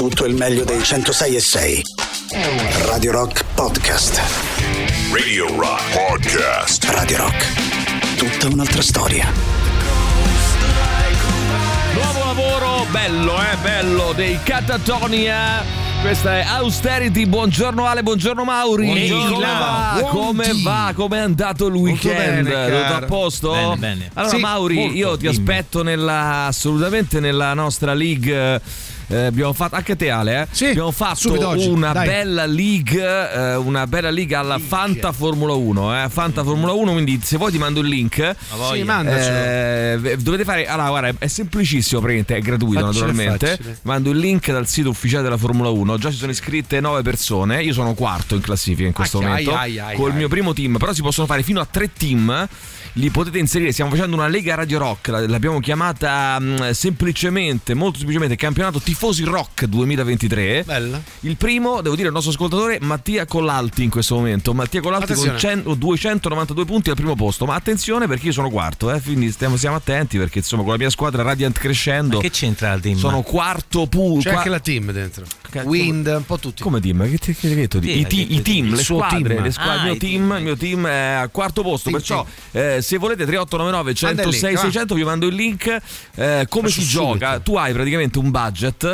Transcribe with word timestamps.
tutto 0.00 0.24
il 0.24 0.34
meglio 0.34 0.64
dei 0.64 0.82
106 0.82 1.36
e 1.36 1.40
6. 1.40 1.82
Radio 2.86 3.12
Rock 3.12 3.44
Podcast. 3.54 4.18
Radio 5.12 5.54
Rock 5.60 5.92
Podcast. 5.92 6.84
Radio 6.84 7.18
Rock. 7.18 8.16
Tutta 8.16 8.46
un'altra 8.46 8.80
storia. 8.80 9.30
Nuovo 11.92 12.18
lavoro, 12.18 12.86
bello, 12.90 13.42
eh, 13.42 13.56
bello, 13.60 14.12
dei 14.14 14.38
Catatonia. 14.42 15.62
Questa 16.00 16.38
è 16.38 16.44
Austerity, 16.46 17.26
buongiorno 17.26 17.84
Ale, 17.84 18.02
buongiorno 18.02 18.42
Mauri. 18.42 18.86
Buongiorno. 18.86 19.34
Come 19.34 19.44
va? 19.44 20.06
Come 20.08 20.50
va? 20.62 20.92
Come 20.94 21.16
è 21.18 21.20
andato 21.20 21.66
il 21.66 21.74
weekend? 21.74 22.48
bene, 22.48 22.80
Tutto 22.80 22.94
a 22.94 23.02
posto? 23.06 23.50
Bene, 23.50 23.76
bene. 23.76 24.10
Allora 24.14 24.34
Sì, 24.34 24.40
Mauri, 24.40 24.74
molto, 24.76 24.94
io 24.94 25.16
ti 25.18 25.28
dimmi. 25.28 25.34
aspetto 25.34 25.82
nella, 25.82 26.46
assolutamente 26.46 27.20
nella 27.20 27.52
nostra 27.52 27.92
league. 27.92 28.88
Eh, 29.10 29.24
abbiamo 29.26 29.52
fatto 29.52 29.74
anche 29.74 29.96
te 29.96 30.10
Ale, 30.10 30.42
eh? 30.42 30.46
Sì, 30.50 30.66
abbiamo 30.66 30.90
fatto 30.92 31.32
una 31.70 31.92
dai. 31.92 32.06
bella 32.06 32.46
league, 32.46 33.02
eh, 33.32 33.56
una 33.56 33.86
bella 33.86 34.10
league 34.10 34.34
alla 34.36 34.58
Fanta 34.58 35.12
Formula 35.12 35.52
1, 35.52 36.04
eh? 36.04 36.08
Fanta 36.08 36.42
Formula 36.44 36.72
1, 36.72 36.92
quindi 36.92 37.20
se 37.22 37.36
vuoi 37.36 37.50
ti 37.50 37.58
mando 37.58 37.80
il 37.80 37.88
link. 37.88 38.34
Sì, 38.72 38.82
mandacelo. 38.84 40.10
Eh, 40.10 40.16
dovete 40.18 40.44
fare. 40.44 40.66
Allora, 40.66 40.88
guarda, 40.88 41.12
è 41.18 41.26
semplicissimo, 41.26 42.00
praticamente, 42.00 42.36
è 42.36 42.40
gratuito 42.40 42.80
Facile, 42.80 42.92
naturalmente. 43.06 43.46
facile. 43.48 43.78
Mando 43.82 44.10
il 44.10 44.18
link 44.18 44.50
dal 44.52 44.66
sito 44.68 44.88
ufficiale 44.90 45.22
della 45.24 45.36
Formula 45.36 45.68
1. 45.70 45.98
Già 45.98 46.10
ci 46.10 46.16
sono 46.16 46.30
iscritte 46.30 46.78
9 46.80 47.02
persone. 47.02 47.62
Io 47.64 47.72
sono 47.72 47.94
quarto 47.94 48.34
in 48.36 48.40
classifica 48.40 48.86
in 48.86 48.92
questo 48.94 49.18
Ai, 49.18 49.24
momento. 49.24 49.54
ai, 49.56 49.78
ai, 49.78 49.96
col 49.96 50.14
mio 50.14 50.28
primo 50.28 50.52
team. 50.52 50.76
Però 50.78 50.92
si 50.92 51.02
possono 51.02 51.26
fare 51.26 51.42
fino 51.42 51.60
a 51.60 51.66
tre 51.68 51.92
team. 51.92 52.48
Li 52.94 53.10
potete 53.10 53.38
inserire. 53.38 53.72
Stiamo 53.72 53.90
facendo 53.90 54.14
una 54.16 54.28
Lega 54.28 54.54
Radio 54.54 54.78
Rock. 54.78 55.08
la- 55.08 55.26
L'abbiamo 55.28 55.58
chiamata 55.60 56.38
mh, 56.38 56.70
semplicemente, 56.72 57.74
molto 57.74 57.98
semplicemente, 57.98 58.36
Campionato 58.36 58.78
Tifosi 58.80 58.98
Rock 59.24 59.64
2023. 59.64 60.62
Bella. 60.64 61.00
Il 61.20 61.36
primo, 61.36 61.80
devo 61.80 61.94
dire, 61.96 62.08
il 62.08 62.12
nostro 62.12 62.32
ascoltatore 62.32 62.78
Mattia 62.82 63.24
Collalti 63.26 63.82
in 63.82 63.90
questo 63.90 64.14
momento. 64.16 64.52
Mattia 64.52 64.80
Collalti 64.80 65.14
con 65.14 65.28
Attenzione. 65.28 65.38
100 65.62 65.74
292 65.74 66.64
punti 66.64 66.90
al 66.90 66.96
primo 66.96 67.14
posto. 67.14 67.46
Ma 67.46 67.54
attenzione 67.54 68.06
perché 68.06 68.26
io 68.26 68.32
sono 68.32 68.50
quarto, 68.50 68.92
eh, 68.92 69.00
quindi 69.00 69.30
stiamo, 69.30 69.56
siamo 69.56 69.76
attenti 69.76 70.18
perché 70.18 70.38
insomma 70.38 70.62
con 70.62 70.72
la 70.72 70.78
mia 70.78 70.90
squadra 70.90 71.22
Radiant 71.22 71.58
crescendo. 71.58 72.18
Che 72.18 72.30
c'entra 72.30 72.72
il 72.74 72.80
team? 72.80 72.96
Sono 72.96 73.22
quarto 73.22 73.86
puro. 73.86 74.20
C'è 74.20 74.30
anche 74.34 74.48
la 74.48 74.60
team 74.60 74.90
dentro. 74.92 75.24
Wind, 75.64 76.06
un 76.06 76.24
po' 76.26 76.38
tutti. 76.38 76.62
Come 76.62 76.80
team? 76.80 77.08
Che 77.10 77.18
ti 77.18 77.34
che 77.34 77.48
ti 77.48 77.52
ho 77.52 77.54
detto? 77.54 77.80
Sì, 77.82 77.98
I, 78.00 78.06
ti- 78.06 78.26
che- 78.26 78.34
i 78.34 78.42
team, 78.42 78.74
le 78.74 78.82
squadre, 78.82 79.22
team. 79.34 79.42
le 79.42 79.50
squadre, 79.50 79.72
Ah, 79.72 79.76
il 79.76 79.82
mio 79.90 79.96
team, 79.96 80.28
team. 80.28 80.36
il 80.38 80.42
mio 80.44 80.56
team 80.56 80.86
è 80.86 81.12
al 81.20 81.30
quarto 81.30 81.62
posto. 81.62 81.88
Team, 81.90 81.96
perciò, 81.98 82.24
eh, 82.52 82.80
se 82.82 82.98
volete, 82.98 83.24
3899 83.26 83.94
Manda 84.02 84.22
il 84.22 84.28
link, 84.28 84.40
106 84.40 84.54
va. 84.54 84.60
600 84.60 84.94
vi 84.94 85.04
mando 85.04 85.26
il 85.26 85.34
link. 85.34 85.66
Eh, 86.14 86.46
come 86.48 86.68
Faccio 86.68 86.80
si 86.80 86.86
subito. 86.86 87.12
gioca? 87.18 87.40
Tu 87.40 87.56
hai 87.56 87.72
praticamente 87.72 88.18
un 88.18 88.30
budget 88.30 88.89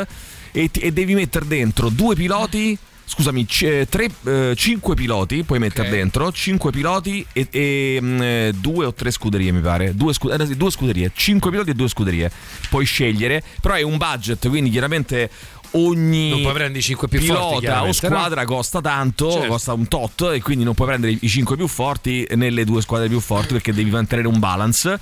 e, 0.51 0.69
ti- 0.69 0.79
e 0.81 0.91
devi 0.91 1.13
mettere 1.13 1.45
dentro 1.47 1.89
due 1.89 2.15
piloti. 2.15 2.77
Scusami, 3.09 3.45
c- 3.45 3.63
eh, 3.63 3.87
tre, 3.89 4.09
eh, 4.25 4.53
cinque 4.57 4.93
piloti 4.93 5.43
puoi 5.45 5.59
mettere 5.59 5.87
Ok. 5.87 5.93
dentro, 5.95 6.29
cinque 6.33 6.71
piloti 6.71 7.25
e, 7.31 7.47
e, 7.49 7.99
mm, 8.01 8.21
eh, 8.21 8.51
due 8.59 8.85
o 8.85 8.93
tre 8.93 9.11
scuderie 9.11 9.49
mi 9.53 9.61
pare, 9.61 9.95
due, 9.95 10.11
scu- 10.13 10.29
eh, 10.29 10.55
due 10.57 10.69
scuderie, 10.71 11.11
cinque 11.15 11.49
piloti 11.49 11.69
e 11.69 11.73
due 11.73 11.87
scuderie, 11.87 12.29
puoi 12.69 12.83
scegliere, 12.83 13.41
però 13.61 13.75
è 13.75 13.81
un 13.81 13.95
budget, 13.95 14.49
quindi 14.49 14.69
chiaramente 14.71 15.29
ogni 15.71 16.29
Non 16.31 16.41
puoi 16.41 16.53
prendere 16.53 16.79
i 16.79 16.81
cinque 16.81 17.07
più 17.07 17.19
forti, 17.19 17.33
pilota 17.33 17.55
o 17.55 17.59
chiaramente, 17.59 18.09
no? 18.09 18.15
squadra 18.15 18.43
costa 18.45 18.81
tanto, 18.81 19.31
Certo. 19.31 19.47
costa 19.47 19.71
un 19.73 19.87
tot 19.87 20.29
e 20.33 20.41
quindi 20.41 20.65
non 20.65 20.73
puoi 20.73 20.87
prendere 20.89 21.17
i 21.17 21.27
5 21.29 21.55
più 21.55 21.67
forti 21.67 22.27
nelle 22.35 22.65
due 22.65 22.81
squadre 22.81 23.07
più 23.07 23.21
forti 23.21 23.53
perché 23.53 23.73
devi 23.73 23.89
mantenere 23.89 24.27
un 24.27 24.39
balance. 24.39 24.99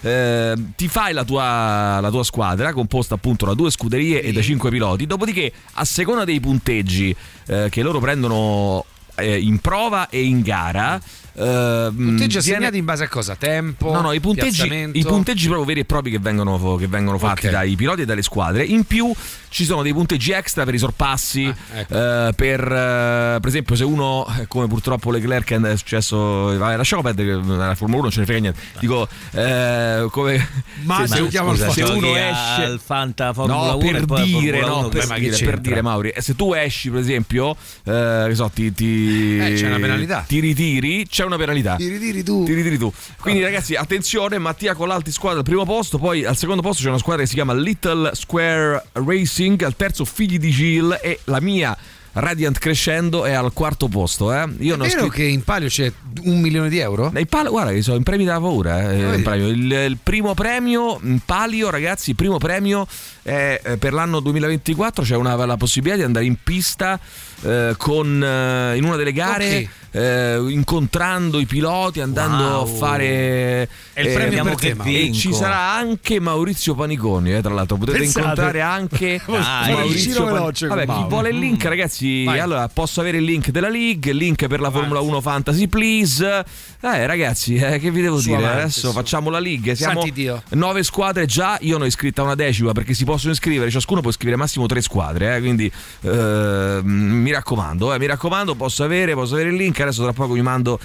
Eh, 0.00 0.54
ti 0.76 0.86
fai 0.86 1.12
la 1.12 1.24
tua, 1.24 1.98
la 2.00 2.10
tua 2.10 2.22
squadra 2.22 2.72
composta 2.72 3.14
appunto 3.14 3.46
da 3.46 3.54
due 3.54 3.70
scuderie 3.70 4.22
e 4.22 4.32
da 4.32 4.42
cinque 4.42 4.70
piloti. 4.70 5.06
Dopodiché, 5.06 5.52
a 5.74 5.84
seconda 5.84 6.24
dei 6.24 6.40
punteggi 6.40 7.14
eh, 7.46 7.68
che 7.70 7.82
loro 7.82 7.98
prendono 7.98 8.84
eh, 9.16 9.38
in 9.38 9.58
prova 9.58 10.08
e 10.08 10.22
in 10.22 10.40
gara, 10.40 11.00
eh, 11.38 11.90
Punteggi 11.94 12.38
viene- 12.40 12.56
assegnati 12.56 12.76
in 12.78 12.84
base 12.84 13.04
a 13.04 13.08
cosa? 13.08 13.36
Tempo? 13.36 13.92
No, 13.92 14.00
no, 14.00 14.12
i 14.12 14.20
punteggi, 14.20 14.90
i 14.92 15.04
punteggi 15.04 15.46
proprio 15.46 15.64
veri 15.66 15.80
e 15.80 15.84
propri 15.84 16.10
che 16.10 16.18
vengono, 16.18 16.76
che 16.76 16.86
vengono 16.86 17.18
fatti 17.18 17.46
Ok. 17.46 17.52
dai 17.52 17.76
piloti 17.76 18.02
e 18.02 18.04
dalle 18.04 18.22
squadre. 18.22 18.64
In 18.64 18.84
più 18.84 19.12
ci 19.50 19.64
sono 19.64 19.82
dei 19.82 19.92
punteggi 19.92 20.32
extra 20.32 20.64
per 20.64 20.74
i 20.74 20.78
sorpassi, 20.78 21.44
Ah, 21.46 21.78
ecco. 21.78 21.94
eh, 21.94 22.32
per, 22.34 22.60
eh, 22.60 23.38
per 23.40 23.46
esempio 23.48 23.76
se 23.76 23.84
uno, 23.84 24.26
come 24.48 24.66
purtroppo 24.66 25.10
Leclerc 25.10 25.52
è 25.52 25.76
successo, 25.76 26.56
vai, 26.58 26.76
lasciamo 26.76 27.02
perdere 27.02 27.28
che 27.40 27.46
la 27.46 27.74
Formula 27.74 27.98
1 27.98 28.02
non 28.02 28.10
ce 28.10 28.20
ne 28.20 28.26
frega 28.26 28.40
niente. 28.40 28.60
Dico, 28.80 29.08
eh, 29.32 30.06
come... 30.10 30.48
Ma 30.82 30.98
se, 31.06 31.06
se 31.08 31.16
giochiamo 31.16 31.50
al 31.50 31.56
se 31.70 31.82
uno 31.82 32.14
esce... 32.16 32.62
al 32.62 32.80
Fanta 32.84 33.32
Formula 33.32 33.56
No, 33.72 33.76
1 33.76 34.04
per 34.04 34.18
e 34.20 34.24
dire, 34.24 34.60
no, 34.60 34.78
1 34.80 34.88
per, 34.88 35.06
ma 35.06 35.14
che 35.14 35.20
dire, 35.30 35.36
per 35.44 35.58
dire, 35.60 35.82
Mauri, 35.82 36.12
se 36.18 36.34
tu 36.36 36.52
esci, 36.52 36.90
per 36.90 37.00
esempio, 37.00 37.56
eh, 37.84 38.24
che 38.28 38.34
so, 38.34 38.50
ti, 38.52 38.72
ti, 38.72 39.38
Eh, 39.38 39.54
c'è 39.54 39.66
una 39.68 39.78
penalità. 39.78 40.24
ti 40.26 40.40
ritiri, 40.40 41.06
c'è 41.08 41.24
una 41.28 41.36
penalità. 41.36 41.76
Ti 41.76 41.88
ritiri 41.88 42.22
tu. 42.22 42.44
Ti 42.44 42.52
ritiri 42.54 42.76
tu. 42.78 42.92
Quindi, 43.20 43.42
ragazzi, 43.42 43.74
attenzione: 43.74 44.38
Mattia 44.38 44.74
Collalti, 44.74 45.12
squadra 45.12 45.38
al 45.38 45.44
primo 45.44 45.64
posto. 45.64 45.98
Poi 45.98 46.24
al 46.24 46.36
secondo 46.36 46.60
posto 46.62 46.82
c'è 46.82 46.88
una 46.88 46.98
squadra 46.98 47.22
che 47.22 47.28
si 47.28 47.34
chiama 47.34 47.54
Little 47.54 48.10
Square 48.14 48.86
Racing. 48.92 49.62
Al 49.62 49.76
terzo, 49.76 50.04
Figli 50.04 50.38
di 50.38 50.50
Gil. 50.50 50.98
E 51.02 51.20
la 51.24 51.40
mia 51.40 51.76
Radiant 52.10 52.58
Crescendo 52.58 53.24
è 53.24 53.32
al 53.32 53.52
quarto 53.52 53.86
posto. 53.86 54.32
Eh. 54.32 54.44
Io 54.58 54.74
È 54.74 54.78
vero 54.78 54.90
scritto. 54.90 55.08
che 55.08 55.22
in 55.24 55.44
palio 55.44 55.68
c'è 55.68 55.92
un 56.22 56.40
milione 56.40 56.68
di 56.68 56.78
euro? 56.78 57.10
Nei 57.12 57.26
pal- 57.26 57.48
guarda 57.48 57.70
che 57.70 57.80
sono 57.82 57.96
in 57.96 58.02
premi 58.02 58.24
della 58.24 58.40
paura. 58.40 58.90
eh, 58.90 59.14
in 59.16 59.22
premio. 59.22 59.46
Il, 59.48 59.70
il 59.72 59.98
primo 60.02 60.34
premio 60.34 60.98
in 61.02 61.20
palio, 61.24 61.70
ragazzi, 61.70 62.10
il 62.10 62.16
primo 62.16 62.38
premio 62.38 62.86
è 63.28 63.60
eh, 63.62 63.76
per 63.76 63.92
l'anno 63.92 64.20
2024. 64.20 65.04
C'è 65.04 65.16
una, 65.16 65.34
la 65.44 65.56
possibilità 65.56 65.96
di 65.98 66.02
andare 66.04 66.24
in 66.24 66.36
pista 66.42 66.98
eh, 67.42 67.74
con, 67.76 68.22
eh, 68.22 68.76
in 68.76 68.84
una 68.84 68.96
delle 68.96 69.12
gare. 69.12 69.56
Ok. 69.58 69.68
eh, 69.90 70.44
incontrando 70.50 71.40
i 71.40 71.46
piloti, 71.46 72.00
andando 72.00 72.44
Wow. 72.44 72.62
a 72.62 72.66
fare 72.66 73.68
È 73.94 74.00
il 74.02 74.06
eh, 74.08 74.12
premio 74.12 74.44
per 74.44 74.54
che 74.56 74.68
e 74.68 74.74
vinco. 74.74 75.16
ci 75.16 75.32
sarà 75.32 75.72
anche 75.74 76.20
Maurizio 76.20 76.74
Paniconi, 76.74 77.34
eh, 77.34 77.40
tra 77.40 77.52
l'altro 77.54 77.76
potete 77.78 77.98
Pensate. 77.98 78.20
incontrare 78.20 78.60
anche 78.60 79.20
Dai. 79.26 79.72
Maurizio 79.72 79.88
Vicino 80.08 80.24
Pan- 80.24 80.32
veloce 80.34 80.66
con 80.68 80.76
Vabbè, 80.76 80.92
chi 80.94 81.04
vuole 81.08 81.28
il 81.30 81.38
link, 81.38 81.64
ragazzi, 81.64 82.24
Vai. 82.24 82.38
allora 82.38 82.68
posso 82.68 83.00
avere 83.00 83.16
il 83.16 83.24
link 83.24 83.48
della 83.50 83.70
League, 83.70 84.10
il 84.10 84.16
link 84.18 84.46
per 84.46 84.60
la 84.60 84.70
Formula 84.70 85.00
1 85.00 85.20
Fantasy 85.22 85.66
Please. 85.68 86.44
Eh, 86.80 87.06
ragazzi, 87.06 87.54
eh, 87.56 87.78
che 87.78 87.90
vi 87.90 88.02
devo 88.02 88.18
Su 88.20 88.26
dire? 88.28 88.38
avanti, 88.44 88.60
Adesso 88.60 88.88
su. 88.88 88.92
facciamo 88.92 89.30
la 89.30 89.40
League, 89.40 89.74
siamo 89.74 90.00
Santi 90.00 90.12
Dio. 90.12 90.42
nove 90.50 90.82
squadre 90.84 91.24
già, 91.26 91.56
io 91.62 91.78
ne 91.78 91.84
ho 91.84 91.86
iscritta 91.86 92.22
una 92.22 92.34
decima 92.34 92.72
perché 92.72 92.92
si 92.94 93.04
possono 93.18 93.32
iscrivere, 93.32 93.68
ciascuno 93.70 94.00
può 94.00 94.10
iscrivere 94.10 94.36
massimo 94.36 94.66
tre 94.66 94.80
squadre, 94.80 95.36
eh, 95.36 95.40
quindi 95.40 95.70
eh, 96.02 96.80
mi 96.84 97.32
raccomando, 97.32 97.92
eh, 97.92 97.98
mi 97.98 98.06
raccomando, 98.06 98.54
posso 98.54 98.84
avere, 98.84 99.14
posso 99.14 99.34
avere 99.34 99.50
il 99.50 99.56
link, 99.56 99.80
adesso 99.80 100.04
tra 100.04 100.12
poco 100.12 100.34
vi 100.34 100.42
mando 100.42 100.78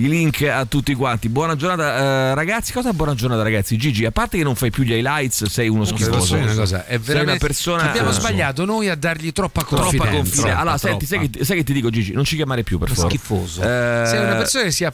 i 0.00 0.08
link 0.08 0.42
a 0.42 0.64
tutti 0.64 0.94
quanti. 0.94 1.28
Buona 1.28 1.56
giornata 1.56 1.98
eh, 2.30 2.34
ragazzi, 2.34 2.72
cosa 2.72 2.92
buona 2.92 3.14
giornata 3.14 3.42
ragazzi? 3.42 3.76
Gigi, 3.76 4.04
a 4.04 4.10
parte 4.10 4.38
che 4.38 4.44
non 4.44 4.54
fai 4.54 4.70
più 4.70 4.82
gli 4.84 4.92
highlights, 4.92 5.44
sei 5.44 5.68
uno 5.68 5.84
schifoso. 5.84 6.36
una 6.36 6.54
cosa, 6.54 6.84
è 6.86 6.90
Sei 6.90 6.98
veramente 6.98 7.30
una 7.30 7.38
persona 7.38 7.88
abbiamo 7.88 8.10
sbagliato 8.10 8.64
noi 8.64 8.88
a 8.88 8.94
dargli 8.94 9.32
troppa 9.32 9.64
confidenza. 9.64 9.96
Troppa 10.04 10.16
confidenza. 10.16 10.58
Allora, 10.58 10.78
Troppa, 10.78 10.88
senti, 10.88 11.06
sai 11.06 11.30
che, 11.30 11.44
sai 11.44 11.56
che 11.58 11.64
ti 11.64 11.72
dico, 11.72 11.90
Gigi? 11.90 12.12
Non 12.12 12.24
ci 12.24 12.36
chiamare 12.36 12.62
più, 12.62 12.78
per 12.78 12.88
favore. 12.90 13.08
Schifoso. 13.08 13.60
Eh, 13.62 14.04
Sei 14.06 14.22
una 14.24 14.34
persona 14.36 14.64
che 14.64 14.70
si 14.70 14.84
è 14.84 14.86
in 14.90 14.92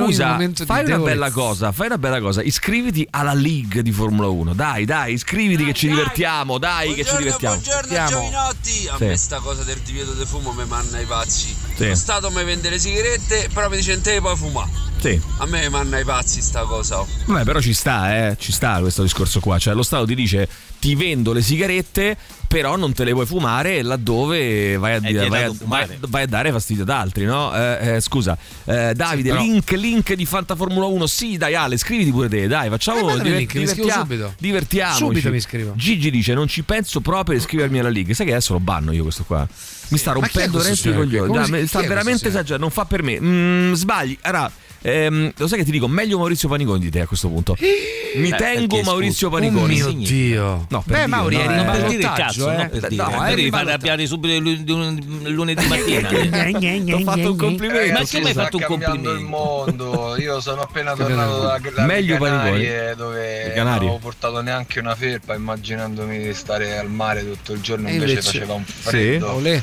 un 0.00 0.06
Scusa, 0.06 0.28
momento 0.28 0.64
fai 0.64 0.84
di 0.84 0.92
una 0.92 1.02
bella 1.02 1.30
cosa, 1.30 1.72
fai 1.72 1.86
una 1.86 1.98
bella 1.98 2.20
cosa, 2.20 2.42
iscriviti 2.42 3.06
alla 3.10 3.32
League 3.34 3.82
di 3.82 3.92
Formula 3.92 4.28
1. 4.28 4.54
Dai, 4.54 4.84
dai, 4.84 5.12
iscriviti 5.14 5.64
che 5.64 5.72
ci 5.74 5.88
divertiamo, 5.88 6.58
dai 6.58 6.94
che 6.94 7.04
ci 7.04 7.10
Buongiorno, 7.10 7.18
divertiamo. 7.24 7.54
buongiorno 7.54 7.98
Andiamo. 7.98 8.22
giovinotti. 8.22 8.88
A 8.90 8.96
Sì. 8.96 9.04
me 9.04 9.16
sta 9.16 9.38
cosa 9.38 9.62
del 9.62 9.78
divieto 9.84 10.12
di 10.12 10.24
fumo 10.24 10.52
mi 10.52 10.64
manna 10.66 11.00
i 11.00 11.04
pazzi. 11.04 11.54
Sì. 11.76 11.88
Lo 11.88 11.94
Stato 11.94 12.30
mi 12.30 12.42
vende 12.44 12.70
le 12.70 12.78
sigarette, 12.78 13.48
però 13.52 13.68
mi 13.68 13.76
dice 13.76 13.92
"Non 13.94 14.02
te 14.02 14.17
le 14.18 14.20
puoi 14.20 14.36
fumare. 14.36 14.70
Sì. 14.98 15.20
A 15.38 15.46
me 15.46 15.68
manna 15.68 15.98
i 16.00 16.04
pazzi 16.04 16.40
sta 16.40 16.62
cosa. 16.62 17.04
Vabbè, 17.26 17.44
però 17.44 17.60
ci 17.60 17.72
sta, 17.72 18.16
eh, 18.30 18.36
ci 18.38 18.50
sta 18.50 18.80
questo 18.80 19.02
discorso 19.02 19.38
qua. 19.38 19.56
Cioè, 19.58 19.72
lo 19.74 19.82
Stato 19.84 20.04
ti 20.06 20.14
dice 20.16 20.48
ti 20.80 20.94
vendo 20.96 21.32
le 21.32 21.40
sigarette, 21.40 22.16
però 22.48 22.76
non 22.76 22.92
te 22.92 23.04
le 23.04 23.12
puoi 23.12 23.26
fumare 23.26 23.82
laddove 23.82 24.76
vai 24.76 24.94
a, 24.94 25.00
vai 25.28 25.44
a, 25.44 25.52
vai- 25.64 25.98
vai 26.08 26.22
a 26.22 26.26
dare 26.26 26.50
fastidio 26.52 26.82
ad 26.82 26.88
altri, 26.90 27.24
no? 27.26 27.54
Eh, 27.54 27.94
eh, 27.96 28.00
scusa, 28.00 28.36
eh, 28.64 28.92
Davide, 28.94 29.30
Sì, 29.30 29.34
però- 29.36 29.40
link, 29.40 29.70
link 29.72 30.12
di 30.14 30.24
Fanta 30.26 30.56
Formula 30.56 30.86
1. 30.86 31.06
Sì, 31.06 31.36
dai, 31.36 31.54
Ale, 31.54 31.76
scriviti 31.76 32.10
pure 32.10 32.28
te, 32.28 32.46
dai, 32.48 32.68
facciamo. 32.68 33.14
Eh, 33.14 33.20
diver- 33.22 33.46
divertia- 33.52 33.98
subito. 34.00 34.34
Divertiamoci. 34.38 34.98
Subito 34.98 35.30
mi 35.30 35.36
iscrivo. 35.36 35.72
Gigi 35.76 36.10
dice: 36.10 36.34
Non 36.34 36.48
ci 36.48 36.62
penso 36.64 37.00
proprio 37.00 37.36
a 37.36 37.38
iscrivermi 37.38 37.78
alla 37.78 37.90
League. 37.90 38.14
Sai 38.14 38.26
che 38.26 38.32
adesso 38.32 38.52
lo 38.52 38.60
banno 38.60 38.90
io 38.92 39.02
questo 39.04 39.22
qua. 39.24 39.46
Mi 39.88 39.98
sta 39.98 40.12
rompendo 40.12 40.58
veramente 40.58 40.88
i 40.88 40.94
coglioni. 40.94 41.66
Sta 41.66 41.80
veramente 41.80 42.28
esagerando. 42.28 42.64
Non 42.64 42.70
fa 42.70 42.84
per 42.84 43.02
me. 43.02 43.20
Mm, 43.20 43.72
sbagli. 43.72 44.16
Allora, 44.22 44.50
Ehm, 44.82 45.32
lo 45.36 45.48
sai 45.48 45.58
che 45.58 45.64
ti 45.64 45.70
dico? 45.72 45.88
Meglio 45.88 46.18
Maurizio 46.18 46.48
Paniconi 46.48 46.78
di 46.78 46.90
te 46.90 47.00
a 47.00 47.06
questo 47.06 47.28
punto. 47.28 47.56
Mi 47.60 48.28
Eh, 48.30 48.36
tengo 48.36 48.80
Maurizio 48.82 49.28
scusa, 49.28 49.40
Paniconi. 49.40 49.82
Oh 49.82 49.92
mio 49.92 50.06
Dio. 50.06 50.66
No, 50.68 50.82
per 50.82 50.82
Beh, 50.86 50.94
dire, 50.94 51.06
Mauri, 51.08 51.36
no, 51.36 51.42
eri 51.42 51.60
eh. 51.60 51.64
per 51.64 51.86
dire 51.88 52.02
il 52.02 52.12
cazzo, 52.14 52.50
eh. 52.50 52.56
no, 52.56 52.68
per 52.68 52.88
dire. 52.88 53.02
No, 53.02 53.10
Ma 53.10 53.26
eri 53.26 53.34
devi 53.36 53.50
ballottaggio. 53.50 53.68
arrabbiare 53.70 54.06
subito 54.06 54.38
lu- 54.38 54.62
lu- 54.64 55.28
lunedì 55.30 55.66
mattina. 55.66 56.08
Ti 56.88 56.92
ho 56.92 56.98
fatto 57.00 57.30
un 57.32 57.36
complimento. 57.36 57.92
Ma 57.98 58.04
che 58.04 58.20
mi 58.20 58.26
hai 58.26 58.32
fatto 58.34 58.56
un 58.56 58.62
cambiando 58.62 59.10
il 59.12 59.26
complimento? 59.26 59.28
mondo. 59.28 60.16
Io 60.18 60.40
sono 60.40 60.60
appena 60.62 60.94
tornato 60.94 61.40
da, 61.40 61.58
dalle 61.58 61.86
Meglio 61.86 62.16
Canarie 62.18 62.94
Paniconi. 62.94 62.96
dove 62.96 63.52
non 63.56 63.66
avevo 63.66 63.98
portato 63.98 64.40
neanche 64.40 64.78
una 64.78 64.94
felpa 64.94 65.34
immaginandomi 65.34 66.18
di 66.22 66.34
stare 66.34 66.78
al 66.78 66.88
mare 66.88 67.24
tutto 67.28 67.52
il 67.52 67.60
giorno 67.60 67.88
invece, 67.88 68.10
invece- 68.12 68.30
faceva 68.30 68.54
un 68.54 68.64
freddo. 68.64 69.32
Olè. 69.34 69.62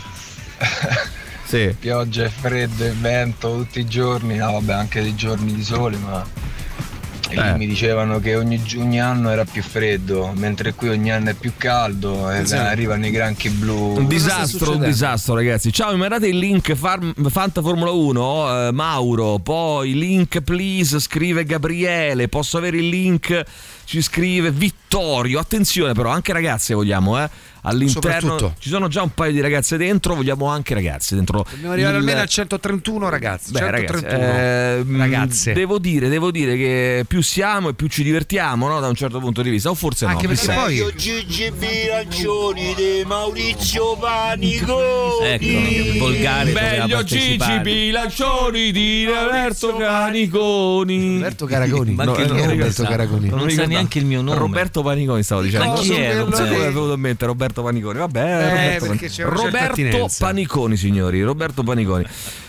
Sì. 1.46 1.76
Pioggia 1.80 2.26
e 2.26 2.30
freddo 2.30 2.84
e 2.86 2.92
vento 3.00 3.56
tutti 3.56 3.80
i 3.80 3.86
giorni, 3.86 4.38
no 4.38 4.54
vabbè 4.54 4.74
anche 4.74 5.02
dei 5.02 5.16
giorni 5.16 5.54
di 5.54 5.64
sole 5.64 5.96
ma 5.98 6.26
e 7.28 7.34
lì 7.42 7.48
Eh. 7.48 7.58
mi 7.58 7.66
dicevano 7.68 8.20
che 8.20 8.36
ogni, 8.36 8.62
ogni 8.78 9.02
anno 9.02 9.32
era 9.32 9.46
più 9.46 9.64
freddo, 9.64 10.32
mentre 10.36 10.74
qui 10.76 10.90
ogni 10.90 11.12
anno 11.12 11.32
è 11.32 11.34
più 11.34 11.54
caldo 11.58 12.30
e 12.30 12.42
Esatto. 12.42 12.68
arrivano 12.70 13.06
i 13.08 13.10
granchi 13.10 13.50
blu. 13.50 13.96
Un 13.98 14.08
disastro, 14.08 14.74
un 14.76 14.84
disastro, 14.84 15.34
ragazzi. 15.34 15.74
Ciao, 15.74 15.92
mi 15.92 15.98
mandate 15.98 16.28
il 16.28 16.38
link 16.38 16.74
Far- 16.76 17.14
Fanta 17.30 17.64
Formula 17.64 17.90
1, 17.90 18.68
eh, 18.68 18.72
Mauro. 18.72 19.40
Poi 19.40 19.94
link, 19.96 20.42
please, 20.42 21.00
scrive 21.00 21.46
Gabriele. 21.46 22.28
Posso 22.28 22.58
avere 22.60 22.78
il 22.78 22.90
link? 22.90 23.44
Ci 23.86 24.04
scrive 24.04 24.52
Vittorio. 24.52 25.40
Attenzione, 25.40 25.94
però, 25.94 26.12
anche 26.12 26.32
ragazze 26.32 26.76
vogliamo, 26.76 27.20
eh. 27.24 27.30
All'interno 27.68 28.54
ci 28.60 28.70
sono 28.70 28.88
già 28.88 29.02
un 29.02 29.14
paio 29.14 29.32
di 29.32 29.42
ragazze 29.42 29.78
dentro, 29.78 30.16
vogliamo 30.16 30.48
anche 30.48 30.74
ragazze 30.74 31.16
dentro. 31.16 31.46
Dobbiamo 31.50 31.74
arrivare 31.74 31.96
il- 31.96 32.00
almeno 32.02 32.22
a 32.22 32.26
131 32.26 33.10
ragazzi. 33.10 33.52
Beh, 33.52 33.60
ragazzi, 33.72 33.86
131 33.86 34.34
ehm, 34.38 34.98
ragazze. 34.98 35.54
Devo 35.54 35.78
dire, 35.80 36.10
devo 36.10 36.32
dire 36.32 36.56
che 36.56 37.06
più 37.08 37.22
siamo 37.22 37.70
e 37.70 37.74
più 37.74 37.88
ci 37.88 38.04
divertiamo, 38.04 38.68
no? 38.68 38.80
Da 38.80 38.88
un 38.88 38.96
certo 38.96 39.20
punto 39.20 39.42
di 39.42 39.50
vista. 39.50 39.70
O 39.70 39.74
forse 39.76 40.06
no. 40.06 40.12
Anche 40.12 40.28
perché 40.28 40.54
poi 40.54 40.94
Gigi 40.96 41.52
Bilancioni 41.58 42.74
di 42.76 43.04
Maurizio 43.06 43.98
Panico. 43.98 45.22
Ecco, 45.24 46.00
volgare 46.00 46.52
Meglio 46.52 47.04
Gigi. 47.04 47.60
Bilancioni 47.62 48.72
di 48.72 49.06
Roberto 49.06 49.76
Caniconi. 49.76 51.14
Roberto 51.16 51.46
Caragoni. 51.46 51.94
Ma 51.94 52.04
No, 52.04 52.12
che 52.14 52.24
eh, 52.24 52.28
non 52.28 52.48
Roberto 52.50 52.84
sa? 52.84 52.88
Caragoni. 52.88 53.30
Non 53.30 53.42
mi 53.46 53.52
sa 53.52 53.66
neanche 53.66 54.00
il 54.00 54.06
mio 54.06 54.22
nome. 54.22 54.38
Roberto 54.38 54.82
Paniconi 54.84 55.24
stavo 55.24 55.42
dicendo. 55.42 55.66
Ma 55.68 55.74
chi 55.74 55.90
Non 55.90 56.00
è 56.02 56.14
non 56.16 56.34
so 56.34 56.38
Roberto? 56.44 56.54
come 56.54 56.68
è 56.68 56.72
venuto 56.72 56.94
in 56.94 57.00
mente 57.00 57.26
Roberto 57.26 57.55
Roberto, 57.62 58.86
Paniconi. 58.86 58.98
c'è 59.10 59.24
una 59.24 59.36
certa 59.36 59.44
Roberto 59.44 59.72
attinenza. 59.72 60.26
Paniconi, 60.26 60.78
signori. 60.78 61.22
Roberto 61.22 61.64
Paniconi. 61.64 62.06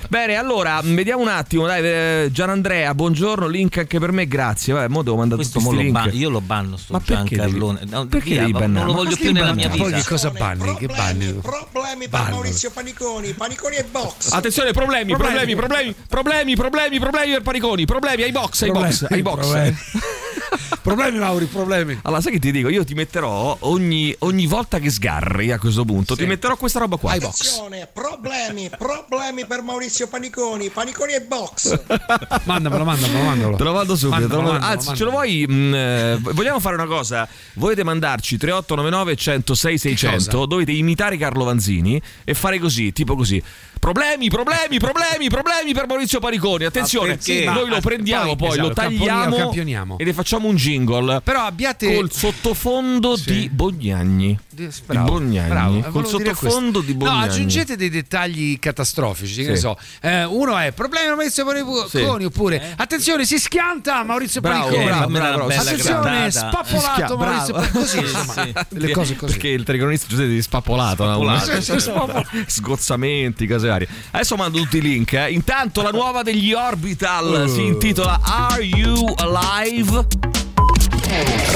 Bene, 0.09 0.37
allora, 0.37 0.81
vediamo 0.85 1.23
un 1.23 1.29
attimo. 1.29 1.67
Dai, 1.67 1.83
eh, 1.85 2.29
Gianandrea, 2.31 2.95
buongiorno. 2.95 3.47
Link 3.49 3.79
anche 3.79 3.99
per 3.99 4.13
me, 4.13 4.27
grazie. 4.29 4.73
Vabbè, 4.73 4.89
mo 4.89 5.03
devo 5.03 5.17
mandare 5.17 5.41
Questo 5.41 5.59
sti 5.61 5.85
lo 5.85 5.91
ban- 5.91 6.11
io 6.13 6.31
lo 6.31 6.41
banno 6.41 6.77
sto 6.77 6.93
Ma 6.93 7.01
perché 7.01 7.37
Giancarlone. 7.37 7.79
devi- 7.81 7.91
No, 7.91 8.07
perché 8.07 8.31
via, 8.31 8.41
devi 8.41 8.53
ma 8.53 8.59
bannare? 8.61 8.85
Non 8.87 8.95
lo 8.95 9.03
voglio 9.03 9.17
più 9.17 9.33
nella 9.33 9.53
mia 9.53 9.69
bannare? 9.69 9.79
Poi 9.79 9.87
vita. 9.89 9.99
che 10.03 10.09
cosa 10.09 10.31
banni? 10.31 10.77
Che 10.77 10.87
banni? 10.87 11.33
Problemi 11.43 12.09
per. 12.09 12.31
Maurizio 12.31 12.71
Paniconi, 12.71 13.33
Paniconi 13.33 13.77
e 13.77 13.85
box. 13.85 14.31
Attenzione, 14.33 14.73
problemi, 14.73 15.17
problemi, 15.17 15.55
problemi, 15.57 15.95
problemi, 16.09 16.55
problemi, 16.57 16.99
problemi 17.01 17.31
per 17.33 17.43
Paniconi, 17.43 17.85
problemi 17.85 18.23
ai 18.23 18.33
box, 18.33 18.63
ai 18.63 18.71
box, 18.71 19.07
ai 19.11 19.23
box. 19.23 19.47
Problemi. 20.83 21.19
Mauri, 21.19 21.47
problemi. 21.47 21.99
Allora, 22.03 22.21
sai 22.21 22.33
che 22.33 22.39
ti 22.39 22.51
dico? 22.53 22.69
Io 22.69 22.85
ti 22.85 22.95
metterò 22.95 23.57
ogni, 23.61 24.15
ogni 24.21 24.47
volta 24.47 24.79
che 24.79 24.91
sgarri 24.91 25.51
a 25.53 25.59
questo 25.59 25.85
punto, 25.85 26.15
ti 26.17 26.27
metterò 26.27 26.57
questa 26.57 26.79
roba 26.79 26.97
qua. 26.97 27.15
Box. 27.17 27.41
Attenzione, 27.41 27.89
problemi, 27.93 28.71
problemi 28.77 29.47
per 29.47 29.63
Maurizio 29.63 30.07
Paniconi, 30.09 30.69
Paniconi 30.71 31.13
e 31.15 31.21
box. 31.23 31.81
Mandamelo, 32.45 32.85
mandamelo, 32.85 33.25
mandamelo. 33.25 33.57
Te 33.57 33.65
lo 33.65 33.73
mando 33.73 33.97
subito. 33.97 34.27
te 34.29 34.35
lo 34.35 34.43
Mandalo, 34.43 34.53
mando- 34.53 34.67
mandalo, 34.67 34.81
Anzi, 34.91 34.97
ce 34.97 35.05
lo 35.05 35.11
vuoi? 35.11 35.47
mh, 35.47 35.75
eh, 35.75 36.19
vogliamo 36.21 36.61
fare 36.61 36.75
una 36.77 36.87
cosa? 36.87 37.29
Volete 37.55 37.85
mandarci 37.85 38.37
3899 38.37 39.17
106 39.17 39.79
600? 39.79 40.17
cosa? 40.37 40.47
Dovete 40.47 40.73
imitare 40.73 41.17
Carlo 41.17 41.45
Vanzini 41.45 42.01
e 42.25 42.35
fare 42.35 42.59
così, 42.59 42.93
tipo 42.93 43.17
così. 43.17 43.43
Problemi, 43.79 44.29
problemi, 44.31 44.79
problemi, 44.79 45.29
problemi 45.29 45.73
per 45.73 45.87
Maurizio 45.87 46.19
Paniconi. 46.19 46.65
Attenzione, 46.65 47.17
perché? 47.17 47.45
noi 47.45 47.69
lo 47.69 47.75
Ma- 47.77 47.81
prendiamo, 47.81 48.35
poi, 48.35 48.49
poi, 48.49 48.59
lo 48.59 48.65
esatto, 48.71 48.81
tagliamo 48.81 49.37
campioniamo, 49.37 49.99
e 49.99 50.05
ne 50.05 50.13
facciamo 50.13 50.49
un 50.49 50.57
jingle. 50.57 51.21
Però 51.21 51.43
abbiate 51.43 51.95
Col 51.95 52.11
sottofondo 52.11 53.17
Sì. 53.17 53.31
di 53.33 53.49
Bognagni. 53.49 54.37
Di- 54.49 54.67
Di 54.69 54.99
Bognagni. 54.99 55.49
bravo, 55.49 55.81
Col 55.91 56.07
sottofondo 56.07 56.81
di 56.81 56.95
Bognagni. 56.95 57.19
No, 57.19 57.25
aggiungete 57.25 57.77
dei 57.77 57.91
dettagli 57.91 58.59
catastrofici, 58.59 59.43
che 59.45 59.51
ne 59.51 59.55
Sì. 59.55 59.61
so. 59.61 59.79
Eh, 60.01 60.25
uno 60.25 60.57
è 60.59 60.73
problemi 60.73 61.09
Maurizio 61.15 61.45
Paniconi 61.45 61.89
Sì. 61.89 62.25
oppure 62.25 62.75
attenzione, 62.77 63.25
si 63.25 63.39
schianta 63.39 64.03
Maurizio 64.03 64.41
Bravo, 64.41 64.65
Paniconi. 64.65 64.85
bravo, 64.87 65.07
bravo, 65.11 65.47
bella 65.47 65.61
Attenzione, 65.61 66.31
spappolato 66.33 67.17
Maurizio 67.17 67.17
bravo. 67.17 67.53
Paniconi. 67.53 67.71
Così, 67.85 67.97
Sì, 67.99 68.03
insomma, 68.03 68.33
sì. 68.43 68.53
delle 68.71 68.91
cose 68.91 69.17
così. 69.17 69.33
Perché 69.33 69.49
il 69.49 69.63
telecronista 69.63 70.07
Giuseppe 70.09 70.43
spappolato? 70.43 71.05
Una- 71.05 71.39
Spappolato. 71.77 72.25
sgozzamenti, 72.47 73.47
cose 73.47 73.66
varie. 73.69 73.89
Adesso 74.13 74.37
mando 74.37 74.59
tutti 74.59 74.79
i 74.79 74.81
link. 74.81 75.13
eh. 75.13 75.31
Intanto 75.31 75.83
la 75.83 75.91
nuova 75.91 76.23
degli 76.23 76.53
Orbital 76.53 77.45
Uh. 77.47 77.53
si 77.53 77.65
intitola 77.65 78.21
Are 78.23 78.63
You 78.63 79.15
Alive? 79.17 80.07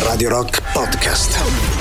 Radio 0.04 0.28
Rock 0.28 0.62
Podcast. 0.72 1.79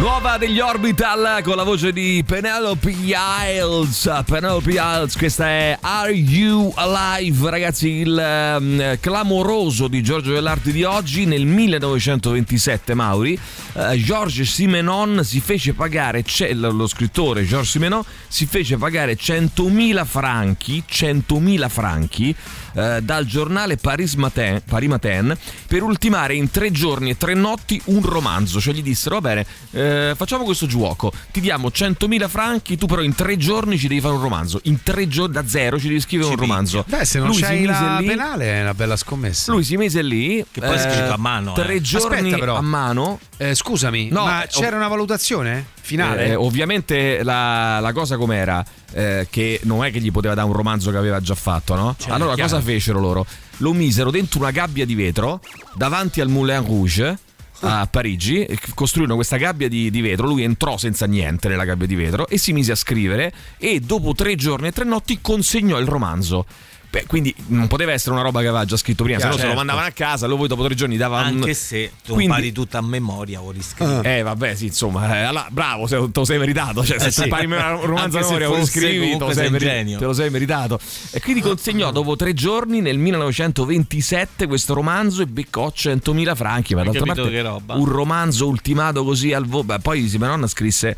Nuova 0.00 0.38
degli 0.38 0.60
Orbital 0.60 1.42
con 1.42 1.56
la 1.56 1.64
voce 1.64 1.92
di 1.92 2.22
Penelope 2.24 2.88
Isles. 2.88 4.22
Penelope 4.24 4.70
Isles, 4.70 5.16
questa 5.16 5.48
è 5.48 5.76
Are 5.80 6.12
You 6.12 6.72
Alive? 6.76 7.50
Ragazzi, 7.50 7.88
il 7.88 8.16
ehm, 8.16 9.00
clamoroso 9.00 9.88
di 9.88 10.00
Giorgio 10.00 10.32
Dell'Arte 10.32 10.70
di 10.70 10.84
oggi 10.84 11.24
nel 11.24 11.46
1927, 11.46 12.94
Mauri. 12.94 13.36
eh, 13.72 14.00
Georges 14.00 14.48
Simenon 14.48 15.24
si 15.24 15.40
fece 15.40 15.72
pagare, 15.72 16.24
lo 16.52 16.86
scrittore 16.86 17.44
Georges 17.44 17.70
Simenon 17.70 18.02
si 18.28 18.46
fece 18.46 18.76
pagare 18.76 19.16
100.000 19.16 20.04
franchi, 20.06 20.84
100.000 20.88 21.68
franchi 21.68 22.36
eh, 22.78 23.02
dal 23.02 23.24
giornale 23.26 23.76
Paris 23.76 24.14
Matin, 24.14 24.62
Paris 24.68 24.88
Matin 24.88 25.36
per 25.66 25.82
ultimare 25.82 26.34
in 26.34 26.50
tre 26.50 26.70
giorni 26.70 27.10
e 27.10 27.16
tre 27.16 27.34
notti 27.34 27.80
un 27.86 28.02
romanzo. 28.02 28.60
Cioè 28.60 28.74
gli 28.74 28.82
dissero, 28.82 29.16
va 29.18 29.20
bene, 29.28 29.46
eh, 29.72 30.12
facciamo 30.16 30.44
questo 30.44 30.66
gioco, 30.66 31.12
ti 31.32 31.40
diamo 31.40 31.68
100.000 31.68 32.28
franchi, 32.28 32.76
tu 32.76 32.86
però 32.86 33.02
in 33.02 33.14
tre 33.14 33.36
giorni 33.36 33.78
ci 33.78 33.88
devi 33.88 34.00
fare 34.00 34.14
un 34.14 34.20
romanzo. 34.20 34.60
In 34.64 34.82
tre 34.82 35.08
giorni, 35.08 35.32
da 35.32 35.46
zero, 35.46 35.78
ci 35.78 35.88
devi 35.88 36.00
scrivere 36.00 36.30
un 36.30 36.36
romanzo. 36.36 36.84
Beh, 36.86 37.04
se 37.04 37.18
non 37.18 37.28
Lui 37.28 37.36
si 37.36 37.42
c'hai 37.42 37.60
mise 37.60 37.72
la 37.72 37.98
lì- 37.98 38.06
penale 38.06 38.44
è 38.52 38.60
una 38.62 38.74
bella 38.74 38.96
scommessa. 38.96 39.52
Lui 39.52 39.64
si 39.64 39.76
mise 39.76 40.02
lì, 40.02 40.44
Che 40.50 40.60
poi 40.60 40.74
è 40.76 40.78
scritto 40.78 41.12
a 41.12 41.18
mano, 41.18 41.52
tre 41.54 41.74
eh. 41.74 41.80
giorni 41.80 42.16
Aspetta, 42.18 42.36
però. 42.38 42.56
a 42.56 42.60
mano. 42.62 43.18
Eh, 43.36 43.54
scusami, 43.54 44.08
No, 44.10 44.24
ma 44.24 44.42
eh, 44.44 44.48
c'era 44.48 44.76
una 44.76 44.88
valutazione 44.88 45.64
finale? 45.80 46.26
Eh, 46.28 46.34
ovviamente 46.34 47.22
la, 47.22 47.78
la 47.80 47.92
cosa 47.92 48.16
com'era? 48.16 48.64
Eh, 48.92 49.26
che 49.30 49.60
non 49.64 49.84
è 49.84 49.90
che 49.90 50.00
gli 50.00 50.10
poteva 50.10 50.32
dare 50.34 50.46
un 50.46 50.54
romanzo 50.54 50.90
che 50.90 50.96
aveva 50.96 51.20
già 51.20 51.34
fatto, 51.34 51.74
no? 51.74 51.94
allora 52.06 52.34
chiaro. 52.34 52.50
cosa 52.50 52.60
fecero 52.62 53.00
loro? 53.00 53.26
Lo 53.58 53.74
misero 53.74 54.10
dentro 54.10 54.38
una 54.38 54.50
gabbia 54.50 54.86
di 54.86 54.94
vetro 54.94 55.40
davanti 55.74 56.22
al 56.22 56.28
Moulin 56.28 56.64
Rouge 56.64 57.18
a 57.60 57.86
Parigi, 57.90 58.46
costruirono 58.74 59.16
questa 59.16 59.36
gabbia 59.36 59.68
di, 59.68 59.90
di 59.90 60.00
vetro, 60.00 60.26
lui 60.26 60.42
entrò 60.42 60.76
senza 60.76 61.06
niente 61.06 61.48
nella 61.48 61.64
gabbia 61.64 61.86
di 61.86 61.96
vetro 61.96 62.28
e 62.28 62.38
si 62.38 62.52
mise 62.52 62.72
a 62.72 62.76
scrivere 62.76 63.32
e 63.56 63.80
dopo 63.80 64.14
tre 64.14 64.36
giorni 64.36 64.68
e 64.68 64.72
tre 64.72 64.84
notti 64.84 65.18
consegnò 65.20 65.78
il 65.78 65.86
romanzo. 65.86 66.46
Beh, 66.90 67.04
quindi 67.06 67.34
non 67.48 67.66
poteva 67.66 67.92
essere 67.92 68.12
una 68.14 68.22
roba 68.22 68.40
che 68.40 68.46
aveva 68.46 68.64
già 68.64 68.78
scritto 68.78 69.04
prima, 69.04 69.18
se 69.18 69.26
no 69.26 69.32
se 69.32 69.36
lo 69.38 69.42
certo. 69.44 69.56
mandavano 69.58 69.86
a 69.86 69.90
casa, 69.90 70.26
lo 70.26 70.38
poi 70.38 70.48
dopo 70.48 70.64
tre 70.64 70.74
giorni 70.74 70.96
dava 70.96 71.18
un- 71.20 71.24
Anche 71.26 71.52
se 71.52 71.92
tu 72.02 72.14
Quindi- 72.14 72.24
impari 72.24 72.52
tutto 72.52 72.78
a 72.78 72.80
memoria 72.80 73.42
o 73.42 73.50
riscrivi. 73.50 74.08
eh 74.08 74.22
vabbè 74.22 74.54
sì 74.54 74.66
insomma 74.66 75.18
eh, 75.18 75.22
allora, 75.24 75.48
bravo 75.50 75.86
se 75.86 75.96
te 75.98 76.10
lo 76.14 76.24
sei 76.24 76.38
meritato 76.38 76.82
cioè 76.86 76.98
se 76.98 77.08
Eh, 77.08 77.10
sì. 77.10 77.22
impari 77.24 77.44
un 77.44 77.84
romanzo 77.84 78.16
a 78.16 78.20
memoria 78.22 78.48
o 78.48 78.52
lo 78.52 78.58
fosse, 78.60 78.78
scrivi 78.78 79.10
te 79.12 79.18
lo, 79.18 79.32
sei 79.34 79.50
meri- 79.50 79.64
genio. 79.66 79.98
te 79.98 80.04
lo 80.06 80.12
sei 80.14 80.30
meritato 80.30 80.80
e 81.10 81.20
quindi 81.20 81.42
consegnò 81.42 81.90
dopo 81.90 82.16
tre 82.16 82.32
giorni 82.32 82.80
nel 82.80 82.96
1927 82.96 84.46
questo 84.46 84.72
romanzo 84.74 85.20
e 85.22 85.26
beccò 85.26 85.70
100.000 85.74 86.34
franchi 86.34 86.74
ma 86.74 86.84
d'altra 86.84 87.04
parte 87.04 87.28
che 87.30 87.42
roba? 87.42 87.74
un 87.74 87.84
romanzo 87.84 88.46
ultimato 88.46 89.04
così 89.04 89.32
al 89.34 89.44
volo 89.46 89.76
poi 89.82 90.08
Simenon 90.08 90.46
scrisse 90.48 90.96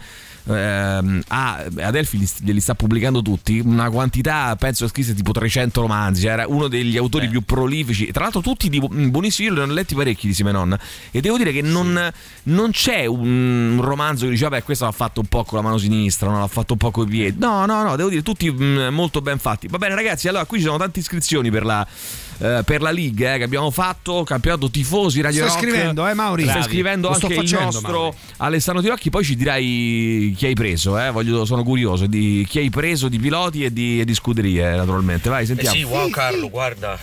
ehm, 0.50 1.22
a 1.28 1.64
Adelphi 1.80 2.18
li- 2.18 2.28
glieli 2.40 2.60
sta 2.60 2.74
pubblicando 2.74 3.22
tutti 3.22 3.58
una 3.58 3.90
quantità 3.90 4.54
penso 4.56 4.88
scrisse 4.88 5.14
tipo 5.14 5.32
300 5.32 5.80
romanzi 5.80 6.26
era 6.26 6.46
uno 6.46 6.68
degli 6.68 6.96
autori 6.96 7.26
Beh. 7.26 7.32
più 7.32 7.42
prolifici 7.42 8.10
tra 8.10 8.24
l'altro 8.24 8.40
tutti 8.40 8.68
di 8.68 8.78
bu- 8.78 8.88
buonissimi 8.88 9.48
io 9.48 9.54
ne 9.54 9.60
ho 9.60 9.66
letti 9.66 9.94
parecchi 9.94 10.26
di 10.26 10.34
Simenon 10.34 10.76
e 11.10 11.20
devo 11.20 11.36
dire 11.36 11.52
che 11.52 11.62
non, 11.62 12.10
non 12.44 12.70
c'è 12.70 13.06
un, 13.06 13.76
un 13.76 13.80
romanzo 13.80 14.24
che 14.24 14.30
dice 14.30 14.44
vabbè 14.48 14.62
questo 14.62 14.84
l'ha 14.84 14.92
fatto 14.92 15.20
un 15.20 15.26
po' 15.26 15.44
con 15.44 15.58
la 15.58 15.64
mano 15.64 15.78
sinistra 15.78 16.30
no, 16.30 16.38
l'ha 16.40 16.46
fatto 16.46 16.72
un 16.72 16.78
po' 16.78 16.90
con 16.90 17.06
i 17.06 17.10
piedi. 17.10 17.38
No 17.38 17.66
no 17.66 17.82
no 17.82 17.96
devo 17.96 18.08
dire 18.08 18.22
tutti 18.22 18.50
mm, 18.50 18.88
molto 18.88 19.20
ben 19.20 19.38
fatti. 19.38 19.68
Va 19.68 19.78
bene 19.78 19.94
ragazzi 19.94 20.28
allora 20.28 20.44
qui 20.44 20.58
ci 20.58 20.64
sono 20.64 20.78
tante 20.78 21.00
iscrizioni 21.00 21.50
per 21.50 21.64
la 21.64 21.86
eh, 22.40 22.62
per 22.64 22.80
la 22.82 22.90
Liga 22.90 23.34
eh, 23.34 23.38
che 23.38 23.44
abbiamo 23.44 23.70
fatto, 23.70 24.24
campionato 24.24 24.70
tifosi 24.70 25.20
Radio 25.20 25.46
Stai 25.46 25.54
Rock. 25.54 25.60
scrivendo, 25.68 26.08
eh, 26.08 26.14
Mauri? 26.14 26.42
Stai 26.42 26.54
Bravi. 26.54 26.68
scrivendo 26.70 27.08
Lo 27.08 27.14
anche 27.14 27.26
il 27.26 27.34
facendo, 27.34 27.64
nostro 27.64 27.92
Mauri. 28.00 28.16
Alessandro 28.38 28.82
Tirocchi, 28.82 29.10
poi 29.10 29.24
ci 29.24 29.36
dirai 29.36 30.34
chi 30.36 30.46
hai 30.46 30.54
preso, 30.54 30.98
eh? 30.98 31.10
Voglio- 31.10 31.44
sono 31.44 31.62
curioso 31.62 32.06
di 32.06 32.44
chi 32.48 32.58
hai 32.58 32.70
preso 32.70 33.08
di 33.08 33.18
piloti 33.18 33.64
e 33.64 33.72
di, 33.72 34.00
e 34.00 34.04
di 34.04 34.14
scuderie, 34.14 34.74
naturalmente. 34.74 35.28
Vai, 35.28 35.42
Eh 35.42 35.46
sentiamo. 35.46 35.76
sì, 35.76 35.82
wow 35.84 36.08
Carlo, 36.10 36.48
guarda. 36.50 36.98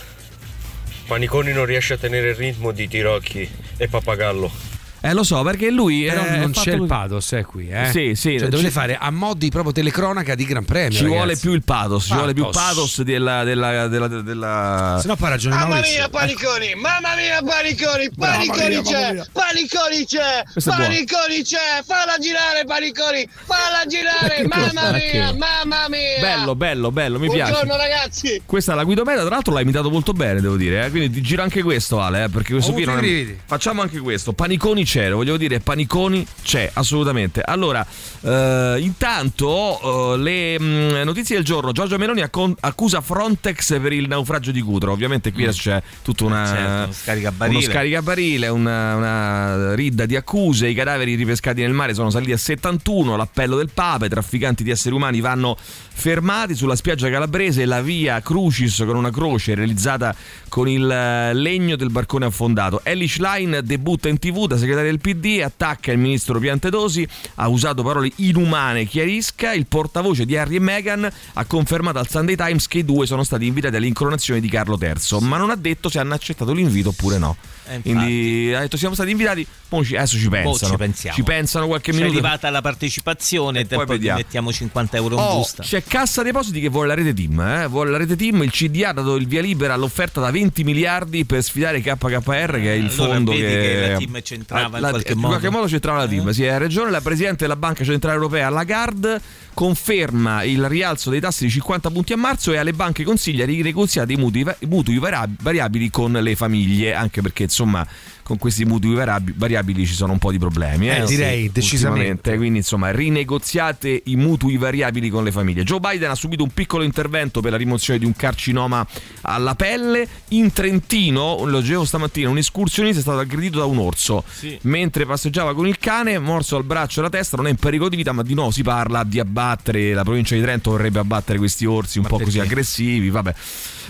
Paniconi 1.06 1.52
non 1.52 1.64
riesce 1.64 1.94
a 1.94 1.96
tenere 1.96 2.30
il 2.30 2.34
ritmo 2.34 2.70
di 2.70 2.86
Tirocchi 2.86 3.48
e 3.78 3.88
Pappagallo. 3.88 4.67
Eh, 5.00 5.12
lo 5.12 5.22
so, 5.22 5.42
perché 5.42 5.70
lui 5.70 6.04
Però 6.06 6.24
eh, 6.24 6.36
non 6.38 6.50
c'è 6.50 6.72
il 6.72 6.86
pathos, 6.86 7.30
è 7.32 7.44
qui, 7.44 7.68
eh? 7.68 7.88
Sì, 7.92 8.12
sì, 8.16 8.38
Cioè, 8.38 8.48
dovete 8.48 8.70
fare 8.70 8.96
a 9.00 9.10
mo' 9.10 9.34
di 9.34 9.48
proprio 9.48 9.72
telecronaca 9.72 10.34
di 10.34 10.44
Gran 10.44 10.64
Premio. 10.64 10.98
Ci 10.98 11.04
vuole 11.04 11.20
ragazzi. 11.20 11.40
più 11.40 11.52
il 11.52 11.62
pathos, 11.62 12.04
ci 12.06 12.14
vuole 12.14 12.32
più 12.34 12.44
Pathos. 12.44 12.62
pathos 12.62 13.02
della, 13.02 13.44
della, 13.44 13.86
della, 13.86 14.08
della- 14.08 14.98
Se 15.00 15.06
no 15.06 15.14
fa 15.16 15.28
ragione 15.28 15.54
Mamma 15.54 15.68
Maurizio. 15.74 15.98
mia, 15.98 16.08
Paniconi! 16.08 16.74
Mamma 16.74 17.14
mia, 17.14 17.42
Paniconi! 17.42 18.08
Mamma 18.16 18.32
Paniconi 18.36 18.82
c'è! 18.82 19.22
Paniconi 19.32 20.04
c'è! 20.04 20.42
Paniconi 20.64 21.42
c'è! 21.44 21.82
Falla 21.86 22.16
girare, 22.18 22.64
Paniconi! 22.66 23.28
Falla 23.44 23.86
girare! 23.86 24.46
Mamma 24.48 24.90
mia, 24.92 25.32
mamma 25.32 25.86
mia! 25.88 26.18
Bello, 26.20 26.54
bello, 26.56 26.90
bello, 26.90 27.18
mi 27.20 27.30
piace. 27.30 27.52
Buongiorno 27.52 27.76
ragazzi! 27.80 28.42
Questa 28.44 28.72
è 28.72 28.74
la 28.74 28.84
guidometa, 28.84 29.20
tra 29.20 29.30
l'altro 29.30 29.52
l'hai 29.54 29.62
imitato 29.62 29.90
molto 29.90 30.12
bene, 30.12 30.40
devo 30.40 30.56
dire. 30.56 30.86
eh. 30.86 30.90
Quindi 30.90 31.10
ti 31.10 31.20
giro 31.22 31.42
anche 31.42 31.62
questo, 31.62 32.00
Ale, 32.00 32.24
eh, 32.24 32.28
perché 32.28 32.52
questo 32.52 32.72
Ho 32.72 32.74
qui 32.74 32.84
non 32.84 32.98
è... 33.04 33.36
Facciamo 33.46 33.80
anche 33.82 33.98
questo. 34.00 34.32
Paniconi 34.32 34.84
lo 34.96 35.16
voglio 35.16 35.36
dire, 35.36 35.60
Paniconi 35.60 36.26
c'è, 36.42 36.70
assolutamente. 36.72 37.42
Allora, 37.42 37.86
eh, 38.22 38.76
intanto 38.80 40.14
eh, 40.14 40.18
le 40.18 40.58
mh, 40.58 41.02
notizie 41.04 41.36
del 41.36 41.44
giorno. 41.44 41.72
Giorgio 41.72 41.98
Meloni 41.98 42.22
accon- 42.22 42.56
accusa 42.60 43.00
Frontex 43.02 43.80
per 43.80 43.92
il 43.92 44.08
naufragio 44.08 44.50
di 44.50 44.62
Cutro. 44.62 44.92
Ovviamente 44.92 45.32
qui 45.32 45.42
adesso 45.42 45.60
c'è 45.62 45.82
tutta 46.02 46.24
una... 46.24 46.46
Certo, 46.46 46.82
uno 46.84 46.92
scaricabarile. 46.92 47.58
Uno 47.58 47.70
scaricabarile, 47.70 48.48
una, 48.48 48.94
una 48.96 49.74
ridda 49.74 50.06
di 50.06 50.16
accuse. 50.16 50.68
I 50.68 50.74
cadaveri 50.74 51.14
ripescati 51.14 51.60
nel 51.60 51.72
mare 51.72 51.92
sono 51.92 52.08
saliti 52.08 52.32
a 52.32 52.38
71. 52.38 53.16
L'appello 53.16 53.56
del 53.56 53.70
Papa. 53.72 54.06
I 54.06 54.08
trafficanti 54.08 54.64
di 54.64 54.70
esseri 54.70 54.94
umani 54.94 55.20
vanno 55.20 55.56
fermati 55.58 56.54
sulla 56.54 56.76
spiaggia 56.76 57.10
calabrese. 57.10 57.66
La 57.66 57.82
via 57.82 58.20
Crucis 58.20 58.78
con 58.86 58.96
una 58.96 59.10
croce 59.10 59.54
realizzata 59.54 60.14
con 60.48 60.68
il 60.68 60.90
eh, 60.90 61.34
legno 61.34 61.76
del 61.76 61.90
barcone 61.90 62.24
affondato. 62.24 62.80
Ellie 62.84 63.08
Schlein 63.08 63.60
debutta 63.62 64.08
in 64.08 64.18
tv 64.18 64.46
da 64.46 64.56
segretaria 64.78 64.90
del 64.90 65.00
PD. 65.00 65.42
Attacca 65.42 65.92
il 65.92 65.98
ministro 65.98 66.38
Piantedosi. 66.38 67.06
Ha 67.36 67.48
usato 67.48 67.82
parole 67.82 68.10
inumane. 68.16 68.84
Chiarisca. 68.84 69.52
Il 69.52 69.66
portavoce 69.66 70.24
di 70.24 70.36
Harry 70.36 70.56
e 70.56 70.60
Meghan 70.60 71.10
ha 71.34 71.44
confermato 71.44 71.98
al 71.98 72.08
Sunday 72.08 72.36
Times 72.36 72.66
che 72.68 72.78
i 72.78 72.84
due 72.84 73.06
sono 73.06 73.24
stati 73.24 73.46
invitati 73.46 73.76
all'incoronazione 73.76 74.40
di 74.40 74.48
Carlo 74.48 74.78
III. 74.80 75.20
Ma 75.20 75.36
non 75.36 75.50
ha 75.50 75.56
detto 75.56 75.88
se 75.88 75.98
hanno 75.98 76.14
accettato 76.14 76.52
l'invito 76.52 76.90
oppure 76.90 77.18
no. 77.18 77.36
Eh. 77.68 77.80
Quindi 77.80 78.52
ha 78.54 78.60
detto 78.60 78.76
siamo 78.76 78.94
stati 78.94 79.10
invitati, 79.10 79.46
ci- 79.84 79.96
adesso 79.96 80.16
ci 80.18 80.28
pensano. 80.28 80.70
ci 80.72 80.76
pensiamo. 80.76 81.16
Ci 81.16 81.22
pensano 81.22 81.66
qualche 81.66 81.92
Ci 81.92 81.98
è 81.98 82.02
minuto. 82.02 82.18
arrivata 82.18 82.50
la 82.50 82.60
partecipazione 82.60 83.60
E 83.60 83.64
poi 83.66 83.86
poi, 83.86 83.98
mettiamo 83.98 84.52
50 84.52 84.96
euro 84.96 85.14
in 85.16 85.20
Oh, 85.20 85.36
busta. 85.36 85.62
c'è 85.62 85.82
Cassa 85.82 86.22
Depositi 86.22 86.60
che 86.60 86.68
vuole 86.68 86.88
la 86.88 86.94
rete 86.94 87.12
team, 87.14 87.40
eh? 87.40 87.66
vuole 87.68 87.90
la 87.90 87.96
rete 87.98 88.16
team, 88.16 88.42
il 88.42 88.50
CDA 88.50 88.90
ha 88.90 88.92
dato 88.92 89.16
il 89.16 89.26
via 89.26 89.40
libera 89.40 89.74
all'offerta 89.74 90.20
da 90.20 90.30
20 90.30 90.64
miliardi 90.64 91.24
per 91.24 91.42
sfidare 91.42 91.80
KKR 91.80 92.20
che 92.52 92.72
è 92.72 92.76
il 92.76 92.90
Allora 92.90 92.92
fondo 93.14 93.32
che, 93.32 93.38
che 93.38 93.88
la 93.90 93.96
team 93.98 94.20
c'entrava 94.22 94.76
in 94.76 94.82
la- 94.82 94.88
qualche 94.90 95.12
in 95.12 95.20
qualche 95.20 95.46
modo. 95.46 95.56
modo 95.58 95.70
c'entrava 95.70 95.98
la 95.98 96.08
team, 96.08 96.30
sì, 96.30 96.44
hai 96.46 96.58
ragione, 96.58 96.90
la 96.90 97.00
Presidente 97.00 97.38
della 97.44 97.56
Banca 97.56 97.84
Centrale 97.84 98.16
Europea 98.16 98.48
Lagarde 98.48 99.20
conferma 99.54 100.44
il 100.44 100.66
rialzo 100.68 101.10
dei 101.10 101.20
tassi 101.20 101.44
di 101.44 101.50
50 101.50 101.90
punti 101.90 102.12
a 102.12 102.16
marzo 102.16 102.52
e 102.52 102.56
alle 102.58 102.72
banche 102.72 103.02
consiglia 103.04 103.44
di 103.44 103.56
rinegoziare 103.56 104.12
i 104.12 104.16
mutui, 104.16 104.46
mutui 104.68 104.98
variab- 104.98 105.42
variabili 105.42 105.90
con 105.90 106.12
le 106.12 106.36
famiglie, 106.36 106.94
anche 106.94 107.20
perché 107.20 107.48
insomma 107.58 107.86
con 108.28 108.36
questi 108.36 108.66
mutui 108.66 108.94
variab- 108.94 109.32
variabili 109.34 109.86
ci 109.86 109.94
sono 109.94 110.12
un 110.12 110.18
po' 110.18 110.30
di 110.30 110.38
problemi. 110.38 110.90
Eh, 110.90 110.98
Eh, 110.98 111.04
direi, 111.06 111.42
Sì, 111.44 111.50
decisamente. 111.52 112.36
Quindi 112.36 112.58
insomma 112.58 112.90
rinegoziate 112.90 114.02
i 114.04 114.16
mutui 114.16 114.58
variabili 114.58 115.08
con 115.08 115.24
le 115.24 115.32
famiglie. 115.32 115.64
Joe 115.64 115.80
Biden 115.80 116.10
ha 116.10 116.14
subito 116.14 116.42
un 116.42 116.50
piccolo 116.50 116.84
intervento 116.84 117.40
per 117.40 117.52
la 117.52 117.56
rimozione 117.56 117.98
di 117.98 118.04
un 118.04 118.14
carcinoma 118.14 118.86
alla 119.22 119.54
pelle. 119.54 120.06
In 120.28 120.52
Trentino, 120.52 121.42
lo 121.46 121.60
dicevo 121.60 121.86
stamattina, 121.86 122.28
un 122.28 122.36
escursionista 122.36 122.98
è 122.98 123.02
stato 123.02 123.18
aggredito 123.18 123.58
da 123.60 123.64
un 123.64 123.78
orso. 123.78 124.22
Mentre 124.62 125.06
passeggiava 125.06 125.54
con 125.54 125.66
il 125.66 125.78
cane, 125.78 126.18
morso 126.18 126.56
al 126.56 126.64
braccio 126.64 126.98
e 126.98 127.04
alla 127.04 127.10
testa, 127.10 127.36
non 127.38 127.46
è 127.46 127.50
in 127.50 127.56
pericolo 127.56 127.88
di 127.88 127.96
vita, 127.96 128.12
ma 128.12 128.22
di 128.22 128.34
nuovo 128.34 128.50
si 128.50 128.62
parla 128.62 129.04
di 129.04 129.18
abbattere, 129.18 129.94
la 129.94 130.02
provincia 130.04 130.34
di 130.34 130.42
Trento 130.42 130.72
vorrebbe 130.72 130.98
abbattere 130.98 131.38
questi 131.38 131.64
orsi 131.64 131.98
un 131.98 132.04
po' 132.04 132.18
così 132.18 132.40
aggressivi, 132.40 133.08
vabbè. 133.08 133.34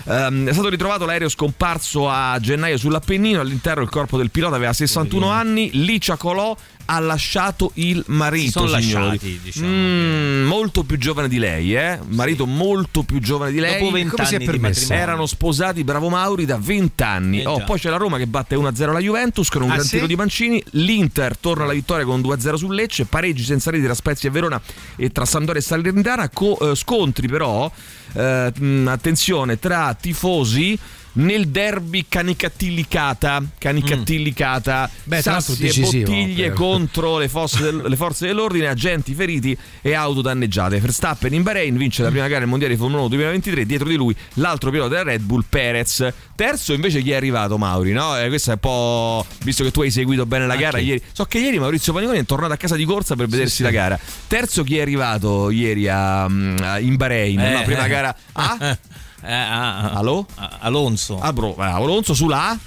Ehm, 0.05 0.47
è 0.47 0.53
stato 0.53 0.69
ritrovato 0.69 1.05
l'aereo 1.05 1.27
scomparso 1.27 2.09
a 2.09 2.37
gennaio 2.39 2.77
sull'Appennino. 2.77 3.41
All'interno 3.41 3.83
il 3.83 3.89
corpo 3.89 4.17
del 4.17 4.28
pilota 4.29 4.55
aveva 4.55 4.73
61 4.73 5.29
anni. 5.29 5.69
Licia 5.73 6.15
Colò 6.17 6.55
ha 6.91 6.99
lasciato 6.99 7.71
il 7.75 8.03
marito. 8.07 8.45
Si 8.65 8.67
sono 8.67 8.81
signori. 8.81 9.05
lasciati, 9.05 9.39
diciamo. 9.43 9.67
Mm, 9.67 10.45
molto 10.47 10.83
più 10.83 10.97
giovane 10.97 11.27
di 11.27 11.37
lei, 11.37 11.75
eh? 11.75 11.99
Marito 12.07 12.47
molto 12.47 13.03
più 13.03 13.19
giovane 13.19 13.51
di 13.51 13.59
lei. 13.59 13.79
Dopo 13.79 13.91
20 13.91 14.09
come 14.09 14.25
si 14.25 14.33
è 14.33 14.35
anni 14.37 14.45
permesso? 14.45 14.91
Erano 14.93 15.25
sposati, 15.27 15.83
bravo 15.83 16.09
Mauri, 16.09 16.45
da 16.45 16.57
20 16.59 17.03
anni. 17.03 17.41
Eh 17.41 17.45
Oh, 17.45 17.63
poi 17.63 17.77
c'è 17.79 17.89
la 17.91 17.97
Roma 17.97 18.17
che 18.17 18.25
batte 18.25 18.55
1-0 18.55 18.91
la 18.91 18.99
Juventus 18.99 19.49
con 19.49 19.61
un 19.61 19.69
Ah, 19.69 19.73
gran 19.75 19.85
sì? 19.85 19.91
tiro 19.95 20.07
di 20.07 20.15
Mancini. 20.15 20.63
L'Inter 20.71 21.37
torna 21.37 21.63
alla 21.65 21.73
vittoria 21.73 22.05
con 22.05 22.21
2-0 22.21 22.55
sul 22.55 22.73
Lecce. 22.73 23.05
Pareggi 23.05 23.43
senza 23.43 23.69
reti 23.69 23.83
tra 23.83 23.93
Spezia 23.93 24.29
e 24.29 24.31
Verona 24.31 24.59
e 24.95 25.09
tra 25.11 25.25
Sampdoria 25.25 25.61
e 25.61 25.63
Salernitana. 25.63 26.29
Co- 26.29 26.71
eh, 26.71 26.75
scontri 26.75 27.27
però, 27.27 27.71
eh, 28.13 28.51
attenzione, 28.85 29.59
tra 29.59 29.95
tifosi. 29.99 30.77
Nel 31.19 31.47
derby 31.49 32.05
canicattillicata, 32.07 33.43
canicattillicata, 33.57 34.89
Beh, 35.03 35.21
tra 35.21 35.33
l'altro 35.33 35.53
sassi 35.53 35.79
e 35.79 35.83
bottiglie 35.83 36.47
per- 36.47 36.53
contro 36.55 37.17
le 37.17 37.27
forze, 37.27 37.61
del- 37.61 37.83
le 37.87 37.95
forze 37.95 38.25
dell'ordine, 38.27 38.67
agenti 38.67 39.13
feriti 39.13 39.57
e 39.81 39.93
auto 39.93 40.21
danneggiate. 40.21 40.79
Verstappen 40.79 41.33
in 41.33 41.43
Bahrain 41.43 41.75
vince 41.75 42.03
la 42.03 42.09
prima 42.09 42.27
gara 42.27 42.39
del 42.39 42.47
mondiale 42.47 42.73
di 42.73 42.79
Formula 42.79 43.01
1 43.01 43.09
2023. 43.09 43.65
Dietro 43.65 43.89
di 43.89 43.95
lui 43.95 44.15
l'altro 44.35 44.71
pilota 44.71 44.89
della 44.95 45.03
Red 45.11 45.21
Bull, 45.23 45.43
Perez. 45.47 46.07
Terzo 46.35 46.71
invece 46.73 47.01
chi 47.01 47.11
è 47.11 47.15
arrivato, 47.15 47.57
Mauri? 47.57 47.91
No? 47.91 48.17
Eh, 48.17 48.29
questo 48.29 48.51
è 48.51 48.53
un 48.53 48.59
po'. 48.59 49.25
Visto 49.43 49.63
che 49.65 49.71
tu 49.71 49.81
hai 49.81 49.91
seguito 49.91 50.25
bene 50.25 50.47
la 50.47 50.55
gara 50.55 50.77
ieri. 50.79 51.01
So 51.11 51.25
che 51.25 51.39
ieri 51.39 51.59
Maurizio 51.59 51.91
Paniconi 51.91 52.19
è 52.19 52.25
tornato 52.25 52.53
a 52.53 52.57
casa 52.57 52.75
di 52.77 52.85
corsa 52.85 53.15
per 53.17 53.27
vedersi 53.27 53.61
la 53.61 53.71
gara. 53.71 53.99
Terzo 54.27 54.63
chi 54.63 54.77
è 54.77 54.81
arrivato 54.81 55.49
ieri 55.49 55.87
a- 55.89 56.23
a- 56.23 56.79
in 56.79 56.95
Bahrain? 56.95 57.39
Eh, 57.39 57.51
no? 57.51 57.63
Prima 57.63 57.85
eh. 57.85 57.89
gara. 57.89 58.15
Ah? 58.33 58.77
Eh, 59.21 59.33
ah, 59.33 59.77
ah. 59.77 59.91
Allo? 59.93 60.25
Ah, 60.35 60.57
Alonso 60.61 61.19
Ah, 61.19 61.33
bro, 61.33 61.55
eh, 61.57 61.63
Alonso 61.63 62.13
sulla 62.13 62.49
A? 62.51 62.57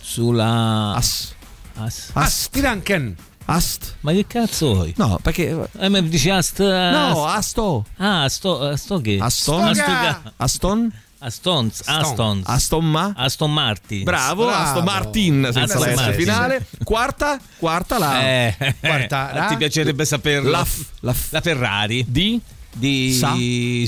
sulla 0.00 0.94
As. 0.94 1.34
As- 1.76 2.10
Ast. 2.12 2.50
Tiranken. 2.50 3.16
Ast. 3.46 3.96
Ma 4.00 4.12
che 4.12 4.26
cazzo 4.26 4.74
vuoi? 4.74 4.92
No, 4.96 5.18
perché. 5.22 5.68
Eh, 5.78 5.88
ma 5.88 6.00
dici 6.00 6.28
Ast 6.28 6.58
No, 6.60 7.24
Asto. 7.26 7.86
Ah, 7.96 8.28
sto, 8.28 8.76
sto 8.76 9.00
che? 9.00 9.18
Aston. 9.20 9.62
Astoga- 9.68 10.32
Aston. 10.36 10.92
Aston, 11.20 11.68
Aston, 11.86 12.42
Aston 12.44 12.84
Ma. 12.90 13.12
Aston 13.16 13.52
Martin. 13.52 14.04
Bravo, 14.04 14.46
Bravo. 14.46 14.62
Aston 14.62 14.84
Martin 14.84 15.48
senza 15.52 15.74
Aston 15.74 15.94
la 15.94 16.12
S 16.12 16.14
finale. 16.14 16.66
Quarta, 16.84 17.40
quarta 17.58 17.98
la 17.98 18.20
Eh, 18.22 18.74
Guarda, 18.78 19.46
eh, 19.46 19.48
ti 19.48 19.56
piacerebbe 19.56 20.04
saperlo? 20.04 20.50
La 20.50 20.64
F- 20.64 20.84
la 21.00 21.12
F- 21.12 21.32
La 21.32 21.40
Ferrari 21.40 22.04
di 22.06 22.40
di 22.72 23.14
Sa- 23.14 23.34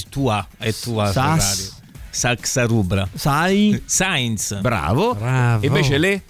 tua, 0.09 0.45
è 0.59 0.75
tua 0.75 1.12
Sas- 1.12 1.54
Ferrari. 1.57 1.80
Saxa 2.11 2.67
Rubra. 2.67 3.09
Sai. 3.14 3.81
Sainz, 3.85 4.61
Bravo. 4.61 5.14
Bravo. 5.14 5.62
E 5.62 5.67
invece 5.67 5.99
le? 5.99 6.23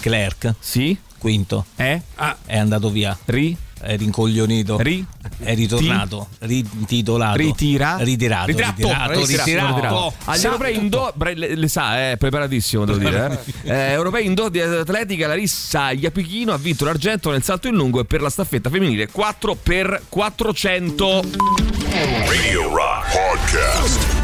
Clerc, 0.00 0.54
sì, 0.58 0.98
quinto, 1.18 1.66
è 1.76 2.00
è 2.44 2.58
andato 2.58 2.90
via, 2.90 3.16
ri? 3.26 3.56
È 3.80 3.96
rincoglionito, 3.96 4.76
ri? 4.78 5.04
È 5.38 5.54
ritornato, 5.54 6.28
rititolato, 6.40 7.36
ritira? 7.36 7.96
Ritirato, 7.98 8.46
ritratto 8.46 8.74
ritirato, 8.74 9.74
ritirato. 9.74 10.14
agli 10.26 10.44
europei 10.44 10.76
indo 10.76 11.12
bre- 11.16 11.34
le, 11.34 11.56
le 11.56 11.68
sa 11.68 11.96
è 11.98 12.16
preparatissimo 12.16 12.84
devo 12.84 12.98
dire 12.98 13.44
eh. 13.64 13.70
Eh, 13.72 13.90
europei 13.90 14.26
indo 14.26 14.48
di 14.48 14.60
atletica 14.60 15.26
Larissa 15.26 15.90
Iapichino 15.90 16.52
ha 16.52 16.58
vinto 16.58 16.84
l'argento 16.84 17.32
nel 17.32 17.42
salto 17.42 17.66
in 17.66 17.74
lungo 17.74 17.98
e 17.98 18.04
per 18.04 18.20
la 18.20 18.30
staffetta 18.30 18.70
femminile 18.70 19.08
4 19.08 19.56
per 19.56 20.02
400 20.08 21.22
Radio 22.28 22.68
Rock 22.68 23.12
Podcast. 23.12 24.21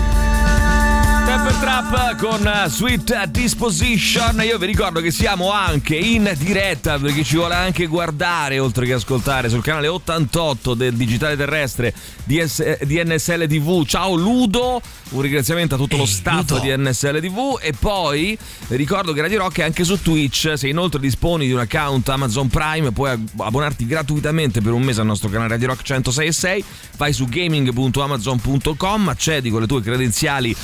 Temper 1.28 1.52
Trap 1.56 2.16
con 2.16 2.50
Sweet 2.68 3.26
Disposition. 3.26 4.40
Io 4.42 4.56
vi 4.56 4.64
ricordo 4.64 5.02
che 5.02 5.10
siamo 5.10 5.52
anche 5.52 5.94
in 5.94 6.32
diretta 6.38 6.98
per 6.98 7.12
chi 7.12 7.22
ci 7.22 7.36
vuole 7.36 7.54
anche 7.54 7.84
guardare 7.84 8.58
oltre 8.58 8.86
che 8.86 8.94
ascoltare 8.94 9.50
sul 9.50 9.62
canale 9.62 9.88
88 9.88 10.72
del 10.72 10.94
digitale 10.94 11.36
terrestre 11.36 11.92
di, 12.24 12.42
S- 12.42 12.82
di 12.84 12.98
NSL 13.04 13.46
TV. 13.46 13.84
Ciao 13.84 14.14
Ludo, 14.14 14.80
un 15.10 15.20
ringraziamento 15.20 15.74
a 15.74 15.78
tutto 15.78 15.98
lo 15.98 16.06
staff 16.06 16.60
di 16.62 16.74
NSL 16.74 17.20
TV. 17.20 17.58
E 17.60 17.74
poi 17.78 18.36
ricordo 18.68 19.12
che 19.12 19.20
Radio 19.20 19.40
Rock 19.40 19.58
è 19.58 19.64
anche 19.64 19.84
su 19.84 20.00
Twitch. 20.00 20.54
Se 20.56 20.66
inoltre 20.66 20.98
disponi 20.98 21.44
di 21.44 21.52
un 21.52 21.58
account 21.60 22.08
Amazon 22.08 22.48
Prime, 22.48 22.90
puoi 22.92 23.10
ab- 23.10 23.40
abbonarti 23.40 23.84
gratuitamente 23.86 24.62
per 24.62 24.72
un 24.72 24.80
mese 24.80 25.02
al 25.02 25.06
nostro 25.06 25.28
canale 25.28 25.50
Radio 25.50 25.66
Rock 25.68 25.82
106 25.82 26.26
e 26.26 26.32
6. 26.32 26.64
Vai 26.96 27.12
su 27.12 27.26
gaming.amazon.com, 27.26 29.08
accedi 29.10 29.50
con 29.50 29.60
le 29.60 29.66
tue 29.66 29.82
credenziali. 29.82 30.56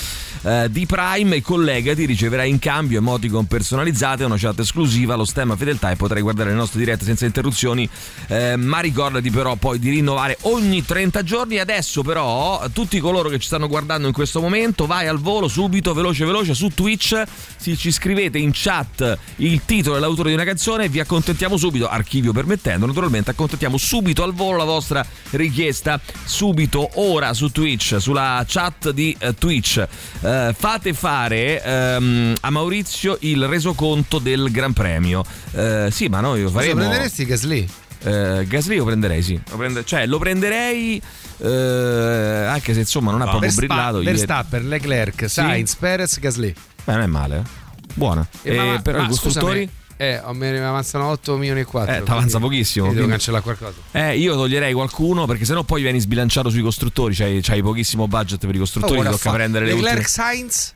eh, 0.43 0.53
eh, 0.55 0.71
di 0.71 0.87
Prime 0.87 1.37
e 1.37 1.43
collegati, 1.43 2.05
riceverai 2.05 2.49
in 2.49 2.59
cambio 2.59 2.99
emoticon 2.99 3.47
personalizzate, 3.47 4.25
una 4.25 4.37
chat 4.37 4.61
esclusiva, 4.61 5.15
lo 5.15 5.25
stemma 5.25 5.57
fedeltà 5.57 5.91
e 5.91 5.97
potrai 5.97 6.23
guardare 6.23 6.51
le 6.51 6.57
nostre 6.57 6.79
dirette 6.79 7.05
senza 7.05 7.25
interruzioni. 7.25 7.89
Eh, 8.29 8.57
ma 8.57 8.81
ricordati 8.81 9.31
però 9.31 9.57
poi 9.57 9.79
di 9.79 9.91
rinnovare 9.91 10.39
ogni 10.43 10.85
30 10.85 11.23
giorni. 11.23 11.59
Adesso 11.59 12.03
però 12.03 12.63
tutti 12.73 12.99
coloro 13.01 13.29
che 13.29 13.39
ci 13.39 13.47
stanno 13.47 13.69
guardando 13.69 14.07
in 14.07 14.13
questo 14.13 14.41
momento, 14.41 14.87
vai 14.87 15.07
al 15.07 15.19
volo 15.19 15.49
subito, 15.49 15.93
veloce 15.95 16.25
veloce 16.25 16.55
su 16.55 16.69
Twitch, 16.69 17.23
si, 17.57 17.77
ci 17.77 17.91
scrivete 17.91 18.39
in 18.39 18.51
chat 18.53 19.19
il 19.37 19.63
titolo 19.65 19.97
e 19.97 20.01
l'autore 20.01 20.29
di 20.29 20.35
una 20.35 20.45
canzone 20.45 20.85
e 20.85 20.89
vi 20.89 21.01
accontentiamo 21.01 21.57
subito, 21.57 21.89
archivio 21.89 22.33
permettendo, 22.33 22.87
naturalmente 22.87 23.31
accontentiamo 23.31 23.77
subito 23.77 24.23
al 24.23 24.33
volo 24.33 24.59
la 24.59 24.65
vostra 24.65 25.05
richiesta, 25.31 26.01
subito, 26.25 26.91
ora 26.95 27.33
su 27.35 27.51
Twitch, 27.51 27.97
sulla 27.99 28.45
chat 28.47 28.91
di 28.91 29.17
eh, 29.19 29.35
Twitch. 29.35 29.87
Eh, 30.21 30.44
fate 30.53 30.93
fare 30.93 31.63
ehm, 31.63 32.35
a 32.41 32.51
Maurizio 32.51 33.17
il 33.21 33.47
resoconto 33.47 34.19
del 34.19 34.51
Gran 34.51 34.73
Premio. 34.73 35.25
Eh, 35.53 35.89
sì, 35.91 36.09
ma 36.09 36.21
noi 36.21 36.41
lo 36.43 36.47
Cosa 36.51 36.59
faremo. 36.61 36.81
prenderesti 36.81 37.25
Gasly? 37.25 37.69
Eh, 38.03 38.45
Gasly 38.47 38.77
lo 38.77 38.85
prenderei, 38.85 39.23
sì. 39.23 39.41
Lo 39.51 39.57
prende- 39.57 39.85
cioè, 39.85 40.07
lo 40.07 40.19
prenderei. 40.19 41.01
eh, 41.39 42.47
anche 42.49 42.73
se 42.75 42.81
insomma 42.81 43.11
non 43.11 43.21
ha 43.21 43.25
proprio 43.29 43.51
Verspa- 43.51 43.67
brillato. 43.67 44.03
Verstappen, 44.03 44.69
Leclerc, 44.69 45.29
Sainz, 45.29 45.75
Perez, 45.77 46.19
Gasly. 46.21 46.53
Beh, 46.85 46.93
non 46.93 47.03
è 47.03 47.07
male. 47.07 47.37
eh. 47.39 47.43
Buona. 47.95 48.27
Eh, 48.43 48.55
Eh, 48.55 48.57
ma- 48.73 48.81
però 48.81 48.99
ma 48.99 49.05
i 49.05 49.09
costruttori. 49.09 49.69
scusami, 49.69 49.71
Eh, 49.97 50.21
me 50.33 50.51
ne 50.51 50.65
avanzano 50.65 51.07
8 51.09 51.37
milioni 51.37 51.61
e 51.61 51.65
4. 51.65 51.95
Eh, 51.95 52.03
t'avanza 52.03 52.39
pochissimo, 52.39 52.93
Devo 52.93 53.07
cancellare 53.07 53.43
qualcosa. 53.43 53.75
Eh, 53.93 54.19
io 54.19 54.35
toglierei 54.35 54.73
qualcuno 54.73 55.27
perché 55.27 55.45
sennò 55.45 55.63
poi 55.63 55.83
vieni 55.83 56.01
sbilanciato 56.01 56.51
sui 56.51 56.63
costruttori. 56.63 57.15
C'hai, 57.15 57.41
c'hai 57.43 57.63
pochissimo 57.63 58.09
budget 58.09 58.45
per 58.45 58.55
i 58.55 58.59
costruttori. 58.59 58.99
Oh, 58.99 59.03
ti 59.03 59.09
tocca 59.11 59.19
fa- 59.31 59.33
prendere 59.33 59.67
le 59.67 59.73
Leclerc, 59.75 59.97
ultime. 59.97 60.09
Sainz? 60.09 60.75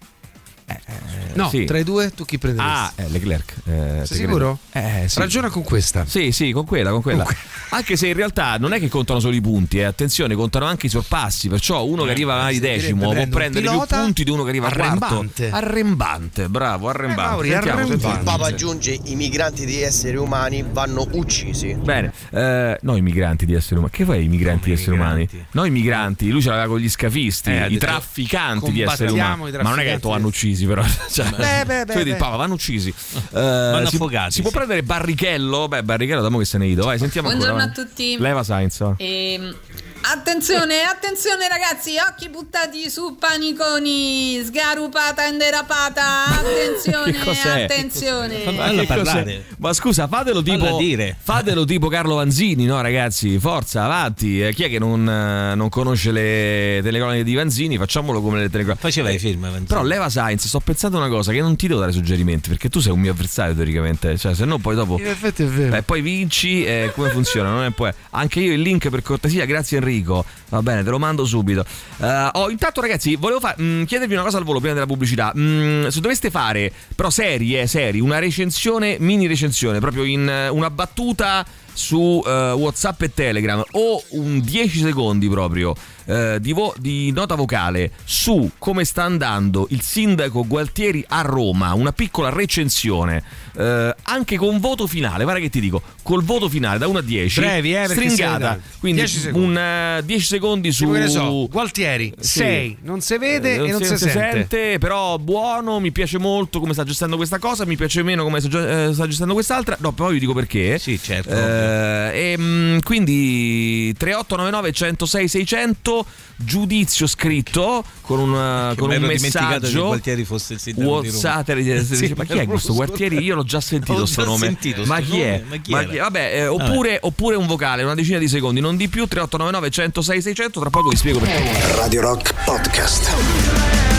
No, 1.35 1.49
sì. 1.49 1.65
tra 1.65 1.79
i 1.79 1.85
due 1.85 2.13
tu 2.15 2.25
chi 2.25 2.39
prenderesti? 2.39 2.75
Ah, 2.99 3.03
eh, 3.03 3.09
Leclerc. 3.11 3.55
eh, 3.67 4.01
Sei 4.05 4.19
sicuro? 4.19 4.59
credo. 4.71 4.89
Eh, 5.03 5.09
sì. 5.09 5.19
Ragiona 5.19 5.49
con 5.51 5.63
questa. 5.63 6.05
Sì, 6.07 6.33
sì, 6.33 6.51
con 6.53 6.65
quella, 6.65 6.91
con 6.91 7.03
quella. 7.03 7.23
Comunque- 7.25 7.47
Anche 7.71 7.97
se 7.97 8.07
in 8.09 8.15
realtà 8.15 8.57
non 8.59 8.73
è 8.73 8.79
che 8.81 8.89
contano 8.89 9.21
solo 9.21 9.35
i 9.35 9.41
punti, 9.41 9.79
eh. 9.79 9.85
attenzione, 9.85 10.35
contano 10.35 10.65
anche 10.65 10.87
i 10.87 10.89
sorpassi. 10.89 11.49
Perciò 11.49 11.85
uno 11.85 12.05
che 12.05 12.11
arriva 12.11 12.49
direbbe 12.49 12.77
decimo 12.81 13.13
può 13.13 13.27
prendere 13.29 13.69
più 13.69 13.81
punti 13.87 14.25
di 14.25 14.31
uno 14.31 14.43
che 14.45 14.49
arriva 14.51 14.67
arrembante. 14.69 15.49
quarto. 15.49 15.67
Arrembante, 15.67 16.49
bravo, 16.49 16.89
arrembante. 16.89 17.23
Eh, 17.23 17.27
Mauri, 17.31 17.49
Sentiamo, 17.51 17.79
arrembante. 17.79 18.03
sentiamo. 18.05 18.25
Papa 18.37 18.47
aggiunge 18.47 18.99
i 19.05 19.15
migranti 19.17 19.65
di 19.67 19.83
esseri 19.83 20.17
umani 20.17 20.65
vanno 20.71 21.07
uccisi. 21.13 21.75
Bene, 21.75 22.13
eh, 22.31 22.79
noi 22.83 23.01
migranti 23.03 23.45
di 23.47 23.55
esseri 23.55 23.77
umani. 23.77 23.91
Che 23.93 24.05
fai 24.05 24.25
i 24.25 24.29
migranti 24.29 24.69
di 24.69 24.73
esseri 24.73 24.97
umani? 24.97 25.29
Noi 25.53 25.71
migranti, 25.71 26.31
lui 26.31 26.41
ce 26.43 26.49
l'aveva 26.51 26.69
con 26.69 26.79
gli 26.79 26.89
scafisti, 26.89 27.51
Eh, 27.51 27.67
i 27.69 27.77
trafficanti 27.79 28.73
di 28.73 28.81
esseri 28.83 29.13
umani. 29.13 29.49
i 29.49 29.53
Ma 29.53 29.63
non 29.71 29.79
è 29.79 29.83
che 29.85 29.91
detto 29.91 30.09
vanno 30.09 30.31
uccisi, 30.59 30.67
però. 30.67 30.83
Cioè, 31.11 31.31
Beh, 31.31 31.65
beh, 31.65 31.85
beh, 31.85 31.95
il 32.01 32.05
beh. 32.05 32.15
Papa, 32.17 32.37
vanno 32.37 32.55
uccisi. 32.55 32.89
Eh, 32.91 33.41
Vanno 33.41 33.89
si, 33.89 33.97
affogati, 33.97 34.33
si 34.33 34.43
può 34.43 34.51
prendere 34.51 34.83
Barrichello? 34.83 35.69
Beh, 35.69 35.83
Barrichello, 35.83 36.23
da 36.23 36.29
mo 36.29 36.39
che 36.39 36.45
se 36.45 36.59
ne 36.59 36.67
ido. 36.67 36.85
Vai, 36.85 36.99
sentiamo 36.99 37.29
Buongiorno 37.29 37.61
ancora. 37.61 37.83
a 37.83 37.85
tutti. 37.87 38.17
Leva 38.19 38.43
Sainz. 38.43 38.79
va. 38.79 38.95
Ehm, 38.99 39.57
attenzione, 40.03 40.83
attenzione 40.83 41.49
ragazzi, 41.49 41.95
occhi 41.99 42.29
buttati 42.29 42.89
su 42.91 43.17
paniconi, 43.19 44.43
sgarupata 44.45 45.27
e 45.27 45.37
derapata, 45.37 46.25
attenzione, 46.27 47.19
attenzione. 47.65 48.45
Cos'è? 48.87 49.43
Ma 49.59 49.73
scusa, 49.73 50.07
fatelo 50.07 50.43
tipo, 50.43 50.79
fatelo 51.21 51.65
tipo 51.65 51.89
Carlo 51.89 52.17
Vanzini, 52.17 52.65
no 52.65 52.81
ragazzi? 52.81 53.39
Forza, 53.39 53.85
avanti. 53.85 54.43
Eh, 54.43 54.55
chi 54.55 54.65
è 54.65 54.69
che 54.69 54.79
non, 54.79 55.09
eh, 55.09 55.55
non 55.55 55.69
conosce 55.69 56.13
le 56.13 56.81
telecronache 56.83 57.25
di 57.25 57.35
Vanzini? 57.35 57.77
Facciamolo 57.77 58.21
come 58.21 58.41
le 58.41 58.51
telecronache. 58.51 58.81
Faceva 58.83 59.11
i 59.11 59.19
film. 59.19 59.41
Vanzini. 59.43 59.67
Però 59.67 59.83
leva 59.83 60.09
Sainz, 60.09 60.47
sto 60.49 60.61
pensando 60.61 60.97
una 60.97 61.09
cosa 61.09 61.31
che 61.33 61.41
non 61.41 61.55
ti 61.57 61.69
devo 61.69 61.81
dare 61.81 61.93
suggerimenti 61.93 62.49
perché 62.49 62.69
tu 62.69 62.81
sei 62.81 62.93
un 62.93 63.01
mio 63.01 63.13
avversario 63.13 63.55
teoricamente, 63.55 64.19
cioè 64.19 64.35
se 64.35 64.45
no 64.45 64.59
poi 64.59 64.75
dopo 64.75 64.99
In 64.99 65.07
effetti 65.07 65.45
è 65.45 65.47
vero. 65.47 65.71
Beh, 65.71 65.83
poi 65.83 66.01
vinci 66.01 66.65
e 66.65 66.91
come 66.95 67.11
funziona? 67.11 67.51
Non 67.51 67.65
è 67.65 67.71
poi... 67.71 67.93
Anche 68.11 68.41
io 68.41 68.53
il 68.53 68.61
link 68.61 68.89
per 68.89 69.03
cortesia, 69.03 69.45
grazie 69.45 69.79
Enrico. 69.79 70.25
Va 70.49 70.63
bene, 70.63 70.83
te 70.83 70.91
lo 70.91 70.99
mando 70.99 71.25
subito. 71.25 71.65
Eh, 71.99 72.29
oh, 72.33 72.51
intanto 72.51 72.81
ragazzi, 72.81 73.17
volevo 73.17 73.39
fa- 73.39 73.55
mh, 73.57 73.85
chiedervi 73.85 74.15
una 74.15 74.23
cosa 74.23 74.39
al 74.39 74.45
volo 74.45 74.59
prima 74.59 74.75
della 74.75 74.87
pubblicità. 74.87 75.33
Mm, 75.37 75.89
se 75.89 76.01
doveste 76.01 76.31
fare, 76.31 76.73
però 76.97 77.11
serie, 77.11 77.67
seri, 77.67 78.01
una 78.01 78.19
recensione, 78.19 78.97
mini 78.99 79.27
recensione, 79.27 79.79
proprio 79.79 80.05
in 80.05 80.29
eh, 80.29 80.49
una 80.49 80.71
battuta 80.71 81.47
su 81.79 82.21
eh, 82.27 82.51
WhatsApp 82.51 83.03
e 83.03 83.15
Telegram 83.15 83.63
o 83.71 84.03
un 84.09 84.41
10 84.41 84.81
secondi 84.81 85.29
proprio 85.29 85.77
eh, 86.07 86.39
di, 86.41 86.53
vo- 86.53 86.75
di 86.77 87.13
nota 87.13 87.37
vocale 87.37 87.93
su 88.05 88.51
come 88.59 88.85
sta 88.85 89.05
andando 89.05 89.69
il 89.71 89.81
sindaco 89.81 90.45
Gualtieri 90.45 91.05
a 91.07 91.21
Roma, 91.21 91.75
una 91.75 91.93
piccola 91.93 92.31
recensione, 92.31 93.23
eh, 93.59 93.95
anche 94.05 94.37
con 94.37 94.61
voto 94.61 94.87
finale, 94.87 95.25
guarda 95.25 95.41
che 95.41 95.51
ti 95.51 95.59
dico, 95.61 95.83
col 96.03 96.23
voto 96.23 96.49
finale 96.49 96.79
da 96.79 96.87
1 96.87 96.99
a 96.99 97.03
10, 97.03 97.41
Brevi, 97.41 97.75
eh, 97.75 97.89
stringata, 97.89 98.59
quindi 98.79 99.01
10 99.01 99.19
secondi. 99.19 99.47
un 99.49 99.59
eh, 99.59 100.03
10 100.05 100.25
secondi 100.25 100.73
su... 100.73 100.91
Che 100.93 100.99
ne 100.99 101.09
so, 101.09 101.49
Gualtieri, 101.49 102.13
Sì. 102.21 102.39
6, 102.39 102.77
non 102.83 103.01
si 103.01 103.19
vede 103.19 103.55
Eh, 103.57 103.69
e 103.69 103.73
non 103.73 103.83
si, 103.83 103.97
sente. 103.99 104.79
però 104.79 105.19
buono, 105.19 105.81
mi 105.81 105.91
piace 105.91 106.19
molto 106.19 106.61
come 106.61 106.73
sta 106.73 106.85
gestendo 106.85 107.17
questa 107.17 107.39
cosa, 107.39 107.67
mi 107.67 107.77
piace 107.77 108.03
meno 108.03 108.23
come 108.23 108.41
sta, 108.41 108.87
eh, 108.87 108.93
sta 108.93 109.07
gestendo 109.07 109.33
quest'altra. 109.35 109.77
No, 109.81 109.93
poi 109.93 110.13
vi 110.15 110.21
dico 110.21 110.35
perché. 110.35 110.79
Sì, 110.79 110.99
certo. 111.03 111.31
Eh, 111.31 112.33
e, 112.33 112.39
mm, 112.39 112.79
quindi 112.85 113.93
3899 113.97 114.73
106 114.73 115.29
600 115.29 116.07
giudizio 116.37 117.07
scritto 117.09 117.83
con 118.03 118.21
un, 118.21 118.69
Che 118.71 118.77
con 118.77 118.89
un 118.89 118.95
ero 118.95 119.07
dimenticato 119.07 119.49
che 119.55 119.61
messaggio. 119.61 119.87
Gualtieri 119.87 120.25
fosse 120.25 120.53
il 120.55 120.61
sindaco 120.61 121.01
di 121.01 121.09
Roma. 121.11 121.45
Eh, 121.45 121.85
Sì, 121.99 122.13
ma 122.17 122.25
chi 122.25 122.39
è 122.39 122.47
questo. 122.47 122.75
Gualtieri? 122.75 123.19
Io 123.23 123.35
l'ho 123.35 123.45
già 123.49 123.61
sentito 123.61 123.99
L'ho 123.99 124.07
sto 124.07 124.23
già 124.23 124.29
nome. 124.29 124.45
sentito 124.47 124.85
ma 124.85 125.01
chi 125.01 125.21
è? 125.21 125.39
nome, 125.39 125.45
ma 125.49 125.57
chi 125.57 125.73
era? 125.73 126.03
Vabbè, 126.05 126.33
eh, 126.35 126.47
oppure, 126.47 126.99
oppure 127.01 127.35
un 127.35 127.47
vocale, 127.47 127.83
una 127.83 127.95
decina 127.95 128.19
di 128.19 128.29
secondi, 128.29 128.61
non 128.61 128.77
di 128.77 128.89
più. 128.89 129.07
3899 129.09 129.71
106 129.71 130.23
600. 130.23 130.61
Tra 130.61 130.71
poco 130.71 130.91
vi 130.91 130.97
spiego 130.97 131.19
perché. 131.19 131.75
Radio 131.75 132.03
Rock 132.03 132.35
Podcast. 132.45 133.98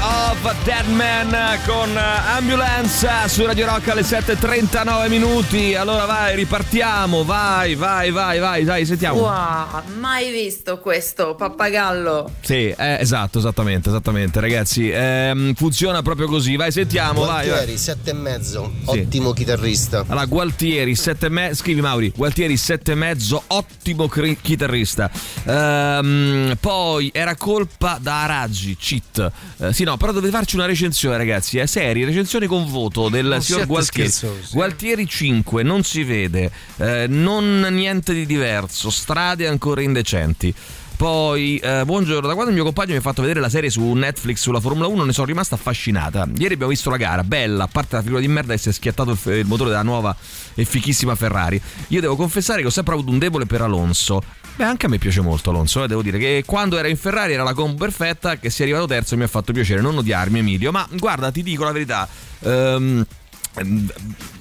Of 0.00 0.62
Dead 0.64 0.86
Man 0.86 1.34
con 1.66 1.90
Ambulance 1.96 3.08
su 3.26 3.44
Radio 3.44 3.66
Rock 3.66 3.88
alle 3.88 4.02
7.39 4.02 5.08
minuti. 5.08 5.74
Allora 5.74 6.04
vai, 6.04 6.36
ripartiamo, 6.36 7.24
vai, 7.24 7.74
vai, 7.74 8.10
vai, 8.12 8.38
vai, 8.38 8.64
dai, 8.64 8.86
sentiamo. 8.86 9.18
Wow, 9.20 9.82
mai 9.98 10.30
visto 10.30 10.78
questo 10.78 11.34
pappagallo. 11.34 12.30
Sì, 12.40 12.68
eh, 12.68 12.98
esatto, 13.00 13.38
esattamente, 13.38 13.88
esattamente, 13.88 14.38
ragazzi. 14.38 14.88
Ehm, 14.88 15.54
funziona 15.54 16.00
proprio 16.02 16.28
così, 16.28 16.54
vai, 16.54 16.70
sentiamo, 16.70 17.24
vai, 17.24 17.28
vai. 17.28 17.46
Gualtieri, 17.48 17.78
sette 17.78 18.10
e 18.10 18.14
mezzo, 18.14 18.72
Sì. 18.88 18.98
ottimo 19.00 19.32
chitarrista. 19.32 20.04
Allora, 20.06 20.26
Gualtieri, 20.26 20.94
sette 20.94 21.26
e 21.26 21.30
mezzo, 21.30 21.56
scrivi 21.56 21.80
Mauri, 21.80 22.12
Gualtieri, 22.14 22.56
sette 22.56 22.92
e 22.92 22.94
mezzo, 22.94 23.42
ottimo 23.48 24.06
cri- 24.06 24.38
chitarrista. 24.40 25.10
Ehm, 25.44 26.56
poi 26.60 27.10
era 27.12 27.34
colpa 27.34 27.98
da 28.00 28.26
Raggi, 28.26 28.76
cheat. 28.76 29.30
Eh, 29.58 29.72
sì, 29.72 29.86
no, 29.88 29.96
però 29.96 30.12
dovete 30.12 30.32
farci 30.32 30.56
una 30.56 30.66
recensione, 30.66 31.16
ragazzi. 31.16 31.58
È 31.58 31.66
serie, 31.66 32.04
recensione 32.04 32.46
con 32.46 32.70
voto 32.70 33.08
del 33.08 33.26
Non 33.26 33.42
signor 33.42 33.66
Gualtieri. 33.66 34.10
scherzosi. 34.10 34.52
Gualtieri 34.54 35.06
5, 35.06 35.62
non 35.62 35.82
si 35.82 36.04
vede, 36.04 36.50
eh, 36.76 37.06
non 37.08 37.60
niente 37.70 38.12
di 38.12 38.26
diverso, 38.26 38.90
strade 38.90 39.46
ancora 39.46 39.80
indecenti. 39.80 40.54
Poi, 40.98 41.58
eh, 41.58 41.84
buongiorno, 41.84 42.26
da 42.26 42.32
quando 42.34 42.50
il 42.50 42.56
mio 42.56 42.64
compagno 42.64 42.90
mi 42.90 42.96
ha 42.96 43.00
fatto 43.00 43.22
vedere 43.22 43.38
la 43.38 43.48
serie 43.48 43.70
su 43.70 43.92
Netflix 43.92 44.38
sulla 44.40 44.58
Formula 44.58 44.88
1 44.88 45.04
ne 45.04 45.12
sono 45.12 45.26
rimasta 45.26 45.54
affascinata. 45.54 46.26
Ieri 46.36 46.54
abbiamo 46.54 46.72
visto 46.72 46.90
la 46.90 46.96
gara, 46.96 47.22
bella, 47.22 47.64
a 47.64 47.68
parte 47.68 47.94
la 47.94 48.02
figura 48.02 48.20
di 48.20 48.26
merda 48.26 48.52
e 48.52 48.58
si 48.58 48.68
è 48.68 48.72
schiattato 48.72 49.12
il, 49.12 49.18
il 49.36 49.46
motore 49.46 49.70
della 49.70 49.84
nuova 49.84 50.14
e 50.54 50.64
fichissima 50.64 51.14
Ferrari. 51.14 51.60
Io 51.88 52.00
devo 52.00 52.16
confessare 52.16 52.62
che 52.62 52.66
ho 52.66 52.70
sempre 52.70 52.94
avuto 52.94 53.12
un 53.12 53.18
debole 53.18 53.46
per 53.46 53.62
Alonso. 53.62 54.20
Beh, 54.58 54.64
anche 54.64 54.86
a 54.86 54.88
me 54.88 54.98
piace 54.98 55.20
molto 55.20 55.50
Alonso, 55.50 55.84
eh, 55.84 55.86
devo 55.86 56.02
dire 56.02 56.18
che 56.18 56.42
quando 56.44 56.76
era 56.78 56.88
in 56.88 56.96
Ferrari 56.96 57.32
era 57.32 57.44
la 57.44 57.54
combo 57.54 57.84
perfetta, 57.84 58.38
che 58.38 58.50
si 58.50 58.62
è 58.62 58.64
arrivato 58.64 58.86
terzo 58.88 59.16
mi 59.16 59.22
ha 59.22 59.28
fatto 59.28 59.52
piacere, 59.52 59.80
non 59.80 59.96
odiarmi 59.96 60.40
Emilio, 60.40 60.72
ma 60.72 60.84
guarda, 60.94 61.30
ti 61.30 61.44
dico 61.44 61.62
la 61.62 61.70
verità. 61.70 62.08
ehm, 62.40 63.06
ehm, 63.54 63.92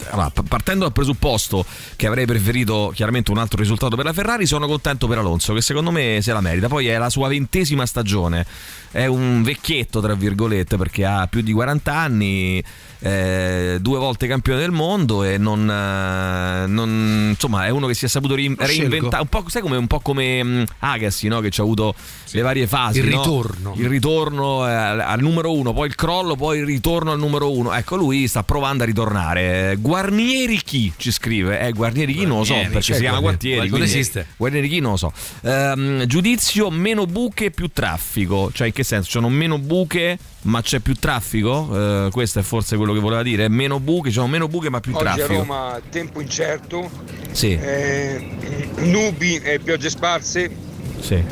allora, 0.10 0.32
partendo 0.48 0.86
dal 0.86 0.92
presupposto 0.92 1.64
che 1.96 2.08
avrei 2.08 2.26
preferito 2.26 2.92
chiaramente 2.96 3.30
un 3.30 3.38
altro 3.38 3.60
risultato 3.60 3.96
per 3.96 4.06
la 4.06 4.14
Ferrari, 4.14 4.48
sono 4.48 4.66
contento 4.66 5.06
per 5.06 5.20
Alonso, 5.20 5.54
che 5.54 5.62
secondo 5.62 5.92
me 5.92 6.18
se 6.24 6.34
la 6.34 6.42
merita. 6.42 6.68
Poi 6.68 6.88
è 6.88 6.98
la 6.98 7.12
sua 7.12 7.28
ventesima 7.28 7.86
stagione, 7.86 8.44
è 8.98 9.06
un 9.06 9.44
vecchietto, 9.44 10.02
tra 10.02 10.16
virgolette, 10.16 10.76
perché 10.76 11.06
ha 11.06 11.28
più 11.28 11.42
di 11.42 11.52
40 11.52 11.94
anni, 11.94 12.64
eh, 13.00 13.78
due 13.80 14.00
volte 14.00 14.26
campione 14.26 14.60
del 14.60 14.72
mondo 14.72 15.24
e 15.24 15.38
non, 15.38 15.70
eh, 15.70 16.66
non- 16.66 17.28
insomma 17.30 17.68
è 17.68 17.70
uno 17.70 17.86
che 17.86 17.94
si 17.94 18.06
è 18.06 18.08
saputo 18.08 18.36
scelgo. 18.36 18.66
reinventare, 18.66 19.22
un 19.22 19.28
po', 19.30 19.44
sai 19.48 19.62
come, 19.62 19.78
un 19.78 19.86
po' 19.86 20.00
come 20.00 20.44
mm, 20.44 20.64
Agassi, 20.80 21.28
no? 21.28 21.42
che 21.42 21.52
ci 21.52 21.60
ha 21.60 21.64
avuto 21.64 21.94
le 22.32 22.42
varie 22.42 22.66
fasi. 22.66 23.00
Il 23.00 23.10
no? 23.10 23.18
ritorno. 23.18 23.74
Il 23.78 23.88
ritorno 23.88 24.68
eh, 24.68 24.74
al 24.74 25.20
numero 25.22 25.54
uno, 25.54 25.74
poi 25.74 25.88
il 25.88 25.96
crollo, 25.96 26.36
poi 26.36 26.58
il 26.58 26.66
ritorno 26.66 27.12
al 27.12 27.20
numero 27.20 27.52
uno. 27.52 27.74
Ecco, 27.74 27.98
lui 27.98 28.28
sta 28.28 28.42
provando 28.42 28.82
a 28.82 28.86
ritornare 28.88 29.06
tornare. 29.08 29.76
Guarnieri 29.80 30.62
chi 30.62 30.92
ci 30.98 31.12
scrive? 31.12 31.60
Eh, 31.60 31.72
Guarnieri 31.72 32.14
chi 32.14 32.26
non 32.26 32.40
lo 32.40 32.44
so, 32.44 32.56
perché 32.56 32.82
cioè, 32.82 32.96
si 32.96 33.02
chiama 33.02 33.20
Guarnieri. 33.20 33.70
Non 33.70 33.82
esiste. 33.82 34.26
Guarnieri 34.38 34.68
chi 34.68 34.80
non 34.80 34.92
lo 34.92 34.98
so. 34.98 35.14
Ehm, 35.42 36.06
giudizio 36.06 36.70
meno 36.70 37.06
buche 37.06 37.52
più 37.52 37.70
traffico. 37.72 38.52
Cioè, 38.52 38.68
in 38.68 38.74
che 38.74 38.84
senso? 38.88 39.06
Ci 39.06 39.12
sono 39.12 39.30
meno 39.30 39.60
buche, 39.60 40.18
ma 40.44 40.62
c'è 40.62 40.80
più 40.80 40.96
traffico? 40.96 42.06
Eh, 42.06 42.10
questo 42.12 42.40
è 42.40 42.42
forse 42.42 42.76
quello 42.78 42.94
che 42.94 43.00
voleva 43.00 43.22
dire. 43.24 43.48
Meno 43.50 43.80
buche, 43.80 44.10
ci 44.10 44.16
sono 44.16 44.28
meno 44.28 44.48
buche, 44.48 44.70
ma 44.70 44.80
più 44.80 44.94
Oggi 44.96 45.06
a 45.06 45.14
traffico. 45.14 45.40
Roma 45.40 45.80
tempo 45.90 46.22
incerto, 46.22 46.90
Sì, 47.32 47.52
eh, 47.52 48.38
nubi 48.78 49.36
e 49.38 49.60
piogge 49.60 49.90
sparse, 49.90 50.50
sì. 51.00 51.24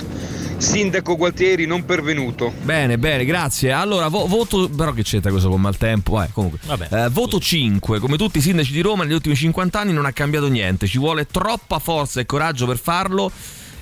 sindaco 0.57 1.15
Gualtieri 1.17 1.65
non 1.65 1.85
pervenuto. 1.85 2.53
Bene, 2.61 2.97
bene, 2.97 3.25
grazie. 3.25 3.71
Allora, 3.71 4.07
vo- 4.07 4.25
voto. 4.27 4.69
Però 4.69 4.91
che 4.93 5.03
c'entra 5.03 5.29
questo 5.31 5.49
con 5.49 5.61
maltempo? 5.61 6.21
Eh, 6.21 6.29
comunque. 6.31 6.59
Eh, 6.89 7.09
voto 7.09 7.39
5. 7.39 7.99
Come 7.99 8.17
tutti 8.17 8.37
i 8.37 8.41
sindaci 8.41 8.71
di 8.71 8.81
Roma 8.81 9.03
negli 9.03 9.13
ultimi 9.13 9.35
50 9.35 9.79
anni 9.79 9.93
non 9.93 10.05
ha 10.05 10.11
cambiato 10.11 10.47
niente. 10.47 10.87
Ci 10.87 10.97
vuole 10.97 11.25
troppa 11.27 11.79
forza 11.79 12.19
e 12.19 12.25
coraggio 12.25 12.65
per 12.65 12.77
farlo. 12.77 13.31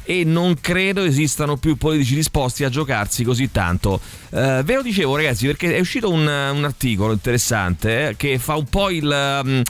E 0.05 0.23
non 0.23 0.55
credo 0.59 1.03
esistano 1.03 1.57
più 1.57 1.77
politici 1.77 2.15
disposti 2.15 2.63
a 2.63 2.69
giocarsi 2.69 3.23
così 3.23 3.51
tanto. 3.51 3.99
Eh, 4.31 4.61
ve 4.63 4.75
lo 4.75 4.81
dicevo, 4.81 5.15
ragazzi, 5.15 5.45
perché 5.45 5.75
è 5.75 5.79
uscito 5.79 6.09
un, 6.09 6.21
un 6.21 6.63
articolo 6.63 7.13
interessante 7.13 8.09
eh, 8.09 8.15
che 8.17 8.37
fa 8.39 8.55
un 8.55 8.65
po' 8.65 8.89
il. 8.89 9.41
mm, 9.45 9.61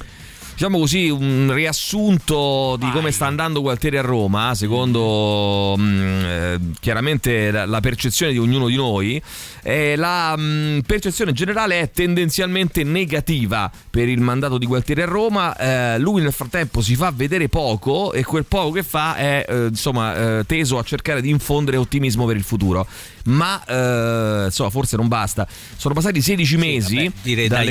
diciamo 0.64 0.80
così, 0.80 1.10
un 1.10 1.52
riassunto 1.54 2.78
di 2.80 2.90
come 2.92 3.12
sta 3.12 3.26
andando 3.26 3.60
Gualtieri 3.60 3.98
a 3.98 4.02
Roma, 4.02 4.56
secondo 4.56 5.76
mh, 5.78 6.24
eh, 6.24 6.60
chiaramente 6.80 7.52
la, 7.52 7.66
la 7.66 7.82
percezione 7.82 8.32
di 8.32 8.38
ognuno 8.38 8.68
di 8.68 8.76
noi. 8.76 9.22
Eh, 9.62 9.98
la 9.98 10.34
mh, 10.38 10.84
percezione 10.86 11.34
generale 11.34 11.82
è 11.82 11.92
tendenzialmente 11.92 12.86
negativa 12.86 13.70
per 13.90 14.08
il 14.08 14.22
mandato 14.22 14.58
di 14.58 14.66
Gualtieri 14.66 15.02
a 15.02 15.06
Roma. 15.06 15.54
Eh, 15.58 16.00
lui 16.00 16.22
nel 16.22 16.32
frattempo 16.32 16.82
si 16.82 16.96
fa 16.96 17.12
vedere 17.14 17.50
poco 17.50 18.14
e 18.14 18.24
quel 18.24 18.46
poco 18.46 18.72
che 18.72 18.84
fa 18.84 19.16
è 19.16 19.46
eh, 19.46 19.66
insomma 19.66 20.40
eh, 20.40 20.46
teso 20.46 20.78
a 20.78 20.84
cercare 20.84 21.20
di 21.20 21.30
infondere 21.30 21.76
ottimismo 21.76 22.26
per 22.26 22.38
il 22.38 22.44
futuro. 22.44 22.88
Ma 23.26 23.62
eh, 23.66 24.46
insomma, 24.46 24.70
forse 24.70 24.96
non 24.96 25.10
basta. 25.10 25.46
Sono 25.76 25.94
passati 25.94 26.22
16 26.22 26.56
mesi 26.56 26.96
vabbè, 26.96 27.12
dire 27.22 27.48
dai 27.50 27.68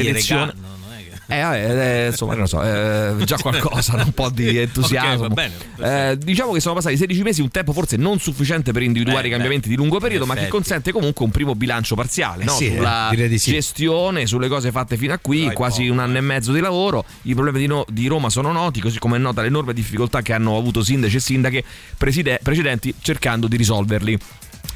Eh, 1.33 1.43
vabbè, 1.43 2.05
eh, 2.05 2.07
insomma, 2.09 2.33
non 2.33 2.43
lo 2.43 2.47
so, 2.47 2.63
eh, 2.63 3.25
già 3.25 3.37
qualcosa, 3.39 3.95
un 3.97 4.13
po' 4.13 4.29
di 4.31 4.59
entusiasmo. 4.59 5.11
Ok, 5.23 5.29
va 5.29 5.35
bene, 5.35 6.11
Eh, 6.11 6.19
diciamo 6.19 6.53
che 6.53 6.61
sono 6.61 6.75
passati 6.75 6.97
16 6.97 7.23
mesi, 7.23 7.41
un 7.41 7.51
tempo 7.51 7.73
forse 7.73 7.97
non 7.97 8.19
sufficiente 8.19 8.73
per 8.73 8.83
individuare 8.83 9.23
Beh, 9.23 9.29
i 9.29 9.31
cambiamenti 9.31 9.69
di 9.69 9.77
lungo 9.77 9.99
periodo, 9.99 10.27
ma 10.27 10.35
che 10.35 10.49
consente 10.49 10.93
comunque 10.93 11.25
un 11.25 11.31
primo 11.31 11.55
bilancio 11.55 11.95
parziale 11.95 12.43
Eh 12.43 12.47
no? 12.47 12.53
sì, 12.53 12.67
eh, 12.67 12.77
sulla 12.77 13.11
di 13.15 13.39
sì. 13.39 13.53
gestione, 13.53 14.27
sulle 14.27 14.49
cose 14.49 14.71
fatte 14.71 14.97
fino 14.97 15.13
a 15.13 15.19
qui, 15.19 15.47
Dai, 15.47 15.55
quasi 15.55 15.83
poco, 15.83 15.93
un 15.93 15.99
anno 16.01 16.15
eh. 16.15 16.19
e 16.19 16.23
mezzo 16.23 16.53
di 16.53 16.61
lavoro. 16.61 17.05
I 17.23 17.35
problemi 17.35 17.59
di, 17.59 17.67
No- 17.67 17.85
di 17.89 18.07
Roma 18.07 18.31
sono 18.31 18.53
noti, 18.53 18.81
così 18.81 18.99
come 18.99 19.17
è 19.17 19.21
nota 19.21 19.43
l'enorme 19.43 19.73
difficoltà 19.73 20.23
che 20.23 20.33
hanno 20.33 20.57
avuto 20.57 20.83
sindaci 20.83 21.17
e 21.17 21.21
sindache 21.21 21.65
preside- 21.97 22.41
precedenti 22.43 22.95
cercando 23.01 23.47
di 23.49 23.57
risolverli. 23.57 24.19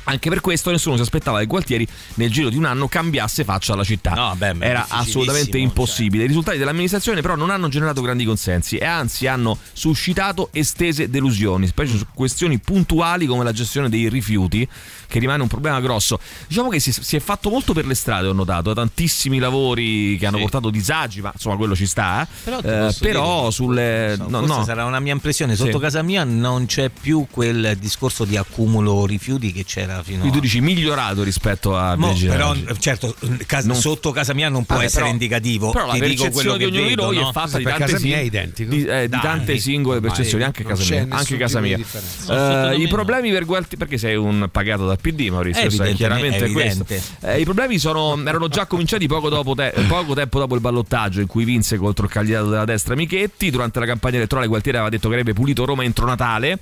Anche 0.05 0.29
per 0.29 0.41
questo 0.41 0.71
nessuno 0.71 0.95
si 0.97 1.03
aspettava 1.03 1.41
che 1.41 1.47
Gualtieri 1.47 1.87
nel 2.15 2.31
giro 2.31 2.49
di 2.49 2.57
un 2.57 2.65
anno 2.65 2.87
cambiasse 2.87 3.43
faccia 3.45 3.73
alla 3.73 3.83
città. 3.83 4.13
No, 4.15 4.35
beh, 4.37 4.55
Era 4.61 4.87
assolutamente 4.89 5.53
cioè. 5.53 5.61
impossibile. 5.61 6.25
I 6.25 6.27
risultati 6.29 6.59
dell'amministrazione 6.59 7.21
però 7.23 7.35
non 7.35 7.51
hanno 7.51 7.69
generato 7.69 8.01
grandi 8.03 8.25
consensi 8.25 8.77
e 8.77 8.85
anzi 8.85 9.27
hanno 9.27 9.59
suscitato 9.73 10.51
estese 10.53 11.11
delusioni, 11.11 11.67
specie 11.67 11.97
su 11.97 12.07
questioni 12.15 12.59
puntuali 12.59 13.27
come 13.27 13.43
la 13.43 13.53
gestione 13.53 13.89
dei 13.89 14.09
rifiuti, 14.09 14.67
che 15.09 15.19
rimane 15.19 15.43
un 15.43 15.49
problema 15.49 15.81
grosso. 15.81 16.19
Diciamo 16.47 16.69
che 16.69 16.79
si, 16.79 16.93
si 16.93 17.17
è 17.17 17.21
fatto 17.21 17.51
molto 17.51 17.73
per 17.73 17.87
le 17.87 17.95
strade, 17.95 18.29
ho 18.29 18.33
notato, 18.33 18.73
tantissimi 18.75 19.39
lavori 19.39 20.17
che 20.19 20.27
hanno 20.27 20.37
Sì. 20.37 20.43
portato 20.43 20.71
disagi, 20.71 21.21
ma 21.21 21.31
insomma 21.35 21.57
quello 21.57 21.75
ci 21.75 21.87
sta. 21.87 22.23
eh. 22.23 22.27
Però, 22.45 22.59
Eh, 22.61 22.95
però 23.01 23.39
dire, 23.41 23.51
sulle... 23.53 24.15
so, 24.17 24.27
no, 24.29 24.41
no. 24.41 24.65
sarà 24.65 24.85
una 24.85 25.01
mia 25.01 25.13
impressione. 25.13 25.57
Sotto 25.57 25.73
Sì. 25.73 25.79
casa 25.79 26.03
mia 26.03 26.23
non 26.25 26.67
c'è 26.67 26.91
più 26.91 27.27
quel 27.31 27.77
discorso 27.81 28.25
di 28.25 28.37
accumulo 28.37 29.05
rifiuti 29.07 29.53
che 29.53 29.65
c'era 29.77 30.03
fino 30.03 30.21
Quindi 30.21 30.29
a. 30.29 30.33
tu 30.33 30.41
dici 30.41 30.61
migliorato 30.63 31.23
rispetto 31.23 31.77
a 31.77 31.97
Mo, 31.97 32.15
però, 32.19 32.55
certo, 32.79 33.15
casa- 33.47 33.67
Non- 33.69 33.77
sotto 33.77 34.11
casa 34.11 34.33
mia 34.33 34.49
non 34.49 34.65
può 34.65 34.77
Vabbè, 34.77 34.87
essere 34.87 35.03
però- 35.03 35.13
indicativo. 35.13 35.71
Però 35.71 35.87
la 35.87 35.97
percezione 35.99 36.57
di 36.59 36.65
ognuno 36.65 36.87
di 36.89 36.95
noi 36.95 37.17
no? 37.17 37.29
è 37.29 37.33
fatta 37.33 37.59
di 37.59 37.65
Per 37.65 37.77
tante, 37.77 38.07
identico. 38.07 38.71
di, 38.71 38.85
eh, 38.87 39.09
di 39.09 39.19
tante 39.21 39.59
singole 39.59 40.01
percezioni, 40.01 40.45
anche 40.45 40.65
casa 40.65 40.83
mia. 40.95 41.07
Anche 41.11 41.37
casa 41.37 41.61
di 41.61 41.75
mia. 41.75 42.71
Eh, 42.71 42.77
I 42.81 42.89
problemi 42.89 43.31
per 43.31 43.45
Gualtieri, 43.45 43.77
perché 43.77 43.99
sei 43.99 44.17
un 44.17 44.49
pagato 44.51 44.87
dal 44.87 44.99
PD, 44.99 45.29
Maurizio? 45.29 45.63
Evidentemente, 45.65 45.97
chiaramente 46.39 46.51
questo. 46.53 46.87
Eh, 47.21 47.41
I 47.41 47.45
problemi 47.45 47.79
sono, 47.79 48.19
erano 48.27 48.49
già 48.49 48.67
cominciati 48.67 49.07
poco, 49.07 49.29
dopo 49.29 49.55
te- 49.55 49.75
poco 49.89 50.15
tempo 50.15 50.39
dopo 50.39 50.55
il 50.55 50.61
ballottaggio 50.61 51.21
in 51.21 51.27
cui 51.27 51.45
vinse 51.45 51.77
contro 51.77 52.07
il 52.07 52.11
candidato 52.11 52.49
della 52.49 52.65
destra 52.65 52.95
Michetti. 52.95 53.51
Durante 53.51 53.79
la 53.79 53.87
campagna 53.87 54.17
elettorale 54.17 54.47
Gualtieri 54.47 54.79
aveva 54.79 54.91
detto 54.91 55.09
che 55.09 55.15
avrebbe 55.15 55.35
pulito 55.35 55.65
Roma 55.67 55.85
entro 55.85 56.07
Natale. 56.07 56.59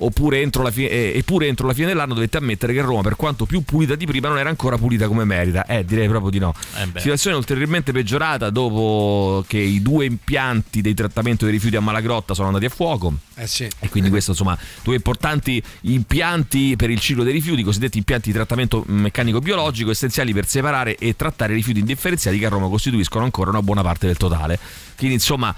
Oppure 0.00 0.40
entro 0.40 0.62
la 0.62 0.70
fi- 0.70 0.86
eh, 0.86 1.12
eppure 1.16 1.46
entro 1.46 1.66
la 1.66 1.72
fine 1.72 1.88
dell'anno 1.88 2.14
dovette 2.14 2.36
ammettere 2.36 2.72
che 2.72 2.80
Roma, 2.80 3.02
per 3.02 3.16
quanto 3.16 3.46
più 3.46 3.62
pulita 3.62 3.94
di 3.94 4.06
prima, 4.06 4.28
non 4.28 4.38
era 4.38 4.48
ancora 4.48 4.78
pulita 4.78 5.08
come 5.08 5.24
merita. 5.24 5.66
Eh, 5.66 5.84
direi 5.84 6.08
proprio 6.08 6.30
di 6.30 6.38
no. 6.38 6.54
Eh. 6.76 7.00
Situazione 7.00 7.36
ulteriormente 7.36 7.92
peggiorata 7.92 8.50
dopo 8.50 9.44
che 9.46 9.58
i 9.58 9.82
due 9.82 10.04
impianti 10.04 10.80
di 10.80 10.94
trattamento 10.94 11.44
dei 11.44 11.54
rifiuti 11.54 11.76
a 11.76 11.80
Malagrotta 11.80 12.34
sono 12.34 12.48
andati 12.48 12.66
a 12.66 12.68
fuoco. 12.68 13.12
Eh 13.34 13.46
sì. 13.46 13.68
E 13.78 13.88
quindi 13.88 14.10
questo 14.10 14.30
insomma 14.32 14.56
due 14.82 14.94
importanti 14.94 15.62
impianti 15.82 16.76
per 16.76 16.90
il 16.90 17.00
ciclo 17.00 17.24
dei 17.24 17.32
rifiuti, 17.32 17.60
i 17.60 17.64
cosiddetti 17.64 17.98
impianti 17.98 18.28
di 18.28 18.34
trattamento 18.34 18.84
meccanico 18.86 19.40
biologico, 19.40 19.90
essenziali 19.90 20.32
per 20.32 20.46
separare 20.46 20.96
e 20.96 21.16
trattare 21.16 21.52
i 21.52 21.56
rifiuti 21.56 21.80
indifferenziati 21.80 22.38
che 22.38 22.46
a 22.46 22.48
Roma 22.48 22.68
costituiscono 22.68 23.24
ancora 23.24 23.50
una 23.50 23.62
buona 23.62 23.82
parte 23.82 24.06
del 24.06 24.16
totale. 24.16 24.58
Quindi 24.96 25.16
insomma 25.16 25.54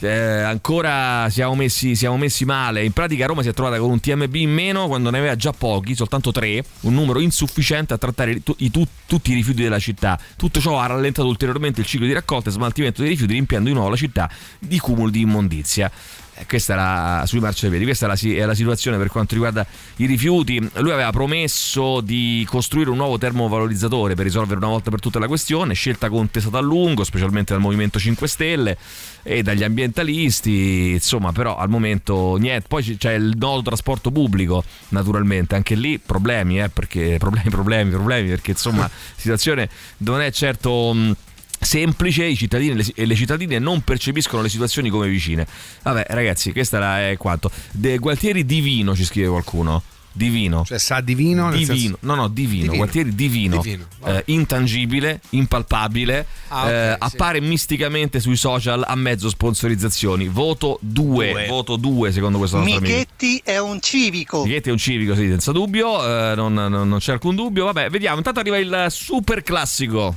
eh, 0.00 0.42
ancora 0.42 1.28
siamo 1.30 1.54
messi, 1.54 1.94
siamo 1.94 2.16
messi 2.16 2.44
male. 2.44 2.84
In 2.84 2.92
pratica 2.92 3.26
Roma 3.26 3.42
si 3.42 3.48
è 3.48 3.52
trovata 3.52 3.78
con 3.78 3.90
un 3.90 4.00
TMB 4.00 4.34
in 4.34 4.50
meno 4.50 4.86
quando 4.86 5.10
ne 5.10 5.18
aveva 5.18 5.36
già 5.36 5.52
pochi, 5.52 5.94
soltanto 5.94 6.32
tre, 6.32 6.62
un 6.80 6.94
numero 6.94 7.20
insufficiente 7.20 7.94
a 7.94 7.98
trattare 7.98 8.42
tu- 8.42 8.54
i 8.58 8.70
tu- 8.70 8.86
tutti 9.06 9.32
i 9.32 9.34
rifiuti 9.34 9.62
della 9.62 9.78
città. 9.78 10.18
Tutto 10.36 10.60
ciò 10.60 10.78
ha 10.78 10.86
rallentato 10.86 11.28
ulteriormente 11.28 11.80
il 11.80 11.86
ciclo 11.86 12.06
di 12.06 12.12
raccolta 12.12 12.48
e 12.50 12.52
smaltimento 12.52 13.00
dei 13.00 13.10
rifiuti, 13.10 13.32
riempiendo 13.32 13.68
di 13.68 13.74
nuovo 13.74 13.90
la 13.90 13.96
città 13.96 14.30
di 14.58 14.78
cumuli 14.78 15.10
di 15.10 15.20
immondizia. 15.20 15.90
Eh, 16.38 16.46
Questa 16.46 16.72
era 16.72 17.26
sui 17.26 17.40
marciapiedi, 17.40 17.84
questa 17.84 18.06
è 18.06 18.08
la, 18.08 18.34
è 18.42 18.44
la 18.44 18.54
situazione 18.54 18.96
per 18.96 19.08
quanto 19.08 19.34
riguarda 19.34 19.66
i 19.96 20.06
rifiuti. 20.06 20.58
Lui 20.74 20.92
aveva 20.92 21.10
promesso 21.10 22.00
di 22.00 22.46
costruire 22.48 22.90
un 22.90 22.96
nuovo 22.96 23.18
termovalorizzatore 23.18 24.14
per 24.14 24.24
risolvere 24.24 24.58
una 24.58 24.68
volta 24.68 24.90
per 24.90 25.00
tutte 25.00 25.18
la 25.18 25.26
questione, 25.26 25.74
scelta 25.74 26.08
contestata 26.08 26.58
a 26.58 26.60
lungo, 26.60 27.04
specialmente 27.04 27.52
dal 27.52 27.62
Movimento 27.62 27.98
5 27.98 28.28
Stelle 28.28 28.78
e 29.22 29.42
dagli 29.42 29.64
ambientalisti, 29.64 30.92
insomma, 30.92 31.32
però 31.32 31.56
al 31.56 31.68
momento 31.68 32.36
niente. 32.36 32.66
Poi 32.68 32.96
c'è 32.96 33.14
il 33.14 33.34
nodo 33.36 33.62
trasporto 33.62 34.10
pubblico, 34.10 34.62
naturalmente, 34.88 35.54
anche 35.54 35.74
lì 35.74 35.98
problemi, 35.98 36.60
eh, 36.60 36.68
perché 36.68 37.16
problemi, 37.20 37.50
problemi, 37.50 37.90
problemi, 37.90 38.28
perché 38.28 38.52
insomma, 38.52 38.82
la 38.82 38.90
situazione 39.16 39.68
non 39.98 40.20
è 40.20 40.30
certo 40.30 41.16
semplice, 41.60 42.24
i 42.24 42.36
cittadini 42.36 42.84
e 42.94 43.06
le- 43.06 43.14
cittadine 43.14 43.58
non 43.58 43.82
percepiscono 43.82 44.42
le 44.42 44.48
situazioni 44.48 44.88
come 44.88 45.08
vicine. 45.08 45.46
Vabbè, 45.82 46.06
ragazzi, 46.08 46.52
questa 46.52 47.00
è 47.08 47.16
quanto. 47.16 47.50
De 47.70 47.98
Gualtieri 47.98 48.44
divino 48.44 48.94
ci 48.94 49.04
scrive 49.04 49.28
qualcuno. 49.28 49.82
Divino. 50.18 50.64
Cioè 50.66 50.78
sa 50.78 51.00
divino 51.00 51.48
nel 51.48 51.58
Divino, 51.60 51.74
senso- 51.78 51.98
no, 52.00 52.14
no, 52.14 52.28
divino, 52.28 52.56
Divino. 52.62 52.74
Gualtieri 52.76 53.14
divino, 53.14 53.60
Divino, 53.62 53.86
eh, 54.04 54.22
intangibile, 54.26 55.20
impalpabile, 55.30 56.26
Ah, 56.48 56.62
ok, 56.64 56.68
eh, 56.70 56.90
sì. 56.90 56.96
appare 56.98 57.40
misticamente 57.40 58.20
sui 58.20 58.36
social 58.36 58.84
a 58.86 58.94
mezzo 58.96 59.28
sponsorizzazioni. 59.30 60.28
Voto 60.28 60.78
2, 60.82 61.30
Due. 61.30 61.46
voto 61.46 61.76
2 61.76 62.12
secondo 62.12 62.38
questo 62.38 62.56
nostro 62.58 62.76
amico. 62.76 62.90
Michetti 62.90 63.40
è 63.44 63.58
un 63.58 63.80
civico. 63.80 64.44
Michetti 64.44 64.68
è 64.68 64.72
un 64.72 64.78
civico, 64.78 65.14
sì, 65.14 65.28
senza 65.28 65.52
dubbio, 65.52 66.04
eh, 66.04 66.34
non, 66.34 66.52
non- 66.52 66.88
non 66.88 66.98
c'è 66.98 67.12
alcun 67.12 67.34
dubbio. 67.36 67.64
Vabbè, 67.66 67.88
vediamo, 67.90 68.16
intanto 68.18 68.40
arriva 68.40 68.58
il 68.58 68.86
super 68.90 69.42
classico. 69.42 70.16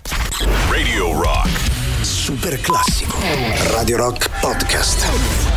Radio 0.69 1.21
Rock. 1.21 1.49
Super 2.01 2.59
classico. 2.59 3.15
Radio 3.73 3.97
Rock 3.97 4.29
Podcast. 4.39 5.50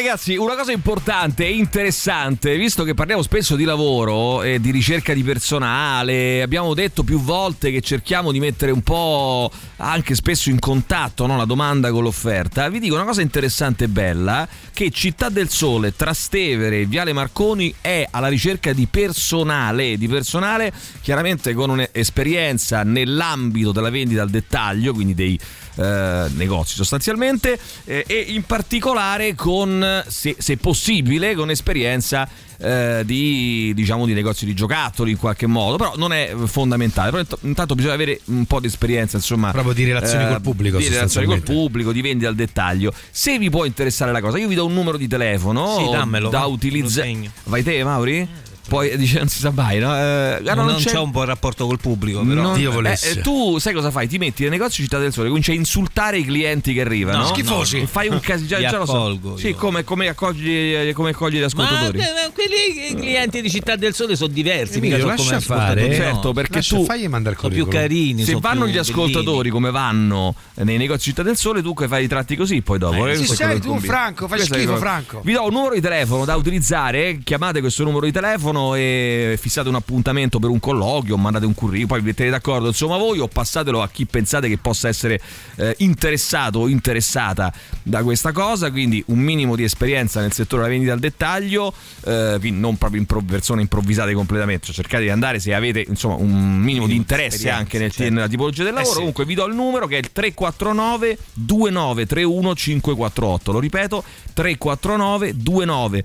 Ragazzi, 0.00 0.34
una 0.34 0.56
cosa 0.56 0.72
importante 0.72 1.44
e 1.44 1.50
interessante, 1.50 2.56
visto 2.56 2.84
che 2.84 2.94
parliamo 2.94 3.20
spesso 3.20 3.54
di 3.54 3.64
lavoro 3.64 4.42
e 4.42 4.58
di 4.58 4.70
ricerca 4.70 5.12
di 5.12 5.22
personale, 5.22 6.40
abbiamo 6.40 6.72
detto 6.72 7.02
più 7.02 7.20
volte 7.20 7.70
che 7.70 7.82
cerchiamo 7.82 8.32
di 8.32 8.40
mettere 8.40 8.72
un 8.72 8.80
po' 8.80 9.50
anche 9.76 10.14
spesso 10.14 10.48
in 10.48 10.58
contatto 10.58 11.26
no, 11.26 11.36
la 11.36 11.44
domanda 11.44 11.90
con 11.90 12.02
l'offerta, 12.02 12.70
vi 12.70 12.78
dico 12.78 12.94
una 12.94 13.04
cosa 13.04 13.20
interessante 13.20 13.84
e 13.84 13.88
bella, 13.88 14.48
che 14.72 14.90
Città 14.90 15.28
del 15.28 15.50
Sole, 15.50 15.94
Trastevere 15.94 16.86
Viale 16.86 17.12
Marconi 17.12 17.74
è 17.82 18.06
alla 18.10 18.28
ricerca 18.28 18.72
di 18.72 18.86
personale, 18.86 19.98
di 19.98 20.08
personale 20.08 20.72
chiaramente 21.02 21.52
con 21.52 21.68
un'esperienza 21.68 22.84
nell'ambito 22.84 23.70
della 23.70 23.90
vendita 23.90 24.22
al 24.22 24.30
dettaglio, 24.30 24.94
quindi 24.94 25.14
dei 25.14 25.38
eh, 25.76 26.26
negozi 26.34 26.74
sostanzialmente 26.74 27.58
eh, 27.84 28.04
e 28.06 28.26
in 28.28 28.42
particolare 28.42 29.34
con 29.34 30.04
se, 30.06 30.36
se 30.38 30.56
possibile, 30.56 31.34
con 31.34 31.50
esperienza 31.50 32.28
eh, 32.58 33.02
di, 33.04 33.72
diciamo, 33.74 34.04
di 34.04 34.12
negozi 34.12 34.44
di 34.44 34.54
giocattoli 34.54 35.12
in 35.12 35.16
qualche 35.16 35.46
modo, 35.46 35.76
però 35.76 35.94
non 35.96 36.12
è 36.12 36.34
fondamentale. 36.44 37.10
Però 37.10 37.22
int- 37.22 37.38
intanto 37.42 37.74
bisogna 37.74 37.94
avere 37.94 38.20
un 38.26 38.44
po' 38.44 38.60
di 38.60 38.66
esperienza, 38.66 39.16
insomma, 39.16 39.50
Proprio 39.50 39.72
di 39.72 39.84
relazioni 39.84 40.26
col 40.26 40.40
pubblico, 40.40 40.78
Di 40.78 40.88
relazioni 40.88 41.26
col 41.26 41.42
pubblico, 41.42 41.92
di 41.92 42.02
vendita 42.02 42.28
al 42.28 42.34
dettaglio. 42.34 42.92
Se 43.10 43.38
vi 43.38 43.50
può 43.50 43.64
interessare 43.64 44.12
la 44.12 44.20
cosa, 44.20 44.38
io 44.38 44.48
vi 44.48 44.54
do 44.54 44.66
un 44.66 44.74
numero 44.74 44.96
di 44.96 45.08
telefono 45.08 45.78
Sì, 45.78 45.90
dammelo, 45.90 46.28
da 46.28 46.44
utilizzare. 46.46 47.30
Vai 47.44 47.62
te, 47.62 47.82
Mauri? 47.82 48.28
Poi 48.70 48.96
dice 48.96 49.18
non 49.18 49.26
si 49.28 49.40
sa 49.40 49.50
mai, 49.50 49.80
no? 49.80 49.92
Eh, 49.96 50.38
guarda, 50.42 50.62
non, 50.62 50.76
c'è- 50.76 50.90
c'è 50.90 50.98
un 50.98 51.10
buon 51.10 51.24
rapporto 51.26 51.66
col 51.66 51.80
pubblico, 51.80 52.20
però. 52.22 52.40
non- 52.42 52.54
Dio 52.56 52.70
eh, 52.70 52.72
volesse. 52.72 53.18
eh, 53.18 53.20
tu 53.20 53.58
sai 53.58 53.74
cosa 53.74 53.90
fai? 53.90 54.06
Ti 54.06 54.16
metti 54.18 54.42
nel 54.42 54.52
negozio 54.52 54.82
Città 54.84 54.98
del 54.98 55.12
Sole, 55.12 55.26
cominci 55.28 55.50
a 55.50 55.54
insultare 55.54 56.18
i 56.18 56.24
clienti 56.24 56.72
che 56.72 56.80
arrivano. 56.82 57.18
No, 57.18 57.24
Schifosi. 57.26 57.76
no, 57.76 57.82
no. 57.82 57.88
Fai 57.88 58.06
un 58.08 58.20
casino. 58.22 58.46
Già, 58.46 58.60
già 58.60 58.78
lo 58.78 58.86
so. 58.86 59.36
Sì, 59.36 59.54
come, 59.54 59.82
come 59.82 60.06
accogli, 60.08 60.92
come 60.92 61.10
accogli 61.10 61.36
gli 61.36 61.40
Ma, 61.40 61.46
ascoltatori. 61.46 61.98
eh, 61.98 62.02
ma 62.02 62.32
quelli 62.32 62.94
clienti 63.00 63.42
di 63.42 63.50
Città 63.50 63.74
del 63.74 63.92
Sole 63.94 64.14
sono 64.14 64.32
diversi, 64.32 64.80
mica 64.80 64.94
Emilio, 64.96 65.16
sono 65.16 65.16
come 65.16 65.30
lascia 65.30 65.40
fare. 65.54 65.62
ascoltatori. 65.82 65.94
Certo, 65.94 66.26
no. 66.28 66.32
perché 66.32 66.54
Lascia, 66.56 66.76
tu 66.76 66.84
fagli 66.84 67.08
mandare 67.08 67.34
il 67.34 67.40
sono 67.40 67.54
più 67.54 67.66
carini. 67.66 68.22
se 68.24 68.36
vanno 68.40 68.68
gli 68.68 68.78
ascoltatori 68.78 69.36
bellini. 69.36 69.50
come 69.50 69.70
vanno 69.72 70.34
nei 70.54 70.76
negozi 70.76 71.08
Città 71.10 71.22
del 71.22 71.36
Sole, 71.36 71.60
tu 71.62 71.74
che 71.74 71.88
fai 71.88 72.04
i 72.04 72.08
tratti 72.08 72.36
così 72.36 72.62
poi 72.62 72.78
dopo. 72.78 73.06
Eh, 73.06 73.12
eh, 73.12 73.16
sì, 73.16 73.26
sei 73.34 73.58
tu. 73.60 73.78
Franco, 73.80 74.28
fai 74.28 74.40
schifo, 74.40 74.76
Franco. 74.76 75.20
Vi 75.24 75.32
do 75.32 75.44
un 75.44 75.52
numero 75.52 75.74
di 75.74 75.80
telefono 75.80 76.24
da 76.24 76.36
utilizzare, 76.36 77.18
chiamate 77.24 77.60
questo 77.60 77.82
numero 77.84 78.04
di 78.06 78.12
telefono 78.12 78.59
e 78.74 79.36
fissate 79.40 79.68
un 79.68 79.74
appuntamento 79.74 80.38
per 80.38 80.50
un 80.50 80.60
colloquio, 80.60 81.16
mandate 81.16 81.46
un 81.46 81.54
curriculum, 81.54 81.88
poi 81.88 82.00
vi 82.00 82.06
mettete 82.06 82.30
d'accordo. 82.30 82.68
Insomma 82.68 82.96
voi 82.96 83.18
o 83.18 83.28
passatelo 83.28 83.82
a 83.82 83.88
chi 83.88 84.06
pensate 84.06 84.48
che 84.48 84.58
possa 84.58 84.88
essere 84.88 85.20
eh, 85.56 85.74
interessato 85.78 86.60
o 86.60 86.68
interessata 86.68 87.52
da 87.82 88.02
questa 88.02 88.32
cosa, 88.32 88.70
quindi 88.70 89.02
un 89.06 89.18
minimo 89.18 89.56
di 89.56 89.64
esperienza 89.64 90.20
nel 90.20 90.32
settore 90.32 90.62
della 90.62 90.74
vendita 90.74 90.92
al 90.94 91.00
dettaglio, 91.00 91.72
eh, 92.04 92.38
non 92.50 92.76
proprio 92.76 93.00
impro- 93.00 93.22
persone 93.22 93.62
improvvisate 93.62 94.12
completamente, 94.12 94.66
cioè 94.66 94.74
cercate 94.74 95.04
di 95.04 95.10
andare 95.10 95.38
se 95.40 95.54
avete 95.54 95.84
insomma 95.86 96.14
un 96.14 96.58
minimo 96.58 96.86
di 96.86 96.96
interesse 96.96 97.50
anche 97.50 97.78
nel- 97.78 97.90
certo. 97.90 98.12
nella 98.12 98.28
tipologia 98.28 98.64
del 98.64 98.74
lavoro, 98.74 98.92
sì. 98.92 98.98
comunque 98.98 99.24
vi 99.24 99.34
do 99.34 99.46
il 99.46 99.54
numero 99.54 99.86
che 99.86 99.96
è 99.96 99.98
il 99.98 100.12
349 100.12 101.18
2931 101.34 102.54
548, 102.54 103.52
lo 103.52 103.58
ripeto 103.58 104.04
349 104.32 105.32
29 105.34 106.04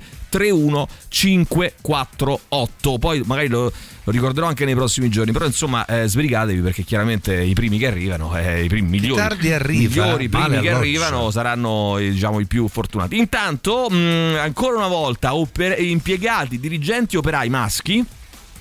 31 2.36 2.56
548 2.56 2.98
poi 3.00 3.22
magari 3.26 3.48
lo, 3.48 3.64
lo 4.04 4.12
ricorderò 4.12 4.48
anche 4.48 4.66
nei 4.66 4.76
prossimi 4.76 5.10
giorni 5.10 5.32
però 5.32 5.46
insomma 5.46 5.86
eh, 5.86 6.08
sbrigatevi 6.08 6.62
perché 6.62 6.84
chiaramente 6.84 7.42
i 7.42 7.54
primi 7.54 7.78
che 7.78 7.88
arrivano 7.88 8.38
eh, 8.38 8.64
i 8.64 8.68
primi 8.68 8.90
migliori 8.90 9.22
tardi 9.22 9.52
arriva, 9.52 10.04
migliori 10.04 10.24
i 10.26 10.30
primi 10.30 10.48
male 10.48 10.62
che 10.62 10.70
arrivano 10.70 11.32
saranno 11.32 11.98
eh, 11.98 12.10
diciamo 12.10 12.40
i 12.40 12.46
più 12.46 12.68
fortunati. 12.68 13.18
Intanto 13.18 13.90
mh, 13.90 14.38
ancora 14.40 14.78
una 14.78 14.88
volta 14.88 15.36
oper- 15.36 15.80
impiegati 15.80 16.60
dirigenti 16.60 17.18
operai 17.18 17.50
maschi 17.50 18.04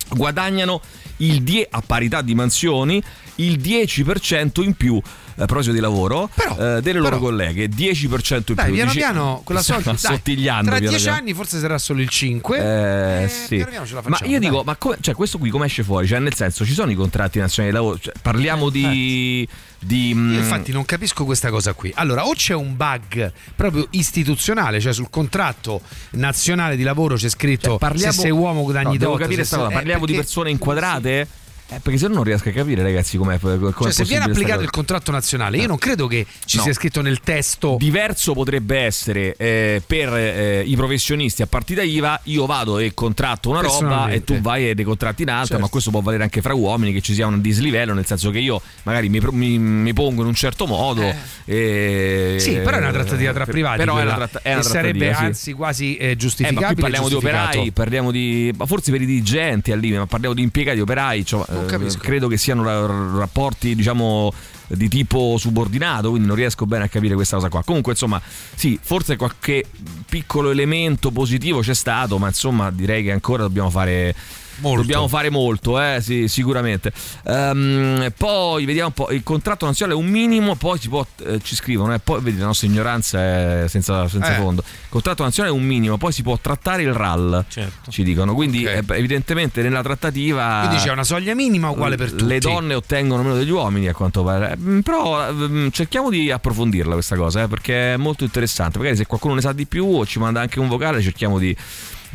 guadagnano 0.09 0.81
il 1.17 1.41
10 1.43 1.67
a 1.71 1.81
parità 1.85 2.21
di 2.21 2.35
mansioni 2.35 3.01
il 3.37 3.59
10% 3.59 4.61
in 4.63 4.73
più 4.75 4.95
eh, 4.95 5.41
a 5.41 5.45
proposito 5.45 5.73
di 5.73 5.79
lavoro 5.81 6.29
Però- 6.33 6.77
eh, 6.77 6.81
delle 6.81 6.99
loro 6.99 7.17
però- 7.17 7.21
colleghe 7.27 7.67
10% 7.67 8.51
in 8.51 8.55
Dai, 8.55 8.65
più 8.65 8.73
piano 8.75 8.89
Dici- 8.91 8.97
piano 8.97 9.41
quella 9.43 9.61
solita 9.61 9.91
dai, 9.95 9.99
assottigliando 10.11 10.69
Tra 10.69 10.75
piano 10.77 10.89
dieci 10.89 11.03
piano. 11.03 11.17
anni 11.19 11.33
forse 11.33 11.59
sarà 11.59 11.77
solo 11.77 12.01
il 12.01 12.09
5. 12.09 12.57
Eh, 12.57 13.23
Eh, 13.23 13.27
sì. 13.27 13.55
piano 13.55 13.69
piano 13.71 13.85
la 13.89 13.95
ma 13.95 14.01
facciamo, 14.17 14.31
io 14.31 14.39
dai. 14.39 14.49
dico, 14.49 14.63
ma 14.63 14.75
come, 14.77 14.97
cioè, 15.01 15.13
questo 15.15 15.37
qui 15.37 15.49
come 15.49 15.65
esce 15.65 15.83
fuori? 15.83 16.07
Cioè, 16.07 16.19
nel 16.19 16.33
senso, 16.33 16.65
ci 16.65 16.73
sono 16.73 16.91
i 16.91 16.95
contratti 16.95 17.39
nazionali 17.39 17.73
di 17.73 17.79
lavoro? 17.81 17.99
Cioè, 17.99 18.13
parliamo 18.21 18.69
di. 18.69 19.47
Di 19.85 20.09
Io 20.09 20.15
mm, 20.15 20.33
infatti 20.35 20.71
non 20.71 20.83
capisco 20.85 21.25
questa 21.25 21.49
cosa 21.49 21.73
qui. 21.73 21.91
Allora, 21.95 22.25
o 22.25 22.33
c'è 22.33 22.53
un 22.53 22.75
bug 22.75 23.31
proprio 23.55 23.87
istituzionale, 23.91 24.79
cioè 24.79 24.93
sul 24.93 25.09
contratto 25.09 25.81
nazionale 26.11 26.75
di 26.75 26.83
lavoro 26.83 27.15
c'è 27.15 27.29
scritto 27.29 27.69
cioè, 27.71 27.77
parliamo, 27.77 28.11
se 28.11 28.19
sei 28.21 28.31
uomo 28.31 28.63
guadagni 28.63 28.93
no, 28.93 28.97
devo 28.97 29.11
tot, 29.13 29.21
capire 29.21 29.41
se 29.41 29.47
sta 29.47 29.57
cosa. 29.57 29.69
eh, 29.69 29.73
Parliamo 29.73 30.05
di 30.05 30.11
perché- 30.13 30.21
persone 30.21 30.49
inquadrate? 30.49 31.27
Eh, 31.67 31.79
perché 31.79 31.97
se 31.97 32.07
no 32.07 32.13
non 32.13 32.23
riesco 32.23 32.49
a 32.49 32.51
capire, 32.51 32.83
ragazzi, 32.83 33.17
com'è, 33.17 33.39
com'è 33.39 33.71
Cioè, 33.73 33.91
se 33.91 34.03
viene 34.03 34.25
applicato 34.25 34.61
il 34.61 34.69
contratto 34.69 35.11
nazionale, 35.11 35.57
io 35.57 35.65
non 35.65 35.77
credo 35.79 36.05
che 36.05 36.23
ci 36.45 36.57
No. 36.57 36.63
sia 36.63 36.73
scritto 36.73 37.01
nel 37.01 37.21
testo. 37.21 37.75
Diverso 37.79 38.33
potrebbe 38.33 38.77
essere 38.77 39.33
eh, 39.35 39.81
per 39.85 40.13
eh, 40.13 40.61
i 40.63 40.75
professionisti 40.75 41.41
a 41.41 41.47
partita 41.47 41.81
IVA, 41.81 42.19
io 42.25 42.45
vado 42.45 42.77
e 42.77 42.93
contratto 42.93 43.49
una 43.49 43.61
roba 43.61 44.09
e 44.09 44.23
tu 44.23 44.39
vai 44.41 44.69
e 44.69 44.73
ne 44.75 44.83
contratti 44.83 45.23
un'altra, 45.23 45.45
Certo. 45.47 45.61
ma 45.63 45.67
questo 45.69 45.89
può 45.89 46.01
valere 46.01 46.21
anche 46.21 46.41
fra 46.41 46.53
uomini, 46.53 46.93
che 46.93 47.01
ci 47.01 47.13
sia 47.15 47.25
un 47.25 47.41
dislivello, 47.41 47.93
nel 47.95 48.05
senso 48.05 48.29
che 48.29 48.37
io 48.39 48.61
magari 48.83 49.09
mi, 49.09 49.19
mi- 49.31 49.57
mi 49.57 49.93
pongo 49.93 50.21
in 50.21 50.27
un 50.27 50.35
certo 50.35 50.67
modo. 50.67 51.01
e- 51.45 52.35
Sì, 52.39 52.51
però 52.57 52.77
è 52.77 52.79
una 52.79 52.91
trattativa 52.91 53.33
tra 53.33 53.45
privati. 53.45 53.77
Però 53.79 53.97
è 53.97 54.03
una, 54.03 54.13
tratta- 54.15 54.39
è 54.43 54.53
una 54.53 54.61
sarebbe 54.63 55.13
sì. 55.15 55.23
anzi 55.23 55.53
quasi 55.53 55.97
eh, 55.97 56.11
Eh, 56.11 56.15
giustificabile. 56.15 56.61
ma 56.67 56.73
qui 56.73 56.81
parliamo 56.81 57.07
di 57.09 57.15
operai, 57.15 57.71
parliamo 57.71 58.11
di. 58.11 58.53
ma 58.55 58.65
forse 58.67 58.91
per 58.91 59.01
i 59.01 59.05
dirigenti 59.07 59.71
al 59.71 59.79
limite, 59.79 59.97
ma 59.99 60.05
parliamo 60.05 60.35
di 60.35 60.41
impiegati 60.43 60.79
operai. 60.79 61.25
Cioè, 61.25 61.53
Non 61.55 61.65
eh, 61.65 61.67
capisco. 61.67 61.99
credo 61.99 62.27
che 62.27 62.37
siano 62.37 62.63
ra- 62.63 63.19
rapporti, 63.19 63.75
diciamo. 63.75 64.33
Di 64.67 64.89
tipo 64.89 65.35
subordinato, 65.37 66.09
quindi 66.09 66.27
non 66.27 66.35
riesco 66.35 66.65
bene 66.65 66.85
a 66.85 66.87
capire 66.87 67.13
questa 67.13 67.35
cosa 67.35 67.49
qua. 67.49 67.63
Comunque, 67.63 67.91
insomma, 67.91 68.19
sì, 68.55 68.79
forse 68.81 69.15
qualche 69.15 69.63
piccolo 70.09 70.49
elemento 70.49 71.11
positivo 71.11 71.59
c'è 71.59 71.75
stato, 71.75 72.17
ma 72.17 72.29
insomma, 72.29 72.71
direi 72.71 73.03
che 73.03 73.11
ancora 73.11 73.43
dobbiamo 73.43 73.69
fare. 73.69 74.15
Molto. 74.57 74.81
Dobbiamo 74.81 75.07
fare 75.07 75.29
molto, 75.29 75.79
eh, 75.81 75.99
sì, 76.01 76.27
sicuramente. 76.27 76.91
Ehm, 77.25 78.11
poi 78.17 78.65
vediamo 78.65 78.87
un 78.87 78.93
po'. 78.93 79.11
Il 79.11 79.23
contratto 79.23 79.65
nazionale 79.65 79.97
è 79.99 80.01
un 80.01 80.09
minimo, 80.09 80.55
poi 80.55 80.79
si 80.79 80.89
può. 80.89 81.05
eh, 81.25 81.39
ci 81.43 81.55
scrivono, 81.55 81.93
eh, 81.93 81.99
poi 81.99 82.21
vedi, 82.21 82.37
la 82.39 82.45
nostra 82.45 82.67
ignoranza 82.67 83.19
è 83.19 83.65
senza, 83.67 84.07
senza 84.07 84.33
Eh. 84.35 84.39
fondo. 84.39 84.63
Il 84.65 84.89
contratto 84.89 85.23
nazionale 85.23 85.53
è 85.55 85.57
un 85.59 85.65
minimo, 85.65 85.97
poi 85.97 86.11
si 86.11 86.21
può 86.23 86.37
trattare 86.39 86.83
il 86.83 86.93
RAL. 86.93 87.45
Certo. 87.47 87.91
Ci 87.91 88.03
dicono. 88.03 88.33
Quindi, 88.33 88.65
Ok. 88.65 88.71
eh, 88.89 88.97
evidentemente, 88.97 89.61
nella 89.61 89.81
trattativa. 89.83 90.61
Quindi 90.65 90.83
c'è 90.83 90.91
una 90.91 91.03
soglia 91.03 91.33
minima 91.35 91.69
uguale 91.69 91.95
per 91.97 92.11
tutti. 92.11 92.25
Le 92.25 92.39
donne 92.39 92.73
ottengono 92.75 93.23
meno 93.23 93.35
degli 93.35 93.49
uomini, 93.51 93.87
a 93.87 93.93
quanto 93.93 94.23
pare. 94.23 94.55
Mm, 94.57 94.79
Però 94.79 95.31
mm, 95.31 95.67
cerchiamo 95.71 96.09
di 96.09 96.31
approfondirla 96.31 96.93
questa 96.93 97.15
cosa, 97.15 97.43
eh, 97.43 97.47
perché 97.47 97.93
è 97.93 97.97
molto 97.97 98.23
interessante. 98.23 98.77
Magari 98.77 98.95
se 98.97 99.05
qualcuno 99.05 99.33
ne 99.35 99.41
sa 99.41 99.51
di 99.53 99.65
più 99.65 99.85
o 99.85 100.05
ci 100.05 100.19
manda 100.19 100.39
anche 100.41 100.59
un 100.59 100.67
vocale, 100.67 101.01
cerchiamo 101.01 101.37
di, 101.39 101.55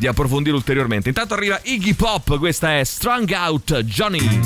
di 0.01 0.07
approfondire 0.07 0.55
ulteriormente. 0.55 1.09
Intanto 1.09 1.35
arriva 1.35 1.59
Iggy 1.61 1.93
Pop, 1.93 2.39
questa 2.39 2.79
è 2.79 2.83
Strung 2.83 3.31
Out 3.35 3.81
Johnny. 3.81 4.39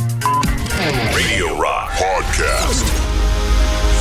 Radio 1.14 1.58
Rock 1.58 1.98
Podcast. 1.98 3.15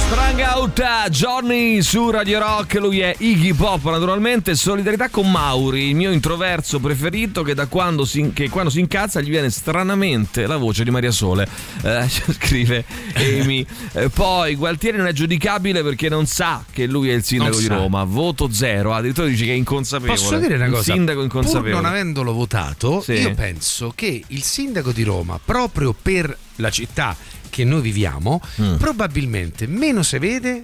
Uh, 0.06 1.08
Johnny 1.08 1.80
su 1.82 2.10
Radio 2.10 2.38
Rock, 2.38 2.74
lui 2.74 3.00
è 3.00 3.14
Iggy 3.18 3.54
Pop 3.54 3.82
naturalmente, 3.84 4.54
solidarietà 4.54 5.08
con 5.08 5.30
Mauri, 5.30 5.88
il 5.88 5.94
mio 5.96 6.10
introverso 6.12 6.78
preferito 6.78 7.42
che 7.42 7.54
da 7.54 7.66
quando 7.66 8.04
si, 8.04 8.30
che 8.34 8.50
quando 8.50 8.70
si 8.70 8.80
incazza 8.80 9.20
gli 9.22 9.30
viene 9.30 9.48
stranamente 9.48 10.46
la 10.46 10.58
voce 10.58 10.84
di 10.84 10.90
Maria 10.90 11.10
Sole, 11.10 11.48
Eh, 11.82 12.06
scrive 12.38 12.84
Amy. 13.14 13.64
Eh, 13.92 14.10
poi 14.10 14.54
Gualtieri 14.56 14.98
non 14.98 15.06
è 15.06 15.12
giudicabile 15.12 15.82
perché 15.82 16.10
non 16.10 16.26
sa 16.26 16.62
che 16.70 16.84
lui 16.86 17.08
è 17.08 17.14
il 17.14 17.24
sindaco 17.24 17.52
Non 17.52 17.60
di 17.60 17.66
sa. 17.66 17.74
Roma, 17.76 18.04
voto 18.04 18.50
zero, 18.52 18.92
addirittura 18.92 19.26
dice 19.26 19.46
che 19.46 19.52
è 19.52 19.56
inconsapevole. 19.56 20.18
Posso 20.18 20.36
dire 20.38 20.54
una 20.56 20.66
Il 20.66 20.72
cosa? 20.72 20.92
sindaco 20.92 21.16
Pur 21.16 21.24
inconsapevole. 21.24 21.72
non 21.72 21.84
avendolo 21.86 22.32
votato, 22.34 23.00
Sì. 23.00 23.12
io 23.14 23.32
penso 23.34 23.92
che 23.94 24.22
il 24.26 24.42
sindaco 24.42 24.92
di 24.92 25.02
Roma, 25.02 25.40
proprio 25.42 25.94
per 26.00 26.36
la 26.56 26.70
città 26.70 27.16
che 27.54 27.64
noi 27.64 27.80
viviamo, 27.82 28.40
Mm. 28.60 28.74
probabilmente 28.76 29.66
meno 29.68 30.02
si 30.02 30.18
vede 30.18 30.62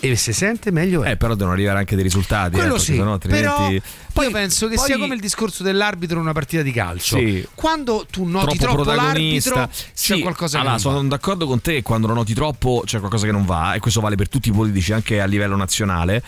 e 0.00 0.16
si 0.16 0.32
sente 0.32 0.70
meglio 0.72 1.02
è. 1.04 1.10
Eh, 1.10 1.16
però 1.16 1.34
devono 1.34 1.52
arrivare 1.52 1.78
anche 1.78 1.94
dei 1.94 2.02
risultati. 2.02 2.56
Quello 2.56 2.74
eh, 2.76 2.78
sì, 2.78 2.94
sennò 2.96 3.12
altrimenti... 3.12 3.80
però 4.12 4.26
io 4.26 4.30
penso 4.32 4.66
che 4.66 4.74
poi- 4.76 4.84
sia 4.86 4.98
come 4.98 5.14
il 5.14 5.20
discorso 5.20 5.62
dell'arbitro 5.62 6.16
in 6.16 6.22
una 6.22 6.32
partita 6.32 6.62
di 6.62 6.72
calcio. 6.72 7.18
Sì. 7.18 7.46
Quando 7.54 8.06
tu 8.10 8.24
noti 8.24 8.56
troppo 8.58 8.82
troppo, 8.82 8.92
l'arbitro, 9.00 9.68
Sì, 9.92 10.14
c'è 10.14 10.20
qualcosa 10.20 10.58
allora, 10.58 10.76
che 10.76 10.82
non 10.82 10.92
va. 10.92 10.98
sono 10.98 11.08
d'accordo 11.08 11.46
con 11.46 11.60
te 11.60 11.82
quando 11.82 12.06
lo 12.08 12.14
noti 12.14 12.34
troppo 12.34 12.82
c'è 12.84 12.98
qualcosa 12.98 13.26
che 13.26 13.32
non 13.32 13.44
va 13.44 13.74
e 13.74 13.78
questo 13.78 14.00
vale 14.00 14.16
per 14.16 14.28
tutti 14.28 14.48
i 14.48 14.52
politici 14.52 14.92
anche 14.92 15.20
a 15.20 15.26
livello 15.26 15.54
nazionale. 15.56 16.22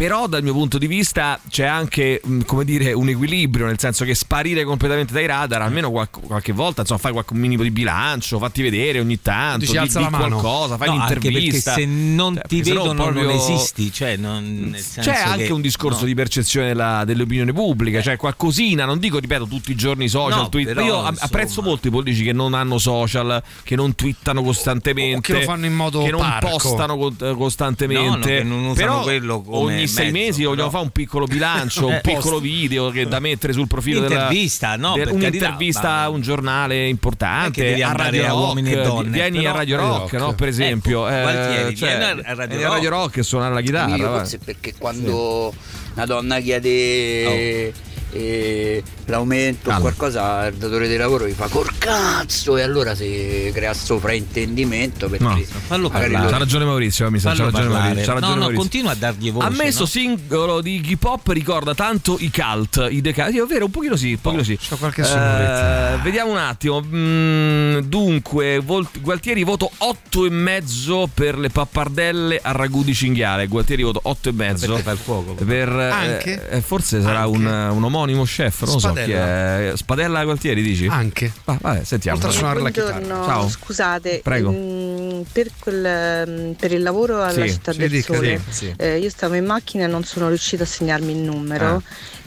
Però 0.00 0.26
dal 0.26 0.42
mio 0.42 0.54
punto 0.54 0.78
di 0.78 0.86
vista 0.86 1.38
c'è 1.50 1.66
anche 1.66 2.22
mh, 2.24 2.40
come 2.46 2.64
dire 2.64 2.94
un 2.94 3.10
equilibrio, 3.10 3.66
nel 3.66 3.78
senso 3.78 4.06
che 4.06 4.14
sparire 4.14 4.64
completamente 4.64 5.12
dai 5.12 5.26
radar, 5.26 5.60
almeno 5.60 5.90
qualche, 5.90 6.20
qualche 6.22 6.52
volta, 6.54 6.80
insomma, 6.80 6.98
fai 7.00 7.12
qualche 7.12 7.34
minimo 7.34 7.62
di 7.62 7.70
bilancio, 7.70 8.38
fatti 8.38 8.62
vedere 8.62 8.98
ogni 8.98 9.20
tanto, 9.20 9.58
Dici, 9.58 9.72
di, 9.72 9.76
alza 9.76 9.98
di 9.98 10.04
la 10.04 10.10
mano. 10.10 10.38
qualcosa, 10.40 10.78
fai 10.78 10.88
No, 10.88 10.94
anche 10.94 11.06
perché 11.12 11.28
un'intervista. 11.28 11.74
se 11.74 11.84
non 11.84 12.34
Cioè, 12.36 12.44
ti 12.46 12.62
vedono 12.62 12.94
proprio- 12.94 13.24
non 13.24 13.32
esisti, 13.32 13.92
cioè 13.92 14.16
non, 14.16 14.74
senso 14.78 15.10
c'è 15.10 15.18
anche 15.18 15.44
che- 15.44 15.52
un 15.52 15.60
discorso 15.60 16.00
no. 16.00 16.06
di 16.06 16.14
percezione 16.14 16.68
della- 16.68 17.04
dell'opinione 17.04 17.52
pubblica, 17.52 18.00
cioè 18.00 18.16
qualcosina, 18.16 18.86
non 18.86 18.98
dico, 19.00 19.18
ripeto, 19.18 19.46
tutti 19.48 19.70
i 19.70 19.74
giorni 19.74 20.08
social, 20.08 20.40
No, 20.40 20.48
Twitter. 20.48 20.76
però, 20.76 20.86
Io 20.86 20.96
insomma. 20.96 21.18
apprezzo 21.20 21.60
molto 21.60 21.88
i 21.88 21.90
politici 21.90 22.24
che 22.24 22.32
non 22.32 22.54
hanno 22.54 22.78
social, 22.78 23.42
che 23.62 23.76
non 23.76 23.94
twittano 23.94 24.42
costantemente, 24.42 25.16
O 25.18 25.20
che 25.20 25.32
lo 25.34 25.40
fanno 25.42 25.66
in 25.66 25.74
modo 25.74 26.02
che 26.02 26.10
non 26.10 26.20
parco. 26.22 26.48
postano 26.52 26.96
co- 26.96 27.12
No, 27.18 27.26
no, 27.28 27.36
costantemente. 27.36 28.36
che 28.38 28.42
non 28.44 28.60
usano 28.60 28.74
però 28.74 29.02
quello 29.02 29.42
come 29.42 29.56
ogni 29.58 29.88
sei 29.90 30.10
mezzo, 30.12 30.26
mesi, 30.26 30.44
vogliamo 30.44 30.70
fare 30.70 30.82
un 30.84 30.90
piccolo 30.90 31.26
bilancio, 31.26 31.86
un 31.88 31.92
Eh, 31.94 32.00
piccolo 32.00 32.38
video 32.40 32.90
che 32.90 33.06
da 33.06 33.18
mettere 33.18 33.52
sul 33.52 33.66
profilo 33.66 34.00
della 34.00 34.14
Intervista, 34.22 34.76
no, 34.76 34.94
del- 34.94 35.08
un'intervista 35.10 35.98
a 36.00 36.08
un 36.08 36.20
giornale 36.20 36.88
importante, 36.88 37.82
a 37.82 37.92
Radio 37.92 38.24
a 38.24 38.28
Rock, 38.28 38.40
uomini 38.40 38.72
e 38.72 38.82
donne, 38.82 39.10
vieni 39.10 39.38
però- 39.38 39.50
a 39.50 39.56
Radio 39.56 39.76
Rock, 39.76 39.98
Rock. 39.98 40.12
no, 40.14 40.34
per 40.34 40.48
esempio, 40.48 41.06
Ecco, 41.08 41.16
eh, 41.16 41.22
Gualtieri, 41.22 41.76
cioè, 41.76 41.88
vieni 41.98 42.02
a 42.04 42.34
Radio 42.34 42.46
vieni 42.48 42.62
a 42.64 42.68
Radio 42.68 42.90
Rock. 42.90 43.02
Rock 43.04 43.16
e 43.18 43.22
suonare 43.22 43.54
la 43.54 43.60
chitarra. 43.60 43.96
Io 43.96 44.08
forse 44.08 44.38
perché 44.38 44.74
quando 44.78 45.52
una 45.94 46.06
donna 46.06 46.38
chiede 46.40 47.72
eh, 48.12 48.82
l'aumento 49.06 49.68
o 49.68 49.72
Allora. 49.72 49.92
qualcosa 49.94 50.46
il 50.46 50.54
datore 50.56 50.88
di 50.88 50.96
lavoro 50.96 51.26
gli 51.26 51.32
fa 51.32 51.48
col 51.48 51.70
cazzo 51.78 52.56
e 52.56 52.62
allora 52.62 52.94
si 52.94 53.50
crea 53.52 53.72
sto 53.74 53.98
fraintendimento 53.98 55.08
perché 55.08 55.24
No, 55.24 55.40
fallo 55.66 55.88
magari 55.88 56.12
parlare. 56.12 56.32
C'ha 56.32 56.38
ragione 56.38 56.64
Maurizio, 56.64 57.10
mi 57.10 57.18
sa, 57.18 57.30
c'ha 57.30 57.36
Fallo 57.36 57.50
ragione. 57.50 57.68
Maurizio. 57.78 58.04
c'ha 58.04 58.12
ragione 58.12 58.20
no, 58.20 58.34
no, 58.34 58.40
Maurizio. 58.40 58.60
continua 58.60 58.90
a 58.92 58.94
dargli 58.94 59.32
voce. 59.32 59.46
Ammesso 59.46 59.80
no? 59.80 59.86
singolo 59.86 60.60
di 60.60 60.82
hip 60.84 61.04
hop 61.04 61.28
ricorda 61.28 61.74
tanto 61.74 62.16
i 62.20 62.30
cult, 62.30 62.86
i 62.90 63.00
decali. 63.00 63.32
Sì, 63.32 63.38
è 63.38 63.44
vero, 63.46 63.64
un 63.66 63.70
pochino 63.70 63.96
sì, 63.96 64.12
un 64.12 64.20
pochino 64.20 64.42
sì. 64.42 64.56
C'ho 64.56 64.76
qualche 64.76 65.02
Eh, 65.02 65.98
vediamo 66.02 66.30
un 66.32 66.38
attimo. 66.38 66.82
Mm, 66.84 67.78
dunque, 67.80 68.58
Vol- 68.60 68.88
Gualtieri 69.00 69.42
voto 69.44 69.70
8 69.78 70.26
e 70.26 70.30
mezzo 70.30 71.08
per 71.12 71.38
le 71.38 71.48
pappardelle 71.50 72.38
a 72.42 72.52
ragù 72.52 72.82
di 72.84 72.94
cinghiale. 72.94 73.46
Gualtieri 73.46 73.82
voto 73.82 74.00
8 74.02 74.28
e 74.28 74.32
mezzo. 74.32 74.78
Fuoco. 74.80 75.34
Per, 75.34 75.68
eh, 75.68 75.90
Anche? 75.90 76.48
eh, 76.50 76.60
forse 76.60 77.00
sarà 77.00 77.20
Anche? 77.22 77.36
un, 77.38 77.46
un 77.46 77.84
omonimo 78.00 78.24
chef, 78.24 78.64
non 78.64 78.80
so 78.80 78.92
chi 78.92 79.02
Spadella. 79.02 79.70
è. 79.70 79.72
Spadella 79.76 80.24
Gualtieri, 80.24 80.62
dici? 80.62 80.86
Anche. 80.86 81.30
Va- 81.44 81.58
vabbè, 81.60 81.84
sentiamo. 81.84 82.16
Oltre 82.16 82.30
a 82.30 82.32
suonare 82.34 82.60
la 82.60 82.70
chitarra. 82.70 83.24
Ciao. 83.24 83.48
scusate, 83.48 84.20
Prego. 84.22 84.50
mm, 84.52 85.20
per, 85.32 85.48
quel, 85.58 86.28
mm, 86.28 86.50
per 86.52 86.72
il 86.72 86.82
lavoro 86.82 87.22
alla 87.22 87.44
Sì, 87.46 87.50
città 87.52 87.72
del 87.72 87.88
dica, 87.90 88.14
sole, 88.14 88.40
sì, 88.48 88.54
sì. 88.66 88.74
eh, 88.76 88.98
io 88.98 89.10
stavo 89.10 89.34
in 89.34 89.44
macchina 89.44 89.84
e 89.84 89.88
non 89.88 90.04
sono 90.04 90.28
riuscita 90.28 90.62
a 90.62 90.66
segnarmi 90.66 91.12
il 91.12 91.18
numero. 91.18 91.76
Ah. 91.76 91.82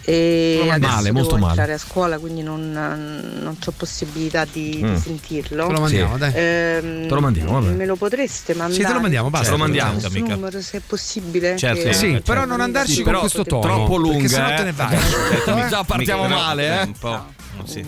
E 0.05 0.55
Male, 0.59 0.71
adesso 0.73 0.91
male, 0.91 1.03
devo 1.03 1.19
molto 1.19 1.37
male. 1.37 1.73
a 1.73 1.77
scuola, 1.77 2.19
quindi 2.19 2.41
non, 2.43 2.71
non 2.71 3.57
ho 3.65 3.71
possibilità 3.77 4.45
di, 4.45 4.69
di 4.75 4.83
Mm. 4.83 4.95
sentirlo. 4.95 5.67
Te 5.67 5.71
lo 5.73 5.79
mandiamo, 5.79 6.17
dai. 6.17 6.31
Ehm, 6.35 7.07
Te 7.07 7.13
lo 7.13 7.21
mandiamo, 7.21 7.51
vabbè. 7.53 7.73
Me 7.73 7.85
lo 7.85 7.95
potreste 7.95 8.53
mandare? 8.53 8.81
Sì, 8.81 8.85
te 8.85 8.93
lo 8.93 8.99
mandiamo, 8.99 9.29
basta. 9.29 9.45
Te 9.45 9.51
lo 9.51 9.57
mandiamo. 9.57 9.99
Numero, 10.35 10.61
se 10.61 10.77
è 10.77 10.81
possibile. 10.85 11.55
Certo, 11.57 11.83
che- 11.83 11.93
Sì, 11.93 12.09
certo. 12.11 12.23
però 12.31 12.45
non 12.45 12.59
andarci 12.59 12.95
Sì, 12.95 13.03
con 13.03 13.13
questo 13.19 13.43
tono. 13.43 13.61
troppo 13.61 13.97
sennò 14.27 14.49
eh. 14.49 14.55
te 14.55 14.63
ne 14.63 14.71
vai. 14.73 14.95
Eh, 14.95 15.69
Già 15.69 15.83
partiamo 15.85 16.23
Mica, 16.23 16.35
male, 16.35 16.67
no, 16.67 16.75
eh. 16.75 16.83
Un 16.83 16.93
po'. 16.99 17.25
Sì. 17.65 17.85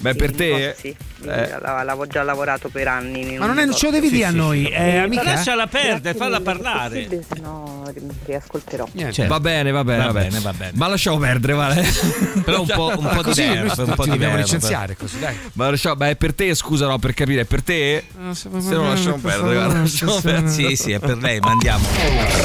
Beh, 0.00 0.14
per 0.14 0.30
Sì, 0.30 0.36
te. 0.36 0.74
Sì, 0.78 0.88
eh. 1.28 1.48
la- 1.60 1.82
l'avevo 1.84 2.06
già 2.06 2.22
lavorato 2.24 2.68
per 2.68 2.88
anni. 2.88 3.32
in 3.34 3.38
Ma 3.38 3.46
non 3.46 3.58
è, 3.58 3.68
ce 3.72 3.86
lo 3.86 3.92
devi 3.92 4.08
Sì, 4.08 4.14
dire 4.14 4.26
a 4.26 4.30
sì, 4.30 4.36
noi, 4.36 4.64
sì. 4.64 4.70
eh, 4.72 4.96
amica. 4.98 5.22
lasciala 5.22 5.66
perdere, 5.68 6.18
falla 6.18 6.38
se 6.38 6.42
parlare. 6.42 7.08
Se 7.08 7.40
no 7.40 7.84
ri- 7.94 8.02
riascolterò. 8.24 8.88
Niente. 8.92 9.12
Certo. 9.12 9.32
Va 9.32 9.38
bene, 9.40 9.70
va 9.70 9.84
bene, 9.84 9.98
Va 9.98 10.06
va 10.06 10.12
bene. 10.12 10.28
bene, 10.30 10.40
va 10.40 10.52
bene. 10.52 10.72
Ma 10.74 10.88
lasciamo 10.88 11.18
perdere, 11.18 11.52
vale. 11.52 11.86
Però 12.44 12.60
un 12.62 12.66
po', 12.66 12.92
un 12.98 13.08
po' 13.14 13.22
Così 13.22 13.44
noi 13.46 13.56
diverso, 13.58 13.84
un 13.84 13.94
po' 13.94 14.06
dobbiamo 14.06 14.36
licenziare 14.36 14.96
così, 14.96 15.18
dai. 15.20 15.36
Ma 15.52 15.70
lasciamo, 15.70 15.94
beh, 15.96 16.16
per 16.16 16.34
te, 16.34 16.52
scusa, 16.54 16.86
no, 16.88 16.98
per 16.98 17.14
capire, 17.14 17.44
per 17.44 17.62
te. 17.62 18.04
Se 18.32 18.48
no 18.48 18.88
lasciamo 18.88 19.18
perdere, 19.18 19.54
guarda, 19.54 19.78
lasciamo 19.78 20.20
perdere. 20.20 20.48
Sì, 20.50 20.74
sì, 20.74 20.90
è 20.92 20.98
per 20.98 21.18
lei, 21.18 21.38
ma 21.38 21.50
andiamo. 21.52 21.86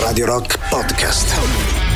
Radio 0.02 0.26
Rock 0.28 0.60
Podcast. 0.70 1.87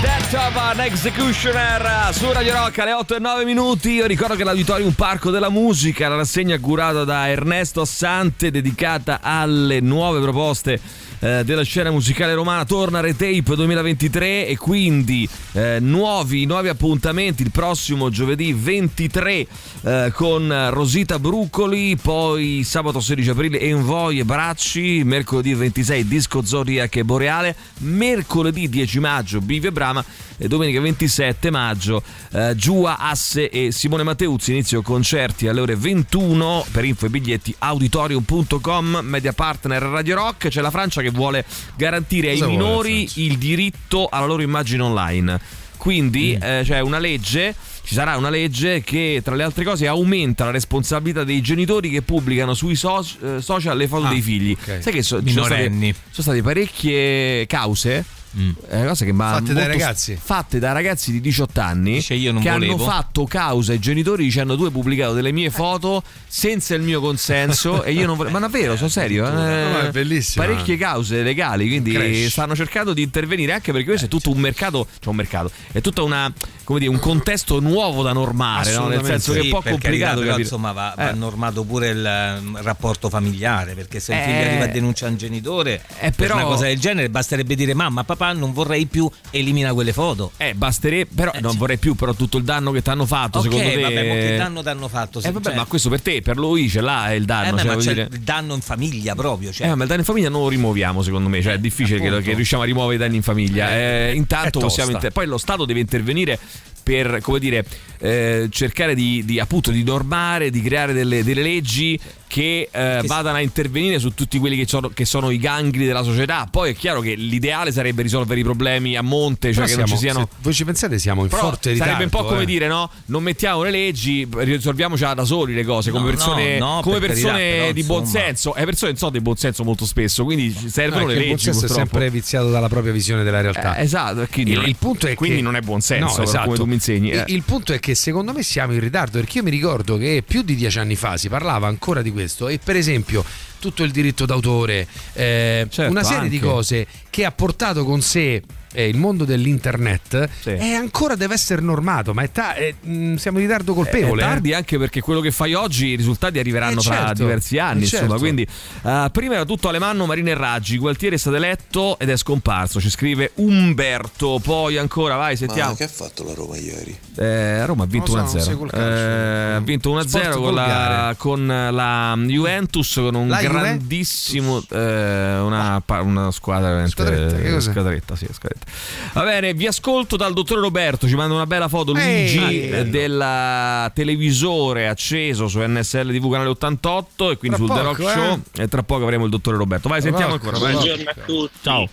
Death 0.00 0.34
of 0.34 0.56
an 0.56 0.80
Executioner 0.80 2.12
su 2.12 2.30
Radio 2.30 2.52
Rock 2.52 2.78
alle 2.80 2.92
8 2.92 3.16
e 3.16 3.18
9 3.18 3.44
minuti. 3.44 3.92
Io 3.92 4.06
ricordo 4.06 4.34
che 4.34 4.44
l'Auditorium 4.44 4.92
Parco 4.92 5.30
della 5.30 5.48
Musica, 5.48 6.08
la 6.08 6.16
rassegna 6.16 6.58
curata 6.58 7.04
da 7.04 7.28
Ernesto 7.28 7.80
Assante, 7.80 8.50
dedicata 8.50 9.20
alle 9.22 9.80
nuove 9.80 10.20
proposte 10.20 10.80
eh, 11.20 11.44
della 11.44 11.62
scena 11.62 11.90
musicale 11.90 12.34
romana, 12.34 12.64
torna 12.64 13.00
Retape 13.00 13.54
2023 13.54 14.46
e 14.46 14.56
quindi 14.56 15.28
eh, 15.52 15.78
nuovi, 15.80 16.44
nuovi 16.44 16.68
appuntamenti 16.68 17.42
il 17.42 17.50
prossimo 17.50 18.10
giovedì 18.10 18.52
23 18.52 19.46
eh, 19.82 20.12
con 20.14 20.70
Rosita 20.70 21.18
Bruccoli, 21.18 21.96
poi 21.96 22.62
sabato 22.64 23.00
16 23.00 23.30
aprile 23.30 23.60
Envoy 23.60 24.20
e 24.20 24.24
Bracci, 24.24 25.02
mercoledì 25.04 25.54
26 25.54 26.06
Disco 26.06 26.44
Zodiac 26.44 26.96
e 26.96 27.04
Boreale, 27.04 27.56
mercoledì 27.78 28.68
10 28.68 28.98
maggio 29.00 29.40
Bivi 29.40 29.68
e 29.68 29.72
Brama 29.72 30.04
e 30.38 30.48
domenica 30.48 30.80
27 30.80 31.50
maggio 31.50 32.02
eh, 32.32 32.54
Giua, 32.56 32.98
Asse 32.98 33.48
e 33.48 33.72
Simone 33.72 34.02
Matteuzzi, 34.02 34.50
inizio 34.50 34.82
concerti 34.82 35.48
alle 35.48 35.60
ore 35.60 35.76
21 35.76 36.66
per 36.70 36.84
info 36.84 37.06
e 37.06 37.10
biglietti 37.10 37.54
auditorium.com, 37.58 39.00
media 39.02 39.32
partner 39.32 39.82
Radio 39.82 40.16
Rock, 40.16 40.48
c'è 40.48 40.60
la 40.60 40.70
Francia 40.70 41.00
che 41.00 41.05
vuole 41.10 41.44
garantire 41.76 42.32
Cosa 42.32 42.44
ai 42.46 42.50
la 42.52 42.56
minori 42.58 43.08
il 43.14 43.38
diritto 43.38 44.08
alla 44.10 44.26
loro 44.26 44.42
immagine 44.42 44.82
online. 44.82 45.40
Quindi 45.76 46.32
eh, 46.40 46.62
c'è 46.64 46.80
una 46.80 46.98
legge, 46.98 47.54
ci 47.84 47.94
sarà 47.94 48.16
una 48.16 48.30
legge 48.30 48.82
che 48.82 49.20
tra 49.22 49.34
le 49.36 49.44
altre 49.44 49.62
cose 49.62 49.86
aumenta 49.86 50.44
la 50.46 50.50
responsabilità 50.50 51.22
dei 51.22 51.40
genitori 51.42 51.90
che 51.90 52.02
pubblicano 52.02 52.54
sui 52.54 52.74
so- 52.74 53.06
eh, 53.22 53.40
social 53.40 53.76
le 53.76 53.86
foto 53.86 54.06
Ah, 54.06 54.08
dei 54.08 54.20
figli. 54.22 54.56
ok. 54.58 54.78
Sai 54.82 54.92
che 54.92 55.02
so- 55.02 55.22
ci 55.22 55.30
sono 55.32 55.44
state, 55.44 55.68
sono 55.70 55.94
state 56.10 56.42
parecchie 56.42 57.46
cause 57.46 58.04
Mm. 58.38 58.50
eh, 58.68 58.84
cose 58.86 59.04
che 59.06 59.12
ma 59.12 59.30
Fatte 59.32 59.52
dai 59.54 59.66
ragazzi. 59.66 60.18
fatte 60.22 60.58
da 60.58 60.72
ragazzi 60.72 61.10
di 61.10 61.20
18 61.22 61.58
anni 61.60 61.92
Dice, 61.94 62.12
io 62.14 62.32
non 62.32 62.42
che 62.42 62.50
volevo. 62.50 62.74
hanno 62.74 62.84
fatto 62.84 63.24
causa 63.24 63.72
ai 63.72 63.78
genitori 63.78 64.24
dicendo 64.24 64.56
tu 64.56 64.64
hai 64.64 64.70
pubblicato 64.70 65.14
delle 65.14 65.32
mie 65.32 65.48
foto 65.50 66.02
senza 66.26 66.74
il 66.74 66.82
mio 66.82 67.00
consenso 67.00 67.82
e 67.82 67.92
io 67.92 68.04
non 68.06 68.14
volevo 68.16 68.34
ma 68.38 68.46
davvero 68.46 68.76
sono 68.76 68.90
serio 68.90 69.26
eh? 69.26 69.30
No, 69.30 69.78
è 69.80 69.90
bellissimo. 69.90 70.44
parecchie 70.44 70.76
cause 70.76 71.22
legali 71.22 71.66
quindi 71.68 71.92
Crash. 71.92 72.26
stanno 72.30 72.54
cercando 72.54 72.92
di 72.92 73.00
intervenire 73.02 73.52
anche 73.52 73.72
perché 73.72 73.86
questo 73.86 74.04
è 74.04 74.08
tutto 74.08 74.30
un 74.30 74.38
mercato 74.38 74.86
cioè 74.98 75.08
un 75.10 75.16
mercato 75.16 75.50
è 75.72 75.80
tutta 75.80 76.02
una 76.02 76.30
come 76.64 76.78
dire 76.80 76.90
un 76.90 76.98
contesto 76.98 77.58
nuovo 77.60 78.02
da 78.02 78.12
normare 78.12 78.70
no? 78.74 78.88
nel 78.88 79.02
senso 79.04 79.32
che 79.32 79.38
è 79.38 79.42
Sì, 79.42 79.48
un 79.50 79.60
po' 79.60 79.62
complicato 79.70 80.18
carità, 80.20 80.38
insomma 80.40 80.72
va, 80.72 80.92
va 80.94 81.08
Eh. 81.10 81.14
normato 81.14 81.64
pure 81.64 81.88
il 81.88 82.04
eh, 82.04 82.62
rapporto 82.62 83.08
familiare 83.08 83.72
perché 83.74 83.98
se 83.98 84.12
un 84.12 84.18
Eh. 84.18 84.22
figlio 84.24 84.40
arriva 84.48 84.64
a 84.64 84.68
denunciare 84.68 85.12
un 85.12 85.16
genitore 85.18 85.80
Eh, 86.00 86.10
per 86.10 86.14
però- 86.14 86.34
una 86.34 86.44
cosa 86.44 86.64
del 86.66 86.78
genere 86.78 87.08
basterebbe 87.08 87.54
dire 87.54 87.72
mamma 87.72 88.04
papà 88.04 88.24
non 88.32 88.52
vorrei 88.52 88.86
più 88.86 89.08
elimina 89.30 89.72
quelle 89.72 89.92
foto 89.92 90.32
Eh, 90.36 90.54
basterebbe, 90.54 91.10
però 91.14 91.30
Eh, 91.34 91.40
non 91.40 91.52
sì. 91.52 91.58
vorrei 91.58 91.76
più 91.78 91.94
però 91.94 92.14
tutto 92.14 92.38
il 92.38 92.44
danno 92.44 92.70
che 92.72 92.82
ti 92.82 92.90
hanno 92.90 93.06
fatto, 93.06 93.38
ok 93.38 93.44
secondo 93.44 93.68
te. 93.70 93.80
vabbè 93.80 94.08
ma 94.08 94.14
che 94.14 94.36
danno 94.36 94.62
ti 94.62 94.68
hanno 94.68 94.88
fatto 94.88 95.18
Eh, 95.20 95.30
vabbè, 95.30 95.44
Cioè, 95.48 95.54
ma 95.56 95.64
questo 95.64 95.88
per 95.88 96.00
te, 96.02 96.22
per 96.22 96.36
lui 96.36 96.68
ce 96.68 96.80
l'ha 96.80 97.12
il 97.14 97.22
eh, 97.22 97.26
danno. 97.26 97.54
beh, 97.56 97.62
cioè, 97.62 97.74
ma 97.74 97.76
c'è 97.82 97.92
dire- 97.94 98.08
il 98.12 98.20
danno 98.20 98.54
in 98.54 98.60
famiglia 98.60 99.14
proprio 99.14 99.52
cioè. 99.52 99.68
Eh, 99.68 99.74
ma 99.74 99.82
il 99.82 99.88
danno 99.88 100.00
in 100.00 100.06
famiglia 100.06 100.28
non 100.28 100.42
lo 100.42 100.48
rimuoviamo, 100.48 101.02
secondo 101.02 101.28
me. 101.28 101.40
Cioè, 101.42 101.54
è 101.54 101.58
difficile 101.58 102.00
che, 102.00 102.22
che 102.22 102.34
riusciamo 102.34 102.62
a 102.62 102.66
rimuovere 102.66 102.94
i 102.96 102.98
danni 102.98 103.16
in 103.16 103.22
famiglia. 103.22 103.70
Eh, 103.74 104.12
intanto 104.14 104.58
possiamo. 104.60 104.90
inter- 104.92 105.12
poi 105.12 105.26
lo 105.26 105.38
Stato 105.38 105.64
deve 105.64 105.80
intervenire 105.80 106.38
per, 106.82 107.18
come 107.20 107.38
dire, 107.40 107.64
eh, 107.98 108.48
cercare 108.50 108.94
di, 108.94 109.24
di, 109.24 109.38
appunto 109.40 109.70
di 109.70 109.82
normare, 109.82 110.50
di 110.50 110.60
creare 110.62 110.92
delle, 110.92 111.22
delle 111.24 111.42
leggi 111.42 111.98
che, 112.28 112.68
eh, 112.70 112.98
Che- 113.00 113.06
vadano 113.06 113.36
a 113.36 113.40
intervenire 113.40 113.98
su 113.98 114.12
tutti 114.12 114.38
quelli 114.38 114.56
che 114.56 114.66
sono, 114.66 114.88
che 114.88 115.04
sono 115.04 115.30
i 115.30 115.38
gangli 115.38 115.86
della 115.86 116.02
società. 116.02 116.46
Poi 116.50 116.70
è 116.72 116.74
chiaro 116.74 117.00
che 117.00 117.14
l'ideale 117.14 117.70
sarebbe 117.72 118.02
risolvere 118.02 118.40
i 118.40 118.42
problemi 118.42 118.96
a 118.96 119.02
monte, 119.02 119.52
cioè 119.52 119.64
Però 119.64 119.74
che 119.76 119.80
non 119.80 119.86
ci 119.86 119.96
siamo- 119.96 120.18
siano. 120.26 120.28
voi 120.42 120.52
ci 120.52 120.64
pensate 120.64 120.98
siamo 120.98 121.22
in 121.22 121.28
Però 121.28 121.40
forte 121.42 121.70
ritardo. 121.72 121.92
sarebbe 121.94 122.04
un 122.16 122.20
po' 122.20 122.28
come 122.28 122.42
eh. 122.42 122.46
dire, 122.46 122.66
no? 122.66 122.90
Non 123.06 123.22
mettiamo 123.22 123.62
le 123.62 123.70
leggi, 123.70 124.26
risolviamoci 124.30 125.04
da 125.14 125.24
soli 125.24 125.54
le 125.54 125.64
cose, 125.64 125.90
come 125.90 126.04
No, 126.04 126.10
persone, 126.10 126.58
no, 126.58 126.74
no, 126.76 126.80
come 126.82 126.98
per 126.98 127.10
persone 127.10 127.32
carità, 127.38 127.54
però, 127.60 127.72
di 127.72 127.80
insomma. 127.80 127.98
buon 128.00 128.10
senso. 128.10 128.54
E 128.56 128.64
persone 128.64 128.90
non 128.90 128.98
sono 129.00 129.10
di 129.12 129.20
buon 129.20 129.36
senso 129.36 129.64
molto 129.64 129.86
spesso, 129.86 130.24
quindi 130.24 130.50
servono 130.66 131.06
le 131.06 131.12
che 131.14 131.18
il 131.20 131.26
buon 131.26 131.36
leggi. 131.36 131.44
senso 131.44 131.66
è 131.66 131.68
sempre 131.68 132.10
viziato 132.10 132.50
dalla 132.50 132.68
propria 132.68 132.92
visione 132.92 133.22
della 133.22 133.40
realtà. 133.40 133.76
Eh, 133.76 133.82
esatto, 133.82 134.26
quindi, 134.30 134.50
Il- 134.50 134.56
non 134.56 134.66
è- 134.66 134.68
il 134.68 134.76
punto 134.76 135.06
è 135.06 135.14
quindi 135.14 135.36
che- 135.38 135.42
non 135.42 135.56
è 135.56 135.60
buon 135.60 135.80
senso, 135.80 136.22
esatto. 136.22 136.44
come 136.46 136.56
tu 136.56 136.64
mi 136.64 136.74
insegni. 136.74 137.08
Il, 137.10 137.18
eh. 137.18 137.24
il 137.28 137.42
punto 137.44 137.72
è 137.72 137.78
che 137.78 137.85
secondo 137.94 138.32
me 138.32 138.42
siamo 138.42 138.72
in 138.72 138.80
ritardo 138.80 139.18
perché 139.18 139.38
io 139.38 139.44
mi 139.44 139.50
ricordo 139.50 139.96
che 139.96 140.22
più 140.26 140.42
di 140.42 140.54
dieci 140.54 140.78
anni 140.78 140.96
fa 140.96 141.16
si 141.16 141.28
parlava 141.28 141.66
ancora 141.66 142.02
di 142.02 142.10
questo 142.10 142.48
e 142.48 142.58
per 142.62 142.76
esempio 142.76 143.24
tutto 143.58 143.82
il 143.84 143.90
diritto 143.90 144.26
d'autore, 144.26 144.86
eh, 145.14 145.66
Certo, 145.68 145.90
una 145.90 146.02
serie 146.02 146.28
di 146.28 146.36
anche. 146.36 146.48
cose 146.48 146.86
che 147.10 147.24
ha 147.24 147.32
portato 147.32 147.84
con 147.84 148.00
sé 148.02 148.42
eh, 148.76 148.88
il 148.88 148.96
mondo 148.98 149.24
dell'internet 149.24 150.28
Sì. 150.40 150.50
e 150.50 150.74
ancora 150.74 151.14
deve 151.16 151.32
essere 151.34 151.62
normato, 151.62 152.12
ma 152.12 152.22
è 152.22 152.30
ta- 152.30 152.54
è- 152.54 152.74
mh, 152.78 153.14
siamo 153.14 153.38
in 153.38 153.46
ritardo 153.46 153.72
colpevole. 153.74 154.22
È 154.22 154.24
eh. 154.24 154.28
tardi 154.28 154.52
anche 154.52 154.76
perché 154.78 155.00
quello 155.00 155.20
che 155.20 155.30
fai 155.30 155.54
oggi, 155.54 155.86
i 155.86 155.96
risultati 155.96 156.38
arriveranno 156.38 156.80
Eh, 156.80 156.84
fra 156.84 156.96
certo, 157.06 157.22
diversi 157.22 157.58
anni. 157.58 157.80
eh, 157.80 157.84
Insomma, 157.84 158.02
certo. 158.02 158.18
quindi 158.18 158.46
eh, 158.84 159.08
prima 159.12 159.34
era 159.34 159.44
tutto 159.44 159.68
Alemanno, 159.68 160.04
Marina 160.06 160.30
e 160.30 160.34
Raggi. 160.34 160.76
Gualtieri 160.76 161.14
è 161.16 161.18
stato 161.18 161.36
eletto 161.36 161.98
ed 161.98 162.10
è 162.10 162.16
scomparso. 162.16 162.80
Ci 162.80 162.90
scrive 162.90 163.30
Umberto. 163.36 164.38
Poi 164.42 164.76
ancora, 164.76 165.16
vai, 165.16 165.36
sentiamo. 165.36 165.70
Ma 165.70 165.76
che 165.76 165.84
ha 165.84 165.88
fatto 165.88 166.24
la 166.24 166.34
Roma 166.34 166.56
ieri? 166.56 166.96
Eh, 167.16 167.64
Roma 167.64 167.84
ha 167.84 167.86
vinto 167.86 168.14
Non 168.14 168.24
lo 168.24 168.28
so, 168.28 168.34
non 168.36 168.42
1-0. 168.42 168.46
seguo 168.48 168.64
il 168.66 168.70
calcio. 168.72 168.86
Eh, 168.94 169.52
ha 169.54 169.60
vinto 169.60 169.90
1-0 169.90 170.06
Sport 170.08 170.30
con 170.36 170.54
la, 170.54 171.14
con 171.16 171.46
la 171.46 172.16
Juventus, 172.26 172.92
con 172.94 173.14
un 173.14 173.28
La 173.28 173.40
grandissimo. 173.40 174.62
eh, 174.70 175.38
una, 175.38 175.82
una 176.02 176.30
squadra 176.30 176.66
veramente. 176.68 176.90
Squadretta, 176.90 177.36
che 177.36 177.52
cos'è? 177.52 177.70
Squadretta, 177.70 178.16
sì, 178.16 178.26
squadretta. 178.30 178.65
Va 179.12 179.22
bene, 179.24 179.54
vi 179.54 179.66
ascolto 179.66 180.16
dal 180.16 180.32
dottore 180.32 180.60
Roberto. 180.60 181.08
Ci 181.08 181.14
manda 181.14 181.34
una 181.34 181.46
bella 181.46 181.68
foto. 181.68 181.92
Luigi 181.92 182.68
eh, 182.68 182.84
del 182.84 183.90
televisore 183.94 184.88
acceso 184.88 185.48
su 185.48 185.60
NSL 185.60 186.12
TV 186.12 186.30
canale 186.30 186.50
88 186.50 187.30
e 187.30 187.36
quindi 187.36 187.56
Tra 187.56 187.66
sul 187.66 187.74
The 187.74 187.82
poco, 187.82 187.96
Rock 187.96 188.00
eh. 188.00 188.20
Show. 188.20 188.40
E 188.64 188.68
tra 188.68 188.82
poco 188.82 189.02
avremo 189.04 189.24
il 189.24 189.30
dottore 189.30 189.56
Roberto. 189.56 189.88
Vai, 189.88 190.02
sentiamo 190.02 190.32
Rock, 190.32 190.44
ancora. 190.44 190.58
Vai. 190.62 190.72
Rock. 190.72 190.84
Buongiorno 190.86 191.10
a 191.10 191.24
tutti. 191.24 191.58
Ciao. 191.62 191.88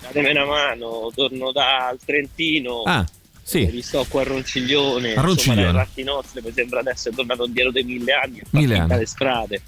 datemi 0.00 0.30
una 0.30 0.44
mano, 0.46 1.10
torno 1.14 1.52
dal 1.52 1.98
Trentino. 2.04 2.82
Ah, 2.84 3.06
sì. 3.42 3.68
Mi 3.70 3.82
sto 3.82 4.04
qua 4.08 4.22
a 4.22 4.24
Ronciglione. 4.24 5.14
A 5.14 5.20
Ronciglione. 5.20 5.60
Insomma, 5.60 5.78
Rattinozze, 5.78 6.42
mi 6.42 6.52
sembra 6.52 6.80
adesso 6.80 7.10
è 7.10 7.12
tornato 7.12 7.44
indietro 7.44 7.72
dei 7.72 7.84
mille 7.84 8.12
anni 8.12 8.40
a 8.40 8.46
Mille 8.50 8.78
anni. 8.78 8.96
le 8.96 9.06
strade. 9.06 9.62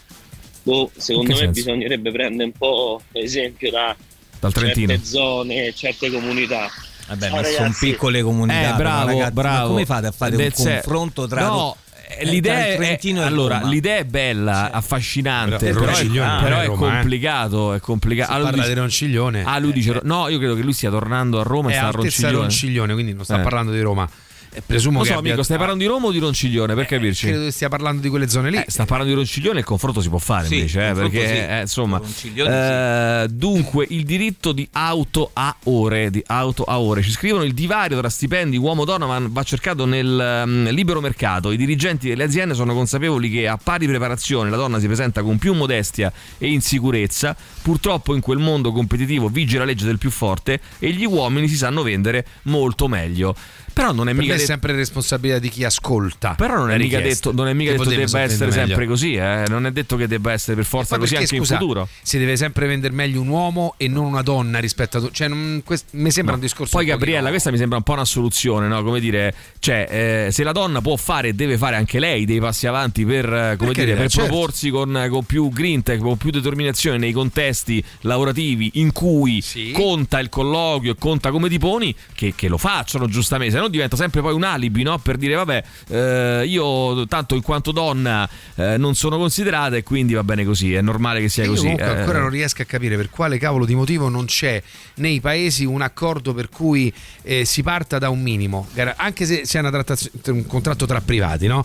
Boh, 0.63 0.91
secondo 0.97 1.31
me 1.31 1.37
senso? 1.37 1.53
bisognerebbe 1.53 2.11
prendere 2.11 2.45
un 2.45 2.53
po' 2.53 3.01
esempio 3.13 3.71
da 3.71 3.95
Dal 4.41 4.53
Trentino. 4.53 4.89
certe 4.93 5.05
zone, 5.07 5.73
certe 5.75 6.11
comunità. 6.11 6.71
Vabbè, 7.09 7.29
Ciao, 7.29 7.37
ma 7.37 7.43
sono 7.45 7.75
piccole 7.79 8.23
comunità. 8.23 8.75
Eh, 8.75 8.77
bravo, 8.77 9.07
ragazzi, 9.09 9.33
bravo. 9.33 9.69
come 9.69 9.87
fate 9.87 10.07
a 10.09 10.13
fare 10.13 10.33
un 10.33 10.37
Del 10.39 10.55
se- 10.55 10.73
confronto 10.81 11.27
tra 11.29 11.47
No, 11.47 11.77
eh, 12.09 12.17
eh, 12.21 12.25
l'idea, 12.25 12.67
è, 12.67 12.77
Trentino 12.77 13.23
allora, 13.25 13.61
l'idea 13.63 13.97
è 13.99 14.05
bella, 14.05 14.71
affascinante, 14.73 15.57
Però 15.73 15.81
però, 15.85 15.93
è, 15.97 16.07
però 16.43 16.59
è 16.61 16.65
eh. 16.65 16.69
complicato. 16.69 17.73
È 17.75 17.81
complicato. 17.81 18.33
Ah, 18.33 18.35
parla 18.41 18.51
dice- 18.51 18.69
di 18.69 18.75
Ronciglione. 18.75 19.45
Ah, 19.45 19.59
lui 19.59 19.73
dice: 19.73 20.01
No, 20.03 20.29
io 20.29 20.39
credo 20.39 20.55
che 20.57 20.63
lui 20.63 20.73
stia 20.73 20.91
tornando 20.91 21.39
a 21.39 21.43
Roma 21.45 21.71
e 21.71 21.75
sta 21.75 21.87
a 21.87 21.91
Ronciglione. 21.91 22.33
Ronciglione, 22.37 22.93
quindi 22.93 23.13
non 23.15 23.25
sta 23.25 23.39
Eh. 23.39 23.43
parlando 23.43 23.71
di 23.73 23.81
Roma. 23.81 24.09
Eh, 24.57 24.63
presumo 24.65 24.97
Non 24.99 25.03
che 25.03 25.13
so, 25.13 25.19
abbia- 25.19 25.31
amico, 25.33 25.45
stai 25.45 25.59
parlando 25.59 25.83
di 25.83 25.89
Roma 25.89 26.07
o 26.07 26.13
di 26.13 26.19
Ronciglione? 26.19 26.75
Per 26.75 26.87
capirci? 26.87 27.27
Credo 27.27 27.45
che 27.45 27.51
stia 27.51 27.69
parlando 27.69 28.01
di 28.01 28.09
quelle 28.09 28.27
zone 28.27 28.49
lì. 28.51 28.57
Eh, 28.57 28.65
sta 28.69 28.87
parlando 28.87 29.13
di 29.13 29.19
Ronciglione, 29.19 29.59
il 29.59 29.65
confronto 29.67 30.01
si 30.01 30.09
può 30.09 30.17
fare 30.19 30.47
Sì, 30.47 30.55
invece, 30.57 30.89
eh, 30.89 30.93
perché 30.95 31.27
sì. 31.27 31.35
eh, 31.35 31.61
insomma, 31.61 31.99
Ronciglione 31.99 33.23
eh, 33.25 33.29
dunque 33.29 33.87
il 33.91 34.05
diritto 34.05 34.53
di 34.53 34.67
auto 34.73 35.29
a 35.35 35.55
ore, 35.65 36.09
di 36.11 36.23
auto 36.29 36.65
a 36.65 36.81
ore. 36.81 37.03
Ci 37.03 37.11
scrivono 37.11 37.45
il 37.45 37.53
divario 37.53 37.99
tra 37.99 38.09
stipendi 38.09 38.57
uomo-donna 38.57 39.05
ma 39.05 39.21
va 39.29 39.43
cercato 39.43 39.85
nel 39.85 40.45
mm, 40.47 40.69
libero 40.69 41.03
mercato. 41.03 41.51
I 41.51 41.59
dirigenti 41.59 42.09
delle 42.09 42.25
aziende 42.25 42.55
sono 42.55 42.73
consapevoli 42.73 43.31
che 43.31 43.47
a 43.49 43.59
pari 43.63 43.87
preparazione 43.87 44.49
la 44.49 44.57
donna 44.57 44.79
si 44.81 44.87
presenta 44.87 45.23
con 45.23 45.37
più 45.37 45.53
modestia 45.53 46.11
e 46.39 46.51
insicurezza. 46.51 47.37
Purtroppo 47.61 48.15
in 48.15 48.23
quel 48.23 48.39
mondo 48.39 48.73
competitivo 48.73 49.29
vige 49.29 49.59
la 49.59 49.65
legge 49.65 49.85
del 49.85 49.99
più 49.99 50.11
forte 50.11 50.61
e 50.79 50.93
gli 50.93 51.05
uomini 51.05 51.47
si 51.47 51.57
sanno 51.57 51.83
vendere 51.83 52.25
molto 52.45 52.89
meglio. 52.89 53.35
Però 53.77 53.93
non 53.93 54.09
è 54.09 54.13
Per 54.13 54.21
mica 54.23 54.29
me 54.33 54.37
è 54.37 54.41
detto- 54.41 54.51
sempre 54.53 54.73
responsabilità 54.73 55.39
di 55.39 55.51
chi 55.51 55.63
ascolta. 55.63 56.33
però 56.35 56.57
non 56.57 56.71
è 56.71 56.79
mica 56.79 56.99
detto, 56.99 57.31
non 57.31 57.47
è 57.47 57.53
mica 57.53 57.73
Che 57.73 57.77
detto 57.77 57.89
potrebbe 57.91 58.05
debba 58.07 58.21
essere 58.23 58.39
sapere 58.51 58.57
sempre 58.57 58.77
meglio. 58.77 58.91
così, 58.91 59.15
eh. 59.17 59.45
non 59.49 59.67
è 59.67 59.71
detto 59.71 59.97
che 59.97 60.07
debba 60.09 60.33
essere 60.33 60.57
per 60.57 60.65
forza 60.65 60.95
Ma 60.95 61.01
così 61.01 61.13
perché, 61.15 61.27
anche 61.35 61.37
scusa, 61.39 61.53
in 61.55 61.61
futuro. 61.61 61.89
Si 62.01 62.17
deve 62.19 62.37
sempre 62.37 62.67
vendere 62.67 62.95
meglio 62.95 63.21
un 63.21 63.29
uomo 63.29 63.75
e 63.77 63.87
non 63.89 64.07
una 64.07 64.23
donna 64.23 64.61
rispetto 64.61 64.97
a. 64.97 65.09
Cioè, 65.13 65.29
non- 65.29 65.61
quest- 65.63 65.89
mi 65.91 66.11
sembra 66.11 66.35
un 66.37 66.41
discorso. 66.41 66.75
Poi 66.75 66.85
un 66.87 66.91
Gabriella, 66.91 67.25
no. 67.25 67.29
questa 67.29 67.51
mi 67.51 67.59
sembra 67.59 67.77
un 67.77 67.85
po' 67.85 67.93
una 67.93 68.07
soluzione, 68.07 68.67
no? 68.67 68.83
Come 68.83 68.99
dire, 68.99 69.35
cioè, 69.59 70.25
eh, 70.29 70.33
se 70.33 70.43
la 70.43 70.53
donna 70.53 70.81
può 70.81 70.97
fare 70.97 71.29
e 71.29 71.33
deve 71.35 71.59
fare 71.59 71.77
anche 71.77 71.99
lei 71.99 72.25
dei 72.25 72.41
passi 72.41 72.67
avanti 72.67 73.05
per, 73.05 73.31
eh, 73.31 73.57
come 73.59 73.75
dire, 73.75 73.95
per 73.95 74.09
certo. 74.09 74.27
proporsi 74.29 74.71
con, 74.71 75.07
con 75.11 75.25
più 75.25 75.51
grinta, 75.51 75.95
con 75.99 76.17
più 76.17 76.31
determinazione 76.31 76.97
nei 76.97 77.13
contesti 77.13 77.85
lavorativi 78.01 78.71
in 78.75 78.93
cui 78.93 79.43
conta 79.73 80.19
il 80.19 80.31
colloquio 80.31 80.93
e 80.93 80.97
conta 80.99 81.31
come 81.31 81.51
ti 81.51 81.59
poni, 81.59 81.95
che, 82.15 82.33
che 82.35 82.49
lo 82.49 82.57
facciano 82.57 83.07
giustamente, 83.07 83.53
se 83.55 83.61
no 83.67 83.69
diventa 83.69 83.97
sempre 83.97 84.21
poi 84.21 84.33
un 84.33 84.45
alibi, 84.45 84.83
no? 84.83 84.99
Per 84.99 85.17
dire, 85.17 85.35
vabbè, 85.35 85.65
eh, 85.89 86.45
io 86.47 87.07
tanto 87.07 87.35
in 87.35 87.43
quanto 87.43 87.73
donna 87.73 88.29
eh, 88.55 88.77
non 88.77 88.95
sono 88.95 89.19
considerata 89.19 89.77
e 89.77 89.83
quindi 89.83 90.15
va 90.15 90.25
bene 90.25 90.45
così, 90.45 90.75
è 90.75 90.81
normale 90.81 91.21
che 91.21 91.29
sia 91.29 91.45
Io 91.45 91.51
così. 91.51 91.63
comunque 91.63 91.87
eh. 91.87 91.99
ancora 91.99 92.19
non 92.21 92.31
riesco 92.31 92.63
a 92.63 92.65
capire 92.65 92.97
per 92.97 93.11
quale 93.11 93.39
cavolo 93.39 93.65
di 93.65 93.75
motivo 93.75 94.09
non 94.09 94.25
c'è 94.27 94.63
nei 94.95 95.21
paesi 95.21 95.65
un 95.65 95.83
accordo 95.83 96.33
per 96.33 96.49
cui 96.49 96.93
eh, 97.23 97.45
si 97.45 97.63
parta 97.63 97.99
da 97.99 98.09
un 98.09 98.23
minimo, 98.23 98.69
anche 98.97 99.27
se 99.27 99.43
c'è 99.43 99.59
una 99.59 99.71
trattazio- 99.71 100.11
un 100.27 100.47
contratto 100.47 100.87
tra 100.87 101.01
privati, 101.01 101.47
no? 101.47 101.65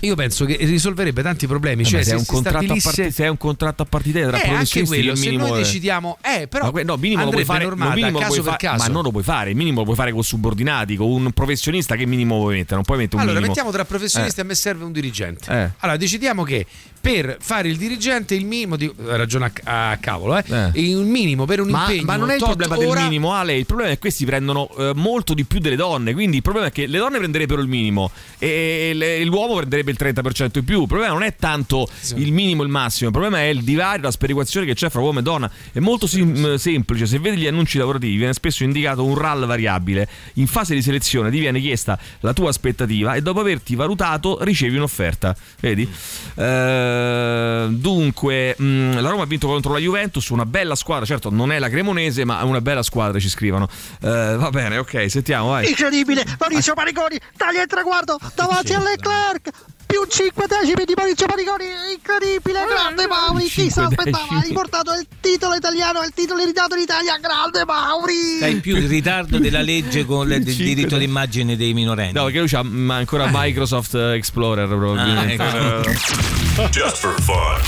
Io 0.00 0.14
penso 0.14 0.44
che 0.44 0.56
risolverebbe 0.60 1.22
tanti 1.22 1.46
problemi. 1.46 1.82
Eh, 1.82 1.86
cioè, 1.86 2.02
se, 2.02 2.12
è 2.12 2.14
un 2.16 2.26
contratto 2.26 2.58
a 2.58 2.60
stabilisse- 2.62 2.96
parti- 3.02 3.12
se 3.14 3.24
è 3.24 3.28
un 3.28 3.36
contratto 3.38 3.82
a 3.82 3.86
partita 3.86 4.18
tra 4.18 4.28
Eh, 4.28 4.32
anche 4.40 4.48
professionisti 4.48 4.94
quello, 4.94 5.12
il 5.12 5.18
se 5.18 5.30
noi 5.30 5.50
è- 5.52 5.56
decidiamo, 5.56 6.18
eh, 6.22 6.46
però 6.48 6.64
Ma 6.66 6.70
que- 6.70 6.82
no, 6.84 6.96
minimo 6.96 7.24
lo 7.24 7.30
puoi 7.30 7.44
fare, 7.44 7.64
normata 7.64 7.94
minimo 7.94 8.18
caso 8.18 8.30
puoi 8.32 8.42
per 8.42 8.52
fa- 8.52 8.58
caso. 8.58 8.82
ma 8.84 8.88
non 8.92 9.02
lo 9.02 9.10
puoi 9.10 9.22
fare. 9.22 9.50
Il 9.50 9.56
minimo 9.56 9.78
lo 9.78 9.84
puoi 9.84 9.96
fare 9.96 10.12
con 10.12 10.22
subordinati, 10.22 10.96
con 10.96 11.08
un 11.10 11.32
professionista. 11.32 11.96
Che 11.96 12.04
minimo 12.06 12.36
vuoi 12.36 12.56
mettere? 12.56 12.74
Non 12.74 12.84
puoi 12.84 12.98
mettere 12.98 13.16
un 13.16 13.22
Allora, 13.22 13.38
minimo. 13.40 13.54
mettiamo 13.54 13.70
tra 13.74 13.84
professionisti, 13.86 14.40
a 14.40 14.44
me 14.44 14.54
serve 14.54 14.84
un 14.84 14.92
dirigente. 14.92 15.50
Eh. 15.50 15.70
Allora, 15.78 15.96
decidiamo 15.98 16.42
che 16.44 16.66
per 17.00 17.36
fare 17.40 17.68
il 17.68 17.76
dirigente 17.76 18.34
il 18.34 18.44
minimo 18.44 18.76
di 18.76 18.92
ragione 19.06 19.50
a, 19.64 19.90
a 19.92 19.96
cavolo, 19.98 20.36
eh, 20.36 20.70
il 20.74 20.96
minimo 20.98 21.44
per 21.46 21.60
un 21.60 21.68
Ma, 21.70 21.82
impegno 21.82 22.02
ma 22.04 22.16
non 22.16 22.30
è 22.30 22.34
il 22.34 22.42
problema 22.42 22.76
ora- 22.76 23.00
del 23.00 23.08
minimo, 23.08 23.32
Ale. 23.32 23.56
Il 23.56 23.64
problema 23.64 23.90
è 23.90 23.94
che 23.94 24.00
questi 24.00 24.24
prendono 24.26 24.68
eh, 24.76 24.92
molto 24.94 25.32
di 25.32 25.44
più 25.44 25.58
delle 25.60 25.76
donne. 25.76 26.12
Quindi 26.12 26.36
il 26.36 26.42
problema 26.42 26.66
è 26.66 26.72
che 26.72 26.86
le 26.86 26.98
donne 26.98 27.16
prenderebbero 27.18 27.62
il 27.62 27.68
minimo 27.68 28.10
e 28.38 29.22
l'uomo 29.24 29.54
prenderebbe 29.56 29.85
il 29.90 29.98
30% 29.98 30.58
in 30.58 30.64
più. 30.64 30.82
Il 30.82 30.86
problema 30.88 31.12
non 31.12 31.22
è 31.22 31.34
tanto 31.36 31.88
il 32.16 32.32
minimo 32.32 32.62
e 32.62 32.66
il 32.66 32.70
massimo, 32.70 33.08
il 33.08 33.14
problema 33.14 33.38
è 33.42 33.46
il 33.46 33.62
divario, 33.62 34.02
la 34.02 34.10
sperequazione 34.10 34.66
che 34.66 34.74
c'è 34.74 34.88
fra 34.90 35.00
uomo 35.00 35.18
e 35.20 35.22
donna. 35.22 35.50
È 35.72 35.78
molto 35.78 36.06
sim- 36.06 36.54
semplice. 36.54 37.06
Se 37.06 37.18
vedi 37.18 37.38
gli 37.38 37.46
annunci 37.46 37.78
lavorativi, 37.78 38.16
viene 38.16 38.32
spesso 38.32 38.64
indicato 38.64 39.04
un 39.04 39.16
RAL 39.16 39.46
variabile. 39.46 40.08
In 40.34 40.46
fase 40.46 40.74
di 40.74 40.82
selezione 40.82 41.30
ti 41.30 41.38
viene 41.38 41.60
chiesta 41.60 41.98
la 42.20 42.32
tua 42.32 42.50
aspettativa 42.50 43.14
e 43.14 43.22
dopo 43.22 43.40
averti 43.40 43.74
valutato 43.74 44.42
ricevi 44.42 44.76
un'offerta. 44.76 45.34
Vedi? 45.60 45.88
Eh, 46.34 47.66
dunque, 47.70 48.54
mh, 48.58 49.00
la 49.00 49.10
Roma 49.10 49.22
ha 49.22 49.26
vinto 49.26 49.46
contro 49.46 49.72
la 49.72 49.78
Juventus, 49.78 50.28
una 50.28 50.46
bella 50.46 50.74
squadra. 50.74 51.04
Certo, 51.04 51.30
non 51.30 51.52
è 51.52 51.58
la 51.58 51.68
Cremonese, 51.68 52.24
ma 52.24 52.40
è 52.40 52.44
una 52.44 52.60
bella 52.60 52.82
squadra, 52.82 53.18
ci 53.18 53.28
scrivono. 53.28 53.68
Eh, 54.00 54.36
va 54.36 54.50
bene, 54.50 54.78
ok, 54.78 55.10
sentiamo, 55.10 55.48
vai. 55.50 55.68
Incredibile, 55.68 56.24
Maurizio 56.38 56.74
Paniconi, 56.74 57.18
taglia 57.36 57.62
il 57.62 57.68
traguardo 57.68 58.18
davanti 58.34 58.72
a 58.72 58.80
Leclerc. 58.82 59.50
Più 59.86 60.04
5 60.06 60.46
decimi 60.48 60.84
di 60.84 60.94
Maurizio 60.96 61.26
Paniconi, 61.26 61.64
incredibile, 61.94 62.64
grande 62.68 63.06
Mauri, 63.06 63.44
chi 63.44 63.70
si 63.70 63.78
aspettava? 63.78 64.10
decimi. 64.10 64.38
Ha 64.38 64.42
riportato 64.42 64.92
il 64.92 65.06
titolo 65.20 65.54
italiano, 65.54 66.02
il 66.02 66.12
titolo 66.12 66.40
irritato 66.42 66.74
in 66.74 66.82
Italia, 66.82 67.16
grande 67.18 67.64
Mauri! 67.64 68.38
Sei 68.40 68.56
più 68.56 68.76
in 68.76 68.88
ritardo 68.88 69.38
della 69.38 69.62
legge 69.62 70.04
con 70.04 70.30
il 70.30 70.42
diritto 70.42 70.98
d'immagine 70.98 71.56
dei 71.56 71.72
minorenni. 71.72 72.12
No, 72.12 72.24
perché 72.24 72.40
lui 72.40 72.50
ha 72.52 72.94
ancora 72.96 73.28
Microsoft 73.32 73.94
Explorer, 73.94 74.66
probabilmente. 74.66 75.42
Ah, 75.42 75.80
ecco. 75.80 76.68
Just 76.70 76.96
for 76.96 77.14
fun. 77.22 77.60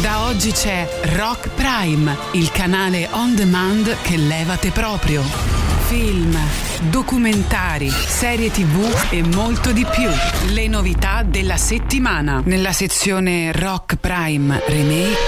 Da 0.00 0.22
oggi 0.24 0.50
c'è 0.50 0.88
Rock 1.14 1.48
Prime, 1.50 2.16
il 2.32 2.50
canale 2.50 3.08
on 3.12 3.36
demand 3.36 3.96
che 4.02 4.16
levate 4.16 4.70
proprio. 4.70 5.61
Film, 5.92 6.34
documentari, 6.88 7.90
serie 7.90 8.50
tv 8.50 9.10
e 9.10 9.22
molto 9.22 9.72
di 9.72 9.84
più. 9.84 10.08
Le 10.54 10.66
novità 10.66 11.22
della 11.22 11.58
settimana. 11.58 12.40
Nella 12.46 12.72
sezione 12.72 13.52
Rock 13.52 13.96
Prime 13.96 14.62
Remake. 14.68 15.18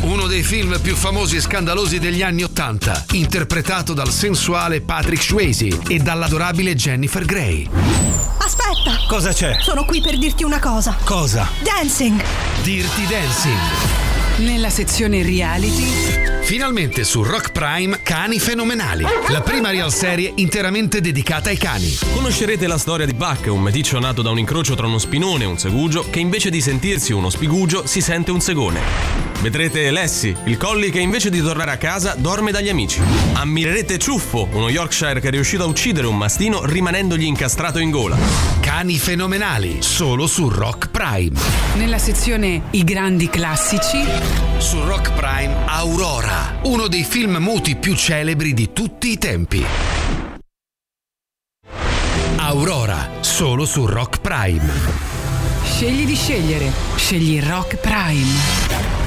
Uno 0.00 0.26
dei 0.26 0.42
film 0.42 0.80
più 0.80 0.96
famosi 0.96 1.36
e 1.36 1.40
scandalosi 1.40 2.00
degli 2.00 2.20
anni 2.20 2.42
Ottanta, 2.42 3.04
interpretato 3.12 3.92
dal 3.92 4.10
sensuale 4.10 4.80
Patrick 4.80 5.22
Swayze 5.22 5.68
e 5.86 5.98
dall'adorabile 5.98 6.74
Jennifer 6.74 7.24
Grey. 7.24 7.68
Aspetta! 8.38 9.04
Cosa 9.06 9.32
c'è? 9.32 9.58
Sono 9.60 9.84
qui 9.84 10.00
per 10.00 10.18
dirti 10.18 10.42
una 10.42 10.58
cosa. 10.58 10.96
Cosa? 11.04 11.46
Dancing! 11.62 12.20
Dirty 12.64 13.06
Dancing. 13.06 14.21
Nella 14.42 14.70
sezione 14.70 15.22
reality. 15.22 15.84
Finalmente 16.42 17.04
su 17.04 17.22
Rock 17.22 17.52
Prime 17.52 18.00
Cani 18.02 18.40
Fenomenali, 18.40 19.04
la 19.28 19.40
prima 19.40 19.70
real 19.70 19.92
serie 19.92 20.32
interamente 20.34 21.00
dedicata 21.00 21.50
ai 21.50 21.56
cani. 21.56 21.96
Conoscerete 22.12 22.66
la 22.66 22.76
storia 22.76 23.06
di 23.06 23.14
Buck, 23.14 23.46
un 23.46 23.62
meticcio 23.62 24.00
nato 24.00 24.20
da 24.20 24.30
un 24.30 24.40
incrocio 24.40 24.74
tra 24.74 24.86
uno 24.86 24.98
spinone 24.98 25.44
e 25.44 25.46
un 25.46 25.58
segugio 25.58 26.10
che 26.10 26.18
invece 26.18 26.50
di 26.50 26.60
sentirsi 26.60 27.12
uno 27.12 27.30
spigugio 27.30 27.86
si 27.86 28.00
sente 28.00 28.32
un 28.32 28.40
segone. 28.40 29.31
Vedrete 29.42 29.90
Lassie, 29.90 30.36
il 30.44 30.56
collie 30.56 30.88
che 30.90 31.00
invece 31.00 31.28
di 31.28 31.42
tornare 31.42 31.72
a 31.72 31.76
casa 31.76 32.14
dorme 32.16 32.52
dagli 32.52 32.68
amici. 32.68 33.00
Ammirerete 33.32 33.98
Ciuffo, 33.98 34.48
uno 34.52 34.68
Yorkshire 34.68 35.18
che 35.18 35.26
è 35.26 35.30
riuscito 35.32 35.64
a 35.64 35.66
uccidere 35.66 36.06
un 36.06 36.16
mastino 36.16 36.64
rimanendogli 36.64 37.24
incastrato 37.24 37.80
in 37.80 37.90
gola. 37.90 38.16
Cani 38.60 38.96
Fenomenali, 38.98 39.78
solo 39.80 40.28
su 40.28 40.48
Rock 40.48 40.90
Prime. 40.90 41.36
Nella 41.74 41.98
sezione 41.98 42.62
I 42.70 42.84
grandi 42.84 43.28
classici. 43.28 44.04
Su 44.58 44.80
Rock 44.84 45.12
Prime 45.12 45.52
Aurora, 45.66 46.60
uno 46.62 46.86
dei 46.86 47.02
film 47.02 47.38
muti 47.38 47.74
più 47.74 47.96
celebri 47.96 48.54
di 48.54 48.72
tutti 48.72 49.10
i 49.10 49.18
tempi. 49.18 49.64
Aurora, 52.36 53.10
solo 53.18 53.66
su 53.66 53.86
Rock 53.86 54.20
Prime. 54.20 54.70
Scegli 55.64 56.04
di 56.04 56.14
scegliere. 56.14 56.70
Scegli 56.94 57.40
Rock 57.42 57.74
Prime. 57.78 59.01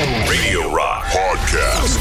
Radio 0.00 0.72
Rock 0.72 1.04
Podcast. 1.12 2.00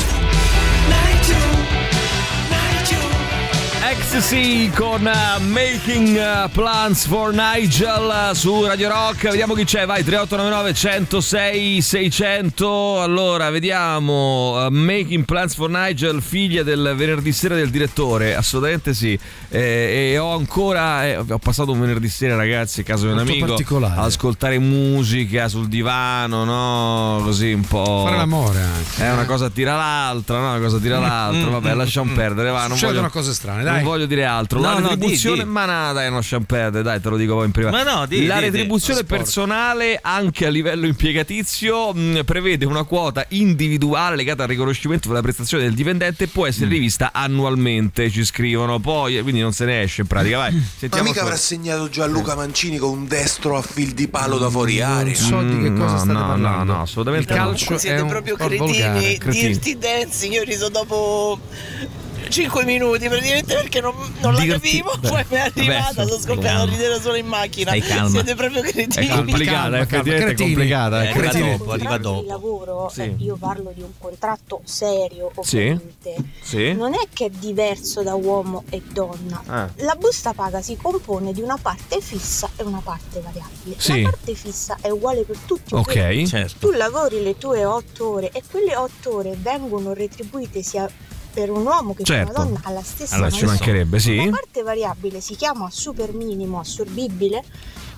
Ecstasy 3.81 4.69
con 4.71 5.01
uh, 5.05 5.41
Making 5.41 6.17
uh, 6.17 6.49
Plans 6.51 7.07
for 7.07 7.33
Nigel 7.33 8.29
uh, 8.29 8.33
su 8.33 8.65
Radio 8.65 8.89
Rock. 8.89 9.29
Vediamo 9.29 9.53
chi 9.53 9.63
c'è, 9.63 9.85
vai 9.85 10.03
3899 10.03 10.73
106 10.73 11.81
600. 11.81 13.01
Allora, 13.01 13.49
vediamo 13.49 14.67
Making 14.69 15.23
Plans 15.23 15.55
for 15.55 15.69
Nigel, 15.69 16.21
figlia 16.21 16.61
del 16.61 16.93
venerdì 16.97 17.31
sera 17.31 17.55
del 17.55 17.69
direttore. 17.69 18.35
Assolutamente 18.35 18.93
sì. 18.93 19.17
Eh, 19.47 20.11
e 20.11 20.17
ho 20.17 20.35
ancora 20.35 21.07
eh, 21.07 21.17
ho 21.17 21.39
passato 21.39 21.71
un 21.71 21.79
venerdì 21.79 22.09
sera, 22.09 22.35
ragazzi, 22.35 22.81
a 22.81 22.83
casa 22.83 23.05
di 23.05 23.11
un 23.11 23.17
Molto 23.17 23.31
amico 23.31 23.77
ad 23.77 23.97
ascoltare 23.97 24.59
musica 24.59 25.47
sul 25.47 25.69
divano, 25.69 26.43
no? 26.43 27.21
Così 27.23 27.53
un 27.53 27.65
po'. 27.65 28.03
Fare 28.05 28.17
l'amore 28.17 28.59
anche. 28.59 29.03
È 29.03 29.11
una 29.11 29.25
cosa 29.25 29.49
tira 29.49 29.75
l'altra, 29.77 30.39
no? 30.39 30.49
Una 30.49 30.59
cosa 30.59 30.79
tira 30.79 30.99
l'altra. 30.99 31.49
Vabbè, 31.49 31.73
lasciamo 31.73 32.11
perdere, 32.13 32.49
va. 32.49 32.67
Non 32.67 32.77
Succedono 32.77 32.99
voglio, 32.99 33.13
cose 33.13 33.33
strane, 33.33 33.63
non 33.63 33.68
dai. 33.73 33.83
voglio 33.83 34.05
dire 34.05 34.25
altro. 34.25 34.59
No, 34.59 34.65
la 34.65 34.73
no, 34.73 34.79
di, 34.79 34.87
retribuzione, 34.95 35.43
di. 35.43 35.49
ma 35.49 35.65
no, 35.65 35.93
dai, 35.93 36.05
non 36.07 36.15
lasciamo 36.17 36.45
perdere, 36.45 36.83
dai, 36.83 36.99
te 37.01 37.09
lo 37.09 37.17
dico 37.17 37.35
poi 37.35 37.45
in 37.45 37.51
privato. 37.51 37.75
Ma 37.75 37.83
no, 37.83 38.05
di, 38.05 38.25
la 38.25 38.35
di, 38.35 38.39
di. 38.41 38.45
retribuzione 38.51 39.03
personale, 39.03 39.99
anche 40.01 40.45
a 40.45 40.49
livello 40.49 40.85
impiegatizio, 40.85 41.93
mh, 41.93 42.23
prevede 42.25 42.65
una 42.65 42.83
quota 42.83 43.25
individuale 43.29 44.15
legata 44.15 44.43
al 44.43 44.49
riconoscimento 44.49 45.07
della 45.07 45.21
prestazione 45.21 45.63
del 45.63 45.73
dipendente 45.73 46.25
e 46.25 46.27
può 46.27 46.45
essere 46.45 46.65
Mm. 46.67 46.69
rivista 46.71 47.11
annualmente. 47.13 48.09
Ci 48.09 48.23
scrivono 48.25 48.79
poi, 48.79 49.21
quindi 49.21 49.41
non 49.41 49.51
se 49.53 49.65
ne 49.65 49.81
esce 49.83 50.01
in 50.01 50.07
pratica. 50.07 50.37
Vai, 50.37 50.53
Ma 50.53 50.61
sentiamo 50.77 51.07
mica 51.09 51.21
avrà 51.21 51.35
segnato 51.35 51.89
Gianluca 51.89 52.35
Mancini 52.35 52.77
con 52.77 52.89
un 52.91 53.07
destro 53.07 53.57
a 53.57 53.61
fil 53.61 53.93
di 53.93 54.07
palo 54.07 54.37
da 54.37 54.49
fuori 54.49 54.81
area. 54.81 55.15
so 55.15 55.41
di 55.41 55.61
che 55.61 55.69
Mm, 55.69 55.77
cosa 55.79 55.91
no, 55.93 55.97
state 55.97 56.11
no, 56.13 56.19
parlando. 56.27 56.47
no, 56.49 56.63
no, 56.63 56.81
assolutamente 56.81 57.33
Il 57.33 57.39
no. 57.39 57.45
calcio 57.45 57.77
Siete 57.77 58.01
è 58.01 58.05
proprio 58.05 58.35
cretini, 58.35 58.57
volgare. 58.59 59.17
Cretini. 59.17 59.47
Dirty 59.49 59.77
Dance 59.77 60.25
io 60.27 60.41
ho 60.41 60.43
riso 60.43 60.69
dopo 60.69 61.39
5 62.29 62.65
minuti 62.65 63.07
praticamente 63.07 63.55
perché 63.55 63.81
non, 63.81 63.93
non 64.21 64.33
la 64.33 64.45
capivo 64.45 64.91
beh, 64.99 65.07
poi 65.09 65.25
mi 65.29 65.35
è 65.37 65.39
arrivata 65.39 66.05
sono 66.05 66.19
scoppiata 66.19 66.61
a 66.61 66.65
ridere 66.65 66.99
solo 66.99 67.15
in 67.15 67.25
macchina 67.27 67.69
Stai 67.71 67.81
calma. 67.81 68.09
siete 68.09 68.35
proprio 68.35 68.61
cretini 68.61 69.07
È 69.07 69.15
complicata, 69.15 69.77
è 69.77 69.87
complicata. 70.35 71.03
Eh, 71.03 71.11
è 71.11 71.17
arriva 71.17 71.31
dopo, 71.57 71.71
arriva 71.71 71.97
di 71.97 72.03
dopo. 72.03 72.27
lavoro, 72.27 72.89
Sì. 72.93 73.01
eh, 73.01 73.15
io 73.19 73.35
parlo 73.37 73.71
di 73.73 73.81
un 73.81 73.91
contratto 73.97 74.61
serio 74.63 75.31
Sì. 75.41 75.57
ovviamente, 75.57 76.15
Sì. 76.41 76.73
non 76.73 76.93
è 76.93 77.07
che 77.13 77.25
è 77.25 77.29
diverso 77.29 78.03
da 78.03 78.15
uomo 78.15 78.63
e 78.69 78.81
donna. 78.91 79.41
Ah. 79.45 79.69
La 79.77 79.95
busta 79.95 80.33
paga 80.33 80.61
si 80.61 80.77
compone 80.77 81.31
di 81.33 81.41
una 81.41 81.57
parte 81.61 82.01
fissa 82.01 82.49
e 82.55 82.63
una 82.63 82.81
parte 82.83 83.21
variabile. 83.21 83.75
Sì. 83.77 84.01
La 84.01 84.09
parte 84.09 84.33
fissa 84.35 84.77
è 84.81 84.89
uguale 84.89 85.21
per 85.23 85.37
tutti. 85.45 85.73
Ok. 85.73 86.23
Certo. 86.25 86.67
Tu 86.67 86.71
lavori 86.75 87.21
le 87.23 87.37
tue 87.37 87.65
otto 87.65 88.09
ore 88.13 88.29
e 88.31 88.41
quelle 88.49 88.75
otto 88.75 89.15
ore 89.15 89.35
vengono 89.37 89.93
retribuite 89.93 90.61
sia 90.61 90.89
per 91.39 91.49
un 91.51 91.65
uomo 91.65 91.93
che 91.93 92.03
Certo. 92.03 92.31
per 92.33 92.41
una 92.41 92.45
donna 92.49 92.59
alla 92.63 92.83
stessa 92.83 93.15
Allora 93.15 93.31
ci 93.31 93.45
mancherebbe, 93.45 93.97
sì. 93.99 94.17
La 94.17 94.29
parte 94.31 94.61
variabile 94.61 95.21
si 95.21 95.35
chiama 95.35 95.69
super 95.71 96.11
minimo 96.13 96.59
assorbibile, 96.59 97.41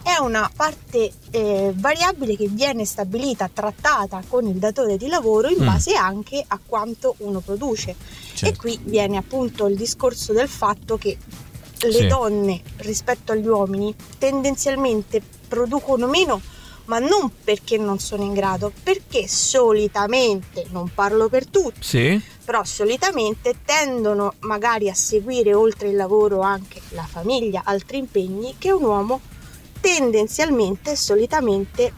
è 0.04 0.20
una 0.22 0.50
parte 0.56 1.12
eh, 1.32 1.72
variabile 1.76 2.36
che 2.36 2.48
viene 2.48 2.86
stabilita, 2.86 3.50
trattata 3.52 4.22
con 4.28 4.46
il 4.46 4.56
datore 4.58 4.98
di 4.98 5.08
lavoro 5.08 5.48
in 5.50 5.62
Mm. 5.62 5.66
base 5.66 5.96
anche 5.96 6.44
a 6.48 6.60
quanto 6.64 7.16
uno 7.20 7.40
produce. 7.40 7.96
Certo. 8.34 8.46
E 8.46 8.58
qui 8.58 8.80
viene 8.84 9.18
appunto 9.18 9.66
il 9.68 9.76
discorso 9.76 10.34
del 10.34 10.48
fatto 10.48 10.98
che 10.98 11.18
le 11.84 11.92
Sì. 11.92 12.06
donne 12.08 12.62
rispetto 12.78 13.32
agli 13.32 13.48
uomini 13.48 13.94
tendenzialmente 14.20 15.20
producono 15.48 16.06
meno 16.08 16.40
ma 16.86 17.00
non 17.00 17.32
perché 17.44 17.78
non 17.78 18.00
sono 18.00 18.24
in 18.24 18.34
grado, 18.34 18.72
perché 18.84 19.28
solitamente, 19.28 20.66
non 20.72 20.90
parlo 20.94 21.30
per 21.30 21.46
tutti, 21.48 21.80
Sì. 21.82 22.22
però 22.44 22.64
solitamente 22.64 23.56
tendono 23.64 24.34
magari 24.40 24.90
a 24.90 24.94
seguire 24.94 25.54
oltre 25.54 25.90
il 25.90 25.96
lavoro 25.96 26.42
anche 26.42 26.82
la 26.90 27.06
famiglia, 27.10 27.62
altri 27.66 27.98
impegni 27.98 28.56
che 28.58 28.72
un 28.72 28.84
uomo 28.84 29.22
tendenzialmente, 29.80 30.96
solitamente 30.96 31.94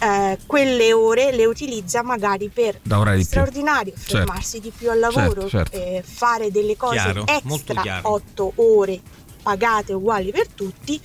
eh, 0.00 0.38
quelle 0.46 0.92
ore 0.92 1.32
le 1.32 1.46
utilizza 1.46 2.02
magari 2.02 2.48
per 2.48 2.80
di 2.82 2.88
più. 2.90 3.22
straordinario, 3.22 3.92
Certo. 3.96 4.16
fermarsi 4.16 4.60
di 4.60 4.72
più 4.76 4.90
al 4.90 4.98
lavoro, 4.98 5.48
Certo, 5.48 5.48
certo. 5.48 5.76
eh, 5.76 6.02
fare 6.04 6.50
delle 6.50 6.76
cose 6.76 6.94
Chiaro, 6.94 7.24
extra 7.26 7.80
chiaro. 7.82 8.10
8 8.12 8.52
ore 8.56 9.00
pagate 9.42 9.92
uguali 9.92 10.30
per 10.30 10.48
tutti. 10.48 11.00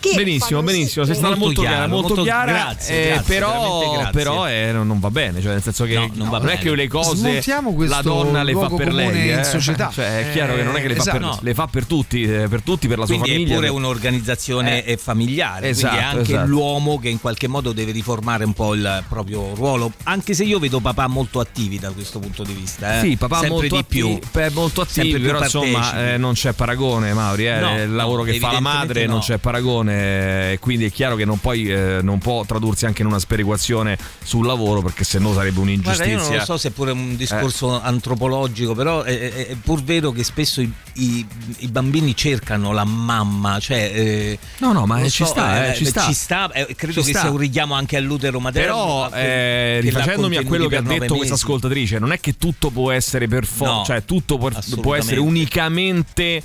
Che 0.00 0.14
Benissimo, 0.14 0.62
benissimo, 0.62 1.04
sei 1.04 1.14
stata 1.14 1.36
molto, 1.36 1.44
Molto 1.44 1.60
chiara, 1.60 1.86
molto, 1.86 2.06
molto- 2.08 2.22
chiara, 2.22 2.52
grazie, 2.52 3.02
eh, 3.04 3.08
grazie, 3.12 3.34
però, 3.34 3.92
grazie. 3.92 4.10
però 4.12 4.48
eh, 4.48 4.70
non, 4.72 4.86
non 4.86 4.98
va 4.98 5.10
bene, 5.10 5.42
cioè 5.42 5.52
nel 5.52 5.62
senso 5.62 5.84
che 5.84 5.94
No, 5.94 6.10
non 6.14 6.30
va 6.30 6.38
non 6.38 6.48
è 6.48 6.58
che 6.58 6.74
le 6.74 6.88
cose 6.88 7.42
la 7.86 8.00
donna 8.02 8.42
le 8.42 8.52
fa 8.54 8.68
per 8.70 8.94
lei, 8.94 9.30
in 9.30 9.38
eh. 9.40 9.44
società. 9.44 9.90
Cioè, 9.92 10.20
è 10.28 10.32
chiaro 10.32 10.54
che 10.54 10.62
non 10.62 10.74
è 10.76 10.80
che 10.80 10.88
le, 10.88 10.94
fa, 10.94 11.00
Esatto. 11.02 11.18
per, 11.18 11.26
No. 11.26 11.38
le 11.42 11.54
fa 11.54 11.66
per 11.66 11.84
tutti, 11.84 12.24
per 12.26 12.62
tutti, 12.62 12.88
per 12.88 12.98
la 12.98 13.04
sua 13.04 13.14
Quindi 13.18 13.30
è 13.30 13.34
famiglia. 13.34 13.54
pure 13.56 13.68
un'organizzazione 13.68 14.96
familiare, 14.98 15.68
Esatto, 15.68 15.94
quindi 15.94 16.06
è 16.06 16.16
anche 16.18 16.32
esatto. 16.32 16.48
l'uomo 16.48 16.98
che 16.98 17.08
in 17.10 17.20
qualche 17.20 17.46
modo 17.48 17.72
deve 17.72 17.92
riformare 17.92 18.44
un 18.44 18.52
po' 18.54 18.72
il 18.74 19.04
proprio 19.08 19.54
ruolo, 19.54 19.92
anche 20.04 20.32
se 20.34 20.44
io 20.44 20.58
vedo 20.58 20.80
papà 20.80 21.06
molto 21.08 21.40
attivi 21.40 21.78
da 21.78 21.90
questo 21.90 22.18
punto 22.20 22.42
di 22.42 22.54
vista. 22.54 22.98
eh. 22.98 23.00
Sì, 23.02 23.16
papà 23.16 23.40
Sempre 23.40 23.58
molto 23.58 23.76
di 23.76 23.84
più. 23.86 24.06
attivi, 24.06 24.20
beh, 24.32 24.50
molto 24.50 24.80
attivi, 24.80 25.20
però 25.20 25.42
insomma 25.42 25.78
partecipi. 25.80 26.08
eh, 26.12 26.16
non 26.16 26.32
c'è 26.32 26.52
paragone, 26.52 27.12
Mauri. 27.12 27.46
eh. 27.48 27.58
No, 27.58 27.82
il 27.82 27.92
lavoro 27.94 28.24
no, 28.24 28.30
che 28.30 28.38
fa 28.38 28.52
la 28.52 28.60
madre 28.60 29.04
no. 29.04 29.12
non 29.12 29.20
c'è 29.20 29.36
paragone, 29.38 29.88
eh, 29.90 30.58
quindi 30.60 30.84
è 30.86 30.90
chiaro 30.90 31.16
che 31.16 31.24
non, 31.24 31.38
poi, 31.40 31.70
eh, 31.70 31.98
non 32.02 32.18
può 32.18 32.44
tradursi 32.44 32.86
anche 32.86 33.02
in 33.02 33.08
una 33.08 33.18
sperequazione 33.18 33.98
sul 34.22 34.46
lavoro, 34.46 34.80
perché 34.82 35.04
sennò 35.04 35.32
sarebbe 35.34 35.54
Guarda, 35.54 35.70
un'ingiustizia. 35.70 36.06
io 36.06 36.18
non 36.22 36.36
lo 36.36 36.44
so 36.44 36.56
se 36.56 36.68
è 36.68 36.70
pure 36.70 36.92
un 36.92 37.16
discorso 37.16 37.80
antropologico, 37.80 38.74
però 38.74 39.02
è, 39.02 39.18
è- 39.18 39.46
è 39.48 39.54
pur 39.62 39.82
vero 39.82 40.10
che 40.12 40.24
spesso 40.24 40.60
i, 40.60 40.72
i- 40.94 41.26
i 41.58 41.68
bambini 41.68 42.14
cercano 42.16 42.72
la 42.72 42.84
mamma, 42.84 43.58
cioè... 43.60 43.90
eh, 43.94 44.38
No, 44.58 44.72
no, 44.72 44.86
ma 44.86 45.02
ci 45.02 45.10
so, 45.10 45.24
sta, 45.26 45.72
eh, 45.72 45.74
ci 45.74 45.84
sta. 46.14 46.50
eh, 46.52 46.74
credo 46.74 47.00
Ci 47.00 47.06
che 47.06 47.10
sta. 47.12 47.20
sia 47.22 47.30
un 47.30 47.36
richiamo 47.38 47.74
anche 47.74 47.96
all'utero 47.96 48.40
materno. 48.40 48.74
Però, 48.74 49.06
eh, 49.16 49.78
che 49.78 49.80
rifacendomi 49.80 50.36
a 50.36 50.44
quello 50.44 50.68
che 50.68 50.76
ha 50.76 50.82
detto 50.82 51.16
questa 51.16 51.34
ascoltatrice, 51.34 51.98
non 51.98 52.12
è 52.12 52.20
che 52.20 52.36
tutto 52.36 52.70
può 52.70 52.90
essere 52.90 53.26
per 53.28 53.44
forza, 53.46 53.72
No, 53.74 53.84
cioè 53.84 54.04
tutto 54.04 54.38
può, 54.38 54.50
può 54.80 54.94
essere 54.94 55.20
unicamente. 55.20 56.42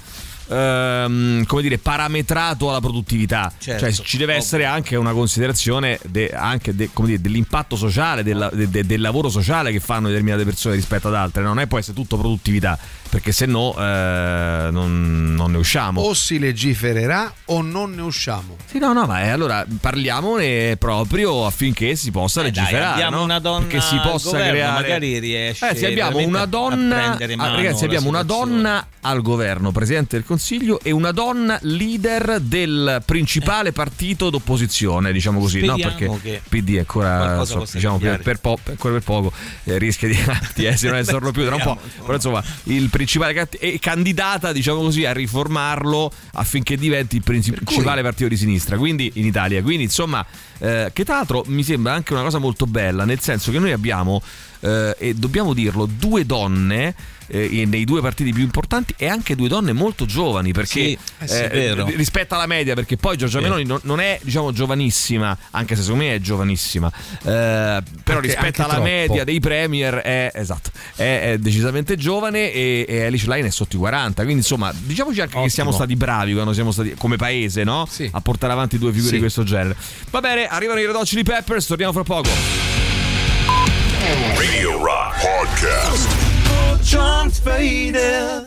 Ehm, 0.48 1.46
come 1.46 1.62
dire 1.62 1.78
parametrato 1.78 2.70
alla 2.70 2.80
produttività 2.80 3.52
Certo, 3.58 3.80
cioè 3.92 3.92
ci 4.06 4.18
deve 4.18 4.34
ovvio. 4.34 4.44
essere 4.44 4.66
anche 4.66 4.96
una 4.96 5.12
considerazione 5.14 6.00
de- 6.06 6.30
anche 6.34 6.76
de- 6.76 6.90
come 6.94 7.08
dire, 7.10 7.22
dell'impatto 7.22 7.76
sociale 7.76 8.24
della- 8.24 8.50
de- 8.54 8.70
de- 8.70 8.86
del 8.86 9.02
lavoro 9.02 9.30
sociale 9.30 9.72
che 9.72 9.80
fanno 9.80 10.08
determinate 10.08 10.44
persone 10.44 10.76
rispetto 10.76 11.08
ad 11.08 11.16
altre 11.16 11.42
no? 11.42 11.50
non 11.50 11.60
è 11.60 11.68
può 11.68 11.78
essere 11.78 11.96
tutto 11.96 12.18
produttività 12.18 12.78
perché 13.10 13.32
se 13.32 13.46
no 13.46 13.74
eh, 13.78 14.68
non, 14.72 15.34
non 15.36 15.52
ne 15.52 15.58
usciamo 15.58 16.02
O 16.02 16.14
si 16.14 16.38
legifererà 16.40 17.32
o 17.46 17.62
non 17.62 17.92
ne 17.94 18.02
usciamo. 18.02 18.58
sì, 18.66 18.78
no, 18.80 18.92
no, 18.94 19.06
ma 19.06 19.24
eh, 19.24 19.30
allora 19.30 19.66
parliamone 19.80 20.76
proprio 20.78 21.46
affinché 21.46 21.96
si 21.96 22.12
possa 22.12 22.42
Eh, 22.42 22.52
dai, 22.52 22.62
legiferare. 22.64 22.94
abbiamo 22.94 23.18
no? 23.18 23.24
una 23.24 23.40
donna 23.40 23.66
Perché 23.66 23.82
si 23.82 23.98
possa 24.02 24.30
governo, 24.32 24.52
creare. 24.52 24.82
magari 24.82 25.20
riesce 25.20 25.70
Eh, 25.70 25.76
sì, 25.76 25.86
abbiamo 25.86 26.18
una 26.20 26.42
a 26.42 26.46
donna. 26.46 26.96
prendere 26.96 27.34
ah, 27.34 27.38
mano 27.38 27.56
ragazzi, 27.56 27.80
la 27.82 27.86
abbiamo 27.86 28.10
una 28.10 28.24
donna 28.24 28.86
al 29.06 29.22
governo, 29.22 29.72
presidente 29.72 30.16
del 30.16 30.26
consiglio, 30.26 30.80
e 30.82 30.90
una 30.90 31.12
donna 31.12 31.60
leader 31.62 32.40
del 32.40 33.04
principale 33.06 33.72
partito 33.72 34.32
d'opposizione, 34.32 35.12
diciamo 35.12 35.40
così, 35.40 35.64
no? 35.64 35.78
Speriamo 35.78 36.18
Perché 36.20 36.42
che 36.42 36.42
PD 36.50 36.76
è 36.76 36.80
ancora 36.80 37.46
so, 37.46 37.66
diciamo, 37.72 38.00
per, 38.00 38.22
per 38.22 38.40
po- 38.40 38.58
ancora 38.68 38.96
per 38.96 39.04
poco 39.04 39.32
eh, 39.66 39.78
rischia 39.78 40.08
di, 40.08 40.18
di 40.56 40.66
essere 40.66 40.92
non 40.92 41.00
esserlo 41.02 41.32
più 41.32 41.46
tra 41.46 41.56
un 41.56 41.62
po'. 41.62 41.78
Però 42.02 42.14
insomma, 42.16 42.44
il 42.64 42.90
principale 42.90 43.34
cat- 43.34 43.58
è 43.58 43.78
candidata, 43.80 44.52
diciamo 44.52 44.82
così, 44.82 45.06
a 45.06 45.14
riformarlo 45.14 46.12
affinché 46.34 46.76
diventi 46.76 47.18
il 47.18 47.24
principale 47.24 48.02
partito 48.02 48.28
di 48.28 48.38
sinistra, 48.38 48.76
quindi 48.76 49.12
in 49.16 49.26
Italia. 49.26 49.62
Quindi 49.62 49.84
insomma, 49.84 50.26
eh, 50.58 50.90
che 50.92 51.06
tra 51.06 51.16
l'altro 51.16 51.44
mi 51.48 51.64
sembra 51.64 51.94
anche 51.94 52.14
una 52.14 52.24
cosa 52.24 52.40
molto 52.40 52.66
bella, 52.66 53.06
nel 53.06 53.20
senso 53.20 53.52
che 53.52 53.60
noi 53.60 53.72
abbiamo, 53.72 54.20
eh, 54.62 54.96
e 54.98 55.14
dobbiamo 55.14 55.54
dirlo, 55.54 55.86
due 55.86 56.26
donne 56.26 56.96
eh, 57.28 57.66
nei 57.66 57.84
due 57.86 58.02
partiti 58.02 58.32
più 58.34 58.44
importanti 58.44 58.94
e 58.98 59.08
anche 59.08 59.36
due 59.36 59.48
donne 59.48 59.74
molto 59.74 60.06
giovani 60.06 60.52
perché 60.54 60.70
Sì, 60.80 60.98
eh 61.20 61.28
sì, 61.28 61.34
eh, 61.36 61.84
rispetto 61.96 62.36
alla 62.36 62.46
media 62.48 62.74
perché 62.76 62.98
poi 62.98 63.18
Giorgia. 63.18 63.40
Meloni 63.40 63.64
non, 63.66 63.80
non 63.84 64.00
è 64.00 64.20
diciamo 64.22 64.52
giovanissima 64.52 65.38
anche 65.52 65.76
se 65.76 65.82
secondo 65.84 66.04
me 66.06 66.16
è 66.16 66.20
giovanissima 66.20 66.92
eh, 66.92 67.22
però 67.24 68.18
Anche- 68.18 68.22
rispetto 68.22 68.46
anche 68.46 68.62
alla 68.62 68.74
troppo. 68.74 68.84
media 68.90 69.24
dei 69.24 69.40
premier 69.40 69.96
è, 69.96 70.32
esatto, 70.34 70.70
è, 70.96 71.32
è 71.32 71.38
decisamente 71.38 71.96
giovane 71.98 72.52
e, 72.52 72.86
e 72.88 73.06
Alice 73.06 73.28
Line 73.30 73.48
è 73.48 73.52
sotto 73.52 73.76
i 73.76 73.80
40 73.80 74.22
quindi 74.24 74.42
insomma 74.42 74.72
diciamoci 74.76 75.20
anche 75.20 75.32
che 75.34 75.38
Ottimo. 75.38 75.54
siamo 75.54 75.72
stati 75.72 75.96
bravi 75.96 76.34
quando 76.34 76.54
siamo 76.54 76.72
stati 76.72 76.94
come 76.98 77.16
paese 77.18 77.64
no? 77.64 77.86
Sì. 77.90 78.10
a 78.12 78.22
portare 78.22 78.54
avanti 78.54 78.78
due 78.78 78.90
figure 78.92 79.08
Sì. 79.10 79.14
di 79.16 79.20
questo 79.20 79.44
genere 79.44 79.76
va 80.12 80.20
bene 80.22 80.48
arrivano 80.48 80.80
i 80.80 80.86
Red 80.86 80.96
Hot 80.96 81.06
Chili 81.06 81.24
Peppers 81.24 81.66
torniamo 81.66 81.92
fra 81.94 82.04
poco 82.04 82.30
Radio 84.38 84.84
Rock 84.84 85.16
Podcast. 85.22 86.35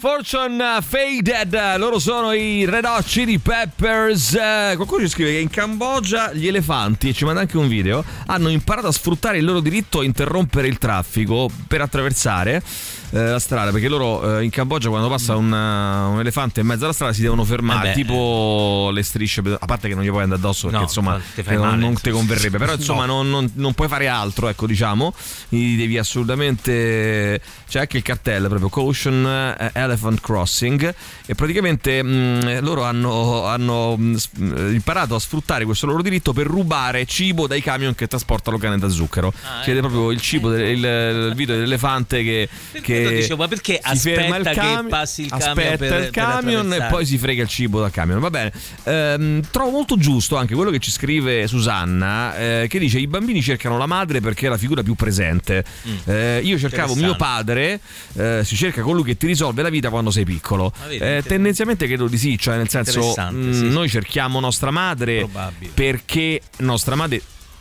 Fortune 0.00 0.78
Faded, 0.80 1.76
loro 1.76 1.98
sono 1.98 2.32
i 2.32 2.64
Red 2.64 2.84
Hot 2.84 3.04
Chili 3.04 3.38
Peppers. 3.38 4.34
Eh, 4.34 4.72
Qualcuno 4.76 5.02
ci 5.02 5.08
scrive 5.08 5.30
che 5.32 5.38
in 5.38 5.50
Cambogia 5.50 6.32
gli 6.32 6.46
elefanti, 6.46 7.08
e 7.08 7.12
ci 7.12 7.24
manda 7.24 7.40
anche 7.40 7.56
un 7.56 7.68
video, 7.68 8.04
hanno 8.26 8.48
imparato 8.48 8.86
a 8.86 8.92
sfruttare 8.92 9.38
il 9.38 9.44
loro 9.44 9.60
diritto 9.60 10.00
a 10.00 10.04
interrompere 10.04 10.68
il 10.68 10.78
traffico 10.78 11.50
per 11.66 11.80
attraversare 11.80 12.62
eh, 13.10 13.22
la 13.24 13.38
strada. 13.38 13.70
Perché 13.70 13.88
loro 13.88 14.38
eh, 14.38 14.44
in 14.44 14.50
Cambogia, 14.50 14.88
quando 14.88 15.08
passa 15.08 15.36
un, 15.36 15.52
eh, 15.52 16.12
un 16.12 16.20
elefante 16.20 16.60
in 16.60 16.66
mezzo 16.66 16.84
alla 16.84 16.92
strada, 16.92 17.12
si 17.12 17.22
devono 17.22 17.44
fermare. 17.44 17.90
Eh 17.90 17.94
tipo 17.94 18.90
le 18.92 19.02
strisce, 19.02 19.42
a 19.58 19.66
parte 19.66 19.88
che 19.88 19.94
non 19.94 20.04
gli 20.04 20.08
puoi 20.10 20.22
andare 20.22 20.40
addosso, 20.40 20.62
perché 20.68 20.76
No, 20.78 20.82
insomma 20.84 21.20
non, 21.46 21.56
male, 21.58 21.76
non 21.76 21.94
te 21.94 22.00
sì. 22.04 22.10
converrebbe. 22.10 22.58
Però 22.58 22.74
insomma 22.74 23.04
No. 23.06 23.22
non, 23.22 23.30
non- 23.30 23.50
non 23.54 23.74
puoi 23.74 23.88
fare 23.88 24.08
altro, 24.08 24.48
ecco, 24.48 24.66
diciamo. 24.66 25.14
Quindi 25.48 25.76
devi 25.76 25.98
assolutamente. 25.98 27.40
C'è 27.68 27.80
anche 27.80 27.96
il 27.98 28.02
cartello 28.02 28.48
proprio 28.48 28.68
Caution 28.68 29.26
eh, 29.58 29.70
Elephant 29.74 30.20
Crossing. 30.20 30.94
E 31.26 31.34
praticamente 31.34 32.02
mh, 32.02 32.60
loro 32.62 32.84
hanno, 32.84 33.44
hanno, 33.46 33.96
mh, 33.96 34.16
mh, 34.36 34.70
imparato 34.72 35.14
a 35.14 35.18
sfruttare 35.18 35.64
questo 35.64 35.86
loro 35.86 36.02
diritto 36.02 36.32
per 36.32 36.46
rubare 36.46 37.04
cibo 37.06 37.46
dai 37.46 37.60
camion 37.62 37.94
che 37.94 38.06
trasportano 38.06 38.56
canne 38.58 38.78
da 38.78 38.88
zucchero. 38.88 39.32
Ah, 39.42 39.62
Si 39.62 39.68
vede 39.70 39.80
proprio 39.80 40.10
il 40.10 40.20
cibo, 40.20 40.48
del- 40.50 40.66
il, 40.78 40.84
il 41.28 41.32
video 41.34 41.54
dell'elefante 41.56 42.22
che. 42.22 42.48
che 42.82 42.97
lo 43.04 43.10
dicevo, 43.10 43.36
ma 43.36 43.48
perché 43.48 43.78
aspetta 43.80 44.38
che 44.50 44.54
cam- 44.54 44.88
passi 44.88 45.22
il 45.22 45.28
camion 45.30 45.48
aspetta 45.48 45.76
per- 45.76 46.02
il 46.04 46.10
camion 46.10 46.72
e 46.72 46.86
poi 46.88 47.06
si 47.06 47.18
frega 47.18 47.42
il 47.42 47.48
cibo 47.48 47.80
dal 47.80 47.90
camion. 47.90 48.18
Va 48.20 48.30
bene. 48.30 48.52
Ehm, 48.84 49.42
trovo 49.50 49.70
molto 49.70 49.96
giusto 49.96 50.36
anche 50.36 50.54
quello 50.54 50.70
che 50.70 50.78
ci 50.78 50.90
scrive 50.90 51.46
Susanna, 51.46 52.36
eh, 52.36 52.66
che 52.68 52.78
dice: 52.78 52.98
I 52.98 53.06
bambini 53.06 53.42
cercano 53.42 53.76
la 53.78 53.86
madre 53.86 54.20
perché 54.20 54.46
è 54.46 54.48
la 54.48 54.58
figura 54.58 54.82
più 54.82 54.94
presente. 54.94 55.64
Eh, 56.04 56.40
io 56.42 56.58
cercavo 56.58 56.94
mio 56.94 57.14
Mm. 57.14 57.16
Padre, 57.18 57.80
eh, 58.16 58.42
si 58.44 58.54
cerca 58.56 58.82
colui 58.82 59.02
che 59.04 59.16
ti 59.16 59.26
risolve 59.26 59.62
la 59.62 59.68
vita 59.70 59.88
quando 59.90 60.10
sei 60.10 60.24
piccolo. 60.24 60.72
Vedi, 60.86 61.02
Eh, 61.02 61.22
tendenzialmente 61.26 61.86
credo 61.86 62.06
di 62.06 62.16
sì, 62.18 62.38
cioè 62.38 62.56
nel 62.56 62.68
senso, 62.68 63.14
mh, 63.16 63.52
sì, 63.52 63.58
sì. 63.58 63.68
noi 63.68 63.88
cerchiamo 63.88 64.40
nostra 64.40 64.70
madre 64.70 65.18
Probabile. 65.18 65.70
perché 65.74 66.40
nostra 66.58 66.94
madre 66.94 67.20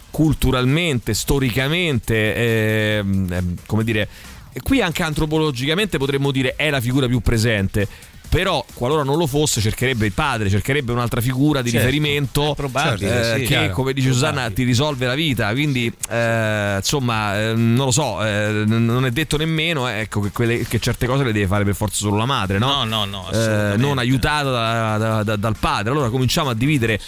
culturalmente, 0.09 1.13
storicamente, 1.13 2.97
ehm, 2.97 3.55
come 3.65 3.83
dire, 3.83 4.07
qui 4.61 4.81
anche 4.81 5.03
antropologicamente 5.03 5.97
potremmo 5.97 6.31
dire 6.31 6.55
è 6.55 6.69
la 6.69 6.81
figura 6.81 7.07
più 7.07 7.19
presente. 7.19 7.87
Però, 8.29 8.63
qualora 8.73 9.03
non 9.03 9.17
lo 9.17 9.25
fosse, 9.27 9.61
cercherebbe 9.61 10.05
il 10.05 10.11
padre, 10.11 10.49
cercherebbe 10.49 10.91
un'altra 10.91 11.21
figura 11.21 11.61
di 11.61 11.69
Certo, 11.69 11.85
riferimento 11.85 12.53
probabile, 12.55 13.19
eh, 13.19 13.33
sì. 13.35 13.39
che, 13.41 13.45
Chiaro, 13.45 13.73
come 13.73 13.93
dice 13.93 14.11
Susanna, 14.11 14.49
ti 14.51 14.63
risolve 14.63 15.05
la 15.05 15.15
vita. 15.15 15.51
Quindi, 15.51 15.91
eh, 16.09 16.75
insomma, 16.77 17.39
eh, 17.39 17.53
non 17.53 17.85
lo 17.85 17.91
so, 17.91 18.23
eh, 18.25 18.63
non 18.65 19.05
è 19.05 19.11
detto 19.11 19.37
nemmeno 19.37 19.87
eh, 19.89 19.99
ecco, 20.01 20.19
che, 20.21 20.31
quelle- 20.31 20.65
che 20.67 20.79
certe 20.79 21.05
cose 21.07 21.23
le 21.23 21.31
deve 21.31 21.47
fare 21.47 21.63
per 21.63 21.75
forza 21.75 21.97
solo 21.97 22.17
la 22.17 22.25
madre, 22.25 22.57
no? 22.59 22.83
No, 22.83 23.05
no, 23.05 23.05
no, 23.05 23.31
Eh, 23.31 23.75
non 23.77 23.97
aiutata 23.97 24.49
da- 24.51 24.97
da- 24.97 25.23
da- 25.23 25.35
dal 25.35 25.55
padre. 25.57 25.91
Allora 25.91 26.09
cominciamo 26.09 26.49
a 26.49 26.53
dividere 26.53 26.99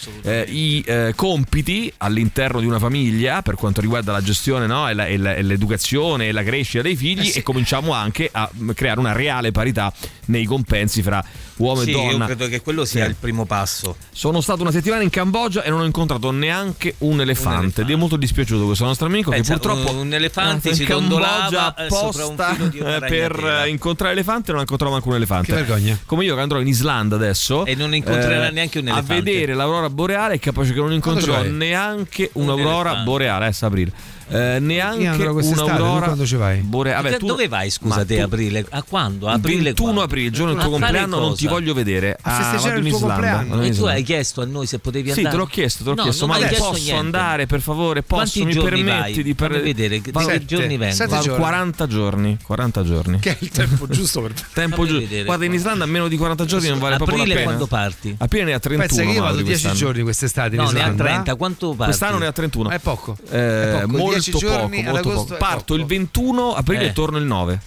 i 0.47 0.83
compiti 1.15 1.91
all'interno 1.97 2.59
di 2.59 2.65
una 2.65 2.79
famiglia 2.79 3.41
per 3.41 3.55
quanto 3.55 3.81
riguarda 3.81 4.11
la 4.11 4.21
gestione 4.21 4.67
no? 4.67 4.87
e, 4.89 4.93
la- 4.93 5.05
e 5.07 5.17
la- 5.17 5.35
e 5.35 5.41
l'educazione 5.41 6.27
e 6.27 6.31
la 6.31 6.43
crescita 6.43 6.81
dei 6.83 6.95
figli 6.95 7.31
e 7.35 7.43
cominciamo 7.43 7.91
anche 7.93 8.29
a 8.31 8.49
mm, 8.53 8.69
creare 8.71 8.99
una 8.99 9.11
reale 9.11 9.51
parità 9.51 9.91
nei 10.25 10.45
compensi 10.45 11.01
fra 11.09 11.23
uomo 11.57 11.81
Sì, 11.81 11.89
e 11.89 11.93
donna. 11.93 12.11
io 12.11 12.25
credo 12.25 12.47
che 12.47 12.61
quello 12.61 12.85
sia 12.85 13.03
Sì. 13.03 13.09
il 13.09 13.15
primo 13.19 13.45
passo. 13.45 13.95
Sono 14.11 14.39
stato 14.41 14.61
una 14.61 14.71
settimana 14.71 15.01
in 15.03 15.09
Cambogia 15.09 15.63
e 15.63 15.69
non 15.69 15.81
ho 15.81 15.85
incontrato 15.85 16.31
neanche 16.31 16.95
un 16.99 17.19
elefante. 17.19 17.81
Ed 17.81 17.89
è 17.89 17.95
molto 17.95 18.15
dispiaciuto 18.15 18.65
questo 18.65 18.85
nostro 18.85 19.07
amico 19.07 19.31
Pensa, 19.31 19.53
che 19.53 19.59
purtroppo 19.59 19.91
un- 19.91 19.97
un 20.07 20.13
elefante 20.13 20.73
si 20.73 20.83
Cambogia 20.85 21.75
eh, 21.75 21.81
un 21.81 21.87
apposta 21.87 22.53
filo 22.53 22.67
di 22.67 22.79
una 22.79 22.95
eh, 22.97 22.99
per 23.09 23.61
eh, 23.65 23.69
incontrare 23.69 24.13
l'elefante 24.13 24.49
e 24.49 24.51
non 24.51 24.59
ha 24.59 24.61
incontrato 24.63 24.91
manco 24.93 25.09
un 25.09 25.15
elefante. 25.15 25.47
Che 25.47 25.53
vergogna. 25.63 25.97
Come 26.05 26.23
io 26.23 26.35
che 26.35 26.41
andrò 26.41 26.59
in 26.59 26.67
Islanda 26.67 27.15
adesso 27.15 27.65
E 27.65 27.75
non 27.75 27.93
incontrerà 27.95 28.49
neanche 28.49 28.79
un 28.79 28.87
elefante. 28.87 29.11
A 29.13 29.15
vedere 29.15 29.53
l'aurora 29.53 29.89
boreale 29.89 30.35
è 30.35 30.39
capace 30.39 30.73
che 30.73 30.79
non 30.79 30.93
incontrerò 30.93 31.41
neanche 31.43 32.29
Un 32.33 32.43
un'aurora 32.43 32.89
elefante. 32.89 33.03
boreale, 33.03 33.45
adesso 33.45 33.65
aprile. 33.65 33.91
Eh, 34.31 34.59
neanche 34.59 35.07
un'aurora 35.25 36.05
quando 36.05 36.25
ci 36.25 36.35
vai? 36.35 36.59
boreale. 36.59 37.01
Vabbè, 37.03 37.17
tu- 37.17 37.25
Dove 37.27 37.47
vai, 37.47 37.69
scusa 37.69 38.05
te, 38.05 38.17
tu- 38.17 38.21
aprile? 38.23 38.65
A 38.69 38.83
quando? 38.83 39.27
il 39.27 39.33
Aprile 39.33 39.61
21 39.63 39.83
quando? 39.87 40.01
aprile, 40.03 40.25
il 40.27 40.31
giorno 40.33 40.53
del 40.53 40.61
tuo 40.61 40.71
compleanno, 40.71 41.19
non 41.19 41.35
ti 41.35 41.47
voglio 41.47 41.73
vedere. 41.73 42.17
A 42.21 42.37
Ah, 42.37 42.41
festeggiare 42.41 42.75
vado 42.75 42.79
in 42.79 42.85
il 42.85 42.91
tuo 42.91 42.99
Islanda. 43.09 43.31
compleanno. 43.37 43.63
E 43.63 43.71
tu 43.71 43.85
hai 43.85 44.03
chiesto 44.03 44.41
a 44.41 44.45
noi 44.45 44.65
se 44.67 44.79
potevi 44.79 45.11
Sì, 45.11 45.17
andare? 45.19 45.35
te 45.35 45.41
l'ho 45.41 45.47
chiesto, 45.47 45.83
te 45.83 45.89
l'ho 45.89 45.95
No, 45.95 46.03
chiesto, 46.03 46.27
ma 46.27 46.35
chiesto 46.37 46.63
posso 46.63 46.73
niente. 46.83 46.99
andare 46.99 47.45
per 47.47 47.61
favore? 47.61 48.03
Posso, 48.03 48.39
Quanti 48.39 48.45
mi 48.45 48.63
permetti 48.63 48.83
vai? 49.13 49.23
di 49.23 49.33
per... 49.35 49.61
vedere, 49.61 50.01
che- 50.01 50.11
Sette. 50.15 50.45
giorni 50.45 50.77
giorni. 50.77 51.27
40 51.39 51.87
giorni, 51.87 52.37
40 52.43 52.83
giorni. 52.83 53.19
Che 53.19 53.29
è 53.31 53.37
il 53.39 53.49
tempo 53.49 53.87
giusto 53.87 54.21
per 54.21 54.33
Tempo 54.53 54.83
vedere. 54.83 55.23
Guarda, 55.23 55.45
in 55.45 55.53
Islanda 55.53 55.83
a 55.85 55.87
meno 55.87 56.07
di 56.07 56.17
40 56.17 56.45
giorni 56.45 56.67
non 56.69 56.77
vale 56.79 56.95
proprio 56.97 57.17
la 57.17 57.23
Aprile 57.23 57.39
pena. 57.39 57.47
quando 57.49 57.67
parti? 57.67 58.15
Aprile 58.17 58.43
ne 58.43 58.53
ha 58.53 58.59
31. 58.59 58.87
Pensa 58.87 59.09
che 59.11 59.15
io 59.17 59.21
vado 59.23 59.35
10 59.37 59.49
quest'anno. 59.49 59.75
giorni 59.75 60.01
quest'estate 60.03 60.55
in 60.55 60.61
No, 60.61 60.69
ne 60.69 60.79
ha 60.79 60.81
Islanda. 60.83 61.03
30. 61.03 61.35
Quanto 61.35 61.67
parti? 61.69 61.83
Quest'anno 61.85 62.17
ne 62.19 62.25
ha 62.27 62.31
31. 62.31 62.69
È 62.69 62.79
poco. 62.79 63.17
Eh, 63.29 63.37
È 63.37 63.71
poco, 63.81 63.97
molto 63.97 64.18
10 64.21 64.31
poco, 64.31 64.45
giorni 64.45 64.79
ad 64.85 64.91
molto 64.93 65.09
poco. 65.09 65.35
Parto 65.35 65.63
poco. 65.73 65.79
il 65.79 65.85
21 65.85 66.53
aprile 66.55 66.83
Eh. 66.83 66.87
e 66.87 66.93
torno 66.93 67.17
il 67.17 67.25
9 67.25 67.61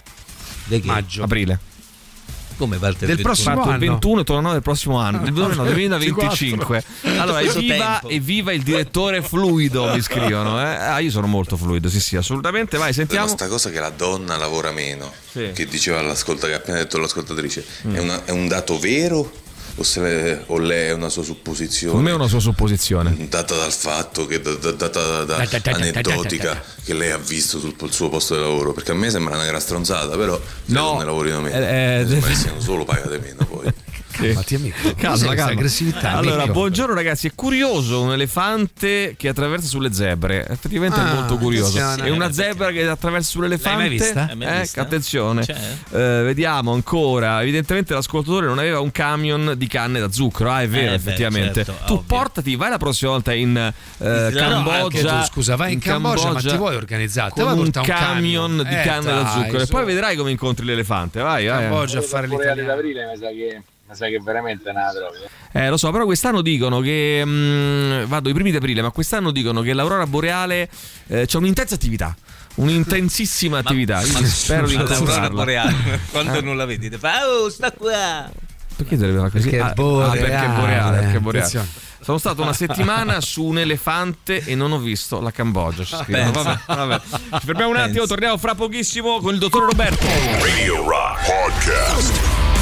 Di 0.65 0.79
che? 0.81 0.87
Maggio. 0.87 1.23
aprile. 1.23 1.59
Come 2.55 2.77
parte 2.77 3.07
Del 3.07 3.17
il 3.17 3.23
prossimo 3.23 3.55
Parto 3.55 3.69
il 3.69 3.75
anno. 3.75 3.91
21 3.93 4.19
e 4.19 4.23
torno 4.23 4.37
il 4.37 4.43
9 4.45 4.53
del 4.53 4.63
prossimo 4.63 4.99
anno. 4.99 5.17
Del 5.17 5.33
2025. 5.33 6.83
Allora, 7.17 7.41
evviva, 7.41 8.01
evviva 8.07 8.51
il 8.53 8.61
direttore 8.61 9.21
fluido, 9.23 9.91
mi 9.91 10.01
scrivono. 10.01 10.61
eh. 10.61 10.75
Ah, 10.75 10.99
io 10.99 11.09
sono 11.09 11.25
molto 11.27 11.57
fluido, 11.57 11.89
sì, 11.89 11.99
sì, 11.99 12.15
assolutamente. 12.15 12.77
Vai, 12.77 12.93
Però 12.93 13.05
sentiamo. 13.05 13.27
sta 13.27 13.47
cosa 13.47 13.71
che 13.71 13.79
la 13.79 13.89
donna 13.89 14.37
lavora 14.37 14.71
meno, 14.71 15.11
Sì. 15.31 15.49
che 15.53 15.65
diceva 15.65 16.01
l'ascolta 16.01 16.45
che 16.47 16.53
ha 16.53 16.57
appena 16.57 16.77
detto 16.77 16.99
l'ascoltatrice, 16.99 17.65
è, 17.91 17.97
una- 17.97 18.23
è 18.23 18.29
un 18.31 18.47
dato 18.47 18.77
vero 18.77 19.31
o, 19.75 19.83
se 19.83 19.99
le- 20.01 20.43
o 20.47 20.57
lei 20.59 20.89
è 20.89 20.93
una 20.93 21.09
sua 21.09 21.23
supposizione? 21.23 22.01
Me 22.01 22.11
è 22.11 22.13
una 22.13 22.27
sua 22.27 22.39
supposizione. 22.39 23.15
Data 23.29 23.55
dal 23.55 23.71
fatto 23.71 24.25
che 24.25 24.41
da- 24.41 24.53
da- 24.55 24.71
data 24.71 25.23
da, 25.23 25.23
da- 25.45 25.47
aneddotica 25.71 26.61
che 26.83 26.93
lei 26.93 27.11
ha 27.11 27.17
visto 27.17 27.59
sul 27.59 27.73
sul 27.77 27.91
suo 27.91 28.09
posto 28.09 28.35
di 28.35 28.41
lavoro, 28.41 28.73
perché 28.73 28.91
a 28.91 28.95
me 28.95 29.09
sembra 29.09 29.35
una 29.35 29.45
gran 29.45 29.59
stronzata, 29.61 30.15
però 30.17 30.39
No. 30.65 30.81
donne 30.81 31.05
lavorino 31.05 31.41
meno, 31.41 31.55
Eh, 31.55 31.99
eh, 31.99 32.03
mi 32.03 32.09
sembra 32.09 32.29
che 32.29 32.35
siano 32.35 32.59
solo 32.61 32.83
pagate 32.83 33.19
meno 33.19 33.45
poi. 33.45 33.73
Matti 34.33 34.55
amico. 34.55 34.93
Calma, 34.95 35.33
calma. 35.35 35.51
aggressività. 35.51 36.11
Allora, 36.13 36.37
amico? 36.43 36.53
buongiorno 36.53 36.93
ragazzi, 36.93 37.27
è 37.27 37.31
curioso 37.35 38.01
un 38.01 38.13
elefante 38.13 39.15
che 39.17 39.27
attraversa 39.29 39.67
sulle 39.67 39.91
zebre. 39.93 40.47
Effettivamente 40.47 40.97
è 40.97 41.03
Ah, 41.03 41.13
molto 41.13 41.37
curioso. 41.37 41.77
È 41.77 42.09
una 42.09 42.31
zebra 42.31 42.71
che 42.71 42.87
attraversa 42.87 43.29
sull'elefante. 43.31 43.77
L'hai 43.79 43.87
mai 43.89 43.97
vista? 43.97 44.25
L'hai 44.27 44.35
mai 44.35 44.47
Eh, 44.57 44.59
vista? 44.61 44.81
attenzione. 44.81 45.45
Eh, 45.45 46.21
vediamo 46.23 46.73
ancora. 46.73 47.41
Evidentemente 47.41 47.93
l'ascoltatore 47.93 48.45
non 48.47 48.59
aveva 48.59 48.79
un 48.79 48.91
camion 48.91 49.53
di 49.57 49.67
canne 49.67 49.99
da 49.99 50.11
zucchero. 50.11 50.51
Ah, 50.51 50.61
è 50.61 50.67
vero, 50.67 50.85
Eh, 50.85 50.89
beh, 50.89 50.95
effettivamente. 50.95 51.65
certo, 51.65 51.85
tu 51.85 51.93
ovvio. 51.93 52.05
portati, 52.07 52.55
vai 52.55 52.69
la 52.69 52.77
prossima 52.77 53.11
volta 53.11 53.33
in 53.33 53.55
eh. 53.57 54.31
Cambogia. 54.33 55.19
Tu, 55.19 55.25
scusa, 55.25 55.55
vai 55.55 55.73
in, 55.73 55.79
Cambogia, 55.79 56.31
ma 56.31 56.39
ti 56.39 56.55
vuoi 56.55 56.75
organizzare? 56.75 57.31
Con 57.31 57.43
vuoi 57.43 57.57
un 57.57 57.71
portare 57.71 57.87
camion, 57.87 58.57
di 58.67 58.75
Eh, 58.75 58.81
canne 58.83 59.05
da 59.05 59.21
dai, 59.21 59.31
zucchero 59.31 59.63
e 59.63 59.67
poi 59.67 59.85
vedrai 59.85 60.15
come 60.15 60.31
incontri 60.31 60.65
l'elefante. 60.65 61.19
Vai, 61.21 61.45
vai. 61.47 61.59
Cambogia 61.61 61.99
a 61.99 62.01
fare 62.01 62.27
l'italiano. 62.27 62.71
aprile 62.73 63.05
mi 63.05 63.17
sa 63.17 63.27
che 63.27 63.61
mi 63.87 63.95
sa 63.95 64.07
che 64.07 64.19
veramente 64.21 64.69
è 64.69 64.71
una 64.71 64.91
droga. 64.93 65.17
Eh, 65.51 65.69
lo 65.69 65.77
so, 65.77 65.91
però 65.91 66.05
quest'anno 66.05 66.41
dicono 66.41 66.79
che. 66.79 67.21
mm, 67.25 68.03
vado 68.05 68.29
i 68.29 68.33
primi 68.33 68.51
di 68.51 68.57
aprile, 68.57 68.81
ma 68.81 68.91
quest'anno 68.91 69.31
dicono 69.31 69.61
che 69.61 69.73
l'aurora 69.73 70.07
boreale 70.07 70.69
eh, 71.07 71.25
c'è 71.25 71.37
un'intensa 71.37 71.75
attività. 71.75 72.15
Un'intensissima 72.55 73.57
attività. 73.65 73.99
Quindi 73.99 74.25
spero 74.25 74.67
di 74.67 74.75
L'aurora 74.75 75.29
boreale, 75.29 75.99
quando 76.11 76.37
Eh. 76.37 76.41
non 76.41 76.55
la 76.57 76.65
vedi, 76.65 76.89
ti 76.89 76.97
fa, 76.97 77.27
oh, 77.27 77.49
sta 77.49 77.71
qua. 77.71 78.29
Perché 78.75 78.97
deve 78.97 79.17
fare 79.17 79.29
così? 79.29 79.49
Perché 79.49 79.57
è 79.57 79.61
Ah, 79.61 79.69
ah, 79.69 79.73
boreale. 79.73 80.19
perché 80.19 80.45
è 80.45 80.49
boreale, 80.49 80.99
perché 80.99 81.17
è 81.17 81.19
boreale. 81.19 81.45
Attenzione. 81.47 81.81
Sono 82.03 82.17
stato 82.17 82.41
una 82.41 82.51
settimana 82.53 83.21
su 83.21 83.43
un 83.45 83.59
elefante 83.59 84.43
e 84.43 84.55
non 84.55 84.71
ho 84.73 84.77
visto 84.79 85.21
la 85.21 85.31
Cambogia. 85.31 85.83
Ci 85.85 85.95
scrivono. 85.95 86.31
Pensa. 86.31 86.61
Vabbè, 86.65 86.87
vabbè. 86.87 87.01
Ci 87.39 87.45
fermiamo 87.45 87.69
un 87.71 87.77
attimo, 87.77 88.05
torniamo 88.05 88.37
fra 88.37 88.55
pochissimo 88.55 89.19
con 89.21 89.33
il 89.33 89.39
dottor 89.39 89.63
Roberto. 89.69 90.05
Radio 90.41 90.83
Rock 90.89 91.25
Podcast. 91.25 92.52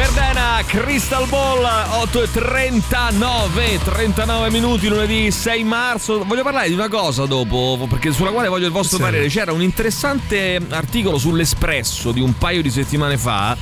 Verdena, 0.00 0.62
Crystal 0.64 1.26
Ball 1.28 1.62
8 1.62 2.22
e 2.22 2.30
39 2.30 3.80
39 3.84 4.50
minuti 4.50 4.88
lunedì 4.88 5.30
6 5.30 5.62
marzo 5.64 6.24
voglio 6.24 6.42
parlare 6.42 6.68
di 6.68 6.74
una 6.74 6.88
cosa 6.88 7.26
dopo 7.26 7.86
perché 7.86 8.10
sulla 8.10 8.30
quale 8.30 8.48
voglio 8.48 8.64
il 8.64 8.72
vostro 8.72 8.96
Sì. 8.96 9.02
parere 9.02 9.28
c'era 9.28 9.52
un 9.52 9.60
interessante 9.60 10.58
articolo 10.70 11.18
sull'Espresso 11.18 12.12
di 12.12 12.20
un 12.22 12.32
paio 12.38 12.62
di 12.62 12.70
settimane 12.70 13.18
fa 13.18 13.54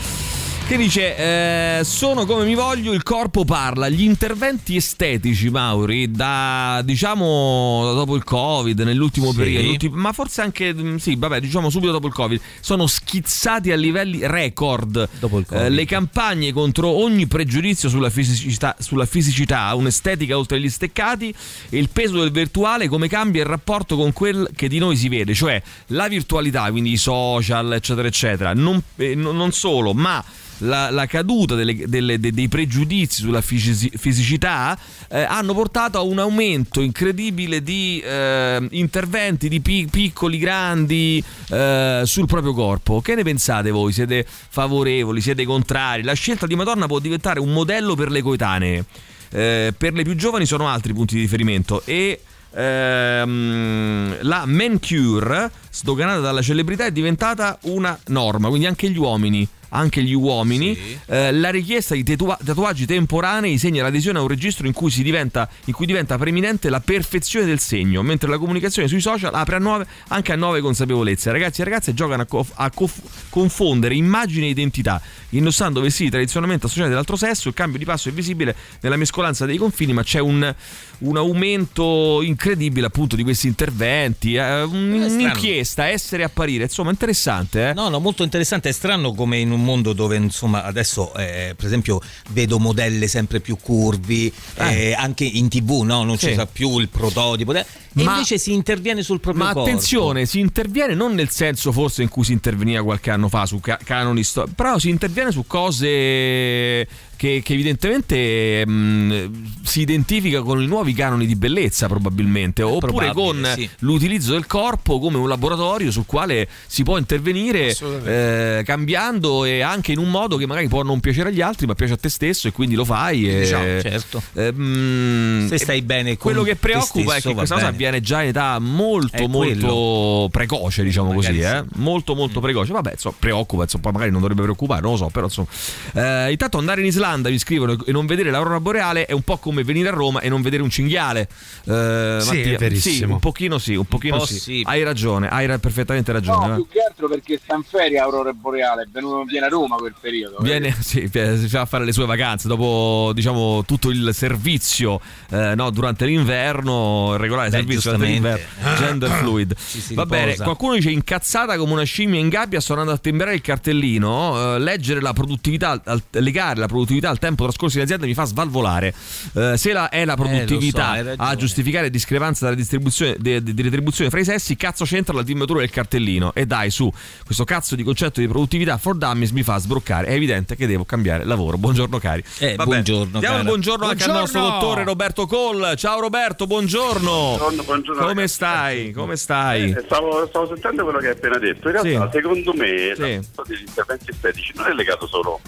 che 0.69 0.77
dice 0.77 1.17
eh, 1.17 1.81
sono 1.83 2.27
come 2.27 2.45
mi 2.45 2.55
voglio, 2.55 2.93
il 2.93 3.03
corpo 3.03 3.47
parla. 3.47 3.89
Gli 3.89 4.03
interventi 4.03 4.77
estetici, 4.77 5.49
Mauri, 5.49 6.11
da 6.11 6.83
diciamo 6.85 7.95
dopo 7.95 8.15
il 8.15 8.23
Covid, 8.23 8.79
nell'ultimo 8.81 9.31
Sì. 9.31 9.37
periodo, 9.39 9.89
ma 9.93 10.13
forse 10.13 10.43
anche 10.43 10.75
mm, 10.75 10.97
sì, 10.97 11.15
vabbè, 11.17 11.41
diciamo 11.41 11.71
subito 11.71 11.93
dopo 11.93 12.07
il 12.07 12.13
Covid, 12.13 12.39
sono 12.61 12.87
schizzati 12.87 13.73
a 13.73 13.77
livelli 13.77 14.19
record. 14.27 15.09
Eh, 15.49 15.71
le 15.71 15.87
campagne 15.87 16.53
contro 16.53 16.89
ogni 16.89 17.27
pregiudizio 17.27 17.89
sulla 17.89 18.11
fisicità, 18.11 18.77
sulla 18.79 19.07
fisicità, 19.07 19.75
un'estetica 19.75 20.37
oltre 20.37 20.61
gli 20.61 20.69
steccati 20.69 21.35
e 21.71 21.79
il 21.79 21.89
peso 21.89 22.19
del 22.21 22.31
virtuale 22.31 22.89
come 22.89 23.09
cambia 23.09 23.41
il 23.41 23.49
rapporto 23.49 23.97
con 23.97 24.13
quel 24.13 24.51
che 24.55 24.69
di 24.69 24.79
noi 24.79 24.97
si 24.99 25.09
vede, 25.09 25.33
cioè 25.33 25.63
la 25.87 26.09
virtualità, 26.09 26.71
quindi 26.71 26.93
i 26.93 26.99
social, 26.99 27.73
eccetera, 27.73 28.07
eccetera. 28.07 28.53
Non, 28.53 28.83
eh, 28.97 29.15
no- 29.15 29.33
non 29.33 29.51
solo, 29.53 29.95
ma 29.95 30.23
la, 30.59 30.91
la 30.91 31.07
caduta 31.07 31.55
delle- 31.55 31.87
delle- 31.87 32.19
de- 32.19 32.33
dei 32.33 32.49
pregiudizi 32.49 33.23
sulla 33.23 33.41
fisi- 33.41 33.91
fisicità 33.97 34.79
eh, 35.09 35.23
hanno 35.23 35.55
portato 35.55 35.99
a 35.99 36.03
un 36.03 36.19
aumento 36.19 36.81
incredibile 36.81 37.63
di 37.63 38.01
eh, 38.01 38.67
interventi 38.71 39.49
di 39.49 39.61
pi- 39.61 39.89
piccoli, 39.91 40.39
grandi 40.39 41.23
eh, 41.51 42.03
sul 42.05 42.27
proprio 42.27 42.55
corpo. 42.55 43.01
Che 43.01 43.15
ne 43.15 43.23
pensate 43.23 43.71
voi? 43.71 43.93
Siete 43.93 44.27
favorevoli? 44.27 45.21
Siete 45.21 45.45
contrari? 45.45 46.03
La 46.03 46.15
scelta 46.15 46.47
di 46.47 46.55
Madonna 46.55 46.87
può 46.87 46.99
diventare 46.99 47.41
un 47.41 47.53
modello 47.53 47.95
per 47.95 48.11
le 48.11 48.23
coetanee. 48.23 48.85
Eh, 49.31 49.75
per 49.77 49.93
le 49.93 50.05
più 50.05 50.15
giovani 50.17 50.47
sono 50.47 50.69
altri 50.69 50.95
punti 50.95 51.15
di 51.17 51.21
riferimento 51.21 51.83
e 51.85 52.23
ehm, 52.55 54.17
la 54.23 54.45
manicure 54.47 55.51
sdoganata 55.71 56.21
dalla 56.21 56.41
celebrità 56.41 56.87
è 56.87 56.93
diventata 56.93 57.59
una 57.65 57.99
norma, 58.07 58.49
quindi 58.49 58.67
anche 58.67 58.89
gli 58.91 58.97
uomini 58.97 59.47
anche 59.71 60.03
gli 60.03 60.15
uomini, 60.15 60.77
eh, 61.07 61.33
la 61.33 61.51
richiesta 61.51 61.95
di 61.95 62.03
tatua- 62.03 62.39
tatuaggi 62.43 62.87
temporanei 62.87 63.59
segna 63.59 63.83
l'adesione 63.83 64.19
a 64.19 64.23
un 64.23 64.29
registro 64.29 64.67
in 64.67 64.73
cui, 64.73 64.91
si 64.91 65.03
diventa, 65.03 65.49
in 65.67 65.73
cui 65.73 65.87
diventa 65.87 66.17
preeminente 66.17 66.71
la 66.71 66.81
perfezione 66.81 67.47
del 67.47 67.59
segno, 67.59 68.03
mentre 68.03 68.29
la 68.29 68.39
comunicazione 68.39 68.89
sui 68.89 69.01
social 69.01 69.35
apre 69.35 69.57
a 69.57 69.59
nuove, 69.59 69.87
anche 70.09 70.33
a 70.33 70.37
nuove 70.37 70.61
consapevolezze. 70.61 71.31
Ragazzi 71.31 71.61
e 71.61 71.65
ragazze 71.65 71.95
giocano 71.95 72.23
a, 72.23 72.27
co- 72.27 72.47
a 72.55 72.71
cof- 72.71 73.29
confondere 73.29 73.95
immagine 73.95 74.47
e 74.47 74.51
identità, 74.51 75.01
indossando 75.31 75.81
vestiti 75.81 76.11
tradizionalmente 76.11 76.67
associati 76.67 76.93
all'altro 76.93 77.17
sesso. 77.17 77.49
Il 77.49 77.55
cambio 77.55 77.79
di 77.79 77.85
passo 77.85 78.09
è 78.09 78.13
visibile 78.13 78.55
nella 78.81 78.97
mescolanza 78.97 79.47
dei 79.47 79.57
confini, 79.57 79.93
ma 79.93 80.03
c'è 80.03 80.21
un, 80.21 80.55
un 81.01 81.17
aumento 81.17 82.21
incredibile 82.23 82.87
appunto 82.87 83.17
di 83.17 83.23
questi 83.23 83.47
interventi. 83.47 84.35
eh, 84.35 84.39
strano. 84.67 85.15
un'inchiesta, 85.15 85.87
essere 85.89 86.23
e 86.23 86.25
apparire, 86.27 86.65
insomma, 86.65 86.91
interessante. 86.91 87.69
Eh? 87.69 87.73
No, 87.75 87.89
no, 87.89 87.99
molto 88.01 88.23
interessante. 88.23 88.69
È 88.69 88.73
strano 88.73 89.13
come 89.15 89.39
in 89.39 89.51
un 89.53 89.63
mondo 89.65 89.93
dove, 89.93 90.17
insomma, 90.17 90.65
adesso, 90.65 91.15
eh, 91.15 91.55
per 91.57 91.67
esempio, 91.67 92.01
vedo 92.31 92.59
modelle 92.59 93.07
sempre 93.09 93.41
più 93.41 93.57
curvi, 93.57 94.33
eh, 94.57 94.95
anche 94.95 95.25
in 95.25 95.49
tv, 95.49 95.83
no? 95.83 96.03
Non 96.03 96.19
Sì. 96.19 96.29
si 96.29 96.35
sa 96.35 96.47
più 96.47 96.79
il 96.79 96.89
prototipo. 96.89 97.53
E 97.95 98.03
Ma- 98.05 98.13
invece 98.13 98.39
si 98.39 98.53
interviene 98.53 99.03
sul 99.03 99.21
proprio 99.21 99.45
Ma 99.45 99.53
corpo. 99.53 99.69
attenzione, 99.69 100.27
si 100.27 100.39
interviene 100.41 100.95
non 100.95 101.15
nel 101.15 101.31
senso 101.31 101.73
forse 101.73 102.03
in 102.03 102.09
cui 102.09 102.25
si 102.25 102.33
interveniva 102.33 102.83
qualche 102.83 103.11
anno 103.11 103.29
fa 103.29 103.47
su 103.47 103.61
ca- 103.61 103.79
canoni 103.83 104.23
storici, 104.23 104.55
però 104.55 104.79
si 104.79 104.89
interviene 104.89 105.33
su 105.33 105.45
cose 105.47 106.87
che, 107.19 107.43
che 107.45 107.53
evidentemente 107.53 108.65
mh, 108.65 109.65
si 109.65 109.81
identifica 109.81 110.41
con 110.43 110.63
i 110.63 110.67
nuovi 110.67 110.93
canoni 110.93 111.27
di 111.27 111.35
bellezza 111.35 111.89
probabilmente, 111.89 112.63
oppure 112.63 112.93
probabile, 112.93 113.13
con 113.13 113.53
sì. 113.57 113.69
l'utilizzo 113.81 114.33
del 114.33 114.47
corpo 114.47 115.01
come 115.01 115.17
un 115.17 115.29
laboratorio 115.29 115.91
sul 115.91 116.07
quale 116.07 116.49
si 116.67 116.85
può 116.85 116.97
intervenire 116.97 117.75
eh, 118.05 118.63
cambiando 118.65 119.45
e 119.45 119.61
anche 119.63 119.91
in 119.93 119.99
un 119.99 120.11
modo 120.11 120.37
che 120.37 120.47
magari 120.47 120.69
può 120.69 120.83
non 120.85 121.01
piacere 121.01 121.31
agli 121.31 121.41
altri 121.41 121.67
ma 121.67 121.75
piace 121.75 121.95
a 121.95 121.97
te 121.97 122.09
stesso 122.09 122.47
e 122.47 122.53
quindi 122.53 122.77
lo 122.77 122.85
fai. 122.85 123.29
E, 123.29 123.41
Diciamo, 123.41 123.81
certo. 123.81 124.23
eh, 124.35 124.53
mh, 124.53 125.49
Se 125.49 125.59
stai 125.59 125.83
bene 125.83 126.11
con 126.11 126.19
quello 126.19 126.43
che 126.43 126.53
te 126.53 126.59
preoccupa 126.61 127.17
è 127.17 127.19
stesso, 127.21 127.29
che 127.31 127.35
va 127.35 127.41
questa 127.41 127.55
cosa. 127.57 127.67
Avviene 127.79 128.01
già 128.01 128.23
in 128.23 128.29
età 128.29 128.59
molto 128.59 129.17
È 129.17 129.27
molto 129.27 129.67
quello. 129.67 130.29
precoce, 130.31 130.83
diciamo 130.83 131.13
Magari 131.13 131.37
così, 131.37 131.47
sì. 131.49 131.55
Mm. 131.55 131.57
eh? 131.57 131.65
molto 131.77 132.15
molto 132.15 132.41
precoce. 132.41 132.73
Vabbè, 132.73 132.93
insomma, 132.93 133.15
preoccupa, 133.19 133.63
insomma, 133.63 133.83
poi 133.85 133.93
magari 133.93 134.11
non 134.11 134.21
dovrebbe 134.21 134.43
preoccupare, 134.43 134.81
non 134.81 134.93
lo 134.93 134.97
so, 134.97 135.09
però 135.09 135.27
insomma. 135.27 135.49
Eh, 135.95 136.33
intanto 136.33 136.59
andare 136.59 136.81
in 136.81 136.87
Islanda, 136.87 137.29
vi 137.29 137.39
scrivono, 137.39 137.77
e 137.85 137.93
non 137.93 138.07
vedere 138.07 138.31
l'aurora 138.31 138.61
boreale 138.61 139.07
è 139.07 139.13
un 139.13 139.23
po' 139.23 139.39
come 139.39 139.63
venire 139.63 139.89
a 139.89 139.93
Roma 139.93 140.21
e 140.21 140.29
non 140.29 140.43
vedere 140.43 140.63
un 140.63 140.71
cinghiale. 140.71 141.29
Eh, 141.65 142.19
Sì, 142.21 142.43
è 142.43 142.57
verissimo. 142.57 142.95
Sì, 143.07 143.13
un 143.13 143.19
pochino 143.21 143.59
sì, 143.59 143.75
un 143.75 143.85
pochino 143.85 144.19
po' 144.19 144.27
sì. 144.27 144.39
sì. 144.39 144.63
Hai 144.67 144.83
ragione, 144.83 145.29
hai 145.29 145.47
ra- 145.47 145.59
perfettamente 145.59 146.13
ragione. 146.13 146.47
No, 146.47 146.53
eh. 146.53 146.57
più 146.57 146.67
che 146.69 146.81
altro 146.87 147.09
perché 147.09 147.41
sta 147.43 147.55
in 147.55 147.63
ferie 147.63 147.99
Aurora 147.99 148.33
Boreale, 148.33 148.83
è 148.83 148.87
venuto 148.91 149.25
viene 149.25 149.47
a 149.47 149.49
Roma 149.49 149.77
quel 149.77 149.95
periodo. 149.99 150.39
Viene, 150.41 150.75
sì, 150.81 151.09
si 151.11 151.49
fa 151.49 151.65
fare 151.67 151.85
le 151.85 151.93
sue 151.93 152.07
vacanze 152.07 152.49
dopo 152.49 153.13
diciamo 153.15 153.65
tutto 153.65 153.91
il 153.91 154.11
servizio 154.13 155.01
eh, 155.31 155.55
no, 155.55 155.71
durante 155.71 156.07
l'inverno, 156.07 157.13
il 157.13 157.19
regolare 157.19 157.51
Beh, 157.51 157.63
servizio 157.69 157.91
durante 157.93 158.07
giustamente. 158.07 158.49
l'inverno, 158.61 158.77
gender 158.77 159.11
fluid. 159.11 159.55
Ci 159.71 159.81
si 159.81 159.95
Va 159.95 160.07
bene, 160.07 160.37
qualcuno 160.37 160.75
dice 160.75 160.91
incazzata 160.91 161.57
come 161.57 161.73
una 161.73 161.83
scimmia 161.85 162.21
in 162.21 162.29
gabbia 162.29 162.61
suonando 162.61 162.93
a 162.93 162.99
timbrare 162.99 163.35
il 163.35 163.41
cartellino, 163.41 164.55
eh, 164.55 164.59
leggere 164.59 165.01
la 165.01 165.13
produttività, 165.13 165.81
al- 165.85 166.03
legare 166.13 166.59
la 166.59 166.67
produttività 166.67 167.09
al 167.11 167.19
tempo 167.19 167.45
trascorso 167.45 167.77
in 167.79 167.85
azienda 167.85 168.07
mi 168.07 168.15
fa 168.15 168.25
svalvolare. 168.25 168.95
Eh, 169.35 169.57
se 169.57 169.73
la, 169.73 169.89
è 169.89 170.05
la 170.05 170.15
produttività 170.17 170.91
hai 170.91 171.03
ragione. 171.03 171.29
a 171.31 171.37
giustificare 171.37 171.91
discrepanza 171.91 172.45
della 172.45 172.57
distribuzione 172.57 173.17
de- 173.19 173.43
de- 173.43 173.55
di 173.55 173.63
retribuzione 173.63 174.11
fra 174.11 174.21
i 174.21 174.25
sessi, 174.25 174.57
cazzo 174.57 174.85
c'entra 174.85 175.15
la 175.15 175.23
timbratura 175.23 175.61
del 175.61 175.71
cartellino. 175.71 176.33
E 176.35 176.47
dai, 176.47 176.71
su, 176.71 176.91
questo 177.25 177.45
cazzo 177.45 177.75
di 177.77 177.83
concetto 177.83 178.21
di 178.21 178.29
produttività 178.29 178.77
for 178.79 178.97
dummies 178.97 179.31
mi 179.31 179.43
fa 179.43 179.59
sbroccare. 179.59 180.07
È 180.09 180.13
evidente 180.13 180.57
che 180.57 180.67
devo 180.67 180.85
cambiare 180.85 181.25
lavoro. 181.25 181.59
Buongiorno, 181.59 181.99
cari. 181.99 182.23
Eh, 182.39 182.55
Vabbè, 182.55 182.65
buongiorno, 182.71 183.19
Diamo 183.19 183.37
il 183.37 183.41
cara. 183.41 183.43
buongiorno, 183.45 183.87
anche 183.87 184.05
al 184.05 184.11
nostro 184.13 184.41
Buongiorno. 184.41 184.67
dottore 184.67 184.85
Roberto 184.85 185.27
Cole. 185.27 185.77
Ciao 185.77 186.01
Roberto, 186.01 186.47
buongiorno. 186.47 187.11
Buongiorno, 187.11 187.58
buongiorno, 187.63 188.01
Come 188.01 188.15
ragazzi. 188.15 188.35
stai? 188.35 188.93
Come 188.93 189.17
stai? 189.17 189.71
Eh, 189.71 189.83
Stavo, 189.85 190.27
stavo 190.27 190.47
sentendo 190.47 190.85
quello 190.85 190.99
che 190.99 191.07
hai 191.09 191.13
appena 191.13 191.39
detto. 191.39 191.69
In 191.69 191.81
realtà, 191.81 192.11
Sì. 192.11 192.17
secondo 192.19 192.53
me, 192.55 192.95
Sì. 192.95 193.21
interventi 193.61 194.11
estetici 194.11 194.53
non 194.57 194.67
è 194.67 194.73
legato 194.73 195.07
solo 195.07 195.41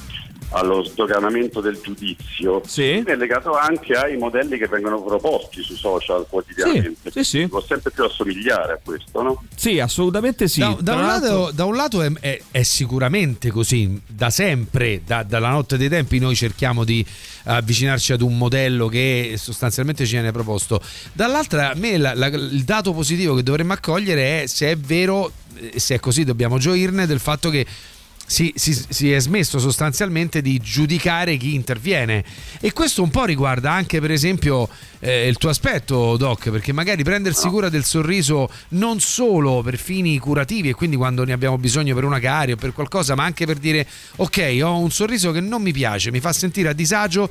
allo 0.53 0.83
sdoganamento 0.83 1.61
del 1.61 1.79
giudizio, 1.83 2.61
Sì. 2.67 3.03
è 3.05 3.15
legato 3.17 3.53
anche 3.57 3.93
ai 3.95 4.17
modelli 4.17 4.59
che 4.59 4.67
vengono 4.67 5.01
proposti 5.03 5.63
sui 5.63 5.77
social 5.77 6.27
quotidianamente. 6.29 7.11
Sì, 7.13 7.23
sì, 7.23 7.39
sì. 7.41 7.49
Può 7.49 7.63
sempre 7.63 7.91
più 7.93 8.05
assomigliare 8.05 8.73
a 8.73 8.79
questo, 8.83 9.23
no? 9.23 9.43
Sì, 9.55 9.79
assolutamente 9.79 10.49
sì. 10.49 10.61
Da, 10.61 10.77
da 10.81 10.95
un 10.97 11.07
lato, 11.07 11.51
da 11.55 11.65
un 11.65 11.77
lato 11.77 12.03
è, 12.03 12.11
è- 12.21 12.41
è 12.51 12.63
sicuramente 12.63 13.51
così, 13.51 14.01
da 14.07 14.31
sempre, 14.31 15.03
da- 15.07 15.23
dalla 15.23 15.51
notte 15.51 15.77
dei 15.77 15.89
tempi 15.89 16.19
noi 16.19 16.35
cerchiamo 16.35 16.83
di 16.85 17.05
avvicinarci 17.45 18.13
ad 18.13 18.21
un 18.23 18.37
modello 18.37 18.89
che 18.89 19.35
sostanzialmente 19.37 20.05
ci 20.05 20.13
viene 20.13 20.33
proposto. 20.33 20.81
Dall'altra, 21.13 21.71
a 21.71 21.75
me 21.77 21.97
la- 21.97 22.15
la- 22.15 22.27
il 22.27 22.65
dato 22.65 22.93
positivo 22.93 23.35
che 23.35 23.43
dovremmo 23.43 23.73
accogliere 23.73 24.43
è 24.43 24.47
se 24.47 24.73
è 24.73 24.77
vero, 24.77 25.31
e 25.59 25.79
se 25.79 25.95
è 25.95 26.01
così 26.01 26.25
dobbiamo 26.25 26.59
gioirne, 26.59 27.07
del 27.07 27.21
fatto 27.21 27.51
che 27.51 27.65
si, 28.31 28.53
si- 28.55 28.85
si 28.89 29.11
è 29.11 29.19
smesso 29.19 29.59
sostanzialmente 29.59 30.41
di 30.41 30.59
giudicare 30.59 31.37
chi 31.37 31.53
interviene 31.55 32.25
e 32.61 32.73
questo 32.73 33.03
un 33.03 33.11
po' 33.11 33.25
riguarda 33.25 33.73
anche 33.73 34.01
per 34.01 34.13
esempio 34.13 34.69
eh, 35.01 35.27
il 35.27 35.37
tuo 35.37 35.49
aspetto 35.49 36.17
Doc 36.17 36.49
perché 36.51 36.73
magari 36.73 37.03
prendersi 37.03 37.49
cura 37.49 37.69
del 37.69 37.85
sorriso 37.85 38.49
non 38.69 39.01
solo 39.01 39.63
per 39.63 39.77
fini 39.79 40.17
curativi 40.19 40.69
e 40.69 40.75
quindi 40.75 40.95
quando 40.95 41.25
ne 41.25 41.33
abbiamo 41.33 41.59
bisogno 41.59 41.93
per 41.93 42.05
una 42.05 42.21
carie 42.21 42.55
o 42.55 42.57
per 42.57 42.73
qualcosa 42.73 43.17
ma 43.17 43.25
anche 43.25 43.47
per 43.47 43.57
dire 43.57 43.85
ok 44.17 44.61
ho 44.63 44.79
un 44.79 44.93
sorriso 44.93 45.33
che 45.33 45.41
non 45.41 45.61
mi 45.61 45.73
piace 45.73 46.13
mi 46.13 46.21
fa 46.21 46.33
sentire 46.33 46.69
a 46.69 46.73
disagio 46.73 47.29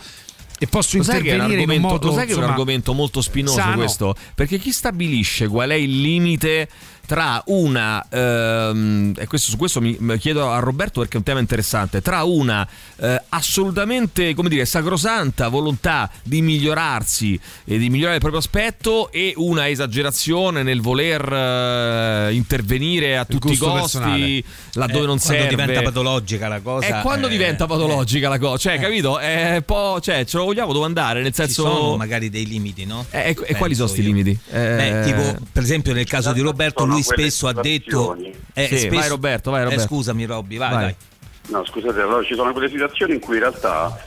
e 0.61 0.67
posso 0.67 0.97
Lo 0.97 1.03
intervenire 1.03 1.61
in 1.61 1.69
un 1.69 1.77
modo 1.79 2.07
lo 2.07 2.13
sai 2.13 2.25
che 2.25 2.33
è 2.33 2.35
un 2.35 2.39
insomma, 2.39 2.47
argomento 2.49 2.93
molto 2.93 3.21
spinoso 3.21 3.55
sano. 3.55 3.75
questo? 3.77 4.13
Perché 4.35 4.59
chi 4.59 4.73
stabilisce 4.73 5.47
qual 5.47 5.69
è 5.69 5.75
il 5.75 6.01
limite 6.01 6.67
tra 7.09 7.41
una 7.47 8.05
ehm, 8.07 9.13
e 9.17 9.25
questo, 9.25 9.49
su 9.49 9.57
questo 9.57 9.81
mi 9.81 9.97
mi 9.99 10.15
chiedo 10.19 10.51
a 10.51 10.59
Roberto 10.59 10.99
perché 10.99 11.15
è 11.15 11.17
un 11.17 11.23
tema 11.23 11.39
interessante 11.39 12.03
tra 12.03 12.21
una 12.23 12.67
eh, 12.97 13.19
assolutamente 13.29 14.35
come 14.35 14.47
dire 14.47 14.63
sacrosanta 14.63 15.47
volontà 15.47 16.07
di 16.21 16.43
migliorarsi 16.43 17.39
e 17.65 17.79
di 17.79 17.89
migliorare 17.89 18.17
il 18.17 18.21
proprio 18.21 18.39
aspetto 18.41 19.11
e 19.11 19.33
una 19.37 19.67
esagerazione 19.67 20.61
nel 20.61 20.81
voler 20.81 21.33
eh, 21.33 22.33
intervenire 22.33 23.17
a 23.17 23.25
tutti 23.25 23.53
i 23.53 23.57
costi 23.57 23.79
personale. 23.79 24.43
laddove 24.73 25.03
Eh, 25.03 25.07
non 25.07 25.17
quando 25.17 25.19
serve 25.19 25.47
diventa 25.47 25.81
patologica 25.81 26.47
la 26.47 26.59
cosa. 26.59 26.99
e 26.99 27.01
quando 27.01 27.25
eh, 27.25 27.29
diventa 27.31 27.65
patologica 27.65 28.29
la 28.29 28.37
cosa 28.37 28.57
cioè 28.57 28.79
capito 28.79 29.17
è 29.17 29.55
un 29.55 29.63
po' 29.63 29.99
cioè 29.99 30.25
ce 30.25 30.37
lo 30.37 30.43
vogliamo 30.43 30.73
dove 30.73 30.85
andare 30.85 31.23
nel 31.23 31.31
Ci 31.31 31.41
senso 31.41 31.63
sono 31.63 31.97
magari 31.97 32.29
dei 32.29 32.45
limiti, 32.45 32.85
no? 32.85 33.03
Eh, 33.09 33.29
e- 33.29 33.37
e 33.45 33.55
quali 33.55 33.73
sono 33.73 33.87
sti 33.87 34.01
io. 34.01 34.05
limiti? 34.05 34.37
Eh, 34.51 34.75
Beh, 34.75 35.01
tipo, 35.05 35.35
per 35.51 35.63
esempio, 35.63 35.93
nel 35.93 36.05
caso 36.05 36.31
di 36.33 36.41
Roberto, 36.41 36.81
Sono 36.81 36.93
lui 36.99 37.03
spesso 37.03 37.47
ha 37.47 37.53
detto. 37.53 38.15
eh, 38.53 38.67
Sì, 38.67 38.77
spesso- 38.77 38.95
vai, 38.95 39.09
Roberto, 39.09 39.51
vai, 39.51 39.61
Eh, 39.61 39.63
Roberto. 39.65 39.83
scusami, 39.87 40.25
Robby, 40.25 40.57
vai, 40.57 40.69
Vai. 40.73 40.83
vai. 40.83 40.95
No, 41.49 41.65
scusate, 41.65 41.99
allora 42.01 42.23
ci 42.23 42.35
sono 42.35 42.51
quelle 42.51 42.69
situazioni 42.69 43.13
in 43.15 43.19
cui 43.19 43.35
in 43.35 43.41
realtà 43.41 43.97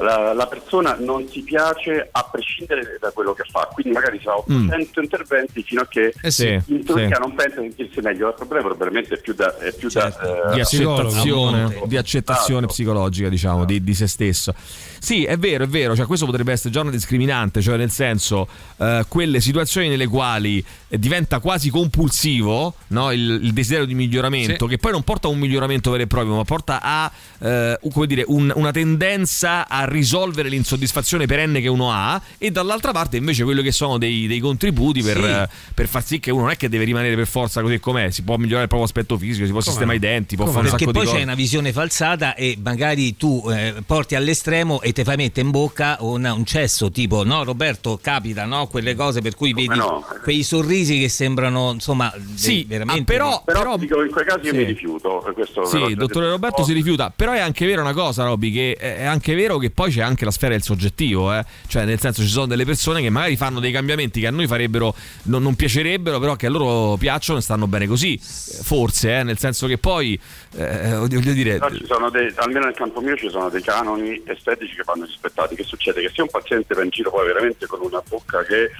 la, 0.00 0.32
la 0.32 0.46
persona 0.46 0.96
non 0.98 1.26
ti 1.26 1.42
piace 1.42 2.08
a 2.10 2.28
prescindere 2.30 2.98
da 3.00 3.10
quello 3.10 3.32
che 3.34 3.44
fa, 3.50 3.68
quindi 3.72 3.92
magari 3.92 4.18
fa 4.20 4.36
800 4.38 5.00
interventi 5.00 5.62
fino 5.62 5.80
a 5.82 5.86
che 5.88 6.12
Eh 6.22 6.30
sì, 6.30 6.60
in 6.66 6.84
teoria 6.84 7.14
sì. 7.16 7.20
non 7.20 7.34
pensa 7.34 7.60
di 7.60 7.66
sentirsi 7.68 8.00
meglio. 8.00 8.28
Il 8.28 8.34
problema 8.34 8.66
probabilmente 8.68 9.14
è 9.14 9.20
più 9.20 9.34
da, 9.34 9.56
è 9.58 9.72
più 9.74 9.88
Certo. 9.90 10.24
da 10.24 10.50
eh, 10.50 10.54
di 10.54 10.60
accettazione, 10.60 11.82
di 11.86 11.96
accettazione 11.96 12.66
psicologica, 12.66 13.28
diciamo, 13.28 13.64
di, 13.64 13.82
di 13.82 13.94
se 13.94 14.06
stesso. 14.06 14.54
Sì, 15.00 15.24
è 15.24 15.36
vero, 15.36 15.64
è 15.64 15.68
vero, 15.68 15.94
cioè 15.94 16.06
questo 16.06 16.26
potrebbe 16.26 16.52
essere 16.52 16.70
già 16.70 16.80
una 16.80 16.90
discriminante, 16.90 17.60
cioè 17.62 17.76
nel 17.76 17.90
senso 17.90 18.48
eh, 18.78 19.04
quelle 19.08 19.40
situazioni 19.40 19.88
nelle 19.88 20.06
quali 20.06 20.64
diventa 20.88 21.38
quasi 21.38 21.70
compulsivo 21.70 22.74
no, 22.88 23.12
il, 23.12 23.40
il 23.42 23.52
desiderio 23.52 23.86
di 23.86 23.94
miglioramento, 23.94 24.64
Sì. 24.64 24.70
che 24.70 24.78
poi 24.78 24.92
non 24.92 25.02
porta 25.02 25.28
a 25.28 25.30
un 25.30 25.38
miglioramento 25.38 25.90
vero 25.90 26.02
e 26.02 26.06
proprio, 26.06 26.34
ma 26.34 26.44
porta 26.44 26.80
a 26.82 27.10
eh, 27.40 27.78
dire, 28.06 28.24
un- 28.26 28.52
una 28.54 28.70
tendenza 28.72 29.68
a 29.68 29.84
risolvere 29.88 30.48
l'insoddisfazione 30.48 31.26
perenne 31.26 31.60
che 31.60 31.68
uno 31.68 31.90
ha, 31.92 32.20
e 32.38 32.50
dall'altra 32.50 32.92
parte 32.92 33.16
invece 33.16 33.44
quello 33.44 33.62
che 33.62 33.72
sono 33.72 33.98
dei, 33.98 34.26
dei 34.26 34.38
contributi 34.40 35.02
per, 35.02 35.16
Sì. 35.16 35.24
eh, 35.24 35.48
per 35.74 35.88
far 35.88 36.04
sì 36.04 36.20
che 36.20 36.30
uno 36.30 36.42
non 36.42 36.50
è 36.50 36.56
che 36.56 36.68
deve 36.68 36.84
rimanere 36.84 37.14
per 37.16 37.26
forza 37.26 37.60
così 37.62 37.78
com'è, 37.80 38.10
si 38.10 38.22
può 38.22 38.36
migliorare 38.36 38.62
il 38.62 38.68
proprio 38.68 38.88
aspetto 38.88 39.16
fisico, 39.18 39.44
si 39.44 39.50
può 39.52 39.60
Come 39.60 39.70
sistemare 39.72 39.98
no? 39.98 40.04
i 40.04 40.08
denti, 40.08 40.36
può 40.36 40.44
Come 40.46 40.56
fare 40.56 40.66
un 40.68 40.72
no? 40.72 40.78
sacco 40.78 40.90
Perché 40.92 40.98
di 41.00 41.04
poi 41.06 41.14
cose. 41.14 41.16
c'è 41.18 41.22
una 41.30 41.34
visione 41.36 41.72
falsata 41.72 42.34
e 42.34 42.56
magari 42.62 43.16
tu 43.16 43.44
eh, 43.50 43.74
porti 43.84 44.14
all'estremo 44.14 44.80
e 44.80 44.92
ti 44.92 45.04
fai 45.04 45.16
mettere 45.16 45.44
in 45.46 45.50
bocca 45.52 45.96
un, 46.00 46.24
un 46.24 46.44
cesso 46.44 46.90
tipo 46.90 47.24
no 47.24 47.44
Roberto 47.44 47.98
capita 48.00 48.44
no 48.44 48.66
quelle 48.66 48.94
cose 48.94 49.20
per 49.20 49.34
cui 49.34 49.52
vedi 49.52 49.68
quei 50.22 50.42
sorrisi 50.42 50.98
che 51.00 51.08
sembrano 51.08 51.72
insomma 51.72 52.12
Sì, 52.34 52.64
de- 52.66 52.76
veramente 52.76 53.00
ah, 53.00 53.04
però- 53.16 53.42
Però, 53.44 53.76
dico, 53.76 54.02
in 54.02 54.10
quei 54.10 54.24
casi 54.24 54.46
io 54.46 54.52
Sì. 54.52 54.58
mi 54.58 54.64
rifiuto. 54.64 55.24
Questo 55.34 55.64
Sì, 55.64 55.94
dottore. 55.94 56.28
Roberto 56.28 56.62
si 56.64 56.72
rifiuta, 56.72 57.12
però 57.14 57.32
è 57.32 57.40
anche 57.40 57.66
vero 57.66 57.80
una 57.82 57.92
cosa, 57.92 58.24
Robby, 58.24 58.52
che 58.52 58.74
è 58.74 59.04
anche 59.04 59.34
vero 59.34 59.58
che 59.58 59.70
poi 59.78 59.92
c'è 59.92 60.00
anche 60.02 60.24
la 60.24 60.32
sfera 60.32 60.54
del 60.54 60.62
soggettivo, 60.64 61.32
eh? 61.32 61.44
cioè 61.68 61.84
nel 61.84 62.00
senso 62.00 62.22
ci 62.22 62.26
sono 62.28 62.46
delle 62.46 62.64
persone 62.64 63.00
che 63.00 63.10
magari 63.10 63.36
fanno 63.36 63.60
dei 63.60 63.70
cambiamenti 63.70 64.18
che 64.18 64.26
a 64.26 64.32
noi 64.32 64.48
farebbero, 64.48 64.92
non, 65.26 65.40
non 65.40 65.54
piacerebbero, 65.54 66.18
però 66.18 66.34
che 66.34 66.46
a 66.46 66.50
loro 66.50 66.96
piacciono 66.96 67.38
e 67.38 67.42
stanno 67.42 67.68
bene 67.68 67.86
così, 67.86 68.14
Eh, 68.14 68.62
forse, 68.64 69.18
eh? 69.20 69.22
nel 69.22 69.38
senso 69.38 69.68
che 69.68 69.78
poi, 69.78 70.18
eh, 70.56 70.96
voglio 70.96 71.32
dire... 71.32 71.60
Sono 71.86 72.10
dei, 72.10 72.28
almeno 72.38 72.64
nel 72.64 72.74
campo 72.74 73.00
mio 73.00 73.14
ci 73.16 73.30
sono 73.30 73.50
dei 73.50 73.62
canoni 73.62 74.20
estetici 74.26 74.74
che 74.74 74.82
vanno 74.84 75.04
rispettati. 75.04 75.54
Che 75.54 75.62
succede? 75.62 76.00
Che 76.00 76.10
se 76.12 76.22
un 76.22 76.28
paziente 76.28 76.74
va 76.74 76.82
in 76.82 76.90
giro 76.90 77.10
poi 77.12 77.26
veramente 77.28 77.66
con 77.66 77.78
una 77.80 78.02
bocca 78.08 78.42
che 78.42 78.70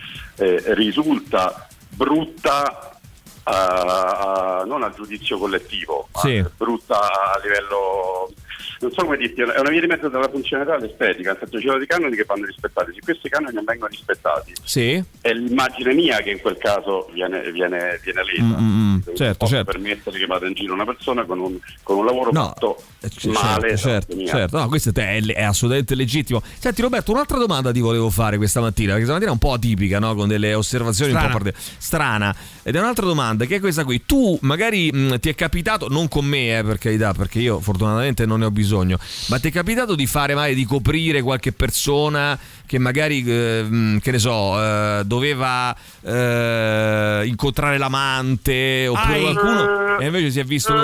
eh, 0.45 0.75
risulta 0.75 1.69
brutta 1.91 2.99
a- 3.45 4.61
a- 4.61 4.65
non 4.67 4.83
a 4.83 4.93
giudizio 4.93 5.39
collettivo, 5.39 6.09
ma 6.13 6.21
Sì. 6.23 6.45
brutta 6.57 6.99
a 6.99 7.41
livello 7.41 8.33
non 8.81 8.91
so 8.93 9.05
come 9.05 9.16
dirti, 9.16 9.41
è 9.41 9.59
una 9.61 9.70
via 9.70 9.81
di 9.81 9.87
mezzo 9.87 10.09
tra 10.11 10.20
la 10.20 10.29
funzionalità 10.29 10.76
e 10.76 10.81
l'estetica, 10.81 11.31
nel 11.31 11.39
senso 11.41 11.59
ci 11.61 11.66
sono 11.66 11.79
dei 11.79 11.87
canoni 11.87 12.16
che 12.16 12.24
vanno 12.26 12.45
rispettati, 12.47 12.93
se 12.95 13.01
questi 13.01 13.29
canoni 13.29 13.55
non 13.55 13.64
vengono 13.64 13.91
rispettati 13.91 14.53
Sì? 14.64 15.03
è 15.20 15.33
l'immagine 15.33 15.95
mia 15.95 16.18
che 16.18 16.31
in 16.31 16.41
quel 16.41 16.57
caso 16.59 17.09
viene, 17.12 17.51
viene, 17.53 17.99
viene 18.03 18.22
lesa. 18.24 18.43
Mm, 18.43 18.55
mm, 18.61 18.95
mm, 18.95 18.99
certo, 19.14 19.37
posso 19.39 19.55
certo. 19.55 19.72
permettere 19.72 20.18
che 20.18 20.26
vada 20.26 20.47
in 20.47 20.55
giro 20.55 20.74
una 20.74 20.85
persona 20.85 21.24
con 21.24 21.39
un, 21.41 21.59
con 21.83 21.97
un 21.99 22.05
lavoro 22.05 22.31
No, 22.33 22.45
fatto 22.45 22.83
Eh, 23.01 23.09
c- 23.09 23.24
male. 23.26 23.76
certo, 23.76 24.14
da 24.14 24.20
certo, 24.22 24.26
certo. 24.26 24.59
No, 24.59 24.68
questo 24.68 24.91
è, 24.95 25.20
è 25.22 25.43
assolutamente 25.43 25.95
legittimo. 25.95 26.43
Senti 26.59 26.83
Roberto, 26.83 27.12
un'altra 27.12 27.39
domanda 27.39 27.72
ti 27.72 27.81
volevo 27.81 28.11
fare 28.11 28.37
questa 28.37 28.61
mattina, 28.61 28.91
perché 28.93 29.05
stamattina 29.05 29.31
è 29.31 29.35
un 29.35 29.39
po' 29.41 29.53
atipica, 29.53 29.99
no? 29.99 30.14
con 30.14 30.29
delle 30.29 30.55
osservazioni 30.55 31.11
Strana. 31.11 31.26
un 31.26 31.33
po' 31.33 31.39
parte- 31.45 31.59
strana. 31.79 32.35
Ed 32.62 32.74
è 32.76 32.79
un'altra 32.79 33.07
domanda 33.07 33.45
che 33.47 33.57
è 33.57 33.61
questa 33.61 33.85
qui. 33.85 34.03
Tu 34.05 34.39
magari 34.43 34.91
mh, 34.93 35.18
ti 35.20 35.29
è 35.31 35.35
capitato, 35.35 35.89
non 35.89 36.09
con 36.09 36.24
me, 36.24 36.59
eh, 36.59 36.62
per 36.64 36.79
carità, 36.79 37.12
perché 37.14 37.39
io 37.41 37.61
fortunatamente 37.61 38.26
non 38.26 38.41
ne 38.41 38.45
ho 38.47 38.51
bisogno, 38.51 38.66
ma 38.77 39.39
ti 39.39 39.49
è 39.49 39.51
capitato 39.51 39.95
di 39.95 40.07
fare 40.07 40.35
mai, 40.35 40.55
di 40.55 40.64
coprire 40.64 41.23
qualche 41.23 41.53
persona 41.53 42.39
che 42.66 42.79
magari, 42.79 43.25
eh, 43.25 43.62
mh, 43.62 43.99
che 44.01 44.11
ne 44.11 44.19
so, 44.19 44.62
eh, 44.62 45.03
doveva 45.05 45.75
eh, 46.03 47.23
incontrare 47.25 47.79
l'amante 47.79 48.87
oppure 48.89 49.14
Ai. 49.14 49.21
qualcuno 49.23 49.99
e 49.99 50.07
invece 50.07 50.31
si 50.31 50.41
è 50.41 50.45
visto... 50.45 50.75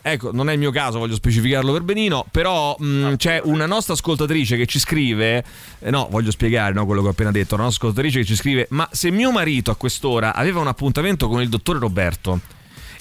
Ecco, 0.00 0.30
non 0.32 0.48
è 0.48 0.52
il 0.54 0.58
mio 0.58 0.70
caso, 0.70 0.98
voglio 0.98 1.14
specificarlo 1.14 1.72
per 1.72 1.82
benino, 1.82 2.24
però 2.30 2.74
mh, 2.78 3.16
c'è 3.16 3.40
una 3.44 3.66
nostra 3.66 3.94
ascoltatrice 3.94 4.56
che 4.56 4.66
ci 4.66 4.78
scrive, 4.78 5.44
eh, 5.80 5.90
no, 5.90 6.08
voglio 6.10 6.30
spiegare 6.30 6.72
no, 6.72 6.86
quello 6.86 7.02
che 7.02 7.08
ho 7.08 7.10
appena 7.10 7.30
detto, 7.30 7.54
una 7.54 7.64
nostra 7.64 7.86
ascoltatrice 7.86 8.20
che 8.20 8.24
ci 8.24 8.36
scrive, 8.36 8.66
ma 8.70 8.88
se 8.90 9.10
mio 9.10 9.30
marito 9.30 9.70
a 9.70 9.76
quest'ora 9.76 10.34
aveva 10.34 10.60
un 10.60 10.66
appuntamento 10.66 11.28
con 11.28 11.42
il 11.42 11.48
dottore 11.48 11.78
Roberto 11.78 12.40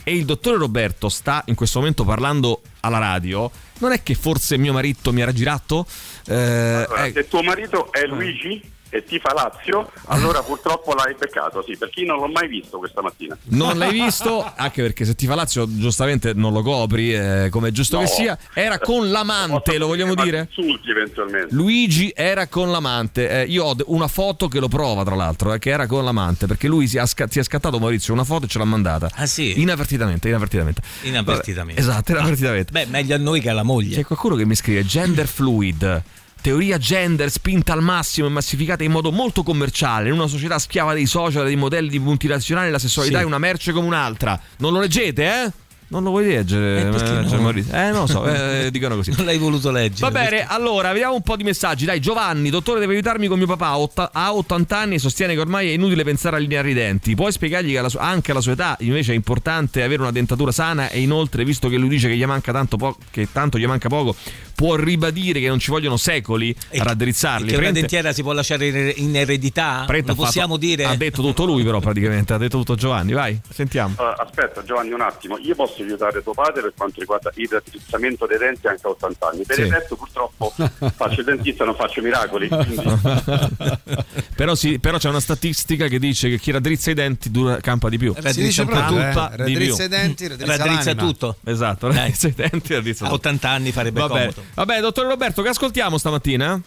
e 0.03 0.15
il 0.15 0.25
dottore 0.25 0.57
Roberto 0.57 1.09
sta 1.09 1.43
in 1.47 1.55
questo 1.55 1.79
momento 1.79 2.03
parlando 2.03 2.61
alla 2.81 2.97
radio, 2.97 3.51
non 3.79 3.91
è 3.91 4.03
che 4.03 4.15
forse 4.15 4.57
mio 4.57 4.73
marito 4.73 5.11
mi 5.11 5.21
era 5.21 5.31
girato? 5.31 5.85
Eh, 6.27 6.33
Allora, 6.35 7.05
eh, 7.05 7.11
se 7.13 7.27
tuo 7.27 7.41
marito 7.43 7.91
è 7.91 8.05
Luigi 8.05 8.61
e 8.89 9.03
ti 9.03 9.19
fa 9.19 9.33
Lazio, 9.33 9.91
allora 10.05 10.41
purtroppo 10.41 10.93
l'hai 10.93 11.15
beccato, 11.17 11.63
sì, 11.65 11.75
perché 11.77 12.01
io 12.01 12.07
non 12.13 12.19
l'ho 12.19 12.27
mai 12.31 12.47
visto 12.47 12.77
questa 12.77 13.01
mattina. 13.01 13.37
Non 13.49 13.77
l'hai 13.77 13.91
visto? 13.91 14.43
Anche 14.55 14.81
perché 14.81 15.05
se 15.05 15.15
ti 15.15 15.25
fa 15.25 15.35
Lazio, 15.35 15.65
giustamente 15.67 16.33
non 16.33 16.53
lo 16.53 16.61
copri, 16.61 17.13
eh, 17.13 17.47
come 17.51 17.69
è 17.69 17.71
giusto 17.71 17.97
No. 17.97 18.03
che 18.03 18.07
sia. 18.09 18.37
Era 18.53 18.79
con 18.79 19.09
l'amante, 19.11 19.77
lo 19.77 19.87
vogliamo 19.87 20.13
dire? 20.15 20.47
Insulti 20.55 20.89
eventualmente. 20.91 21.53
Luigi 21.53 22.11
era 22.15 22.47
con 22.47 22.71
l'amante. 22.71 23.29
Eh, 23.29 23.43
io 23.45 23.65
ho 23.65 23.75
una 23.87 24.07
foto 24.07 24.47
che 24.47 24.59
lo 24.59 24.67
prova, 24.67 25.03
tra 25.03 25.15
l'altro, 25.15 25.53
eh, 25.53 25.59
che 25.59 25.69
era 25.69 25.87
con 25.87 26.03
l'amante. 26.03 26.45
Perché 26.47 26.67
lui 26.67 26.87
si, 26.87 26.97
ha 26.97 27.05
sca- 27.05 27.27
si 27.29 27.39
è 27.39 27.43
scattato 27.43 27.79
Maurizio 27.79 28.13
una 28.13 28.23
foto 28.23 28.45
e 28.45 28.47
ce 28.47 28.57
l'ha 28.57 28.65
mandata. 28.65 29.09
Ah, 29.15 29.25
sì? 29.25 29.59
Inavvertitamente, 29.61 30.27
inavvertitamente. 30.27 30.81
Inavvertitamente. 31.03 31.81
Vabbè, 31.81 31.93
esatto, 31.93 32.11
inavvertitamente. 32.11 32.71
beh 32.71 32.85
meglio 32.85 33.15
a 33.15 33.17
noi 33.17 33.39
che 33.41 33.49
alla 33.49 33.63
moglie 33.63 33.95
C'è 33.95 34.03
qualcuno 34.03 34.35
che 34.35 34.45
mi 34.45 34.55
scrive 34.55 34.85
gender 34.85 35.27
fluid. 35.27 36.03
Teoria 36.47 36.77
gender 36.77 37.29
spinta 37.29 37.73
al 37.73 37.81
massimo 37.81 38.27
e 38.27 38.29
massificata 38.29 38.81
in 38.81 38.91
modo 38.93 39.11
molto 39.11 39.43
commerciale. 39.43 40.07
In 40.07 40.13
una 40.13 40.27
società 40.27 40.57
schiava 40.59 40.93
dei 40.93 41.05
social 41.05 41.43
dei 41.43 41.57
modelli 41.57 41.89
di 41.89 41.99
multinazionali, 41.99 42.71
la 42.71 42.79
sessualità 42.79 43.17
Sì. 43.17 43.23
è 43.23 43.25
una 43.25 43.37
merce 43.37 43.73
come 43.73 43.85
un'altra. 43.85 44.39
Non 44.59 44.71
lo 44.71 44.79
leggete, 44.79 45.25
eh? 45.25 45.51
Non 45.89 46.03
lo 46.03 46.09
vuoi 46.09 46.25
leggere? 46.27 46.81
Eh, 46.81 46.89
perché 46.89 47.11
no? 47.37 47.49
Eh, 47.49 47.91
non 47.91 47.99
lo 48.01 48.07
so, 48.07 48.25
eh, 48.27 48.69
dicono 48.71 48.95
così. 48.95 49.11
non 49.15 49.25
l'hai 49.25 49.37
voluto 49.37 49.71
leggere 49.71 50.11
Va 50.11 50.19
bene, 50.19 50.45
allora 50.45 50.91
vediamo 50.91 51.15
un 51.15 51.21
po' 51.21 51.37
di 51.37 51.43
messaggi. 51.43 51.85
Dai, 51.85 52.01
Giovanni, 52.01 52.49
dottore, 52.49 52.79
deve 52.81 52.93
aiutarmi 52.93 53.27
con 53.27 53.37
mio 53.37 53.47
papà. 53.47 53.67
ha 53.67 53.79
otta- 53.79 54.09
Ha 54.11 54.33
80 54.33 54.77
anni 54.77 54.95
e 54.95 54.99
sostiene 54.99 55.33
che 55.33 55.39
ormai 55.39 55.69
è 55.69 55.71
inutile 55.73 56.03
pensare 56.03 56.35
a 56.35 56.39
lineare 56.39 56.71
i 56.71 56.73
denti. 56.73 57.15
Puoi 57.15 57.31
spiegargli 57.31 57.71
che 57.71 57.77
alla 57.77 57.89
su- 57.89 57.97
anche 57.99 58.31
alla 58.31 58.41
sua 58.41 58.51
età 58.51 58.75
invece 58.81 59.13
è 59.13 59.15
importante 59.15 59.81
avere 59.81 60.01
una 60.01 60.11
dentatura 60.11 60.51
sana 60.51 60.89
e 60.89 60.99
inoltre, 60.99 61.45
visto 61.45 61.69
che 61.69 61.77
lui 61.77 61.87
dice 61.89 62.09
che 62.09 62.17
gli 62.17 62.25
manca 62.25 62.51
tanto, 62.51 62.75
po- 62.75 62.97
che 63.09 63.29
tanto 63.31 63.57
gli 63.57 63.65
manca 63.65 63.87
poco, 63.87 64.13
può 64.55 64.75
ribadire 64.75 65.39
che 65.39 65.47
non 65.47 65.59
ci 65.59 65.71
vogliono 65.71 65.95
secoli 65.97 66.53
a 66.77 66.83
raddrizzarli. 66.83 67.47
che 67.47 67.55
una 67.55 67.61
Praticamente- 67.61 67.79
dentiera 67.79 68.11
si 68.11 68.21
può 68.23 68.33
lasciare 68.33 68.67
in- 68.67 68.93
in 69.07 69.15
eredità 69.15 69.83
praticamente 69.85 70.05
lo 70.07 70.11
ha 70.11 70.15
fatto- 70.15 70.23
possiamo 70.25 70.57
dire 70.57 70.83
Ha 70.83 70.95
detto 70.95 71.21
tutto 71.21 71.45
lui, 71.45 71.63
però, 71.63 71.79
praticamente. 71.79 72.33
Ha 72.33 72.37
detto 72.37 72.57
tutto 72.57 72.75
Giovanni. 72.75 73.13
Vai, 73.13 73.39
sentiamo. 73.49 73.95
Uh, 73.97 74.21
aspetta 74.21 74.63
Giovanni 74.63 74.91
un 74.91 75.01
attimo, 75.01 75.37
io 75.37 75.55
posso 75.55 75.76
aiutare 75.83 76.21
tuo 76.23 76.33
padre 76.33 76.61
per 76.61 76.73
quanto 76.75 76.99
riguarda 76.99 77.31
il 77.35 77.47
raddrizzamento 77.49 78.25
dei 78.25 78.37
denti 78.37 78.67
anche 78.67 78.85
a 78.87 78.89
80 78.89 79.27
anni. 79.27 79.43
Per 79.45 79.55
Sì. 79.55 79.61
il 79.61 79.71
resto 79.71 79.95
purtroppo 79.95 80.53
faccio 80.95 81.19
il 81.19 81.25
dentista, 81.25 81.65
non 81.65 81.75
faccio 81.75 82.01
miracoli. 82.01 82.47
però, 84.35 84.55
sì, 84.55 84.79
però 84.79 84.97
c'è 84.97 85.09
una 85.09 85.19
statistica 85.19 85.87
che 85.87 85.99
dice 85.99 86.29
che 86.29 86.37
chi 86.39 86.51
raddrizza 86.51 86.91
i 86.91 86.93
denti 86.93 87.31
dura, 87.31 87.59
campa 87.59 87.89
di 87.89 87.97
più. 87.97 88.13
Si 88.27 88.41
dice 88.41 88.65
proprio, 88.65 88.99
eh, 88.99 89.13
raddrizza 89.13 89.83
i 89.83 89.87
denti, 89.87 90.27
raddrizza, 90.27 90.55
raddrizza 90.57 90.95
tutto 90.95 91.37
Esatto, 91.43 91.87
raddrizza 91.91 92.27
i 92.27 92.33
denti, 92.33 92.73
raddrizza 92.73 93.05
a 93.05 93.09
tutto. 93.09 93.19
80 93.19 93.49
anni 93.49 93.71
farebbe 93.71 93.99
Vabbè. 94.01 94.13
comodo 94.13 94.43
Vabbè, 94.53 94.79
dottore 94.81 95.07
Roberto, 95.09 95.41
che 95.41 95.49
ascoltiamo 95.49 95.97
stamattina? 95.97 96.59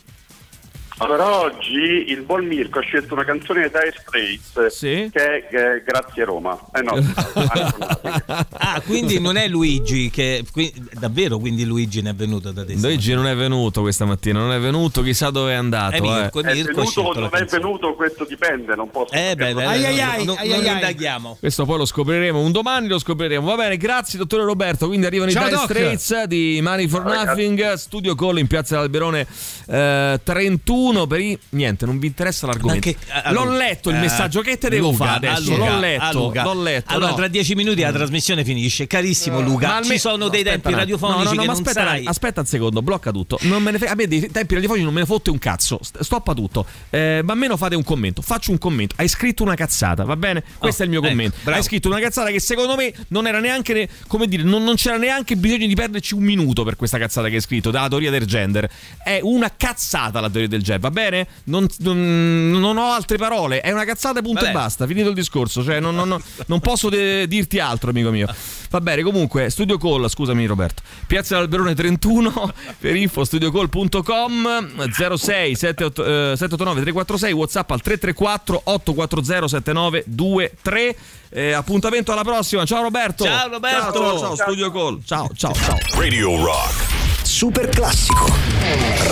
Allora 1.03 1.41
oggi 1.41 2.05
il 2.09 2.21
buon 2.23 2.45
Mirko 2.45 2.81
ha 2.81 2.83
scelto 2.83 3.15
una 3.15 3.25
canzone 3.25 3.61
dei 3.61 3.71
Dire 3.71 3.95
Straits 3.97 5.11
che 5.11 5.11
è 5.11 5.47
eh, 5.51 5.83
Grazie 5.83 6.25
Roma. 6.25 6.59
Eh 6.75 6.83
no, 6.83 6.93
ah 8.51 8.83
quindi 8.85 9.19
non 9.19 9.37
è 9.37 9.49
Luigi 9.49 10.11
che 10.11 10.45
qui- 10.53 10.71
davvero 10.93 11.39
quindi 11.39 11.65
Luigi 11.65 12.03
ne 12.03 12.11
è 12.11 12.15
venuto 12.15 12.53
da 12.53 12.67
te 12.67 12.75
Luigi 12.75 13.15
non 13.15 13.27
è 13.27 13.35
venuto 13.35 13.81
questa 13.81 14.05
mattina, 14.05 14.41
non 14.41 14.53
è 14.53 14.61
venuto, 14.61 15.01
chissà 15.01 15.31
dove 15.31 15.53
è 15.53 15.55
andato. 15.55 15.97
Eh, 15.97 16.01
Mirko, 16.03 16.43
eh. 16.43 16.51
è 16.51 16.63
venuto 16.63 17.01
o 17.01 17.13
non 17.15 17.31
è 17.33 17.45
venuto, 17.47 17.95
questo 17.95 18.27
dipende, 18.27 18.75
non 18.75 18.91
posso 18.91 19.15
eh 19.15 19.35
beh, 19.35 19.55
beh, 19.55 19.65
Ai, 19.65 19.85
ai, 19.87 20.01
ai, 20.01 20.25
no, 20.27 20.35
ai, 20.35 20.49
non 20.49 20.59
ai, 20.59 20.73
indaghiamo 20.73 21.37
Questo 21.41 21.65
poi 21.65 21.79
lo 21.79 21.87
scopriremo, 21.87 22.39
un 22.39 22.53
domani 22.53 22.89
lo 22.89 22.99
scopriremo. 22.99 23.47
Va 23.47 23.57
bene, 23.57 23.79
grazie 23.79 24.19
dottore 24.19 24.45
Roberto. 24.45 24.87
Quindi 24.87 25.07
arrivano 25.07 25.31
Ciao, 25.31 25.47
i 25.47 25.47
Dire 25.47 25.57
Doc. 25.57 25.71
Straits 25.71 26.23
di 26.25 26.61
Money 26.63 26.89
for 26.89 27.05
Nothing, 27.05 27.73
studio 27.75 28.15
call 28.15 28.37
in 28.37 28.47
piazza 28.47 28.75
dell'Alberone 28.75 29.27
eh, 29.67 30.21
31. 30.23 30.90
31 30.91 31.07
per 31.07 31.21
i 31.21 31.39
niente, 31.51 31.87
non 31.87 31.99
vi 31.99 32.07
interessa 32.09 32.47
l'argomento. 32.47 32.81
Che- 32.91 32.97
allora, 33.23 33.51
l'ho 33.51 33.57
letto 33.57 33.91
il 33.91 33.97
eh, 33.97 34.01
messaggio, 34.01 34.41
che 34.41 34.59
te 34.59 34.69
devo 34.69 34.91
Luca, 34.91 35.05
fare 35.05 35.29
adesso? 35.29 35.57
Luca, 35.57 35.71
l'ho 35.71 35.79
letto, 35.79 36.19
Luca. 36.19 36.43
l'ho 36.43 36.63
letto. 36.63 36.93
Allora, 36.93 37.11
no. 37.11 37.17
tra 37.17 37.29
dieci 37.29 37.55
minuti 37.55 37.81
la 37.81 37.93
trasmissione 37.93 38.45
finisce. 38.45 38.87
Carissimo 38.87 39.41
Luca, 39.41 39.69
Ma 39.69 39.77
alme- 39.77 39.93
ci 39.95 39.99
sono 39.99 40.29
dei 40.29 40.41
aspetta 40.41 40.61
tempi 40.61 40.79
radiofonici 40.79 41.25
no, 41.25 41.31
no, 41.31 41.35
no, 41.35 41.45
ma 41.45 41.53
aspetta, 41.53 41.87
sai. 41.87 42.05
aspetta 42.07 42.41
un 42.41 42.47
secondo, 42.47 42.83
blocca 42.83 43.11
tutto. 43.11 43.39
Non 43.43 43.63
me 43.63 43.71
ne 43.71 43.79
frega, 43.79 43.93
a 43.93 43.97
me 43.97 44.07
dei 44.09 44.31
tempi 44.31 44.55
radiofonici 44.55 44.85
non 44.85 44.95
me 44.95 45.01
ne 45.01 45.07
fotte 45.07 45.31
un 45.31 45.39
cazzo. 45.39 45.79
St- 45.83 46.01
Stoppa 46.01 46.35
tutto. 46.35 46.67
Eh, 46.91 47.21
ma 47.25 47.33
almeno 47.33 47.57
fate 47.57 47.75
un 47.77 47.85
commento. 47.85 48.23
Faccio 48.23 48.51
un 48.51 48.59
commento. 48.59 48.95
Hai 48.99 49.09
scritto 49.09 49.43
una 49.43 49.55
cazzata, 49.55 50.05
va 50.05 50.17
bene? 50.17 50.43
Questo 50.59 50.83
è 50.83 50.85
il 50.85 50.91
mio 50.91 51.01
ecco, 51.01 51.09
commento. 51.09 51.37
bravo. 51.43 51.59
Hai 51.59 51.65
scritto 51.65 51.89
una 51.89 52.01
cazzata 52.01 52.31
che 52.31 52.41
secondo 52.41 52.77
me 52.77 52.93
non 53.09 53.27
era 53.27 53.41
neanche, 53.41 53.73
ne- 53.73 53.89
come 54.07 54.27
dire, 54.27 54.43
non, 54.43 54.65
non 54.65 54.75
c'era 54.77 54.97
neanche 54.97 55.37
bisogno 55.37 55.67
di 55.67 55.75
perderci 55.75 56.15
un 56.15 56.23
minuto 56.23 56.65
per 56.65 56.77
questa 56.77 56.99
cazzata 56.99 57.29
che 57.29 57.37
hai 57.37 57.41
scritto, 57.41 57.71
dalla 57.71 57.89
teoria 57.89 58.11
del 58.11 58.25
gender. 58.27 58.69
È 59.03 59.21
una 59.23 59.53
cazzata 59.57 60.21
la 60.21 60.29
teoria 60.29 60.49
del 60.49 60.63
gender, 60.63 60.80
va 60.81 60.91
bene? 60.91 61.27
Non, 61.45 61.67
non- 61.79 62.51
non 62.51 62.77
ho 62.77 62.91
altre 62.93 63.17
parole. 63.17 63.61
È 63.61 63.71
una 63.71 63.85
cazzata, 63.85 64.21
punto 64.23 64.41
Vabbè. 64.41 64.51
e 64.51 64.53
basta. 64.53 64.87
Finito 64.87 65.09
il 65.11 65.15
discorso. 65.15 65.63
Cioè, 65.63 65.79
non, 65.81 65.95
non- 65.95 66.09
non- 66.09 66.23
non 66.47 66.61
posso 66.61 66.89
de- 66.89 67.29
dirti 67.29 67.59
altro, 67.61 67.91
amico 67.91 68.11
mio. 68.11 68.27
Va 68.71 68.81
bene, 68.81 69.03
comunque, 69.03 69.51
Studio 69.51 69.79
Call, 69.79 70.07
scusami 70.09 70.47
Roberto. 70.47 70.83
Piazza 71.07 71.35
dell'Alberone 71.35 71.75
31 71.75 72.53
per 72.79 72.97
info 72.97 73.25
studiocall.com 73.25 74.91
06 74.93 75.55
78, 75.57 76.05
eh, 76.05 76.37
789 76.37 76.81
346 76.81 77.33
WhatsApp 77.33 77.71
al 77.71 77.81
334 77.81 78.61
840 78.65 79.49
7923. 79.49 80.97
Eh, 81.33 81.53
appuntamento 81.53 82.13
alla 82.13 82.23
prossima. 82.25 82.65
Ciao 82.65 82.83
Roberto. 82.83 83.25
Ciao, 83.25 83.49
Roberto. 83.49 83.93
Ciao, 83.93 84.19
ciao, 84.19 84.19
ciao, 84.19 84.35
Studio 84.37 84.71
Call. 84.73 85.01
Ciao, 85.05 85.29
ciao, 85.35 85.53
ciao. 85.55 85.77
Radio 85.97 86.43
Rock. 86.45 87.10
Super 87.31 87.69
classico. 87.69 88.27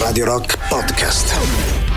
Radio 0.00 0.24
Rock 0.24 0.58
Podcast. 0.68 1.87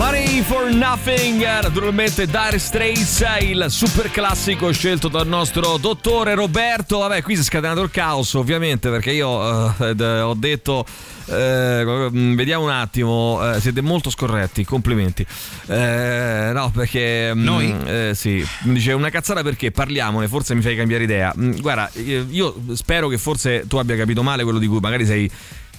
Money 0.00 0.40
for 0.40 0.72
Nothing, 0.72 1.42
naturalmente 1.42 2.24
Dire 2.24 2.58
Straits, 2.58 3.22
il 3.42 3.66
super 3.68 4.10
classico 4.10 4.72
scelto 4.72 5.08
dal 5.08 5.26
nostro 5.26 5.76
dottore 5.76 6.32
Roberto. 6.34 7.00
Vabbè, 7.00 7.20
qui 7.20 7.34
si 7.34 7.42
è 7.42 7.44
scatenato 7.44 7.82
il 7.82 7.90
caos, 7.90 8.32
ovviamente, 8.32 8.88
perché 8.88 9.10
io 9.10 9.68
eh, 9.78 10.20
ho 10.22 10.32
detto. 10.32 10.86
eh, 11.26 12.08
mm, 12.10 12.34
vediamo 12.34 12.64
un 12.64 12.70
attimo, 12.70 13.40
eh, 13.54 13.60
siete 13.60 13.82
molto 13.82 14.08
scorretti, 14.08 14.64
complimenti. 14.64 15.24
Eh, 15.66 16.50
no, 16.54 16.70
perché. 16.70 17.34
mm, 17.34 17.44
Noi? 17.44 17.76
eh, 17.84 18.12
sì, 18.14 18.42
mi 18.62 18.72
dice 18.72 18.94
una 18.94 19.10
cazzata 19.10 19.42
perché 19.42 19.70
parliamone, 19.70 20.28
forse 20.28 20.54
mi 20.54 20.62
fai 20.62 20.76
cambiare 20.76 21.04
idea. 21.04 21.30
Mm, 21.38 21.58
Guarda, 21.60 21.90
io 22.30 22.54
spero 22.72 23.08
che 23.08 23.18
forse 23.18 23.66
tu 23.68 23.76
abbia 23.76 23.96
capito 23.96 24.22
male 24.22 24.44
quello 24.44 24.58
di 24.58 24.66
cui 24.66 24.80
magari 24.80 25.04
sei 25.04 25.30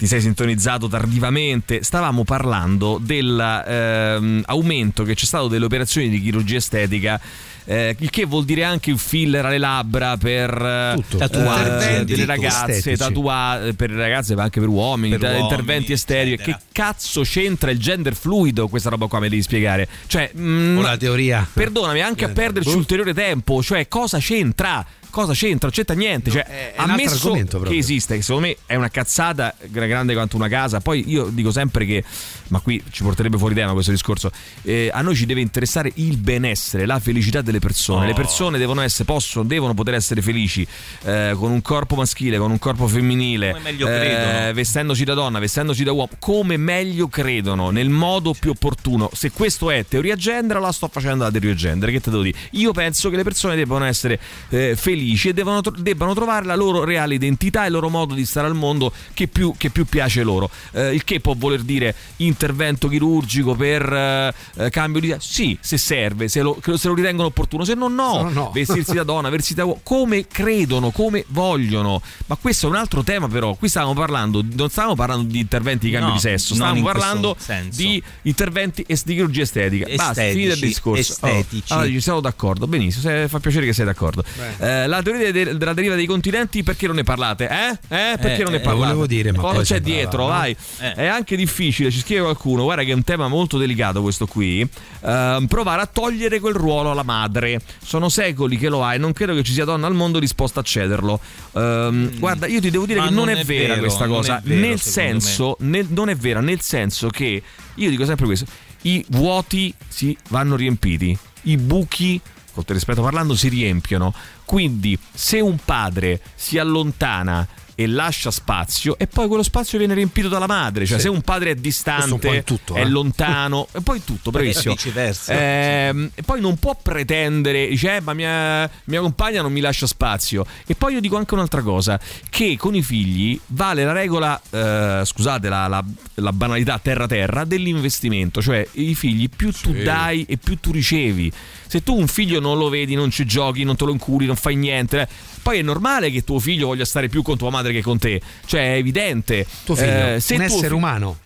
ti 0.02 0.08
sei 0.08 0.20
sintonizzato 0.20 0.88
tardivamente. 0.88 1.84
Stavamo 1.84 2.24
parlando 2.24 3.00
dell'aumento 3.00 5.04
che 5.04 5.14
c'è 5.14 5.26
stato 5.26 5.48
delle 5.48 5.66
operazioni 5.66 6.10
di 6.10 6.20
chirurgia 6.20 6.58
estetica. 6.58 7.22
eh, 7.66 7.96
il 8.00 8.10
che 8.10 8.26
vuol 8.26 8.44
dire 8.44 8.64
anche 8.64 8.90
un 8.90 8.98
filler 8.98 9.46
alle 9.46 9.60
labbra 9.60 10.18
per 10.18 10.50
eh, 10.52 10.94
Tutto. 10.96 11.18
Tatuaggi, 11.18 11.62
eh, 11.62 11.66
delle 11.78 11.98
addirittura. 12.00 12.34
ragazze, 12.34 12.98
tatua- 12.98 13.60
per 13.76 13.92
le 13.92 13.98
ragazze 14.02 14.34
ma 14.34 14.42
anche 14.42 14.60
per 14.60 14.70
uomini, 14.70 15.16
Per 15.20 15.28
uomini, 15.30 15.44
interventi 15.44 15.92
estetici. 15.94 16.34
eccetera. 16.34 16.58
Che 16.58 16.64
cazzo 16.72 17.22
c'entra 17.22 17.70
il 17.70 17.78
gender 17.78 18.16
fluido? 18.16 18.68
Questa 18.68 18.90
roba 18.90 19.06
qua 19.06 19.20
me 19.20 19.30
devi 19.30 19.44
spiegare. 19.44 19.88
Cioè, 20.08 20.32
mm, 20.36 20.78
O 20.80 20.82
la 20.82 20.98
teoria. 20.98 21.48
Perdonami, 21.54 22.02
anche 22.02 22.26
a 22.26 22.30
Eh, 22.30 22.34
perderci 22.34 22.72
boh. 22.72 22.78
ulteriore 22.78 23.14
tempo, 23.14 23.62
cioè 23.62 23.88
cosa 23.88 24.18
c'entra? 24.18 24.84
Cosa 25.12 25.34
c'entra? 25.34 25.70
C'entra 25.70 25.94
niente. 25.96 26.32
Cioè, 26.32 26.44
è- 26.44 26.72
è 26.74 26.82
un 26.82 26.90
altro 26.90 26.94
ammesso 26.94 27.16
argomento 27.28 27.60
che 27.60 27.78
esiste, 27.78 28.16
che 28.16 28.22
secondo 28.24 28.48
me 28.48 28.56
è 28.66 28.76
una 28.76 28.90
cazzata 28.90 29.54
gra- 29.68 29.86
grande 29.86 30.14
quanto 30.14 30.36
una 30.38 30.48
casa. 30.48 30.80
Poi 30.80 31.04
io 31.08 31.26
dico 31.26 31.52
sempre 31.52 31.86
che, 31.86 32.04
ma 32.52 32.60
qui 32.60 32.82
ci 32.92 33.04
porterebbe 33.04 33.38
fuori 33.38 33.56
tema 33.56 33.72
questo 33.74 33.92
discorso. 33.92 34.30
eh, 34.64 34.90
a 34.94 35.02
noi 35.02 35.16
ci 35.16 35.26
deve 35.26 35.42
interessare 35.42 35.92
il 35.96 36.18
benessere, 36.18 36.86
la 36.86 37.00
felicità 37.00 37.42
delle 37.42 37.60
persone. 37.60 38.06
Le 38.06 38.14
persone 38.14 38.58
devono 38.58 38.82
essere, 38.82 39.06
possono, 39.06 39.46
devono 39.46 39.74
poter 39.74 39.94
essere 39.96 40.22
felici 40.22 40.68
eh, 41.04 41.34
con 41.36 41.52
un 41.52 41.62
corpo 41.62 41.96
maschile, 41.96 42.38
con 42.38 42.52
un 42.52 42.60
corpo 42.60 42.88
femminile, 42.88 43.52
Come 43.52 43.64
meglio 43.64 43.88
eh, 43.88 44.00
credono. 44.00 44.54
vestendosi 44.54 45.04
da 45.04 45.14
donna, 45.14 45.40
vestendosi 45.40 45.84
da 45.84 45.92
uomo, 45.92 46.10
come 46.20 46.58
meglio 46.58 47.08
credono, 47.08 47.70
nel 47.70 47.90
modo 47.90 48.34
più 48.38 48.52
opportuno. 48.52 49.10
Se 49.14 49.32
questo 49.32 49.72
è 49.72 49.86
teoria 49.88 50.16
gender, 50.16 50.60
la 50.60 50.72
sto 50.72 50.90
facendo 50.90 51.24
la 51.24 51.32
teoria 51.32 51.54
gender. 51.54 51.90
Che 51.90 52.02
te 52.02 52.10
devo 52.10 52.24
dire? 52.24 52.38
Io 52.52 52.74
penso 52.74 53.10
che 53.10 53.16
le 53.16 53.24
persone 53.24 53.56
debbano 53.56 53.86
essere 53.86 54.20
eh, 54.50 54.76
felici 54.76 55.30
e 55.30 55.34
devono, 55.34 55.62
debbano 55.62 56.14
trovare 56.14 56.46
la 56.46 56.56
loro 56.56 56.84
reale 56.84 57.16
identità 57.16 57.64
e 57.64 57.68
il 57.68 57.72
loro 57.72 57.88
modo 57.90 58.14
di 58.14 58.26
stare 58.26 58.48
al 58.48 58.56
mondo 58.56 58.92
che 59.14 59.28
più, 59.28 59.54
che 59.58 59.70
più 59.70 59.86
piace 59.86 60.22
loro. 60.24 60.50
Eh, 60.74 60.94
il 60.94 61.04
che 61.06 61.22
può 61.22 61.34
voler 61.38 61.62
dire 61.62 61.96
intervento 62.42 62.88
chirurgico 62.88 63.54
per 63.56 63.82
eh, 63.94 64.34
eh, 64.66 64.70
cambio 64.72 65.00
di. 65.00 65.16
Sì, 65.20 65.58
se 65.62 65.78
serve, 65.78 66.28
se 66.28 66.42
lo, 66.42 66.60
se 66.76 66.88
lo 66.88 66.96
ritengono 66.96 67.28
opportuno, 67.28 67.64
se 67.64 67.76
no, 67.76 67.88
no. 67.88 68.24
No, 68.24 68.30
no. 68.30 68.52
Vestirsi 68.54 68.94
da 68.94 69.04
donna, 69.04 69.30
vestirsi 69.30 69.54
da 69.54 69.66
uomo, 69.66 69.80
come 69.84 70.26
credono, 70.28 70.90
come 70.90 71.24
vogliono. 71.28 72.02
Ma 72.26 72.36
questo 72.38 72.66
è 72.66 72.70
un 72.70 72.76
altro 72.76 73.04
tema, 73.04 73.28
però. 73.28 73.54
Qui 73.56 73.70
stavamo 73.70 73.94
parlando, 73.94 74.44
non 74.54 74.70
stavamo 74.70 74.96
parlando 74.96 75.32
di 75.32 75.40
interventi 75.40 75.86
di 75.86 75.92
cambio 75.92 76.10
No, 76.10 76.16
di 76.16 76.22
sesso, 76.22 76.56
questo 76.56 76.82
parlando 76.82 77.38
di 77.70 78.02
interventi 78.24 78.84
es- 78.88 79.04
di 79.06 79.14
chirurgia 79.16 79.44
estetica. 79.44 79.86
Basta, 79.96 80.12
Estetici, 80.12 80.34
finito 80.34 80.54
il 80.54 80.60
discorso. 80.60 81.18
Oh, 81.22 81.28
estetici. 81.28 81.74
allora, 81.74 81.88
ci 81.88 82.02
siamo 82.02 82.20
d'accordo, 82.22 82.68
benissimo, 82.68 83.04
se- 83.04 83.28
fa 83.28 83.40
piacere 83.40 83.66
che 83.68 83.74
sei 83.74 83.86
d'accordo. 83.86 84.24
Eh, 84.58 84.88
la 84.88 85.02
teoria 85.04 85.32
de- 85.32 85.58
della 85.58 85.74
deriva 85.74 85.96
dei 85.96 86.06
continenti, 86.08 86.64
perché 86.64 86.88
non 86.88 86.96
ne 86.96 87.04
parlate? 87.04 87.48
Eh? 87.48 87.70
Eh? 87.96 88.18
Perché 88.18 88.42
Eh, 88.42 88.44
non 88.44 88.52
ne 88.54 88.58
eh, 88.58 88.62
parlate? 88.62 88.86
volevo 88.86 89.06
dire, 89.08 89.32
ma 89.32 89.40
Cosa 89.42 89.62
c'è 89.62 89.80
dietro? 89.82 90.26
Vai. 90.26 90.56
Eh. 90.80 90.94
È 90.94 91.06
anche 91.06 91.36
difficile, 91.36 91.92
ci 91.92 92.00
scrive 92.00 92.31
qualcuno, 92.32 92.64
guarda 92.64 92.84
che 92.84 92.92
è 92.92 92.94
un 92.94 93.04
tema 93.04 93.28
molto 93.28 93.58
delicato 93.58 94.02
questo 94.02 94.26
qui, 94.26 94.68
ehm, 95.02 95.48
provare 95.48 95.82
a 95.82 95.86
togliere 95.86 96.40
quel 96.40 96.54
ruolo 96.54 96.92
alla 96.92 97.04
madre. 97.04 97.62
Sono 97.84 98.10
secoli 98.10 98.58
che 98.58 98.70
lo 98.70 98.84
ha 98.84 98.94
e 98.94 98.98
non 98.98 99.14
credo 99.14 99.34
che 99.34 99.44
ci 99.44 99.54
sia 99.54 99.66
donna 99.66 99.88
al 99.88 99.94
mondo 99.94 100.20
disposta 100.20 100.62
a 100.62 100.64
cederlo. 100.64 101.20
Ehm, 101.54 102.18
Guarda, 102.20 102.48
io 102.48 102.60
ti 102.62 102.70
devo 102.70 102.86
dire 102.86 103.00
Mm. 103.02 103.04
Ma 103.04 103.10
che 103.10 103.16
non, 103.16 103.26
non 103.26 103.36
è, 103.36 103.40
è 103.40 103.44
vera 103.46 103.74
vero, 103.74 103.80
questa 103.80 104.08
cosa, 104.08 104.42
vero, 104.44 104.62
nel 104.68 104.80
senso, 104.80 105.56
nel- 105.62 105.88
non 105.90 106.10
è 106.10 106.16
vera, 106.16 106.40
nel 106.42 106.62
senso 106.62 107.10
che 107.10 107.42
io 107.76 107.90
dico 107.90 108.06
sempre 108.06 108.26
questo, 108.26 108.46
i 108.84 109.04
vuoti 109.10 109.74
si 109.88 110.16
vanno 110.30 110.56
riempiti, 110.56 111.18
i 111.44 111.58
buchi 111.58 112.20
con 112.54 112.64
tutto 112.64 112.74
rispetto 112.74 113.02
parlando, 113.02 113.34
si 113.36 113.48
riempiono. 113.48 114.14
Quindi, 114.46 114.98
se 115.14 115.40
un 115.40 115.58
padre 115.64 116.20
si 116.36 116.58
allontana 116.58 117.48
e 117.84 117.88
lascia 117.88 118.32
spazio, 118.32 118.98
e 118.98 119.08
poi 119.08 119.28
quello 119.28 119.44
spazio 119.44 119.78
viene 119.78 119.94
riempito 119.94 120.28
dalla 120.28 120.48
madre. 120.48 120.86
Cioè, 120.86 120.98
Sì. 120.98 121.04
se 121.04 121.10
un 121.10 121.22
padre 121.22 121.52
è 121.52 121.56
distante, 121.56 122.28
in 122.28 122.44
tutto, 122.44 122.76
è 122.76 122.82
eh. 122.82 122.90
lontano, 122.90 123.68
e 123.72 123.82
poi 123.82 124.04
tutto, 124.04 124.30
bravissimo. 124.32 124.74
E 124.74 124.76
viceversa. 124.76 125.34
Ehm, 125.34 126.12
e 126.16 126.22
poi 126.24 126.42
non 126.42 126.58
può 126.58 126.78
pretendere, 126.82 127.68
dice, 127.68 127.96
eh, 127.98 128.02
ma 128.02 128.14
mia, 128.14 128.70
mia 128.86 129.02
compagna 129.02 129.42
non 129.42 129.52
mi 129.52 129.60
lascia 129.62 129.88
spazio. 129.88 130.46
E 130.66 130.76
poi 130.76 130.94
io 130.94 131.00
dico 131.02 131.18
anche 131.18 131.34
un'altra 131.34 131.62
cosa: 131.62 132.00
che 132.30 132.56
con 132.58 132.76
i 132.76 132.82
figli 132.84 133.40
vale 133.48 133.84
la 133.84 133.92
regola, 133.94 134.40
eh, 134.50 135.02
scusate 135.06 135.50
la, 135.50 135.68
la- 135.68 135.84
la 136.16 136.34
banalità 136.34 136.80
terra-terra, 136.80 137.44
dell'investimento. 137.46 138.42
Cioè, 138.42 138.68
i 138.74 138.96
figli 138.96 139.30
più 139.30 139.52
tu 139.52 139.74
dai 139.74 140.26
e 140.28 140.38
più 140.38 140.60
tu 140.60 140.72
ricevi. 140.72 141.32
Se 141.68 141.84
tu 141.84 141.98
un 141.98 142.08
figlio 142.08 142.40
non 142.42 142.58
lo 142.58 142.68
vedi, 142.70 142.96
non 142.96 143.12
ci 143.12 143.26
giochi, 143.26 143.64
non 143.64 143.76
te 143.78 143.86
lo 143.86 143.92
incuri, 143.92 144.26
non 144.26 144.36
fai 144.36 144.56
niente. 144.56 145.02
eh, 145.02 145.08
Poi 145.42 145.60
è 145.60 145.62
normale 145.62 146.12
che 146.12 146.24
tuo 146.24 146.38
figlio 146.40 146.68
voglia 146.68 146.84
stare 146.86 147.08
più 147.08 147.22
con 147.22 147.38
tua 147.38 147.50
madre 147.50 147.71
che 147.72 147.82
con 147.82 147.98
te. 147.98 148.22
Cioè, 148.46 148.74
è 148.74 148.78
evidente. 148.78 149.46
Tuo 149.66 149.76
figlio, 149.76 150.16
Eh, 150.16 150.20
se 150.20 150.36
un 150.36 150.42
essere 150.42 150.68
fi- 150.68 150.74
umano. 150.74 151.18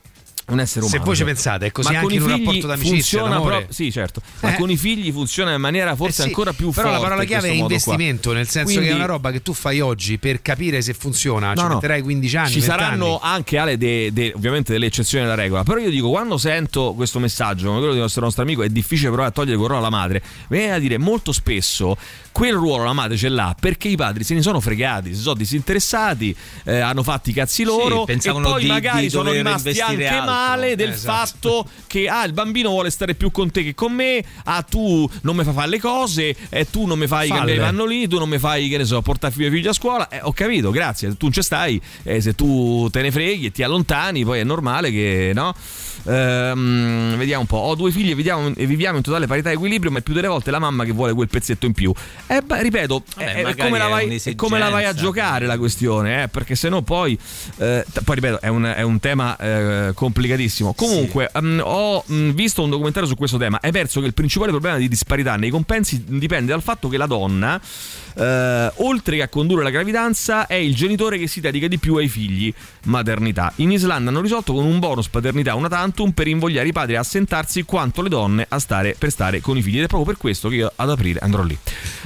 un 0.47 0.59
essere 0.59 0.81
Se 0.85 0.97
umano. 0.97 1.03
voi 1.05 1.15
ci 1.15 1.23
certo. 1.25 1.33
pensate, 1.33 1.65
è 1.65 1.71
così 1.71 1.91
Ma 1.91 1.99
anche 2.01 2.13
in 2.13 2.21
un 2.21 2.27
rapporto 2.27 2.67
d'amicizia, 2.67 3.19
funziona 3.19 3.41
pro- 3.41 3.65
sì, 3.69 3.91
certo. 3.91 4.21
Ma 4.41 4.53
Eh. 4.53 4.57
con 4.59 4.69
i 4.69 4.77
figli 4.77 5.11
funziona 5.11 5.55
in 5.55 5.59
maniera 5.59 5.95
forse 5.95 6.21
Eh 6.21 6.23
sì, 6.25 6.27
ancora 6.29 6.53
più 6.53 6.69
però 6.69 6.83
forte. 6.89 6.97
la 6.97 7.03
parola 7.03 7.23
chiave 7.23 7.47
è 7.47 7.53
modo 7.53 7.63
qua. 7.65 7.73
investimento, 7.73 8.31
nel 8.31 8.47
senso 8.47 8.73
Quindi- 8.73 8.85
che 8.89 8.91
è 8.91 8.95
una 8.95 9.05
roba 9.07 9.31
che 9.31 9.41
tu 9.41 9.53
fai 9.53 9.81
oggi 9.81 10.19
per 10.19 10.43
capire 10.43 10.83
se 10.83 10.93
funziona, 10.93 11.55
ci 11.55 11.61
No, 11.63 11.67
no. 11.67 11.73
metterai 11.75 12.01
15 12.03 12.37
anni. 12.37 12.47
Ci 12.51 12.59
20 12.59 12.69
saranno 12.69 13.19
anni. 13.19 13.33
anche 13.33 13.57
Ale 13.57 13.77
de- 13.79 14.13
de- 14.13 14.33
ovviamente 14.35 14.71
delle 14.71 14.85
eccezioni 14.85 15.23
alla 15.25 15.33
regola. 15.33 15.63
Però 15.63 15.79
io 15.79 15.89
dico, 15.89 16.09
quando 16.11 16.37
sento 16.37 16.93
questo 16.93 17.17
messaggio, 17.17 17.65
come 17.65 17.77
quello 17.79 17.93
del 17.93 18.01
nostro, 18.03 18.21
nostro 18.21 18.43
amico, 18.43 18.61
è 18.61 18.69
difficile 18.69 19.07
provare 19.07 19.29
a 19.29 19.31
togliere 19.33 19.57
ruolo 19.57 19.77
alla 19.77 19.89
madre. 19.89 20.21
Viene 20.47 20.67
da 20.69 20.77
dire 20.77 20.99
molto 20.99 21.31
spesso 21.31 21.97
quel 22.35 22.51
ruolo 22.53 22.83
la 22.83 22.91
madre 22.91 23.15
ce 23.15 23.29
l'ha 23.29 23.55
perché 23.57 23.87
i 23.87 23.95
padri 23.95 24.25
se 24.25 24.33
ne 24.33 24.41
sono 24.41 24.59
fregati, 24.59 25.15
si 25.15 25.21
sono 25.21 25.35
disinteressati, 25.35 26.35
eh, 26.65 26.79
hanno 26.79 27.01
fatto 27.01 27.29
i 27.29 27.33
cazzi 27.33 27.63
loro 27.63 28.01
e 28.01 28.05
pensavano 28.07 28.49
poi 28.49 28.63
di- 28.63 28.67
magari 28.67 29.03
di 29.03 29.09
sono 29.09 29.31
rimasti 29.31 29.79
anche 29.79 30.05
altro. 30.05 30.31
male 30.33 30.75
del 30.75 30.89
Esatto. 30.89 31.15
fatto 31.63 31.69
che 31.87 32.09
ah, 32.09 32.25
il 32.25 32.33
bambino 32.33 32.71
vuole 32.71 32.89
stare 32.89 33.15
più 33.15 33.31
con 33.31 33.51
te 33.51 33.63
che 33.63 33.73
con 33.73 33.93
me, 33.93 34.21
ah 34.43 34.61
tu 34.63 35.09
non 35.21 35.37
mi 35.37 35.45
fai 35.45 35.53
fare 35.53 35.69
le 35.69 35.79
cose, 35.79 36.35
e 36.49 36.69
tu 36.69 36.85
non 36.85 36.99
mi 36.99 37.07
fai 37.07 37.27
Falle. 37.29 37.39
cambiare 37.39 37.61
i 37.61 37.63
pannolini, 37.63 38.07
tu 38.09 38.19
non 38.19 38.27
mi 38.27 38.37
fai 38.37 38.67
che 38.67 38.77
ne 38.79 38.83
so, 38.85 39.01
portare 39.01 39.33
i 39.33 39.37
miei 39.37 39.51
figli 39.51 39.67
a 39.69 39.73
scuola. 39.73 40.09
Eh, 40.09 40.19
ho 40.21 40.33
capito, 40.33 40.71
grazie, 40.71 41.07
tu 41.15 41.15
non 41.27 41.31
ci 41.31 41.41
stai, 41.41 41.81
eh, 42.03 42.19
se 42.19 42.33
tu 42.35 42.89
te 42.91 43.01
ne 43.01 43.11
freghi 43.13 43.45
e 43.45 43.51
ti 43.51 43.63
allontani, 43.63 44.25
poi 44.25 44.41
è 44.41 44.43
normale 44.43 44.91
che 44.91 45.31
no? 45.33 45.55
Ehm, 46.05 47.15
vediamo 47.17 47.41
un 47.41 47.47
po'. 47.47 47.57
Ho 47.57 47.75
due 47.75 47.91
figli 47.91 48.11
e 48.11 48.15
viviamo, 48.15 48.53
e 48.55 48.65
viviamo 48.65 48.97
in 48.97 49.03
totale 49.03 49.27
parità 49.27 49.49
e 49.49 49.53
equilibrio, 49.53 49.91
ma 49.91 49.99
è 49.99 50.01
più 50.01 50.13
delle 50.13 50.27
volte 50.27 50.51
la 50.51 50.59
mamma 50.59 50.83
che 50.83 50.91
vuole 50.91 51.13
quel 51.13 51.27
pezzetto 51.27 51.65
in 51.65 51.73
più. 51.73 51.91
E 52.27 52.41
beh, 52.41 52.61
ripeto, 52.61 53.03
Vabbè, 53.15 53.33
è, 53.33 53.55
come 53.55 53.77
la 53.77 53.87
vai, 53.87 54.21
è 54.23 54.35
come 54.35 54.59
la 54.59 54.69
vai 54.69 54.85
a 54.85 54.93
giocare 54.93 55.45
la 55.45 55.57
questione, 55.57 56.23
eh, 56.23 56.27
perché 56.27 56.55
sennò 56.55 56.81
poi, 56.81 57.17
eh, 57.57 57.85
poi 58.03 58.15
ripeto, 58.15 58.41
è 58.41 58.47
un, 58.47 58.63
è 58.63 58.81
un 58.81 58.99
tema 58.99 59.37
eh, 59.37 59.91
complicatissimo. 59.93 60.73
Comunque, 60.73 61.31
mm, 61.39 61.59
ho 61.63 62.03
mm, 62.11 62.29
visto 62.31 62.63
un 62.63 62.69
documentario 62.69 63.07
su 63.07 63.15
questo 63.15 63.37
tema. 63.37 63.59
È 63.59 63.67
emerso 63.67 63.99
che 63.99 64.07
il 64.07 64.13
principale 64.13 64.51
problema 64.51 64.77
di 64.77 64.87
disparità 64.87 65.35
nei 65.35 65.49
compensi 65.49 66.03
dipende 66.05 66.51
dal 66.51 66.61
fatto 66.61 66.87
che 66.87 66.97
la 66.97 67.07
donna, 67.07 67.59
eh, 68.15 68.71
oltre 68.77 69.17
che 69.17 69.21
a 69.23 69.27
condurre 69.27 69.63
la 69.63 69.69
gravidanza, 69.69 70.47
è 70.47 70.55
il 70.55 70.75
genitore 70.75 71.17
che 71.17 71.27
si 71.27 71.39
dedica 71.41 71.67
di 71.67 71.77
più 71.77 71.95
ai 71.95 72.07
figli. 72.07 72.53
Maternità. 72.85 73.51
In 73.57 73.71
Islanda 73.71 74.09
hanno 74.09 74.21
risolto 74.21 74.53
con 74.53 74.65
un 74.65 74.79
bonus 74.79 75.07
paternità 75.07 75.55
una 75.55 75.67
tantum 75.69 76.11
per 76.11 76.27
invogliare 76.27 76.67
i 76.67 76.71
padri 76.71 76.95
a 76.95 76.99
assentarsi 76.99 77.63
quanto 77.63 78.01
le 78.01 78.09
donne 78.09 78.45
a 78.47 78.59
stare, 78.59 78.95
per 78.97 79.09
stare 79.09 79.41
con 79.41 79.57
i 79.57 79.61
figli. 79.61 79.77
Ed 79.77 79.85
è 79.85 79.87
proprio 79.87 80.11
per 80.13 80.21
questo 80.21 80.49
che 80.49 80.55
io 80.55 80.71
ad 80.75 80.89
aprile 80.89 81.19
andrò 81.19 81.43
lì. 81.43 81.57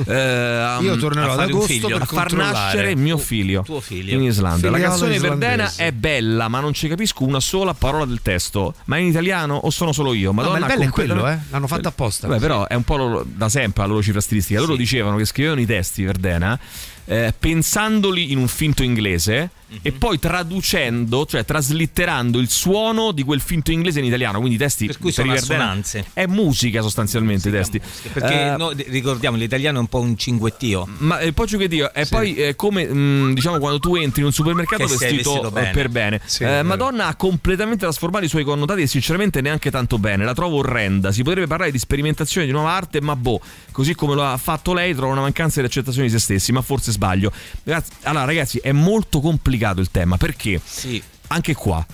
Eh, 0.05 0.78
Io 0.82 0.95
tornerò 0.97 1.32
a 1.32 1.34
ad 1.34 1.39
agosto 1.41 1.68
figlio, 1.68 1.88
per 1.88 2.01
a 2.01 2.05
far 2.05 2.34
nascere 2.34 2.95
mio 2.95 3.18
figlio, 3.18 3.62
tuo 3.64 3.82
figlio. 3.82 4.14
in 4.16 4.24
Islanda. 4.24 4.70
La 4.70 4.76
Figliolo 4.76 4.89
canzone 4.89 5.16
islandese. 5.16 5.55
Verdena 5.55 5.72
è 5.76 5.91
bella, 5.91 6.47
ma 6.47 6.60
non 6.60 6.74
ci 6.74 6.88
capisco 6.88 7.24
una 7.26 7.39
sola 7.39 7.74
parola 7.74 8.05
del 8.05 8.22
testo. 8.22 8.74
Ma 8.86 8.95
è 8.97 8.99
in 8.99 9.07
italiano 9.07 9.55
o 9.55 9.70
sono 9.70 9.91
solo 9.91 10.14
io? 10.14 10.32
ma 10.34 10.43
Madonna, 10.43 10.60
il 10.60 10.66
bello 10.66 10.84
è 10.84 10.89
quello, 10.89 11.28
eh. 11.28 11.38
L'hanno 11.49 11.68
fatto 11.68 11.88
apposta. 11.88 12.28
Beh, 12.28 12.38
però 12.39 12.68
è 12.68 12.76
un 12.76 12.84
po' 12.84 13.24
da 13.26 13.49
sempre 13.49 13.84
la 13.84 13.89
loro 13.89 14.01
cifra 14.01 14.22
stilistica. 14.22 14.60
Loro 14.60 14.74
Sì. 14.74 14.80
dicevano 14.80 15.18
che 15.18 15.26
scrivevano 15.26 15.60
i 15.62 15.66
testi 15.66 15.98
Verdena 16.03 16.59
eh, 17.05 17.33
pensandoli 17.37 18.31
in 18.31 18.37
un 18.37 18.47
finto 18.47 18.83
inglese 18.83 19.49
Mhm. 19.70 19.78
e 19.84 19.91
poi 19.91 20.17
traducendo, 20.20 21.26
cioè 21.26 21.45
traslitterando 21.45 22.39
il 22.39 22.49
suono 22.49 23.11
di 23.11 23.24
quel 23.24 23.39
finto 23.39 23.72
inglese 23.72 23.99
in 23.99 24.05
italiano. 24.05 24.38
Quindi 24.39 24.55
i 24.55 24.59
testi 24.59 24.88
Per 24.88 24.97
cui 24.97 25.11
sono 25.11 25.32
assonanze. 25.34 26.05
È 26.13 26.26
musica 26.26 26.82
sostanzialmente 26.82 27.49
i 27.49 27.51
testi. 27.51 27.80
Perché 28.11 28.53
Eh, 28.53 28.57
no, 28.57 28.72
ricordiamo, 28.88 29.38
l'italiano 29.38 29.78
è 29.78 29.82
un 29.82 29.88
po' 29.88 29.99
un 29.99 30.17
cinguettio. 30.17 30.88
ma 30.99 31.20
eh, 31.20 31.34
poi 31.34 31.45
che 31.47 31.67
Dio, 31.67 31.93
e 31.93 32.05
poi 32.07 32.36
è 32.36 32.55
come 32.55 32.86
mh, 32.86 33.34
diciamo 33.36 33.59
quando 33.59 33.80
tu 33.80 33.95
entri 33.95 34.22
in 34.22 34.28
un 34.28 34.34
supermercato 34.34 34.86
Che 34.86 34.89
vestito, 34.97 35.32
vestito 35.34 35.47
eh, 35.47 35.51
bene. 35.51 35.72
per 35.72 35.89
bene. 35.89 36.22
Sì, 36.26 36.43
Eh, 36.43 36.59
è. 36.59 36.63
Madonna 36.63 37.05
ha 37.07 37.15
completamente 37.15 37.82
trasformato 37.82 38.26
i 38.26 38.28
suoi 38.30 38.43
connotati 38.43 38.82
e 38.82 38.88
sinceramente 38.88 39.39
neanche 39.41 39.70
tanto 39.70 39.99
bene. 39.99 40.26
La 40.26 40.34
trovo 40.34 40.57
orrenda. 40.57 41.11
Si 41.11 41.22
potrebbe 41.22 41.45
parlare 41.47 41.72
di 41.72 41.78
sperimentazione 41.78 42.47
di 42.47 42.51
nuova 42.53 42.72
arte, 42.72 43.01
ma 43.01 43.15
boh, 43.15 43.39
così 43.72 43.93
come 43.93 44.15
lo 44.15 44.24
ha 44.24 44.38
fatto 44.38 44.74
lei, 44.74 44.95
trovo 44.95 45.11
una 45.11 45.22
mancanza 45.22 45.59
di 45.59 45.67
accettazione 45.67 46.07
di 46.07 46.13
se 46.13 46.20
stessi, 46.20 46.51
ma 46.51 46.61
forse 46.61 46.91
sbaglio. 46.91 47.32
Ragazzi- 47.63 47.91
allora, 48.03 48.26
ragazzi, 48.26 48.57
è 48.57 48.72
molto 48.72 49.20
complicato 49.20 49.57
il 49.82 49.91
tema 49.91 50.18
perché 50.18 50.60
Sì. 50.64 51.01
anche 51.28 51.53
qua. 51.53 51.86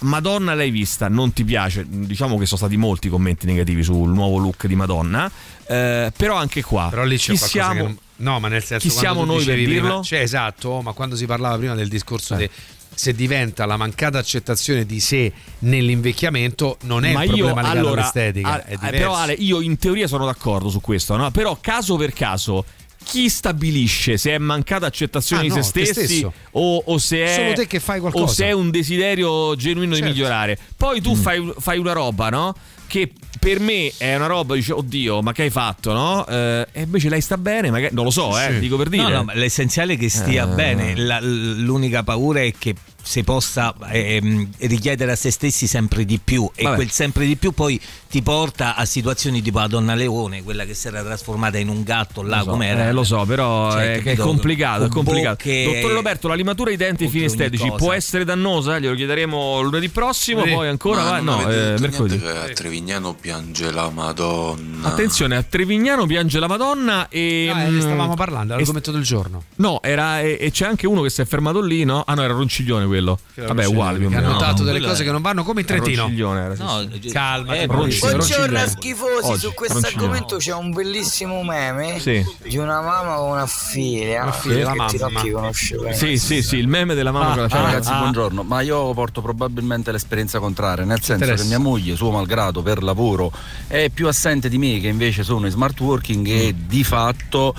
Madonna 0.00 0.54
l'hai 0.54 0.70
vista, 0.70 1.08
non 1.08 1.32
ti 1.32 1.44
piace? 1.44 1.84
Diciamo 1.88 2.38
che 2.38 2.46
sono 2.46 2.58
stati 2.58 2.76
molti 2.76 3.08
commenti 3.08 3.46
negativi 3.46 3.82
sul 3.82 4.08
nuovo 4.10 4.38
look 4.38 4.66
di 4.66 4.76
Madonna, 4.76 5.28
eh, 5.66 6.12
però 6.16 6.36
anche 6.36 6.62
qua 6.62 6.86
Però 6.88 7.02
lì 7.02 7.18
c'è 7.18 7.32
chi 7.32 7.36
siamo, 7.38 7.72
che 7.74 7.82
non- 7.82 7.98
No, 8.20 8.38
ma 8.40 8.46
nel 8.48 8.62
senso 8.64 8.88
chi 8.88 8.94
siamo 8.94 9.24
noi 9.24 9.44
per 9.44 9.54
dicevi 9.56 9.64
prima- 9.64 9.80
dirlo? 9.88 10.02
Cioè, 10.04 10.20
esatto, 10.20 10.80
ma 10.82 10.92
quando 10.92 11.16
si 11.16 11.26
parlava 11.26 11.56
prima 11.58 11.74
del 11.74 11.88
discorso 11.88 12.34
Eh. 12.34 12.38
di 12.38 12.50
se 12.94 13.12
diventa 13.14 13.64
la 13.64 13.76
mancata 13.76 14.18
accettazione 14.18 14.84
di 14.84 14.98
sé 15.00 15.32
nell'invecchiamento 15.60 16.78
non 16.82 17.04
è 17.04 17.12
Ma 17.12 17.20
un 17.20 17.34
io 17.34 17.44
problema 17.46 17.68
allora, 17.68 18.00
all'estetica, 18.02 18.48
a- 18.52 18.64
è 18.64 18.74
eh, 18.80 18.90
però 18.90 19.14
Ale, 19.14 19.32
io 19.34 19.60
in 19.60 19.78
teoria 19.78 20.06
sono 20.06 20.24
d'accordo 20.26 20.68
su 20.68 20.80
questo, 20.80 21.16
no? 21.16 21.30
Però 21.30 21.58
caso 21.60 21.96
per 21.96 22.12
caso 22.12 22.64
chi 23.10 23.30
stabilisce 23.30 24.18
se 24.18 24.32
è 24.32 24.38
mancata 24.38 24.84
accettazione 24.84 25.40
Ah, 25.40 25.44
di 25.46 25.48
no, 25.56 25.62
se 25.62 25.72
te 25.72 25.84
stessi 25.86 26.26
o, 26.52 26.76
o 26.84 26.98
se 26.98 27.24
è 27.24 27.34
Solo 27.34 27.52
te 27.54 27.66
che 27.66 27.80
fai 27.80 28.00
qualcosa. 28.00 28.24
o 28.24 28.26
se 28.28 28.44
è 28.46 28.52
un 28.52 28.70
desiderio 28.70 29.56
genuino 29.56 29.94
Certo. 29.94 30.06
di 30.08 30.12
migliorare. 30.12 30.58
Poi 30.76 30.98
Mm. 31.00 31.02
tu 31.02 31.14
fai, 31.14 31.52
fai 31.58 31.78
una 31.78 31.92
roba, 31.92 32.28
no? 32.28 32.54
Che 32.86 33.10
per 33.40 33.60
me 33.60 33.90
è 33.96 34.14
una 34.16 34.26
roba, 34.26 34.54
dice, 34.54 34.72
oddio, 34.72 35.22
ma 35.22 35.32
che 35.32 35.42
hai 35.42 35.50
fatto, 35.50 35.92
no? 35.94 36.26
Eh, 36.26 36.66
e 36.72 36.82
invece 36.82 37.08
lei 37.08 37.20
sta 37.22 37.38
bene, 37.38 37.70
magari, 37.70 37.94
non 37.94 38.04
lo 38.04 38.10
so, 38.10 38.38
eh, 38.38 38.52
Sì. 38.54 38.58
dico 38.58 38.76
per 38.76 38.88
dire. 38.90 39.02
No, 39.04 39.08
no, 39.08 39.24
ma 39.24 39.34
l'essenziale 39.34 39.94
è 39.94 39.96
che 39.96 40.08
stia 40.10 40.44
Eh. 40.50 40.54
bene. 40.54 40.94
La- 40.96 41.20
l'unica 41.20 42.02
paura 42.02 42.40
è 42.42 42.52
che 42.58 42.74
si 43.08 43.24
possa 43.24 43.74
ehm, 43.90 44.48
richiedere 44.58 45.12
a 45.12 45.16
se 45.16 45.30
stessi 45.30 45.66
sempre 45.66 46.04
di 46.04 46.20
più 46.22 46.50
e 46.54 46.64
Vabbè. 46.64 46.74
quel 46.74 46.90
sempre 46.90 47.24
di 47.24 47.36
più 47.36 47.52
poi 47.52 47.80
ti 48.10 48.20
porta 48.20 48.74
a 48.76 48.84
situazioni 48.84 49.40
tipo 49.40 49.60
la 49.60 49.66
donna 49.66 49.94
leone, 49.94 50.42
quella 50.42 50.66
che 50.66 50.74
si 50.74 50.88
era 50.88 51.02
trasformata 51.02 51.56
in 51.56 51.68
un 51.70 51.82
gatto 51.84 52.20
là 52.20 52.38
Lo 52.38 52.44
so, 52.44 52.50
com'era. 52.50 52.88
eh, 52.88 52.92
lo 52.92 53.04
so, 53.04 53.24
però 53.24 53.70
Cioè, 53.72 53.94
è, 53.94 54.02
che 54.02 54.12
è 54.12 54.16
complicato. 54.16 54.84
È 54.84 54.88
complicato. 54.88 55.36
bocche- 55.36 55.64
Dottore 55.64 55.94
Roberto, 55.94 56.28
la 56.28 56.34
limatura 56.34 56.68
ai 56.70 56.76
denti 56.76 57.06
fini 57.08 57.24
ogni 57.24 57.32
estetici 57.32 57.72
può 57.78 57.92
essere 57.94 58.24
dannosa? 58.24 58.78
Glielo 58.78 58.94
chiederemo 58.94 59.60
lunedì 59.62 59.88
prossimo. 59.88 60.44
Sì. 60.44 60.50
Poi 60.52 60.68
ancora 60.68 61.02
Ma 61.02 61.10
va? 61.10 61.20
No, 61.20 61.48
eh, 61.50 61.76
mercoledì. 61.78 62.18
che 62.18 62.28
a 62.28 62.48
Trevignano 62.48 63.14
piange 63.14 63.70
la 63.70 63.88
Madonna. 63.88 64.86
Attenzione, 64.88 65.36
a 65.36 65.42
Trevignano 65.42 66.04
piange 66.06 66.38
la 66.38 66.46
Madonna 66.46 67.08
e. 67.08 67.50
No, 67.54 67.60
eh, 67.62 67.70
ne 67.70 67.80
stavamo 67.80 68.12
mm, 68.12 68.16
parlando, 68.16 68.52
e- 68.52 68.56
l'argomento 68.56 68.90
del 68.90 69.02
giorno. 69.02 69.44
No, 69.56 69.80
era, 69.82 70.20
e, 70.20 70.36
e 70.40 70.50
c'è 70.50 70.66
anche 70.66 70.86
uno 70.86 71.00
che 71.02 71.10
si 71.10 71.20
è 71.22 71.24
fermato 71.24 71.60
lì, 71.62 71.84
no? 71.84 72.02
Ah 72.06 72.12
no, 72.14 72.22
era 72.22 72.32
Ronciglione 72.34 72.84
quello. 72.86 72.97
Vabbè, 73.00 73.64
uguale 73.66 73.98
Che 74.06 74.16
ha 74.16 74.20
notato 74.20 74.62
delle 74.62 74.78
quello 74.78 74.88
cose 74.92 75.02
è- 75.02 75.06
che 75.06 75.12
non 75.12 75.22
vanno 75.22 75.42
come 75.44 75.64
Trentino. 75.64 76.02
Ronciglione 76.02 76.40
era, 76.40 76.54
sì, 76.54 76.62
No, 76.62 76.88
sì. 77.00 77.08
Calma, 77.10 77.54
eh. 77.54 77.66
Buongiorno 77.66 78.16
Ronciglione. 78.18 78.68
schifosi, 78.68 79.26
Oggi, 79.30 79.38
su 79.40 79.54
questo 79.54 79.86
argomento 79.86 80.36
c'è 80.36 80.54
un 80.54 80.72
bellissimo 80.72 81.42
meme 81.42 81.98
Sì. 82.00 82.24
di 82.46 82.56
una 82.56 82.80
mamma 82.80 83.16
con 83.16 83.30
una 83.30 83.46
figlia, 83.46 84.22
Una 84.24 84.32
figlia, 84.32 84.74
la 84.74 84.86
che 84.86 85.30
conosce. 85.30 85.94
Sì, 85.94 86.18
sì, 86.18 86.42
sì, 86.42 86.56
il 86.56 86.68
meme 86.68 86.94
della 86.94 87.12
mamma 87.12 87.32
con 87.32 87.42
la 87.42 87.48
figlia. 87.48 87.62
ragazzi, 87.62 87.90
Ah, 87.90 87.98
buongiorno. 87.98 88.42
Ma 88.42 88.60
io 88.60 88.92
porto 88.94 89.20
probabilmente 89.22 89.92
l'esperienza 89.92 90.38
contraria, 90.38 90.84
nel 90.84 91.02
senso 91.02 91.32
che 91.34 91.44
mia 91.44 91.58
moglie, 91.58 91.96
suo 91.96 92.10
malgrado 92.10 92.62
per 92.62 92.82
lavoro, 92.82 93.30
è 93.66 93.88
più 93.92 94.08
assente 94.08 94.48
di 94.48 94.58
me, 94.58 94.80
che 94.80 94.88
invece 94.88 95.22
sono 95.22 95.46
in 95.46 95.52
smart 95.52 95.78
working 95.80 96.26
e 96.26 96.52
Mm. 96.54 96.66
di 96.68 96.84
fatto 96.84 97.54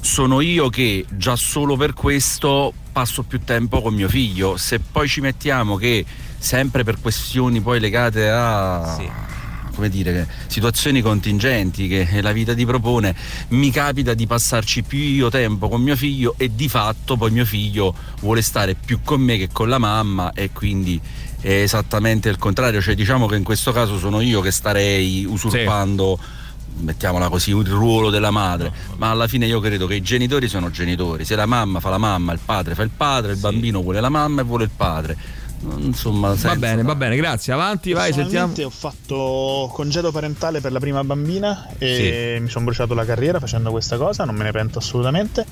sono 0.00 0.40
io 0.40 0.68
che 0.68 1.04
già 1.10 1.36
solo 1.36 1.76
per 1.76 1.92
questo 1.92 2.72
passo 2.92 3.22
più 3.22 3.40
tempo 3.42 3.80
con 3.80 3.94
mio 3.94 4.08
figlio. 4.08 4.56
Se 4.56 4.78
poi 4.78 5.08
ci 5.08 5.20
mettiamo 5.20 5.76
che 5.76 6.04
sempre 6.38 6.84
per 6.84 7.00
questioni 7.00 7.60
poi 7.60 7.80
legate 7.80 8.28
a 8.28 9.30
come 9.74 9.88
dire, 9.88 10.28
situazioni 10.46 11.00
contingenti 11.00 11.88
che 11.88 12.20
la 12.20 12.32
vita 12.32 12.54
ti 12.54 12.66
propone, 12.66 13.14
mi 13.48 13.70
capita 13.70 14.14
di 14.14 14.26
passarci 14.26 14.82
più 14.82 14.98
io 14.98 15.30
tempo 15.30 15.68
con 15.68 15.80
mio 15.82 15.96
figlio 15.96 16.34
e 16.36 16.54
di 16.54 16.68
fatto 16.68 17.16
poi 17.16 17.30
mio 17.30 17.44
figlio 17.44 17.94
vuole 18.20 18.42
stare 18.42 18.74
più 18.74 19.00
con 19.02 19.20
me 19.20 19.38
che 19.38 19.48
con 19.50 19.68
la 19.68 19.78
mamma 19.78 20.32
e 20.34 20.50
quindi 20.52 21.00
è 21.40 21.50
esattamente 21.50 22.28
il 22.28 22.36
contrario, 22.36 22.80
cioè 22.80 22.94
diciamo 22.94 23.26
che 23.26 23.36
in 23.36 23.42
questo 23.42 23.72
caso 23.72 23.98
sono 23.98 24.20
io 24.20 24.40
che 24.40 24.50
starei 24.50 25.24
usurpando 25.24 26.18
mettiamola 26.80 27.28
così, 27.28 27.50
il 27.50 27.66
ruolo 27.66 28.10
della 28.10 28.30
madre, 28.30 28.72
ma 28.96 29.10
alla 29.10 29.28
fine 29.28 29.46
io 29.46 29.60
credo 29.60 29.86
che 29.86 29.94
i 29.94 30.02
genitori 30.02 30.48
sono 30.48 30.70
genitori, 30.70 31.24
se 31.24 31.36
la 31.36 31.46
mamma 31.46 31.80
fa 31.80 31.90
la 31.90 31.98
mamma, 31.98 32.32
il 32.32 32.40
padre 32.44 32.74
fa 32.74 32.82
il 32.82 32.90
padre, 32.96 33.32
il 33.32 33.38
bambino 33.38 33.82
vuole 33.82 34.00
la 34.00 34.08
mamma 34.08 34.40
e 34.40 34.44
vuole 34.44 34.64
il 34.64 34.70
padre. 34.74 35.16
Insomma, 35.76 36.34
Va 36.34 36.56
bene, 36.56 36.82
va 36.82 36.96
bene, 36.96 37.14
grazie. 37.14 37.52
Avanti, 37.52 37.92
vai, 37.92 38.12
sentiamo. 38.12 38.52
Ho 38.64 38.68
fatto 38.70 39.70
congedo 39.72 40.10
parentale 40.10 40.60
per 40.60 40.72
la 40.72 40.80
prima 40.80 41.04
bambina 41.04 41.68
e 41.78 42.38
mi 42.40 42.48
sono 42.48 42.64
bruciato 42.64 42.94
la 42.94 43.04
carriera 43.04 43.38
facendo 43.38 43.70
questa 43.70 43.96
cosa, 43.96 44.24
non 44.24 44.34
me 44.34 44.42
ne 44.42 44.50
pento 44.50 44.78
assolutamente 44.80 45.46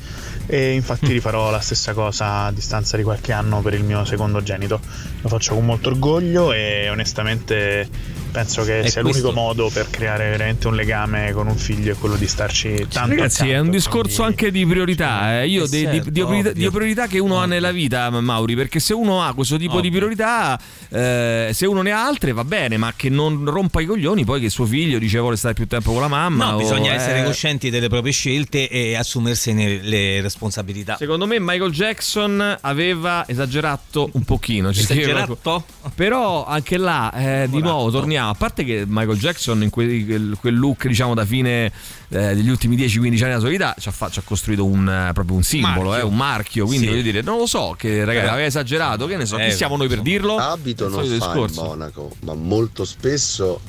e 0.46 0.72
infatti 0.74 1.06
Mm. 1.06 1.10
rifarò 1.10 1.50
la 1.52 1.60
stessa 1.60 1.92
cosa 1.92 2.46
a 2.46 2.50
distanza 2.50 2.96
di 2.96 3.04
qualche 3.04 3.30
anno 3.32 3.60
per 3.62 3.74
il 3.74 3.84
mio 3.84 4.04
secondogenito. 4.04 4.80
Lo 5.20 5.28
faccio 5.28 5.54
con 5.54 5.64
molto 5.64 5.90
orgoglio 5.90 6.52
e 6.52 6.88
onestamente 6.90 7.88
penso 8.30 8.62
che 8.64 8.80
E 8.80 8.88
sia 8.90 9.02
questo- 9.02 9.20
l'unico 9.22 9.32
modo 9.40 9.70
per 9.72 9.88
creare 9.90 10.30
veramente 10.30 10.66
un 10.68 10.74
legame 10.74 11.32
con 11.32 11.46
un 11.46 11.56
figlio 11.56 11.92
è 11.92 11.96
quello 11.96 12.16
di 12.16 12.26
starci 12.26 12.86
tanto 12.90 13.10
Ragazzi, 13.14 13.42
è 13.42 13.48
accanto, 13.50 13.64
un 13.64 13.70
discorso 13.70 14.22
anche 14.22 14.50
di 14.50 14.64
priorità. 14.66 15.40
eh. 15.40 15.48
Io 15.48 15.64
Eh, 15.64 15.68
de- 15.68 15.78
di, 15.78 15.84
certo, 15.84 16.10
di 16.10 16.20
priorità, 16.20 16.48
ovvio. 16.50 16.64
di 16.64 16.70
priorità 16.74 17.06
che 17.06 17.18
uno 17.18 17.38
ha 17.38 17.46
nella 17.46 17.72
vita, 17.72 18.08
Mauri, 18.10 18.54
perché 18.54 18.80
se 18.80 18.94
uno 18.94 19.22
ha 19.22 19.32
questo 19.34 19.56
tipo 19.56 19.80
di 19.80 19.90
priorità, 19.90 20.58
eh, 20.88 21.50
se 21.52 21.66
uno 21.66 21.82
ne 21.82 21.90
ha 21.92 22.04
altre 22.06 22.32
va 22.32 22.44
bene, 22.44 22.76
ma 22.76 22.92
che 22.96 23.08
non 23.08 23.44
rompa 23.48 23.80
i 23.80 23.86
coglioni 23.86 24.24
poi 24.24 24.40
che 24.40 24.48
suo 24.50 24.66
figlio 24.66 24.98
dice 24.98 25.18
vuole 25.18 25.36
stare 25.36 25.54
più 25.54 25.66
tempo 25.66 25.92
con 25.92 26.00
la 26.00 26.08
mamma. 26.08 26.50
No, 26.50 26.54
o- 26.54 26.58
bisogna 26.58 26.92
eh, 26.92 26.96
essere 26.96 27.24
coscienti 27.24 27.70
delle 27.70 27.88
proprie 27.88 28.12
scelte 28.12 28.68
e 28.68 28.94
assumersene 28.96 29.80
le 29.82 30.20
responsabilità. 30.20 30.96
Secondo 30.96 31.26
me 31.26 31.38
Michael 31.40 31.70
Jackson 31.72 32.58
aveva 32.60 33.24
esagerato 33.26 34.10
un 34.12 34.22
pochino. 34.24 34.70
Esagerato? 34.70 35.64
Però 35.94 36.44
anche 36.46 36.76
là, 36.76 37.12
eh, 37.12 37.48
di 37.50 37.60
nuovo, 37.60 37.90
torniamo. 37.90 38.19
A 38.28 38.34
parte 38.34 38.64
che 38.64 38.84
Michael 38.86 39.18
Jackson 39.18 39.62
in 39.62 39.70
quel, 39.70 40.36
quel- 40.38 40.56
look, 40.58 40.86
diciamo, 40.86 41.14
da 41.14 41.24
fine 41.24 41.66
eh, 42.08 42.34
degli 42.34 42.48
ultimi 42.48 42.76
10-15 42.76 43.02
anni 43.02 43.08
della 43.18 43.38
sua 43.40 43.48
vita, 43.48 43.74
ci 43.78 43.88
ha, 43.88 43.92
fa- 43.92 44.08
ci 44.10 44.18
ha 44.18 44.22
costruito 44.22 44.64
un, 44.66 44.88
eh, 44.88 45.12
proprio 45.12 45.36
un 45.36 45.42
simbolo, 45.42 45.90
Marchio. 45.90 46.06
eh, 46.06 46.08
un 46.08 46.16
marchio. 46.16 46.66
Quindi 46.66 46.84
Sì. 46.86 46.90
voglio 46.92 47.02
dire, 47.02 47.22
non 47.22 47.38
lo 47.38 47.46
so, 47.46 47.74
che 47.78 48.04
ragazzi, 48.04 48.26
Eh. 48.26 48.30
aveva 48.30 48.46
esagerato, 48.46 49.06
che 49.06 49.16
ne 49.16 49.26
so, 49.26 49.36
chi 49.36 49.42
Eh, 49.44 49.50
siamo 49.52 49.76
noi 49.76 49.88
per 49.88 50.00
dirlo? 50.02 50.36
Abito 50.36 50.88
non 50.88 51.02
fa 51.04 51.12
discorso. 51.12 51.62
il 51.62 51.68
monaco, 51.68 52.10
ma 52.20 52.34
molto 52.34 52.84
spesso 52.84 53.60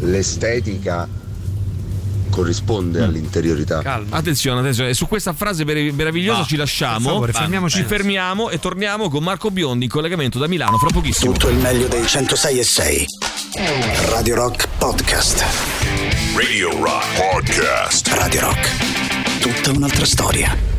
l'estetica 0.00 1.08
corrisponde 2.30 3.02
all'interiorità. 3.02 3.82
Attenzione, 4.10 4.60
attenzione, 4.60 4.94
su 4.94 5.06
questa 5.06 5.32
frase 5.32 5.64
mer- 5.64 5.92
meravigliosa 5.92 6.40
Va, 6.40 6.46
ci 6.46 6.56
lasciamo. 6.56 7.08
favore. 7.26 7.68
Ci 7.68 7.82
fermiamo 7.84 8.50
e 8.50 8.58
torniamo 8.58 9.08
con 9.08 9.22
Marco 9.22 9.50
Biondi 9.50 9.84
in 9.84 9.90
collegamento 9.90 10.38
da 10.38 10.46
Milano 10.46 10.78
fra 10.78 10.90
pochissimo. 10.90 11.32
Tutto 11.32 11.48
il 11.48 11.56
meglio 11.56 11.86
dei 11.88 12.06
106 12.06 12.58
e 12.58 12.64
6. 12.64 13.06
Radio 14.10 14.34
Rock 14.34 14.68
Podcast. 14.78 15.44
Radio 16.36 16.70
Rock 16.82 17.04
Podcast. 17.32 18.08
Radio 18.08 18.40
Rock. 18.40 19.38
Tutta 19.40 19.70
un'altra 19.70 20.04
storia. 20.04 20.75